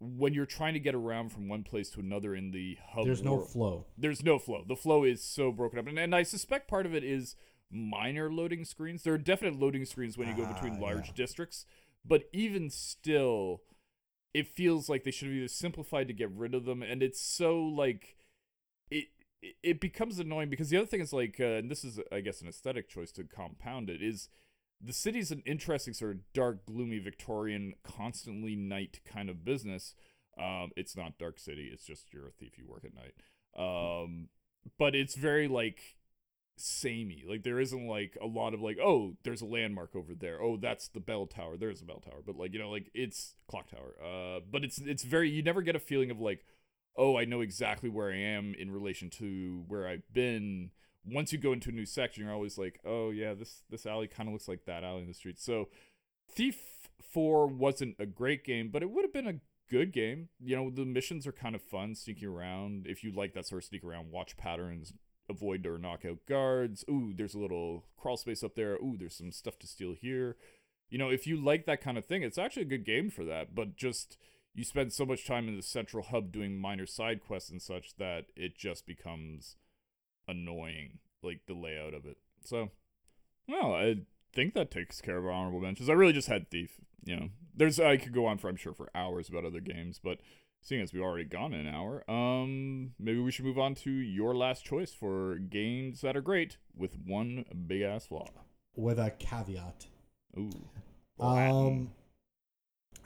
when 0.00 0.34
you're 0.34 0.46
trying 0.46 0.74
to 0.74 0.80
get 0.80 0.94
around 0.94 1.30
from 1.30 1.48
one 1.48 1.62
place 1.62 1.90
to 1.90 2.00
another 2.00 2.34
in 2.34 2.50
the 2.50 2.76
hub 2.92 3.04
There's 3.04 3.22
no 3.22 3.40
flow. 3.40 3.86
there's 3.96 4.22
no 4.22 4.38
flow. 4.38 4.64
The 4.66 4.76
flow 4.76 5.04
is 5.04 5.22
so 5.22 5.52
broken 5.52 5.78
up, 5.78 5.86
and, 5.86 5.98
and 5.98 6.14
I 6.14 6.24
suspect 6.24 6.68
part 6.68 6.84
of 6.84 6.94
it 6.94 7.04
is 7.04 7.36
minor 7.74 8.30
loading 8.32 8.64
screens. 8.64 9.02
There 9.02 9.14
are 9.14 9.18
definite 9.18 9.58
loading 9.58 9.84
screens 9.84 10.16
when 10.16 10.28
you 10.28 10.34
go 10.36 10.44
Ah, 10.44 10.52
between 10.52 10.80
large 10.80 11.08
yeah. 11.08 11.14
districts, 11.16 11.66
but 12.04 12.24
even 12.32 12.70
still, 12.70 13.62
it 14.32 14.48
feels 14.48 14.88
like 14.88 15.04
they 15.04 15.10
should 15.10 15.28
have 15.28 15.36
either 15.36 15.48
simplified 15.48 16.08
to 16.08 16.14
get 16.14 16.30
rid 16.30 16.54
of 16.54 16.64
them, 16.64 16.82
and 16.82 17.02
it's 17.02 17.20
so 17.20 17.58
like 17.60 18.16
it. 18.90 19.06
it- 19.42 19.56
It 19.62 19.78
becomes 19.80 20.18
annoying 20.18 20.48
because 20.48 20.70
the 20.70 20.78
other 20.78 20.86
thing 20.86 21.02
is 21.02 21.12
like, 21.12 21.38
uh, 21.38 21.44
and 21.60 21.70
this 21.70 21.84
is, 21.84 22.00
I 22.10 22.20
guess, 22.22 22.40
an 22.40 22.48
aesthetic 22.48 22.88
choice 22.88 23.12
to 23.12 23.24
compound 23.24 23.90
it. 23.90 24.00
Is 24.02 24.30
the 24.80 24.92
city's 24.94 25.30
an 25.30 25.42
interesting 25.44 25.92
sort 25.92 26.12
of 26.12 26.32
dark, 26.32 26.64
gloomy, 26.64 26.98
Victorian, 26.98 27.74
constantly 27.82 28.56
night 28.56 29.00
kind 29.04 29.28
of 29.28 29.44
business. 29.44 29.94
Um, 30.38 30.70
it's 30.76 30.96
not 30.96 31.18
Dark 31.18 31.38
City. 31.38 31.68
It's 31.70 31.84
just 31.84 32.10
you're 32.12 32.26
a 32.28 32.30
thief. 32.30 32.56
You 32.56 32.66
work 32.66 32.84
at 32.86 32.94
night. 32.94 33.14
Um, 33.54 34.28
but 34.78 34.94
it's 34.94 35.14
very 35.14 35.46
like 35.46 35.98
samey. 36.56 37.24
Like 37.26 37.42
there 37.42 37.60
isn't 37.60 37.86
like 37.86 38.16
a 38.20 38.26
lot 38.26 38.54
of 38.54 38.60
like, 38.60 38.78
oh, 38.82 39.16
there's 39.24 39.42
a 39.42 39.46
landmark 39.46 39.94
over 39.94 40.14
there. 40.14 40.40
Oh, 40.42 40.56
that's 40.56 40.88
the 40.88 41.00
bell 41.00 41.26
tower. 41.26 41.56
There's 41.56 41.82
a 41.82 41.84
bell 41.84 42.00
tower. 42.00 42.20
But 42.24 42.36
like 42.36 42.52
you 42.52 42.58
know, 42.58 42.70
like 42.70 42.90
it's 42.94 43.34
clock 43.48 43.70
tower. 43.70 43.94
Uh, 44.02 44.40
but 44.50 44.64
it's 44.64 44.78
it's 44.78 45.04
very. 45.04 45.30
You 45.30 45.42
never 45.42 45.62
get 45.62 45.76
a 45.76 45.80
feeling 45.80 46.10
of 46.10 46.20
like, 46.20 46.44
oh, 46.96 47.18
I 47.18 47.24
know 47.24 47.40
exactly 47.40 47.88
where 47.88 48.10
I 48.10 48.18
am 48.18 48.54
in 48.58 48.70
relation 48.70 49.10
to 49.10 49.64
where 49.68 49.88
I've 49.88 50.12
been. 50.12 50.70
Once 51.06 51.32
you 51.32 51.38
go 51.38 51.52
into 51.52 51.68
a 51.68 51.72
new 51.72 51.84
section, 51.84 52.24
you're 52.24 52.32
always 52.32 52.56
like, 52.56 52.80
oh 52.84 53.10
yeah, 53.10 53.34
this 53.34 53.62
this 53.70 53.86
alley 53.86 54.06
kind 54.06 54.28
of 54.28 54.32
looks 54.32 54.48
like 54.48 54.64
that 54.64 54.84
alley 54.84 55.02
in 55.02 55.08
the 55.08 55.14
street. 55.14 55.38
So 55.38 55.68
Thief 56.30 56.88
4 57.12 57.46
wasn't 57.46 57.96
a 57.98 58.06
great 58.06 58.44
game, 58.44 58.70
but 58.72 58.82
it 58.82 58.90
would 58.90 59.04
have 59.04 59.12
been 59.12 59.28
a 59.28 59.40
good 59.70 59.92
game. 59.92 60.28
You 60.40 60.56
know, 60.56 60.70
the 60.70 60.84
missions 60.84 61.26
are 61.26 61.32
kind 61.32 61.54
of 61.54 61.62
fun, 61.62 61.94
sneaking 61.94 62.28
around. 62.28 62.86
If 62.86 63.04
you 63.04 63.12
like 63.12 63.34
that 63.34 63.46
sort 63.46 63.62
of 63.62 63.68
sneak 63.68 63.84
around, 63.84 64.10
watch 64.10 64.36
patterns, 64.36 64.92
avoid 65.28 65.66
or 65.66 65.78
knock 65.78 66.04
out 66.04 66.18
guards. 66.28 66.84
Ooh, 66.88 67.12
there's 67.14 67.34
a 67.34 67.38
little 67.38 67.84
crawl 67.96 68.16
space 68.16 68.42
up 68.42 68.54
there. 68.54 68.74
Ooh, 68.74 68.96
there's 68.98 69.16
some 69.16 69.32
stuff 69.32 69.58
to 69.60 69.66
steal 69.66 69.94
here. 69.94 70.36
You 70.90 70.98
know, 70.98 71.10
if 71.10 71.26
you 71.26 71.36
like 71.36 71.66
that 71.66 71.80
kind 71.80 71.98
of 71.98 72.04
thing, 72.04 72.22
it's 72.22 72.38
actually 72.38 72.62
a 72.62 72.66
good 72.66 72.84
game 72.84 73.10
for 73.10 73.24
that. 73.24 73.54
But 73.54 73.76
just 73.76 74.16
you 74.54 74.64
spend 74.64 74.92
so 74.92 75.04
much 75.04 75.26
time 75.26 75.48
in 75.48 75.56
the 75.56 75.62
central 75.62 76.04
hub 76.04 76.30
doing 76.30 76.56
minor 76.56 76.86
side 76.86 77.20
quests 77.20 77.50
and 77.50 77.60
such 77.60 77.96
that 77.96 78.26
it 78.36 78.56
just 78.56 78.86
becomes 78.86 79.56
annoying, 80.28 80.98
like 81.22 81.40
the 81.46 81.54
layout 81.54 81.94
of 81.94 82.06
it. 82.06 82.18
So, 82.44 82.70
well, 83.48 83.74
I 83.74 83.96
think 84.32 84.54
that 84.54 84.70
takes 84.70 85.00
care 85.00 85.18
of 85.18 85.26
honorable 85.26 85.60
mentions. 85.60 85.88
I 85.88 85.94
really 85.94 86.12
just 86.12 86.28
had 86.28 86.50
Thief. 86.50 86.80
You 87.04 87.16
know, 87.16 87.28
there's 87.54 87.80
I 87.80 87.96
could 87.96 88.14
go 88.14 88.26
on 88.26 88.38
for 88.38 88.48
I'm 88.48 88.56
sure 88.56 88.74
for 88.74 88.90
hours 88.94 89.28
about 89.28 89.44
other 89.44 89.60
games, 89.60 90.00
but 90.02 90.18
seeing 90.64 90.80
as 90.80 90.92
we've 90.92 91.02
already 91.02 91.24
gone 91.24 91.52
an 91.52 91.68
hour, 91.68 92.02
um, 92.10 92.92
maybe 92.98 93.20
we 93.20 93.30
should 93.30 93.44
move 93.44 93.58
on 93.58 93.74
to 93.76 93.90
your 93.90 94.34
last 94.34 94.64
choice 94.64 94.92
for 94.92 95.36
games 95.36 96.00
that 96.00 96.16
are 96.16 96.22
great 96.22 96.56
with 96.76 96.96
one 97.06 97.44
big 97.66 97.82
ass 97.82 98.06
flaw. 98.06 98.26
with 98.74 98.98
a 98.98 99.10
caveat. 99.10 99.86
Ooh. 100.36 100.50
Um, 101.20 101.92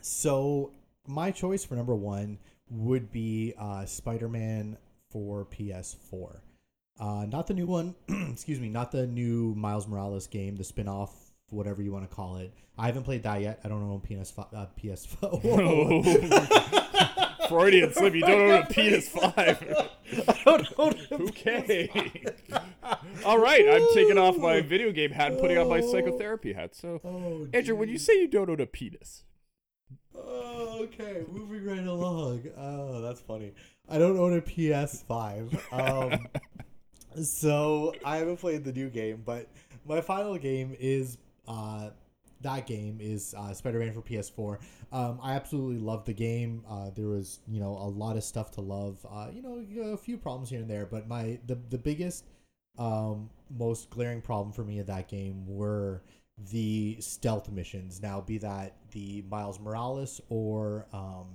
so 0.01 0.71
my 1.05 1.29
choice 1.31 1.63
for 1.63 1.75
number 1.75 1.95
one 1.95 2.39
would 2.71 3.11
be 3.11 3.53
uh, 3.59 3.85
Spider-Man 3.85 4.77
for 5.11 5.45
PS4. 5.45 6.39
Uh, 6.99 7.25
not 7.27 7.47
the 7.47 7.53
new 7.53 7.67
one, 7.67 7.93
excuse 8.31 8.59
me, 8.59 8.69
not 8.69 8.91
the 8.91 9.05
new 9.05 9.53
Miles 9.55 9.87
Morales 9.87 10.27
game, 10.27 10.55
the 10.55 10.63
spin-off, 10.63 11.13
whatever 11.49 11.81
you 11.81 11.91
want 11.91 12.09
to 12.09 12.15
call 12.15 12.37
it. 12.37 12.53
I 12.77 12.85
haven't 12.87 13.03
played 13.03 13.23
that 13.23 13.41
yet. 13.41 13.59
I 13.63 13.67
don't 13.67 13.83
own 13.83 14.01
PS5. 14.01 14.53
Uh, 14.53 14.67
PS4. 14.81 17.19
Freudian 17.49 17.93
slip. 17.93 18.13
You 18.15 18.21
don't 18.21 18.41
own 18.51 18.61
a 18.61 18.65
PS5. 18.65 19.89
I 20.27 20.41
don't 20.45 20.67
own 20.77 20.93
a 21.11 21.23
Okay. 21.23 22.25
All 23.25 23.37
right, 23.39 23.65
I'm 23.69 23.85
taking 23.93 24.17
off 24.17 24.37
my 24.37 24.61
video 24.61 24.91
game 24.91 25.11
hat 25.11 25.31
and 25.31 25.39
putting 25.41 25.57
on 25.57 25.67
my 25.67 25.81
psychotherapy 25.81 26.53
hat. 26.53 26.75
So, 26.75 27.01
Oh, 27.03 27.47
Andrew, 27.53 27.75
when 27.75 27.89
you 27.89 27.95
geez. 27.95 28.05
say 28.05 28.13
you 28.21 28.27
don't 28.27 28.49
own 28.49 28.59
a 28.61 28.65
penis, 28.65 29.23
Oh, 30.15 30.79
okay, 30.83 31.23
moving 31.31 31.65
right 31.65 31.85
along. 31.85 32.43
Oh, 32.57 33.01
that's 33.01 33.21
funny. 33.21 33.53
I 33.87 33.97
don't 33.97 34.17
own 34.17 34.37
a 34.37 34.41
PS5. 34.41 35.59
Um, 35.71 36.27
so 37.23 37.93
I 38.03 38.17
haven't 38.17 38.37
played 38.37 38.63
the 38.63 38.73
new 38.73 38.89
game, 38.89 39.23
but 39.25 39.47
my 39.85 40.01
final 40.01 40.37
game 40.37 40.75
is 40.79 41.17
uh, 41.47 41.89
that 42.41 42.65
game 42.65 42.99
is 43.01 43.35
uh, 43.37 43.53
Spider-Man 43.53 43.93
for 43.93 44.01
PS4. 44.01 44.59
Um, 44.91 45.19
I 45.21 45.33
absolutely 45.33 45.79
love 45.79 46.05
the 46.05 46.13
game. 46.13 46.63
Uh, 46.69 46.89
there 46.95 47.07
was 47.07 47.39
you 47.47 47.59
know 47.59 47.71
a 47.71 47.89
lot 47.89 48.17
of 48.17 48.23
stuff 48.23 48.51
to 48.51 48.61
love. 48.61 49.05
Uh, 49.09 49.27
you 49.33 49.41
know 49.41 49.91
a 49.91 49.97
few 49.97 50.17
problems 50.17 50.49
here 50.49 50.59
and 50.59 50.69
there, 50.69 50.85
but 50.85 51.07
my 51.07 51.39
the 51.47 51.57
the 51.69 51.77
biggest 51.77 52.25
um, 52.77 53.29
most 53.57 53.89
glaring 53.89 54.21
problem 54.21 54.53
for 54.53 54.63
me 54.63 54.79
in 54.79 54.85
that 54.85 55.07
game 55.07 55.45
were 55.45 56.01
the 56.51 56.97
stealth 56.99 57.51
missions. 57.51 58.01
Now, 58.01 58.21
be 58.21 58.37
that 58.39 58.75
the 58.91 59.23
Miles 59.29 59.59
Morales 59.59 60.21
or 60.29 60.85
um, 60.93 61.27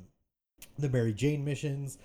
the 0.79 0.89
Mary 0.89 1.13
Jane 1.13 1.45
missions, 1.45 1.99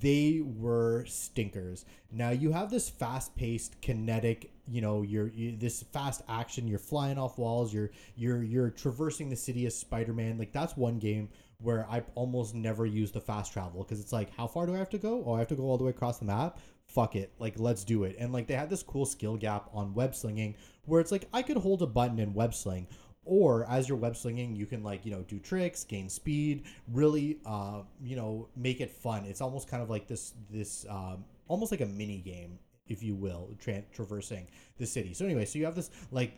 they 0.00 0.42
were 0.42 1.04
stinkers. 1.06 1.84
Now 2.10 2.30
you 2.30 2.52
have 2.52 2.70
this 2.70 2.88
fast-paced, 2.88 3.80
kinetic, 3.80 4.50
you 4.66 4.80
know, 4.80 5.02
you're 5.02 5.28
you, 5.28 5.56
this 5.56 5.82
fast 5.82 6.22
action. 6.28 6.66
You're 6.68 6.78
flying 6.78 7.18
off 7.18 7.38
walls. 7.38 7.72
You're 7.72 7.90
you're 8.16 8.42
you're 8.42 8.70
traversing 8.70 9.28
the 9.28 9.36
city 9.36 9.66
as 9.66 9.76
Spider-Man. 9.76 10.38
Like 10.38 10.52
that's 10.52 10.76
one 10.76 10.98
game 10.98 11.28
where 11.60 11.86
I 11.90 12.02
almost 12.14 12.54
never 12.54 12.84
use 12.84 13.12
the 13.12 13.20
fast 13.20 13.52
travel 13.52 13.82
because 13.82 14.00
it's 14.00 14.12
like, 14.12 14.34
how 14.36 14.46
far 14.46 14.66
do 14.66 14.74
I 14.74 14.78
have 14.78 14.90
to 14.90 14.98
go? 14.98 15.22
Oh, 15.26 15.34
I 15.34 15.38
have 15.38 15.48
to 15.48 15.54
go 15.54 15.64
all 15.64 15.78
the 15.78 15.84
way 15.84 15.90
across 15.90 16.18
the 16.18 16.24
map. 16.24 16.58
Fuck 16.86 17.16
it, 17.16 17.32
like 17.38 17.58
let's 17.58 17.84
do 17.84 18.04
it. 18.04 18.16
And 18.18 18.32
like 18.32 18.46
they 18.46 18.54
had 18.54 18.68
this 18.70 18.82
cool 18.82 19.06
skill 19.06 19.36
gap 19.36 19.68
on 19.72 19.94
web 19.94 20.14
slinging 20.14 20.54
where 20.84 21.00
it's 21.00 21.12
like 21.12 21.26
I 21.32 21.42
could 21.42 21.56
hold 21.56 21.82
a 21.82 21.86
button 21.86 22.18
and 22.18 22.34
web 22.34 22.54
sling, 22.54 22.86
or 23.24 23.66
as 23.68 23.88
you're 23.88 23.98
web 23.98 24.16
slinging, 24.16 24.54
you 24.54 24.66
can 24.66 24.82
like 24.82 25.04
you 25.04 25.10
know 25.10 25.22
do 25.22 25.38
tricks, 25.38 25.84
gain 25.84 26.08
speed, 26.08 26.64
really 26.92 27.38
uh 27.46 27.82
you 28.02 28.16
know 28.16 28.48
make 28.56 28.80
it 28.80 28.90
fun. 28.90 29.24
It's 29.24 29.40
almost 29.40 29.68
kind 29.68 29.82
of 29.82 29.90
like 29.90 30.06
this 30.06 30.34
this 30.50 30.86
um 30.88 31.24
almost 31.48 31.72
like 31.72 31.80
a 31.80 31.86
mini 31.86 32.18
game, 32.18 32.58
if 32.88 33.02
you 33.02 33.14
will, 33.14 33.50
tra- 33.58 33.84
traversing 33.92 34.46
the 34.78 34.86
city. 34.86 35.14
So 35.14 35.24
anyway, 35.24 35.44
so 35.44 35.58
you 35.58 35.64
have 35.64 35.74
this 35.74 35.90
like 36.10 36.32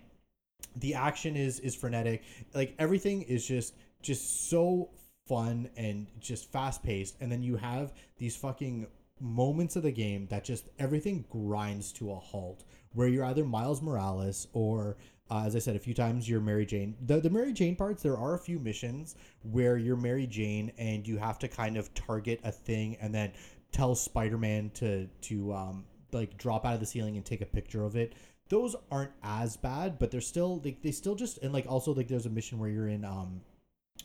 the 0.77 0.95
action 0.95 1.37
is 1.37 1.61
is 1.61 1.75
frenetic, 1.75 2.23
like 2.55 2.75
everything 2.79 3.23
is 3.23 3.47
just 3.47 3.75
just 4.03 4.49
so 4.51 4.91
fun 5.27 5.69
and 5.77 6.07
just 6.21 6.51
fast 6.53 6.83
paced, 6.83 7.17
and 7.21 7.31
then 7.31 7.43
you 7.43 7.57
have 7.57 7.93
these 8.19 8.37
fucking 8.37 8.87
moments 9.21 9.77
of 9.77 9.83
the 9.83 9.91
game 9.91 10.27
that 10.29 10.45
just 10.45 10.69
everything 10.79 11.25
grinds 11.31 11.91
to 11.91 12.13
a 12.13 12.15
halt 12.15 12.65
where 12.93 13.09
you're 13.09 13.25
either 13.25 13.45
Miles 13.45 13.83
Morales 13.83 14.47
or 14.53 14.97
uh, 15.31 15.43
as 15.45 15.57
I 15.57 15.59
said 15.59 15.77
a 15.77 15.81
few 15.81 15.95
times, 15.95 16.29
you're 16.29 16.41
Mary 16.41 16.65
Jane. 16.65 16.95
The 17.05 17.21
the 17.21 17.31
Mary 17.31 17.53
Jane 17.53 17.75
parts, 17.75 18.03
there 18.03 18.17
are 18.17 18.35
a 18.35 18.39
few 18.39 18.59
missions 18.59 19.17
where 19.43 19.77
you're 19.77 19.97
Mary 19.97 20.27
Jane 20.27 20.73
and 20.79 21.07
you 21.07 21.19
have 21.19 21.39
to 21.41 21.49
kind 21.49 21.77
of 21.77 21.93
target 21.95 22.41
a 22.45 22.53
thing 22.53 22.97
and 23.01 23.15
then 23.15 23.33
tell 23.73 23.95
Spider-Man 23.95 24.71
to 24.75 25.07
to 25.23 25.53
um 25.53 25.85
like 26.13 26.39
drop 26.39 26.65
out 26.65 26.75
of 26.75 26.81
the 26.81 26.87
ceiling 26.87 27.17
and 27.17 27.25
take 27.25 27.41
a 27.41 27.47
picture 27.47 27.85
of 27.85 27.97
it. 27.97 28.15
Those 28.49 28.77
aren't 28.93 29.11
as 29.25 29.57
bad, 29.57 29.99
but 29.99 30.13
they're 30.13 30.21
still 30.21 30.61
like 30.65 30.83
they 30.83 30.93
still 30.93 31.17
just 31.17 31.39
and 31.39 31.53
like 31.53 31.67
also 31.69 31.93
like 31.93 32.07
there's 32.09 32.27
a 32.27 32.31
mission 32.31 32.59
where 32.59 32.71
you're 32.71 32.89
in 32.89 33.05
um 33.05 33.41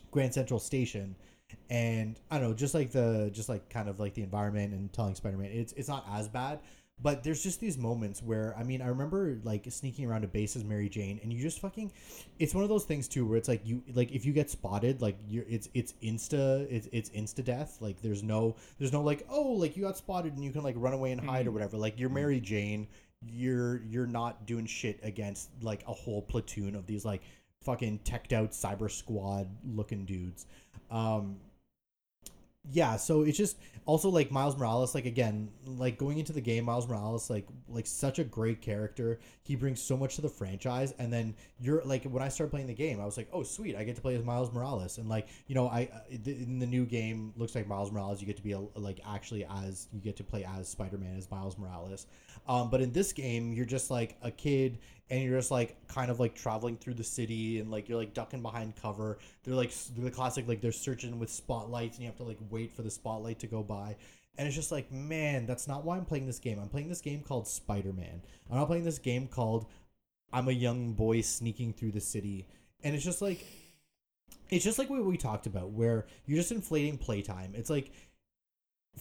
Grand 0.09 0.34
Central 0.34 0.59
Station 0.59 1.15
and 1.69 2.19
I 2.30 2.39
don't 2.39 2.49
know, 2.49 2.55
just 2.55 2.74
like 2.74 2.91
the 2.91 3.30
just 3.32 3.49
like 3.49 3.69
kind 3.69 3.89
of 3.89 3.99
like 3.99 4.13
the 4.13 4.24
environment 4.24 4.74
and 4.74 4.91
telling 4.91 5.15
Spider-Man, 5.15 5.51
it's 5.51 5.74
it's 5.74 5.88
not 5.88 6.05
as 6.11 6.28
bad. 6.28 6.59
But 7.02 7.24
there's 7.24 7.41
just 7.41 7.60
these 7.60 7.78
moments 7.78 8.22
where 8.22 8.56
I 8.58 8.64
mean 8.64 8.82
I 8.82 8.88
remember 8.88 9.39
like 9.43 9.66
sneaking 9.70 10.06
around 10.06 10.24
a 10.24 10.28
base 10.28 10.56
as 10.56 10.64
Mary 10.64 10.89
Jane 10.89 11.20
and 11.24 11.34
you 11.34 11.41
just 11.41 11.60
fucking 11.60 11.91
it's 12.38 12.54
one 12.54 12.64
of 12.64 12.70
those 12.70 12.86
things 12.86 13.08
too 13.08 13.26
where 13.26 13.38
it's 13.38 13.47
like 13.47 13.62
you 13.66 13.82
like 13.93 14.12
if 14.12 14.26
you 14.26 14.34
get 14.34 14.49
spotted 14.49 15.02
like 15.02 15.18
you're 15.28 15.45
it's 15.49 15.70
it's 15.74 15.93
insta 16.04 16.68
it's 16.70 16.88
it's 16.91 17.10
insta 17.12 17.43
death. 17.43 17.78
Like 17.80 18.02
there's 18.02 18.24
no 18.24 18.56
there's 18.78 18.93
no 18.93 19.02
like 19.02 19.26
oh 19.30 19.52
like 19.54 19.76
you 19.76 19.84
got 19.84 19.97
spotted 19.97 20.34
and 20.34 20.43
you 20.43 20.52
can 20.52 20.64
like 20.64 20.76
run 20.78 20.93
away 20.93 21.12
and 21.12 21.22
hide 21.22 21.47
or 21.47 21.52
whatever. 21.52 21.78
Like 21.78 21.99
you're 21.99 22.10
Mary 22.10 22.39
Jane. 22.39 22.88
You're 23.24 23.82
you're 23.84 24.08
not 24.08 24.45
doing 24.45 24.66
shit 24.66 24.99
against 25.04 25.49
like 25.62 25.84
a 25.88 25.93
whole 25.93 26.22
platoon 26.22 26.76
of 26.76 26.88
these 26.88 27.06
like 27.06 27.22
fucking 27.64 27.99
teched 27.99 28.34
out 28.34 28.52
cyber 28.52 28.89
squad 28.89 29.47
looking 29.66 30.06
dudes. 30.06 30.45
Um 30.89 31.38
yeah 32.70 32.95
so 32.95 33.24
it's 33.24 33.38
just 33.38 33.57
also 33.86 34.07
like 34.09 34.30
miles 34.32 34.55
morales 34.55 34.93
like 34.93 35.05
again 35.05 35.49
like 35.66 35.97
going 35.97 36.20
into 36.20 36.32
the 36.32 36.41
game 36.41 36.66
miles 36.66 36.88
morales 36.88 37.28
like 37.30 37.47
like 37.68 37.88
such 37.88 38.20
a 38.20 38.24
great 38.24 38.62
character. 38.62 39.20
He 39.43 39.55
brings 39.55 39.82
so 39.82 39.97
much 39.97 40.16
to 40.16 40.22
the 40.22 40.30
franchise 40.30 40.93
and 40.99 41.12
then 41.12 41.36
you're 41.59 41.82
like 41.84 42.03
when 42.03 42.22
i 42.22 42.30
started 42.30 42.51
playing 42.51 42.68
the 42.68 42.74
game 42.74 43.01
i 43.01 43.05
was 43.05 43.18
like 43.18 43.28
oh 43.34 43.41
sweet 43.41 43.76
i 43.76 43.84
get 43.84 43.95
to 43.95 44.01
play 44.01 44.16
as 44.16 44.24
miles 44.24 44.51
morales. 44.53 44.99
And 44.99 45.09
like 45.09 45.28
you 45.47 45.55
know 45.55 45.68
i 45.68 45.89
in 46.24 46.59
the 46.59 46.68
new 46.68 46.86
game 46.86 47.34
looks 47.36 47.55
like 47.55 47.68
miles 47.68 47.91
morales 47.91 48.22
you 48.22 48.28
get 48.28 48.38
to 48.38 48.43
be 48.43 48.51
a, 48.51 48.59
like 48.76 48.99
actually 49.09 49.45
as 49.45 49.88
you 49.91 49.99
get 49.99 50.16
to 50.18 50.24
play 50.24 50.45
as 50.45 50.70
spider-man 50.70 51.18
as 51.18 51.30
miles 51.32 51.57
morales. 51.57 52.05
Um 52.47 52.70
but 52.70 52.82
in 52.82 52.91
this 52.91 53.12
game 53.12 53.53
you're 53.53 53.66
just 53.66 53.89
like 53.89 54.18
a 54.22 54.30
kid 54.30 54.78
and 55.12 55.22
you're 55.22 55.38
just 55.38 55.51
like 55.51 55.76
kind 55.88 56.09
of 56.09 56.22
like 56.22 56.34
traveling 56.34 56.78
through 56.78 56.93
the 56.93 57.03
city 57.03 57.59
and 57.59 57.70
like 57.70 57.89
you're 57.89 57.97
like 57.97 58.14
ducking 58.14 58.41
behind 58.41 58.76
cover. 58.82 59.20
They're 59.43 59.53
like 59.53 59.68
s- 59.70 59.91
the 59.95 60.09
classic 60.09 60.47
like 60.47 60.62
they're 60.62 60.72
searching 60.72 61.20
with 61.20 61.30
spotlights 61.30 61.97
and 61.97 62.03
you 62.03 62.09
have 62.09 62.18
to 62.18 62.24
like 62.24 62.39
wait 62.49 62.72
for 62.72 62.82
the 62.82 62.89
spotlight 62.89 63.38
to 63.39 63.47
go 63.47 63.62
by. 63.62 63.97
And 64.38 64.47
it's 64.47 64.55
just 64.55 64.72
like 64.72 64.89
man 64.89 65.45
that's 65.45 65.68
not 65.68 65.84
why 65.84 65.97
i'm 65.97 66.05
playing 66.05 66.26
this 66.28 66.39
game. 66.39 66.57
I'm 66.59 66.70
playing 66.70 66.88
this 66.88 67.01
game 67.01 67.22
called 67.22 67.45
spider-man. 67.45 68.22
I'm 68.49 68.57
not 68.57 68.68
playing 68.68 68.86
this 68.86 68.99
game 68.99 69.28
called 69.28 69.68
i'm 70.34 70.47
a 70.47 70.53
young 70.53 70.93
boy 70.93 71.20
sneaking 71.20 71.74
through 71.74 71.91
the 71.91 72.01
city. 72.01 72.47
And 72.82 72.95
it's 72.95 73.03
just 73.03 73.22
like 73.22 73.45
it's 74.49 74.64
just 74.64 74.80
like 74.80 74.89
what 74.89 75.03
we 75.03 75.18
talked 75.18 75.45
about 75.45 75.72
where 75.72 76.05
you're 76.26 76.38
just 76.38 76.53
inflating 76.53 76.97
playtime. 76.97 77.51
It's 77.53 77.70
like 77.70 77.91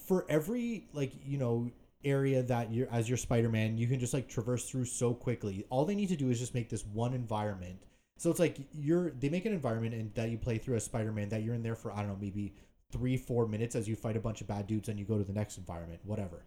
for 0.09 0.27
every 0.29 0.89
like 0.93 1.13
you 1.25 1.39
know 1.39 1.71
area 2.05 2.43
that 2.43 2.73
you're 2.73 2.89
as 2.91 3.09
your 3.09 3.19
spider-man 3.19 3.77
you 3.77 3.87
can 3.87 4.01
just 4.01 4.15
like 4.15 4.29
traverse 4.29 4.69
through 4.69 4.87
so 4.87 5.13
quickly. 5.13 5.67
All 5.71 5.85
they 5.85 5.95
need 5.95 6.09
to 6.09 6.17
do 6.17 6.31
is 6.31 6.39
just 6.39 6.55
make 6.55 6.69
this 6.69 6.87
one 6.87 7.13
environment. 7.13 7.83
So 8.17 8.31
it's 8.31 8.41
like 8.41 8.59
you're 8.73 9.11
they 9.11 9.29
make 9.29 9.45
an 9.45 9.53
environment 9.53 9.95
and 9.95 10.15
that 10.15 10.31
you 10.31 10.39
play 10.39 10.59
through 10.59 10.77
as 10.77 10.85
spider-man 10.85 11.29
that 11.31 11.43
you're 11.43 11.55
in 11.55 11.63
there 11.63 11.75
for 11.75 11.93
i 11.93 11.97
don't 11.99 12.09
know 12.09 12.19
maybe 12.21 12.55
three 12.93 13.17
four 13.17 13.47
minutes 13.47 13.75
as 13.75 13.89
you 13.89 13.97
fight 13.97 14.17
a 14.17 14.21
bunch 14.21 14.41
of 14.41 14.47
bad 14.47 14.67
dudes 14.67 14.89
and 14.89 14.99
you 14.99 15.05
go 15.05 15.19
to 15.19 15.25
the 15.25 15.33
next 15.33 15.59
environment 15.59 16.01
whatever. 16.05 16.45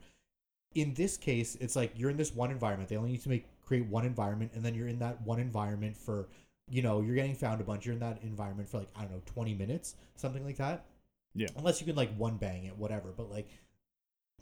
In 0.76 0.93
this 0.95 1.18
case 1.18 1.56
it's 1.62 1.76
like 1.76 1.93
you're 1.95 2.10
in 2.10 2.18
this 2.18 2.34
one 2.34 2.51
environment. 2.51 2.89
They 2.89 2.97
only 2.97 3.12
need 3.12 3.24
to 3.24 3.30
make 3.30 3.45
create 3.62 3.86
one 3.86 4.06
environment 4.06 4.51
and 4.56 4.64
then 4.64 4.74
you're 4.76 4.88
in 4.88 4.99
that 4.99 5.22
one 5.22 5.39
environment 5.39 5.95
for 5.95 6.30
you 6.70 6.82
know 6.82 7.01
you're 7.01 7.16
getting 7.16 7.36
found 7.36 7.62
a 7.62 7.64
bunch. 7.64 7.86
You're 7.86 7.93
in 7.93 7.99
that 7.99 8.24
environment 8.24 8.70
for 8.70 8.80
like 8.80 8.89
i 8.95 9.01
don't 9.01 9.12
know 9.12 9.22
20 9.26 9.54
minutes 9.54 9.95
something 10.16 10.43
like 10.43 10.58
that. 10.58 10.86
Yeah. 11.36 11.47
unless 11.58 11.82
you 11.82 11.88
can 11.88 11.95
like 11.95 12.16
one 12.16 12.38
bang 12.38 12.66
it 12.66 12.78
whatever. 12.78 13.12
But 13.16 13.32
like 13.32 13.49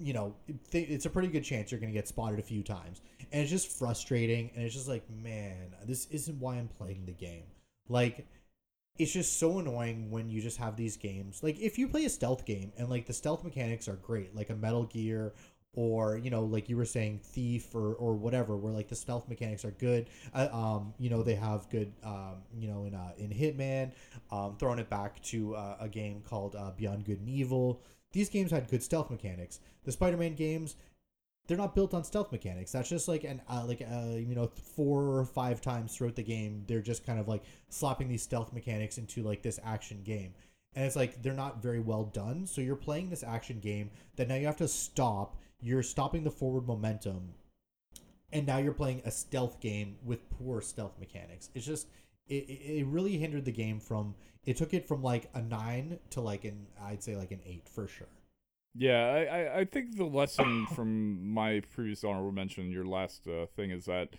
you 0.02 0.14
know 0.14 0.36
it's 0.72 1.06
a 1.06 1.10
pretty 1.10 1.28
good 1.28 1.43
chance 1.43 1.72
you're 1.72 1.80
going 1.80 1.91
to 1.91 1.97
get 1.97 2.08
spotted 2.08 2.39
a 2.39 2.43
few 2.43 2.64
times. 2.64 3.02
And 3.32 3.41
it's 3.41 3.52
just 3.52 3.68
frustrating 3.68 4.52
and 4.56 4.66
it's 4.66 4.74
just 4.74 4.88
like 4.88 5.04
man 5.10 5.74
this 5.86 6.08
isn't 6.08 6.39
why 6.39 6.56
i'm 6.56 6.68
playing 6.68 7.06
the 7.06 7.14
game. 7.14 7.43
Like 7.88 8.26
it's 8.97 9.14
just 9.14 9.39
so 9.39 9.60
annoying 9.60 10.12
when 10.12 10.30
you 10.30 10.41
just 10.41 10.58
have 10.58 10.76
these 10.76 10.97
games. 10.97 11.41
Like 11.43 11.60
if 11.60 11.78
you 11.78 11.88
play 11.88 12.06
a 12.06 12.10
stealth 12.10 12.45
game 12.45 12.72
and 12.78 12.89
like 12.89 13.06
the 13.06 13.14
stealth 13.14 13.43
mechanics 13.43 13.88
are 13.88 13.95
great 13.95 14.36
like 14.36 14.49
a 14.49 14.56
metal 14.56 14.86
gear 14.86 15.34
or 15.74 16.18
you 16.18 16.30
know 16.30 16.43
like 16.43 16.68
you 16.68 16.76
were 16.76 16.86
saying 16.86 17.20
thief 17.24 17.74
or 17.74 17.93
or 17.93 18.14
whatever 18.14 18.58
where 18.58 18.74
like 18.74 18.89
the 18.89 18.95
stealth 18.95 19.30
mechanics 19.30 19.64
are 19.64 19.72
good. 19.72 20.08
Uh, 20.34 20.49
um 20.52 20.93
you 20.97 21.10
know 21.10 21.24
they 21.24 21.36
have 21.36 21.70
good 21.70 21.93
um 22.04 22.36
you 22.58 22.68
know 22.68 22.86
in 22.86 22.93
uh 22.93 23.12
in 23.18 23.30
hitman. 23.30 23.91
Um 24.32 24.56
throwing 24.60 24.80
it 24.80 24.89
back 24.89 25.22
to 25.24 25.56
uh, 25.56 25.78
a 25.80 25.88
game 25.88 26.22
called 26.28 26.56
uh, 26.56 26.72
beyond 26.78 27.06
good 27.06 27.20
and 27.20 27.30
evil 27.30 27.82
these 28.12 28.30
games 28.30 28.51
had 28.51 28.70
good 28.70 28.84
stealth 28.84 29.09
mechanics. 29.09 29.59
The 29.84 29.91
spider-man 29.91 30.36
games 30.36 30.76
they're 31.47 31.57
not 31.57 31.76
built 31.76 31.93
on 31.93 32.03
stealth 32.03 32.32
mechanics. 32.32 32.72
That's 32.72 32.89
just 32.89 33.07
like 33.07 33.24
an 33.24 33.41
uh, 33.49 33.66
like 33.68 33.82
uh, 33.82 34.16
you 34.16 34.36
know 34.36 34.47
four 34.47 35.18
or 35.18 35.26
five 35.26 35.59
times 35.62 35.95
throughout 35.95 36.16
the 36.16 36.24
game 36.24 36.64
they're 36.68 36.82
just 36.82 37.05
kind 37.05 37.20
of 37.20 37.28
like 37.28 37.43
slapping 37.70 38.07
these 38.07 38.24
stealth 38.24 38.53
mechanics 38.53 38.97
into 38.97 39.24
like 39.24 39.41
this 39.41 39.59
action 39.64 40.01
game. 40.03 40.34
And 40.76 40.86
it's 40.86 40.95
like 40.95 41.22
they're 41.22 41.34
not 41.34 41.62
very 41.62 41.80
well 41.80 42.05
done. 42.05 42.45
So 42.45 42.62
you're 42.62 42.76
playing 42.76 43.09
this 43.09 43.24
action 43.24 43.59
game 43.59 43.91
that 44.16 44.30
now 44.30 44.36
you 44.36 44.45
have 44.45 44.57
to 44.57 44.68
stop. 44.68 45.36
You're 45.59 45.84
stopping 45.84 46.24
the 46.24 46.32
forward 46.32 46.66
momentum. 46.66 47.34
And 48.32 48.47
now 48.47 48.57
you're 48.59 48.72
playing 48.72 49.01
a 49.03 49.12
stealth 49.12 49.59
game 49.59 49.97
with 50.05 50.30
poor 50.30 50.62
stealth 50.62 50.97
mechanics. 50.99 51.49
It's 51.53 51.66
just 51.66 51.88
it, 52.28 52.34
it 52.34 52.86
really 52.88 53.17
hindered 53.17 53.45
the 53.45 53.51
game 53.51 53.80
from 53.80 54.15
it 54.45 54.57
took 54.57 54.74
it 54.74 54.88
from 54.88 55.03
like 55.03 55.30
a 55.34 55.41
nine 55.41 55.99
to 56.11 56.22
like 56.22 56.45
an 56.45 56.67
I'd 56.82 57.03
say 57.03 57.15
like 57.15 57.32
an 57.32 57.41
eight 57.45 57.67
for 57.67 57.88
sure. 57.88 58.07
Yeah, 58.74 59.05
I, 59.05 59.59
I, 59.59 59.65
think 59.65 59.97
the 59.97 60.05
lesson 60.05 60.65
from 60.76 61.34
my 61.34 61.61
previous 61.74 62.03
honorable 62.03 62.32
mention, 62.32 62.72
your 62.72 62.86
last 62.86 63.28
uh, 63.28 63.45
thing, 63.47 63.69
is 63.69 63.86
that 63.86 64.09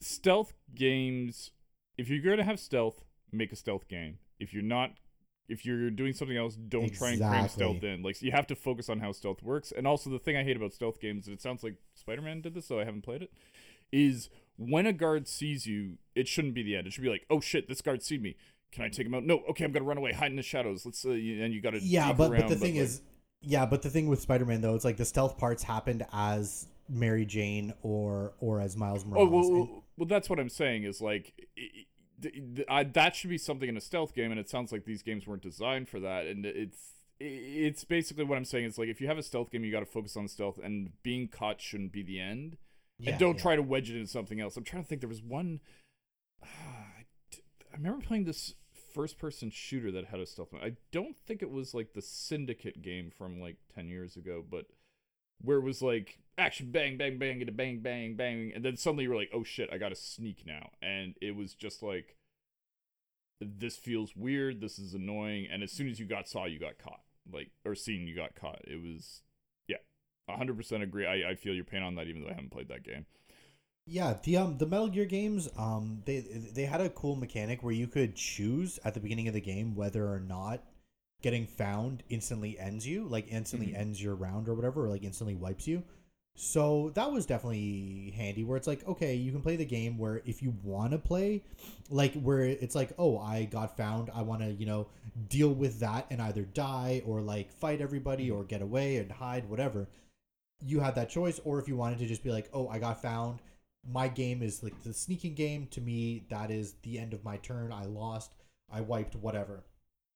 stealth 0.00 0.54
games, 0.74 1.50
if 1.98 2.08
you're 2.08 2.22
going 2.22 2.38
to 2.38 2.44
have 2.44 2.58
stealth, 2.58 3.04
make 3.30 3.52
a 3.52 3.56
stealth 3.56 3.86
game. 3.88 4.18
If 4.40 4.54
you're 4.54 4.62
not, 4.62 4.92
if 5.50 5.66
you're 5.66 5.90
doing 5.90 6.14
something 6.14 6.36
else, 6.36 6.54
don't 6.54 6.94
try 6.94 7.10
and 7.10 7.18
cram 7.18 7.48
stealth 7.48 7.76
Exactly. 7.76 7.90
in. 7.90 8.02
Like, 8.02 8.22
you 8.22 8.30
have 8.32 8.46
to 8.46 8.54
focus 8.54 8.88
on 8.88 9.00
how 9.00 9.12
stealth 9.12 9.42
works. 9.42 9.70
And 9.70 9.86
also, 9.86 10.08
the 10.08 10.18
thing 10.18 10.36
I 10.36 10.44
hate 10.44 10.56
about 10.56 10.72
stealth 10.72 10.98
games, 10.98 11.26
and 11.26 11.34
it 11.34 11.42
sounds 11.42 11.62
like 11.62 11.74
Spider 11.94 12.22
Man 12.22 12.40
did 12.40 12.54
this, 12.54 12.66
so 12.66 12.80
I 12.80 12.84
haven't 12.84 13.02
played 13.02 13.22
it, 13.22 13.32
is 13.92 14.30
when 14.58 14.86
a 14.86 14.92
guard 14.92 15.26
sees 15.26 15.66
you, 15.66 15.94
it 16.14 16.28
shouldn't 16.28 16.52
be 16.54 16.62
the 16.62 16.76
end. 16.76 16.86
It 16.86 16.92
should 16.92 17.02
be 17.04 17.08
like, 17.08 17.24
oh 17.30 17.40
shit, 17.40 17.66
this 17.68 17.80
guard 17.80 18.02
see 18.02 18.18
me. 18.18 18.36
Can 18.72 18.84
I 18.84 18.90
take 18.90 19.06
him 19.06 19.14
out? 19.14 19.24
No. 19.24 19.40
Okay, 19.50 19.64
I'm 19.64 19.72
gonna 19.72 19.86
run 19.86 19.96
away, 19.96 20.12
hide 20.12 20.30
in 20.30 20.36
the 20.36 20.42
shadows. 20.42 20.84
Let's. 20.84 21.02
Uh, 21.06 21.12
and 21.12 21.54
you 21.54 21.62
got 21.62 21.70
to. 21.70 21.80
Yeah, 21.80 22.12
but 22.12 22.30
around, 22.30 22.42
but 22.42 22.48
the 22.50 22.56
thing 22.56 22.74
like- 22.74 22.82
is, 22.82 23.00
yeah, 23.40 23.64
but 23.64 23.80
the 23.80 23.88
thing 23.88 24.08
with 24.08 24.20
Spider 24.20 24.44
Man 24.44 24.60
though, 24.60 24.74
it's 24.74 24.84
like 24.84 24.98
the 24.98 25.06
stealth 25.06 25.38
parts 25.38 25.62
happened 25.62 26.04
as 26.12 26.66
Mary 26.88 27.24
Jane 27.24 27.72
or 27.82 28.34
or 28.40 28.60
as 28.60 28.76
Miles 28.76 29.04
Oh 29.06 29.08
Morales. 29.08 29.30
well, 29.30 29.40
and- 29.60 29.68
well, 29.70 29.84
well, 29.96 30.06
that's 30.06 30.28
what 30.28 30.38
I'm 30.38 30.50
saying 30.50 30.82
is 30.82 31.00
like, 31.00 31.32
i- 31.56 31.62
i- 31.62 31.86
th- 32.22 32.34
th- 32.56 32.66
I, 32.68 32.82
that 32.84 33.16
should 33.16 33.30
be 33.30 33.38
something 33.38 33.68
in 33.70 33.76
a 33.76 33.80
stealth 33.80 34.14
game, 34.14 34.30
and 34.32 34.38
it 34.40 34.50
sounds 34.50 34.70
like 34.70 34.84
these 34.84 35.02
games 35.02 35.26
weren't 35.26 35.42
designed 35.42 35.88
for 35.88 36.00
that. 36.00 36.26
And 36.26 36.44
it's 36.44 36.94
it's 37.20 37.84
basically 37.84 38.24
what 38.24 38.36
I'm 38.36 38.44
saying 38.44 38.66
is 38.66 38.76
like, 38.78 38.88
if 38.88 39.00
you 39.00 39.06
have 39.06 39.18
a 39.18 39.22
stealth 39.22 39.50
game, 39.50 39.64
you 39.64 39.72
got 39.72 39.80
to 39.80 39.86
focus 39.86 40.16
on 40.16 40.28
stealth, 40.28 40.58
and 40.62 40.90
being 41.02 41.26
caught 41.28 41.60
shouldn't 41.60 41.92
be 41.92 42.02
the 42.02 42.20
end. 42.20 42.58
Yeah, 42.98 43.10
and 43.10 43.18
don't 43.18 43.36
yeah. 43.36 43.42
try 43.42 43.56
to 43.56 43.62
wedge 43.62 43.90
it 43.90 43.96
into 43.96 44.10
something 44.10 44.40
else. 44.40 44.56
I'm 44.56 44.64
trying 44.64 44.82
to 44.82 44.88
think. 44.88 45.00
There 45.00 45.08
was 45.08 45.22
one. 45.22 45.60
I 46.42 47.76
remember 47.76 48.04
playing 48.04 48.24
this 48.24 48.54
first-person 48.94 49.50
shooter 49.50 49.92
that 49.92 50.06
had 50.06 50.18
a 50.18 50.26
stealth. 50.26 50.48
I 50.60 50.72
don't 50.90 51.16
think 51.26 51.42
it 51.42 51.50
was 51.50 51.74
like 51.74 51.92
the 51.92 52.02
Syndicate 52.02 52.82
game 52.82 53.10
from 53.16 53.40
like 53.40 53.56
ten 53.74 53.88
years 53.88 54.16
ago, 54.16 54.44
but 54.48 54.66
where 55.40 55.58
it 55.58 55.64
was 55.64 55.82
like 55.82 56.18
action, 56.36 56.70
bang, 56.70 56.96
bang, 56.96 57.18
bang, 57.18 57.38
get 57.38 57.48
a 57.48 57.52
bang, 57.52 57.80
bang, 57.80 58.16
bang, 58.16 58.52
and 58.54 58.64
then 58.64 58.76
suddenly 58.76 59.04
you 59.04 59.10
were 59.10 59.16
like, 59.16 59.30
oh 59.32 59.44
shit, 59.44 59.70
I 59.72 59.78
got 59.78 59.90
to 59.90 59.96
sneak 59.96 60.44
now, 60.46 60.70
and 60.82 61.14
it 61.20 61.36
was 61.36 61.54
just 61.54 61.82
like, 61.82 62.16
this 63.40 63.76
feels 63.76 64.16
weird. 64.16 64.60
This 64.60 64.78
is 64.78 64.94
annoying, 64.94 65.46
and 65.50 65.62
as 65.62 65.70
soon 65.70 65.88
as 65.88 66.00
you 66.00 66.06
got 66.06 66.28
saw, 66.28 66.46
you 66.46 66.58
got 66.58 66.78
caught. 66.78 67.02
Like 67.30 67.50
or 67.64 67.74
seen, 67.74 68.06
you 68.06 68.16
got 68.16 68.34
caught. 68.34 68.62
It 68.64 68.82
was. 68.82 69.22
Yeah, 70.28 70.34
100% 70.34 70.82
agree. 70.82 71.06
I, 71.06 71.30
I 71.30 71.34
feel 71.34 71.54
your 71.54 71.64
pain 71.64 71.82
on 71.82 71.94
that, 71.96 72.06
even 72.08 72.22
though 72.22 72.28
I 72.28 72.34
haven't 72.34 72.50
played 72.50 72.68
that 72.68 72.82
game. 72.84 73.06
Yeah, 73.86 74.18
the 74.22 74.36
um 74.36 74.58
the 74.58 74.66
Metal 74.66 74.88
Gear 74.88 75.06
games, 75.06 75.48
um 75.56 76.02
they 76.04 76.20
they 76.20 76.66
had 76.66 76.80
a 76.80 76.90
cool 76.90 77.16
mechanic 77.16 77.62
where 77.62 77.72
you 77.72 77.86
could 77.86 78.14
choose 78.14 78.78
at 78.84 78.94
the 78.94 79.00
beginning 79.00 79.28
of 79.28 79.34
the 79.34 79.40
game 79.40 79.74
whether 79.74 80.06
or 80.12 80.20
not 80.20 80.62
getting 81.22 81.46
found 81.46 82.02
instantly 82.10 82.58
ends 82.58 82.86
you, 82.86 83.04
like 83.08 83.26
instantly 83.30 83.72
Mhm. 83.72 83.74
ends 83.74 84.02
your 84.02 84.14
round 84.14 84.48
or 84.48 84.54
whatever, 84.54 84.84
or 84.86 84.90
like 84.90 85.02
instantly 85.04 85.34
wipes 85.34 85.66
you. 85.66 85.82
So 86.36 86.90
that 86.94 87.10
was 87.12 87.26
definitely 87.26 88.12
handy 88.16 88.44
where 88.44 88.56
it's 88.56 88.68
like, 88.68 88.86
okay, 88.86 89.14
you 89.16 89.32
can 89.32 89.42
play 89.42 89.56
the 89.56 89.64
game 89.66 89.98
where 89.98 90.22
if 90.24 90.42
you 90.42 90.54
want 90.62 90.92
to 90.92 90.98
play, 90.98 91.42
like 91.90 92.14
where 92.14 92.42
it's 92.44 92.74
like, 92.76 92.92
oh, 92.98 93.18
I 93.18 93.44
got 93.46 93.76
found, 93.76 94.10
I 94.14 94.22
want 94.22 94.42
to, 94.42 94.52
you 94.52 94.66
know, 94.66 94.86
deal 95.28 95.50
with 95.52 95.80
that 95.80 96.06
and 96.10 96.22
either 96.22 96.42
die 96.44 97.02
or 97.06 97.20
like 97.22 97.52
fight 97.52 97.80
everybody 97.80 98.30
or 98.30 98.44
get 98.44 98.62
away 98.62 98.98
and 98.98 99.10
hide, 99.12 99.48
whatever. 99.50 99.88
You 100.60 100.80
had 100.80 100.94
that 100.96 101.08
choice, 101.08 101.40
or 101.44 101.58
if 101.58 101.68
you 101.68 101.76
wanted 101.76 101.98
to 102.00 102.06
just 102.06 102.22
be 102.24 102.30
like, 102.30 102.48
oh, 102.52 102.68
I 102.68 102.78
got 102.78 103.00
found, 103.00 103.40
my 103.88 104.08
game 104.08 104.42
is 104.42 104.62
like 104.62 104.82
the 104.82 104.92
sneaking 104.92 105.34
game. 105.34 105.66
To 105.72 105.80
me, 105.80 106.24
that 106.30 106.50
is 106.50 106.74
the 106.82 106.98
end 106.98 107.14
of 107.14 107.24
my 107.24 107.36
turn. 107.38 107.72
I 107.72 107.84
lost, 107.84 108.34
I 108.70 108.80
wiped, 108.80 109.14
whatever. 109.16 109.64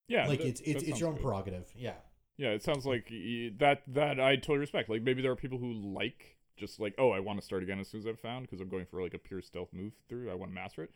Yeah, 0.09 0.27
like 0.27 0.41
that- 0.41 0.49
it's 0.49 0.61
it's 0.63 0.83
it's 0.83 1.01
your 1.01 1.09
own 1.09 1.15
good. 1.15 1.23
prerogative. 1.25 1.73
Yeah. 1.77 1.95
Yeah, 2.39 2.51
it 2.51 2.63
sounds 2.63 2.87
like 2.87 3.09
that. 3.59 3.83
That 3.87 4.19
I 4.19 4.37
totally 4.37 4.59
respect. 4.59 4.89
Like 4.89 5.03
maybe 5.03 5.23
there 5.23 5.31
are 5.33 5.37
people 5.37 5.59
who 5.59 5.73
like 5.75 6.39
just 6.57 6.81
like, 6.81 6.95
oh, 6.99 7.11
I 7.11 7.21
want 7.21 7.39
to 7.39 7.45
start 7.45 7.63
again 7.63 7.79
as 7.79 7.89
soon 7.89 8.01
as 8.01 8.07
I've 8.07 8.19
found 8.21 8.47
because 8.47 8.61
I'm 8.61 8.69
going 8.69 8.87
for 8.87 9.03
like 9.03 9.15
a 9.15 9.19
pure 9.19 9.43
stealth 9.43 9.69
move 9.73 9.93
through. 10.09 10.31
I 10.31 10.35
want 10.35 10.51
to 10.51 10.55
master 10.55 10.83
it. 10.83 10.91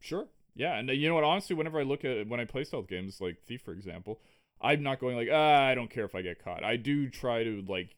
Sure. 0.00 0.26
Yeah, 0.54 0.76
and 0.78 0.88
uh, 0.88 0.92
you 0.92 1.08
know 1.08 1.14
what? 1.14 1.24
Honestly, 1.24 1.56
whenever 1.56 1.80
I 1.80 1.82
look 1.82 2.04
at 2.04 2.28
when 2.28 2.38
I 2.38 2.44
play 2.44 2.62
stealth 2.64 2.86
games 2.86 3.20
like 3.20 3.38
Thief, 3.46 3.62
for 3.62 3.72
example, 3.72 4.20
I'm 4.60 4.82
not 4.82 5.00
going 5.00 5.16
like, 5.16 5.28
ah, 5.32 5.64
I 5.66 5.74
don't 5.74 5.90
care 5.90 6.04
if 6.04 6.14
I 6.14 6.22
get 6.22 6.42
caught. 6.44 6.62
I 6.62 6.76
do 6.76 7.08
try 7.10 7.42
to 7.42 7.64
like 7.66 7.90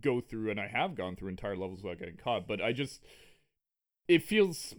go 0.00 0.20
through, 0.20 0.50
and 0.50 0.60
I 0.60 0.68
have 0.68 0.94
gone 0.94 1.16
through 1.16 1.28
entire 1.30 1.56
levels 1.56 1.82
without 1.82 1.98
getting 1.98 2.16
caught. 2.16 2.46
But 2.46 2.60
I 2.60 2.72
just, 2.72 3.02
it 4.08 4.22
feels 4.22 4.74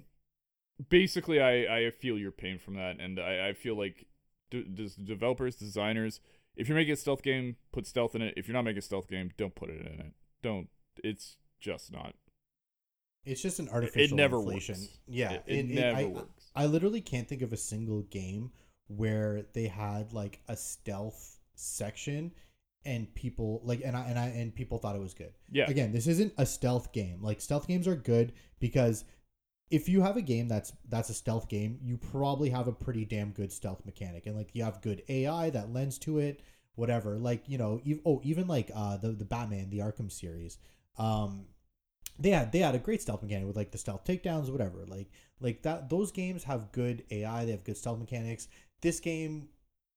basically 0.90 1.40
I 1.42 1.86
I 1.88 1.92
feel 1.92 2.18
your 2.18 2.32
pain 2.32 2.58
from 2.60 2.76
that, 2.76 3.00
and 3.00 3.20
I 3.20 3.50
I 3.50 3.54
feel 3.54 3.78
like 3.78 4.08
d- 4.52 4.64
does 4.74 4.96
developers, 4.96 5.56
designers, 5.56 6.20
if 6.56 6.68
you're 6.68 6.78
making 6.78 6.94
a 6.94 6.98
stealth 6.98 7.24
game, 7.24 7.56
put 7.72 7.88
stealth 7.88 8.16
in 8.16 8.22
it. 8.22 8.34
If 8.38 8.48
you're 8.48 8.54
not 8.56 8.64
making 8.66 8.80
a 8.80 8.82
stealth 8.84 9.08
game, 9.08 9.32
don't 9.38 9.56
put 9.56 9.70
it 9.70 9.82
in 9.82 10.00
it. 10.00 10.14
Don't. 10.42 10.68
It's 11.04 11.38
just 11.60 11.92
not. 11.92 12.14
It's 13.26 13.42
just 13.42 13.60
an 13.60 13.70
artificial 13.70 14.16
it 14.18 14.22
never 14.22 14.38
inflation. 14.38 14.76
works. 14.76 14.98
Yeah, 15.08 15.40
It- 15.48 15.60
it 15.60 15.66
never 15.70 15.98
I, 15.98 16.04
works. 16.06 16.52
I 16.56 16.66
literally 16.66 17.02
can't 17.02 17.28
think 17.28 17.42
of 17.42 17.54
a 17.54 17.58
single 17.58 18.02
game 18.04 18.52
where 18.88 19.44
they 19.54 19.68
had 19.68 20.12
like 20.12 20.42
a 20.50 20.58
stealth 20.58 21.40
section 21.56 22.32
and 22.86 23.14
people 23.16 23.62
like 23.64 23.82
and 23.84 23.96
I 23.96 24.02
and 24.02 24.20
I 24.20 24.26
and 24.28 24.54
people 24.54 24.78
thought 24.78 24.96
it 24.96 25.02
was 25.02 25.14
good. 25.14 25.34
Yeah. 25.52 25.70
Again, 25.70 25.92
this 25.92 26.08
isn't 26.08 26.34
a 26.38 26.46
stealth 26.46 26.92
game. 26.92 27.20
Like 27.22 27.42
stealth 27.42 27.68
games 27.68 27.88
are 27.88 27.96
good 27.96 28.34
because 28.60 29.06
if 29.70 29.90
you 29.90 30.02
have 30.02 30.18
a 30.18 30.22
game 30.22 30.48
that's 30.48 30.74
that's 30.90 31.10
a 31.10 31.14
stealth 31.14 31.50
game, 31.50 31.80
you 31.82 31.98
probably 31.98 32.50
have 32.50 32.68
a 32.68 32.74
pretty 32.74 33.06
damn 33.06 33.32
good 33.32 33.52
stealth 33.52 33.86
mechanic 33.86 34.26
and 34.26 34.36
like 34.36 34.50
you 34.54 34.64
have 34.64 34.82
good 34.82 35.04
AI 35.10 35.50
that 35.52 35.74
lends 35.74 35.98
to 36.00 36.20
it, 36.20 36.42
whatever. 36.76 37.18
Like, 37.18 37.48
you 37.48 37.58
know, 37.58 37.82
ev- 37.88 38.02
oh, 38.06 38.22
even 38.24 38.48
like 38.48 38.72
uh 38.76 38.98
the 38.98 39.10
the 39.10 39.26
Batman, 39.26 39.70
the 39.70 39.80
Arkham 39.80 40.12
series. 40.12 40.58
Um 40.98 41.46
they 42.20 42.30
had 42.30 42.52
they 42.52 42.60
had 42.60 42.76
a 42.76 42.80
great 42.80 43.02
stealth 43.02 43.24
mechanic 43.24 43.48
with 43.48 43.56
like 43.56 43.72
the 43.72 43.78
stealth 43.78 44.04
takedowns, 44.04 44.52
whatever. 44.52 44.86
Like 44.88 45.10
like 45.40 45.64
that 45.64 45.90
those 45.90 46.12
games 46.12 46.44
have 46.44 46.72
good 46.72 47.04
AI, 47.10 47.46
they 47.46 47.52
have 47.52 47.64
good 47.64 47.78
stealth 47.78 48.00
mechanics. 48.00 48.48
This 48.82 49.00
game 49.00 49.48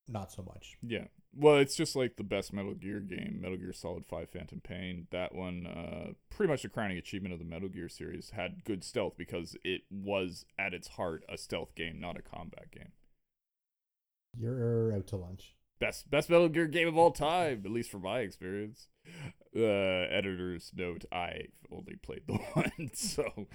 not 0.09 0.32
so 0.32 0.43
much. 0.43 0.76
Yeah. 0.82 1.05
Well, 1.39 1.57
it's 1.57 1.76
just 1.76 1.95
like 1.95 2.16
the 2.16 2.24
best 2.24 2.53
Metal 2.53 2.74
Gear 2.74 3.01
game, 3.01 3.41
Metal 3.43 3.59
Gear 3.59 3.72
Solid 3.72 4.07
5 4.07 4.30
Phantom 4.30 4.61
Pain. 4.61 5.07
That 5.11 5.34
one, 5.34 5.66
uh, 5.66 6.12
pretty 6.30 6.51
much 6.51 6.62
the 6.62 6.70
crowning 6.70 6.97
achievement 6.97 7.34
of 7.34 7.39
the 7.39 7.45
Metal 7.45 7.68
Gear 7.68 7.91
series, 7.91 8.30
had 8.30 8.64
good 8.64 8.82
stealth 8.82 9.14
because 9.18 9.55
it 9.62 9.82
was, 9.91 10.47
at 10.59 10.72
its 10.72 10.89
heart, 10.89 11.24
a 11.28 11.37
stealth 11.37 11.74
game, 11.74 12.01
not 12.01 12.16
a 12.16 12.22
combat 12.22 12.70
game. 12.70 12.93
You're 14.39 14.93
out 14.95 15.07
to 15.09 15.16
lunch. 15.16 15.55
Best 15.78 16.09
best 16.09 16.30
Metal 16.30 16.49
Gear 16.49 16.66
game 16.66 16.89
of 16.89 16.97
all 16.97 17.11
time, 17.11 17.62
at 17.64 17.70
least 17.70 17.91
from 17.91 18.03
my 18.03 18.20
experience. 18.20 18.89
Uh, 19.55 19.61
editor's 19.61 20.72
note: 20.74 21.05
I've 21.12 21.53
only 21.70 21.97
played 21.97 22.22
the 22.26 22.34
one, 22.55 22.91
so 22.95 23.47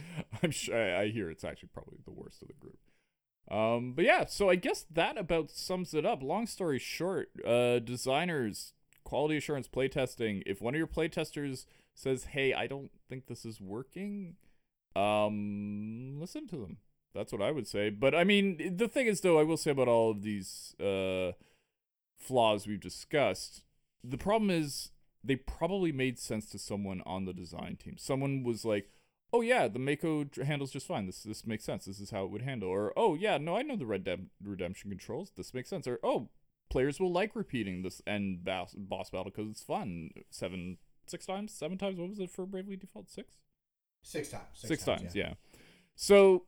I'm 0.43 0.51
sure 0.51 0.75
I, 0.75 1.01
I 1.01 1.09
hear 1.09 1.31
it's 1.31 1.43
actually 1.43 1.69
probably 1.73 1.97
the 2.05 2.11
worst 2.11 2.43
of 2.43 2.47
the 2.47 2.53
group. 2.53 2.77
Um, 3.51 3.91
but 3.93 4.05
yeah, 4.05 4.25
so 4.25 4.49
I 4.49 4.55
guess 4.55 4.85
that 4.89 5.17
about 5.17 5.51
sums 5.51 5.93
it 5.93 6.05
up. 6.05 6.23
Long 6.23 6.47
story 6.47 6.79
short, 6.79 7.29
uh, 7.45 7.79
designers, 7.79 8.73
quality 9.03 9.35
assurance, 9.37 9.67
playtesting. 9.67 10.41
If 10.45 10.61
one 10.61 10.73
of 10.73 10.77
your 10.77 10.87
playtesters 10.87 11.65
says, 11.93 12.25
"Hey, 12.25 12.53
I 12.53 12.65
don't 12.67 12.91
think 13.09 13.27
this 13.27 13.43
is 13.43 13.59
working," 13.59 14.37
um, 14.95 16.17
listen 16.17 16.47
to 16.47 16.55
them. 16.55 16.77
That's 17.13 17.33
what 17.33 17.41
I 17.41 17.51
would 17.51 17.67
say. 17.67 17.89
But 17.89 18.15
I 18.15 18.23
mean, 18.23 18.77
the 18.77 18.87
thing 18.87 19.07
is, 19.07 19.19
though, 19.19 19.37
I 19.37 19.43
will 19.43 19.57
say 19.57 19.71
about 19.71 19.89
all 19.89 20.11
of 20.11 20.21
these 20.21 20.73
uh 20.79 21.33
flaws 22.17 22.67
we've 22.67 22.79
discussed, 22.79 23.63
the 24.01 24.17
problem 24.17 24.49
is 24.49 24.91
they 25.23 25.35
probably 25.35 25.91
made 25.91 26.19
sense 26.19 26.49
to 26.51 26.57
someone 26.59 27.01
on 27.05 27.25
the 27.25 27.33
design 27.33 27.75
team. 27.75 27.97
Someone 27.97 28.43
was 28.43 28.63
like, 28.63 28.89
"Oh 29.33 29.41
yeah, 29.41 29.67
the 29.67 29.79
Mako 29.79 30.25
handles 30.43 30.71
just 30.71 30.87
fine. 30.87 31.05
This 31.05 31.23
this 31.23 31.45
makes 31.47 31.63
sense. 31.63 31.85
This 31.85 31.99
is 31.99 32.11
how 32.11 32.25
it 32.25 32.31
would 32.31 32.41
handle." 32.41 32.69
Or, 32.69 32.93
"Oh 32.97 33.15
yeah, 33.15 33.37
no, 33.37 33.55
I 33.57 33.61
know 33.61 33.75
the 33.75 33.85
redem- 33.85 34.27
redemption 34.43 34.89
controls. 34.89 35.31
This 35.35 35.53
makes 35.53 35.69
sense." 35.69 35.87
Or, 35.87 35.99
"Oh, 36.03 36.29
players 36.69 36.99
will 36.99 37.11
like 37.11 37.35
repeating 37.35 37.81
this 37.83 38.01
end 38.07 38.43
boss, 38.43 38.73
boss 38.75 39.09
battle 39.09 39.25
because 39.25 39.49
it's 39.49 39.63
fun. 39.63 40.09
Seven, 40.29 40.77
six 41.07 41.25
times, 41.25 41.51
seven 41.53 41.77
times. 41.77 41.97
What 41.99 42.09
was 42.09 42.19
it 42.19 42.29
for 42.29 42.45
Bravely 42.45 42.75
Default? 42.77 43.09
Six, 43.09 43.35
Six 44.03 44.29
times. 44.29 44.43
six, 44.53 44.83
times. 44.83 45.15
Yeah. 45.15 45.33
So, 45.95 46.45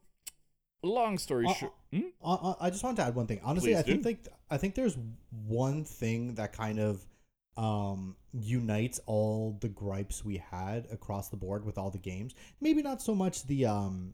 long 0.81 1.17
story 1.17 1.45
Uh, 1.47 1.53
short, 1.53 1.73
Hmm? 1.91 2.01
Uh, 2.23 2.34
uh, 2.34 2.55
I 2.59 2.69
just 2.69 2.84
wanted 2.84 2.97
to 2.97 3.03
add 3.03 3.15
one 3.15 3.27
thing. 3.27 3.39
Honestly, 3.43 3.71
Please 3.73 3.79
I 3.79 3.81
think 3.84 4.05
like 4.05 4.27
I 4.49 4.57
think 4.57 4.75
there's 4.75 4.97
one 5.45 5.84
thing 5.84 6.36
that 6.36 6.53
kind 6.53 6.79
of 6.79 7.05
um 7.57 8.15
unites 8.31 8.99
all 9.05 9.57
the 9.61 9.69
gripes 9.69 10.25
we 10.25 10.37
had 10.37 10.87
across 10.91 11.29
the 11.29 11.37
board 11.37 11.63
with 11.65 11.77
all 11.77 11.91
the 11.91 11.99
games. 11.99 12.33
Maybe 12.59 12.81
not 12.81 13.01
so 13.01 13.13
much 13.13 13.45
the 13.45 13.65
um 13.65 14.13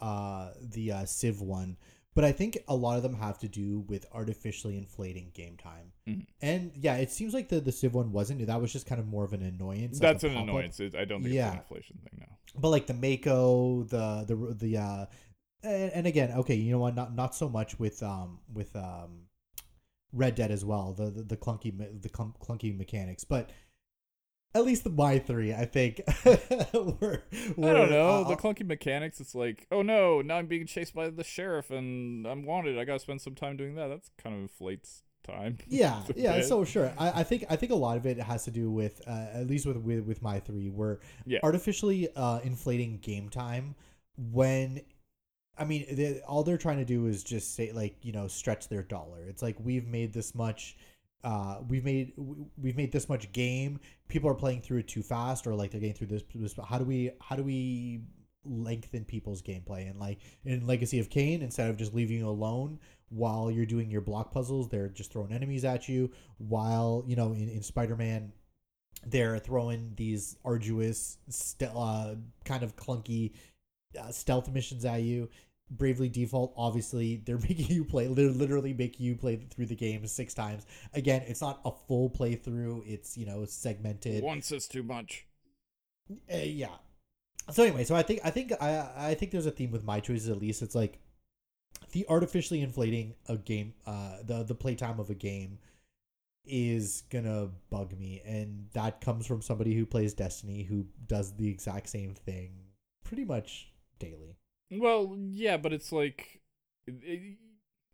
uh 0.00 0.50
the 0.60 0.92
uh 0.92 1.04
Civ 1.04 1.40
one, 1.42 1.76
but 2.14 2.24
I 2.24 2.32
think 2.32 2.56
a 2.66 2.74
lot 2.74 2.96
of 2.96 3.02
them 3.02 3.14
have 3.14 3.38
to 3.40 3.48
do 3.48 3.80
with 3.88 4.06
artificially 4.12 4.78
inflating 4.78 5.30
game 5.34 5.56
time. 5.56 5.92
Mhm. 6.08 6.26
And 6.40 6.72
yeah, 6.76 6.96
it 6.96 7.10
seems 7.10 7.34
like 7.34 7.48
the 7.48 7.60
the 7.60 7.72
Civ 7.72 7.94
one 7.94 8.10
wasn't. 8.12 8.46
That 8.46 8.60
was 8.60 8.72
just 8.72 8.86
kind 8.86 9.00
of 9.00 9.06
more 9.06 9.24
of 9.24 9.32
an 9.34 9.42
annoyance. 9.42 9.98
That's 9.98 10.24
a 10.24 10.28
an 10.28 10.34
pop-up. 10.34 10.48
annoyance. 10.48 10.80
It, 10.80 10.94
I 10.94 11.04
don't 11.04 11.22
think 11.22 11.34
Yeah. 11.34 11.48
it's 11.48 11.54
an 11.56 11.60
inflation 11.60 11.98
thing 11.98 12.20
now. 12.20 12.38
But 12.56 12.70
like 12.70 12.86
the 12.86 12.94
Mako, 12.94 13.82
the 13.84 14.24
the 14.26 14.54
the 14.54 14.76
uh, 14.78 15.06
and, 15.62 15.92
and 15.92 16.06
again, 16.06 16.30
okay, 16.38 16.54
you 16.54 16.70
know 16.72 16.78
what? 16.78 16.94
Not 16.94 17.14
not 17.14 17.34
so 17.34 17.48
much 17.48 17.78
with 17.78 18.02
um 18.02 18.38
with 18.52 18.74
um 18.76 19.27
Red 20.12 20.34
Dead 20.34 20.50
as 20.50 20.64
well. 20.64 20.92
The 20.92 21.10
the, 21.10 21.22
the 21.22 21.36
clunky 21.36 21.76
the 22.02 22.08
clunky 22.08 22.76
mechanics, 22.76 23.24
but 23.24 23.50
at 24.54 24.64
least 24.64 24.82
the 24.84 24.90
my 24.90 25.18
three, 25.18 25.52
I 25.52 25.64
think. 25.66 26.00
were, 26.24 27.22
I 27.32 27.52
don't 27.72 27.90
know. 27.90 28.24
uh, 28.24 28.28
the 28.28 28.36
clunky 28.36 28.66
mechanics, 28.66 29.20
it's 29.20 29.34
like, 29.34 29.66
oh 29.70 29.82
no, 29.82 30.22
now 30.22 30.36
I'm 30.36 30.46
being 30.46 30.66
chased 30.66 30.94
by 30.94 31.10
the 31.10 31.22
sheriff 31.24 31.70
and 31.70 32.26
I'm 32.26 32.44
wanted. 32.46 32.78
I 32.78 32.84
gotta 32.84 32.98
spend 32.98 33.20
some 33.20 33.34
time 33.34 33.56
doing 33.56 33.74
that. 33.74 33.88
That's 33.88 34.10
kind 34.22 34.34
of 34.34 34.42
inflates 34.42 35.02
time. 35.26 35.58
yeah 35.68 36.02
yeah 36.16 36.36
bit. 36.36 36.46
so 36.46 36.64
sure 36.64 36.90
I, 36.96 37.20
I 37.20 37.22
think 37.22 37.44
i 37.50 37.56
think 37.56 37.70
a 37.70 37.74
lot 37.74 37.98
of 37.98 38.06
it 38.06 38.18
has 38.18 38.44
to 38.44 38.50
do 38.50 38.70
with 38.70 39.02
uh, 39.06 39.26
at 39.34 39.46
least 39.46 39.66
with 39.66 39.76
with, 39.76 40.00
with 40.06 40.22
my 40.22 40.40
three 40.40 40.70
we're 40.70 41.00
Yeah. 41.26 41.40
artificially 41.42 42.08
uh 42.16 42.38
inflating 42.44 42.96
game 43.02 43.28
time 43.28 43.74
when 44.16 44.80
i 45.58 45.64
mean 45.64 45.86
they, 45.94 46.20
all 46.20 46.42
they're 46.42 46.58
trying 46.58 46.78
to 46.78 46.84
do 46.84 47.06
is 47.06 47.22
just 47.24 47.54
say 47.54 47.72
like 47.72 47.96
you 48.02 48.12
know 48.12 48.26
stretch 48.28 48.68
their 48.68 48.82
dollar. 48.82 49.24
It's 49.26 49.42
like 49.42 49.56
we've 49.60 49.86
made 49.86 50.12
this 50.12 50.34
much 50.34 50.76
uh 51.24 51.58
we've 51.68 51.84
made 51.84 52.12
we- 52.16 52.46
we've 52.56 52.76
made 52.76 52.92
this 52.92 53.08
much 53.08 53.30
game. 53.32 53.80
People 54.08 54.30
are 54.30 54.34
playing 54.34 54.62
through 54.62 54.78
it 54.78 54.88
too 54.88 55.02
fast 55.02 55.46
or 55.46 55.54
like 55.54 55.70
they're 55.70 55.80
getting 55.80 55.96
through 55.96 56.08
this, 56.08 56.22
this 56.34 56.54
how 56.66 56.78
do 56.78 56.84
we 56.84 57.10
how 57.20 57.36
do 57.36 57.42
we 57.42 58.00
lengthen 58.44 59.04
people's 59.04 59.42
gameplay? 59.42 59.90
And 59.90 59.98
like 59.98 60.18
in 60.44 60.66
legacy 60.66 60.98
of 61.00 61.10
Kain 61.10 61.42
instead 61.42 61.70
of 61.70 61.76
just 61.76 61.94
leaving 61.94 62.18
you 62.18 62.28
alone 62.28 62.78
while 63.10 63.50
you're 63.50 63.66
doing 63.66 63.90
your 63.90 64.02
block 64.02 64.32
puzzles 64.32 64.68
they're 64.68 64.88
just 64.88 65.10
throwing 65.12 65.32
enemies 65.32 65.64
at 65.64 65.88
you 65.88 66.10
while 66.36 67.02
you 67.06 67.16
know 67.16 67.32
in, 67.32 67.48
in 67.48 67.62
spider-man 67.62 68.30
they're 69.06 69.38
throwing 69.38 69.92
these 69.96 70.36
arduous 70.44 71.18
st- 71.28 71.70
uh, 71.74 72.14
kind 72.44 72.62
of 72.62 72.76
clunky 72.76 73.32
uh, 73.98 74.10
stealth 74.10 74.50
missions 74.50 74.84
at 74.84 75.02
you 75.02 75.28
bravely 75.70 76.08
default 76.08 76.52
obviously 76.56 77.22
they're 77.26 77.38
making 77.48 77.66
you 77.66 77.84
play 77.84 78.06
they're 78.06 78.30
literally 78.30 78.72
making 78.72 79.04
you 79.04 79.14
play 79.14 79.36
through 79.50 79.66
the 79.66 79.74
game 79.76 80.06
six 80.06 80.32
times 80.34 80.66
again 80.94 81.22
it's 81.26 81.40
not 81.40 81.60
a 81.64 81.70
full 81.70 82.08
playthrough 82.10 82.82
it's 82.86 83.16
you 83.16 83.26
know 83.26 83.44
segmented 83.44 84.22
Once 84.22 84.50
is 84.52 84.66
too 84.66 84.82
much. 84.82 85.26
uh, 86.32 86.36
yeah. 86.36 86.76
So 87.50 87.62
anyway, 87.62 87.84
so 87.84 87.94
I 87.94 88.02
think 88.02 88.20
I 88.24 88.30
think 88.30 88.52
I 88.60 88.90
I 88.96 89.14
think 89.14 89.32
there's 89.32 89.46
a 89.46 89.50
theme 89.50 89.70
with 89.70 89.84
my 89.84 90.00
choices 90.00 90.28
at 90.28 90.38
least. 90.38 90.60
It's 90.60 90.74
like 90.74 91.00
the 91.92 92.04
artificially 92.08 92.60
inflating 92.60 93.14
a 93.26 93.36
game, 93.38 93.74
uh, 93.86 94.18
the 94.24 94.42
the 94.42 94.54
playtime 94.54 95.00
of 95.00 95.08
a 95.10 95.14
game 95.14 95.58
is 96.44 97.04
gonna 97.10 97.48
bug 97.70 97.98
me, 97.98 98.20
and 98.24 98.66
that 98.74 99.00
comes 99.00 99.26
from 99.26 99.40
somebody 99.40 99.74
who 99.74 99.86
plays 99.86 100.12
Destiny 100.12 100.62
who 100.62 100.84
does 101.06 101.32
the 101.36 101.48
exact 101.48 101.88
same 101.88 102.14
thing 102.14 102.50
pretty 103.04 103.24
much 103.24 103.70
daily. 103.98 104.36
Well, 104.70 105.16
yeah, 105.30 105.56
but 105.56 105.72
it's 105.72 105.92
like 105.92 106.40
it, 106.86 106.94
it- 107.02 107.38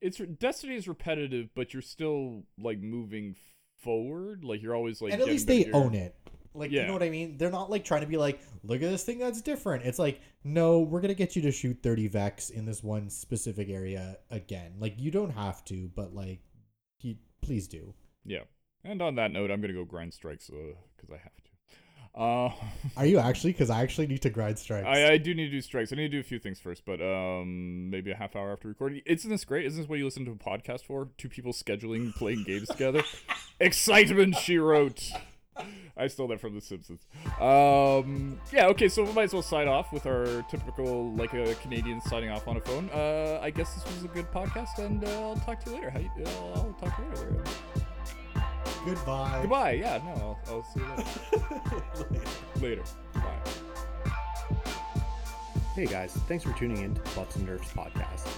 it's 0.01 0.19
Destiny 0.19 0.75
is 0.75 0.87
repetitive, 0.87 1.49
but 1.55 1.73
you're 1.73 1.81
still 1.81 2.43
like 2.59 2.79
moving 2.79 3.37
forward. 3.79 4.45
Like 4.45 4.61
you're 4.63 4.75
always 4.75 5.01
like. 5.01 5.13
and 5.15 5.23
at 5.23 5.29
least 5.29 5.47
they 5.47 5.71
own 5.73 5.95
it. 5.95 6.15
Like 6.53 6.71
you 6.83 6.87
know 6.87 6.93
what 6.93 7.03
I 7.03 7.09
mean? 7.11 7.39
They're 7.39 7.51
not 7.51 7.71
like 7.71 7.85
trying 7.85 8.03
to 8.03 8.07
be 8.07 8.17
like, 8.19 8.41
look 8.65 8.83
at 8.83 8.91
this 8.91 9.03
thing 9.03 9.19
that's 9.19 9.41
different. 9.41 9.85
It's 9.87 9.99
like, 9.99 10.21
no, 10.45 10.81
we're 10.81 11.01
gonna 11.01 11.15
get 11.15 11.35
you 11.37 11.43
to 11.43 11.51
shoot 11.51 11.79
thirty 11.83 12.07
vex 12.07 12.51
in 12.51 12.67
this 12.67 12.83
one 12.83 13.09
specific 13.09 13.71
area 13.71 14.19
again. 14.31 14.75
Like 14.79 15.01
you 15.01 15.11
don't 15.11 15.31
have 15.31 15.65
to, 15.67 15.91
but 15.97 16.15
like, 16.15 16.41
you 17.01 17.17
please 17.41 17.67
do. 17.67 17.95
Yeah. 18.27 18.43
And 18.85 19.01
on 19.01 19.15
that 19.15 19.33
note, 19.33 19.51
I'm 19.51 19.61
gonna 19.63 19.73
go 19.73 19.85
grind 19.85 20.13
strikes 20.13 20.51
uh, 20.51 20.75
because 20.97 21.11
I 21.11 21.17
have 21.17 21.35
to. 21.45 21.51
Uh, 22.15 22.51
Are 22.97 23.07
you 23.07 23.19
actually? 23.19 23.53
Because 23.53 23.71
I 23.71 23.83
actually 23.83 24.07
need 24.07 24.23
to 24.23 24.31
grind 24.31 24.59
strikes. 24.59 24.87
I, 24.87 25.13
I 25.13 25.19
do 25.19 25.35
need 25.35 25.47
to 25.47 25.51
do 25.51 25.61
strikes. 25.61 25.93
I 25.93 25.97
need 25.97 26.11
to 26.11 26.17
do 26.17 26.21
a 26.21 26.25
few 26.25 26.39
things 26.39 26.61
first, 26.61 26.85
but 26.87 27.01
um, 27.01 27.91
maybe 27.91 28.13
a 28.13 28.17
half 28.17 28.37
hour 28.37 28.53
after 28.53 28.69
recording. 28.69 29.03
Isn't 29.07 29.31
this 29.31 29.45
great? 29.45 29.67
Isn't 29.67 29.81
this 29.81 29.89
what 29.89 29.99
you 29.99 30.05
listen 30.05 30.25
to 30.27 30.31
a 30.31 30.35
podcast 30.35 30.85
for? 30.85 31.09
Two 31.19 31.29
people 31.29 31.53
scheduling 31.53 32.15
playing 32.15 32.45
games 32.45 32.69
together. 32.69 33.03
Excitement, 33.61 34.37
she 34.37 34.59
wrote. 34.59 35.11
I 35.97 36.09
stole 36.09 36.27
that 36.29 36.41
from 36.41 36.55
The 36.55 36.61
Simpsons. 36.61 37.07
Um, 37.41 38.41
yeah, 38.53 38.67
okay, 38.69 38.89
so 38.89 39.05
we 39.05 39.13
might 39.13 39.25
as 39.25 39.33
well 39.33 39.43
sign 39.43 39.69
off 39.69 39.93
with 39.93 40.07
our 40.07 40.43
typical, 40.51 41.13
like 41.13 41.33
a 41.33 41.55
Canadian 41.57 42.01
signing 42.01 42.31
off 42.31 42.49
on 42.49 42.57
a 42.57 42.61
phone. 42.61 42.91
Uh, 42.91 43.39
I 43.41 43.51
guess 43.51 43.75
this 43.75 43.85
was 43.95 44.05
a 44.05 44.09
good 44.09 44.31
podcast, 44.33 44.79
and 44.79 45.05
uh, 45.05 45.21
I'll 45.21 45.37
talk 45.37 45.63
to 45.65 45.71
you 45.71 45.77
later. 45.77 45.91
How 45.91 46.01
you, 46.01 46.11
uh, 46.25 46.29
I'll 46.57 46.77
talk 46.81 46.97
to 46.97 47.03
you 47.03 47.09
later. 47.11 47.45
Goodbye. 48.85 49.39
Goodbye. 49.43 49.73
Yeah, 49.73 50.01
no, 50.05 50.39
I'll, 50.49 50.55
I'll 50.57 50.63
see 50.65 50.81
you 50.81 50.87
later. 52.61 52.83
later. 52.83 52.83
Bye. 53.15 54.13
Hey 55.75 55.87
guys, 55.87 56.13
thanks 56.29 56.45
for 56.45 56.53
tuning 56.53 56.83
in 56.85 56.95
to 56.95 57.03
the 57.03 57.11
Buffs 57.17 57.37
and 57.37 57.47
Nerfs 57.47 57.73
podcast. 57.73 58.29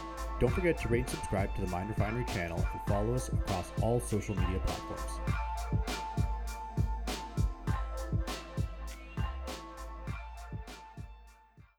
Don't 0.40 0.52
forget 0.52 0.78
to 0.78 0.88
rate 0.88 1.00
and 1.00 1.10
subscribe 1.10 1.54
to 1.56 1.60
the 1.62 1.66
Mind 1.68 1.88
Refinery 1.90 2.24
channel 2.26 2.58
and 2.72 2.80
follow 2.86 3.14
us 3.14 3.28
across 3.28 3.72
all 3.82 4.00
social 4.00 4.34
media 4.36 4.60
platforms. 4.64 5.20